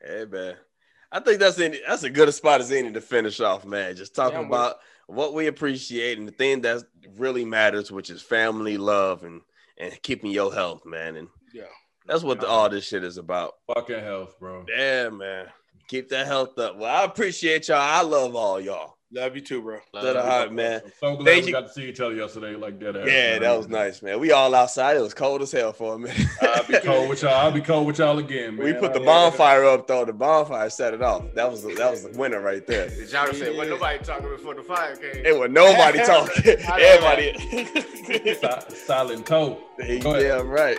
Hey 0.00 0.24
man. 0.24 0.56
I 1.12 1.18
think 1.18 1.40
that's 1.40 1.58
any, 1.58 1.80
that's 1.86 2.04
a 2.04 2.10
good 2.10 2.32
spot 2.32 2.60
as 2.60 2.70
any 2.70 2.92
to 2.92 3.00
finish 3.00 3.40
off, 3.40 3.64
man. 3.64 3.96
Just 3.96 4.14
talking 4.14 4.40
Yeah, 4.40 4.46
about 4.46 4.76
what 5.08 5.34
we 5.34 5.48
appreciate 5.48 6.18
and 6.18 6.28
the 6.28 6.32
thing 6.32 6.60
that 6.60 6.84
really 7.16 7.44
matters, 7.44 7.90
which 7.90 8.10
is 8.10 8.22
family, 8.22 8.78
love, 8.78 9.24
and 9.24 9.42
and 9.76 10.00
keeping 10.02 10.30
your 10.30 10.52
health, 10.54 10.84
man. 10.86 11.16
And 11.16 11.28
Yeah. 11.52 11.64
That's 12.10 12.22
what 12.24 12.40
the, 12.40 12.48
all 12.48 12.68
this 12.68 12.84
shit 12.86 13.04
is 13.04 13.16
about. 13.16 13.54
Fucking 13.74 14.00
health, 14.00 14.38
bro. 14.38 14.64
Damn, 14.66 15.18
man. 15.18 15.46
Keep 15.88 16.08
that 16.10 16.26
health 16.26 16.58
up. 16.58 16.76
Well, 16.76 16.94
I 16.94 17.04
appreciate 17.04 17.68
y'all. 17.68 17.78
I 17.78 18.02
love 18.02 18.34
all 18.36 18.60
y'all. 18.60 18.96
Love 19.12 19.34
you 19.34 19.40
too, 19.40 19.60
bro. 19.60 19.78
To 20.00 20.12
the 20.12 20.22
heart, 20.22 20.52
man. 20.52 20.82
I'm 20.84 20.92
so 21.00 21.16
glad 21.16 21.24
Thank 21.26 21.40
we 21.42 21.46
you. 21.48 21.52
got 21.52 21.66
to 21.66 21.72
see 21.72 21.88
each 21.88 21.98
other 21.98 22.14
yesterday 22.14 22.54
like 22.54 22.78
that. 22.78 22.94
ass, 22.96 23.08
Yeah, 23.08 23.30
man. 23.32 23.40
that 23.42 23.58
was 23.58 23.68
nice, 23.68 24.02
man. 24.02 24.20
We 24.20 24.30
all 24.30 24.54
outside. 24.54 24.96
It 24.96 25.00
was 25.00 25.14
cold 25.14 25.42
as 25.42 25.50
hell 25.50 25.72
for 25.72 25.94
a 25.94 25.98
minute. 25.98 26.16
I'll 26.42 26.64
be 26.64 26.78
cold 26.78 27.08
with 27.08 27.22
y'all. 27.22 27.34
I'll 27.34 27.50
be 27.50 27.60
cold 27.60 27.88
with 27.88 27.98
y'all 27.98 28.18
again, 28.20 28.54
man. 28.54 28.66
we 28.66 28.72
put 28.72 28.92
the 28.94 29.00
bonfire 29.00 29.64
up 29.64 29.88
though. 29.88 30.04
The 30.04 30.12
bonfire 30.12 30.70
set 30.70 30.94
it 30.94 31.02
off. 31.02 31.24
That 31.34 31.50
was 31.50 31.64
the, 31.64 31.74
that 31.74 31.90
was 31.90 32.04
the 32.04 32.16
winner 32.16 32.40
right 32.40 32.64
there. 32.68 32.88
John 33.06 33.34
said, 33.34 33.56
"Well, 33.56 33.68
nobody 33.68 33.98
talking 34.04 34.28
before 34.28 34.54
the 34.54 34.62
fire 34.62 34.94
came." 34.94 35.26
It 35.26 35.36
was 35.36 35.50
nobody 35.50 35.98
talking. 36.04 36.44
Everybody. 36.46 38.36
Si- 38.36 38.76
silent 38.86 39.26
toe. 39.26 39.58
Go 40.00 40.14
ahead. 40.14 40.22
yeah, 40.22 40.40
right. 40.44 40.78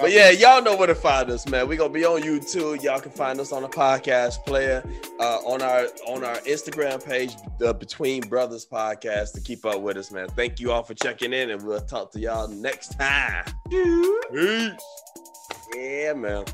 But 0.00 0.12
yeah, 0.12 0.30
y'all 0.30 0.62
know 0.62 0.76
where 0.76 0.86
to 0.86 0.94
find 0.94 1.30
us, 1.30 1.48
man. 1.48 1.68
We 1.68 1.76
gonna 1.76 1.92
be 1.92 2.04
on 2.04 2.22
YouTube. 2.22 2.82
Y'all 2.82 3.00
can 3.00 3.12
find 3.12 3.40
us 3.40 3.52
on 3.52 3.62
the 3.62 3.68
podcast 3.68 4.44
player, 4.44 4.84
uh, 5.20 5.38
on 5.38 5.62
our 5.62 5.86
on 6.06 6.24
our 6.24 6.36
Instagram 6.40 7.04
page, 7.04 7.34
the 7.58 7.72
Between 7.74 8.22
Brothers 8.22 8.66
Podcast, 8.66 9.32
to 9.34 9.40
keep 9.40 9.64
up 9.64 9.80
with 9.80 9.96
us, 9.96 10.10
man. 10.10 10.28
Thank 10.28 10.60
you 10.60 10.72
all 10.72 10.82
for 10.82 10.94
checking 10.94 11.32
in, 11.32 11.50
and 11.50 11.62
we'll 11.62 11.80
talk 11.80 12.12
to 12.12 12.20
y'all 12.20 12.48
next 12.48 12.98
time. 12.98 13.44
Peace. 13.70 14.70
Yeah, 15.74 16.12
man. 16.14 16.44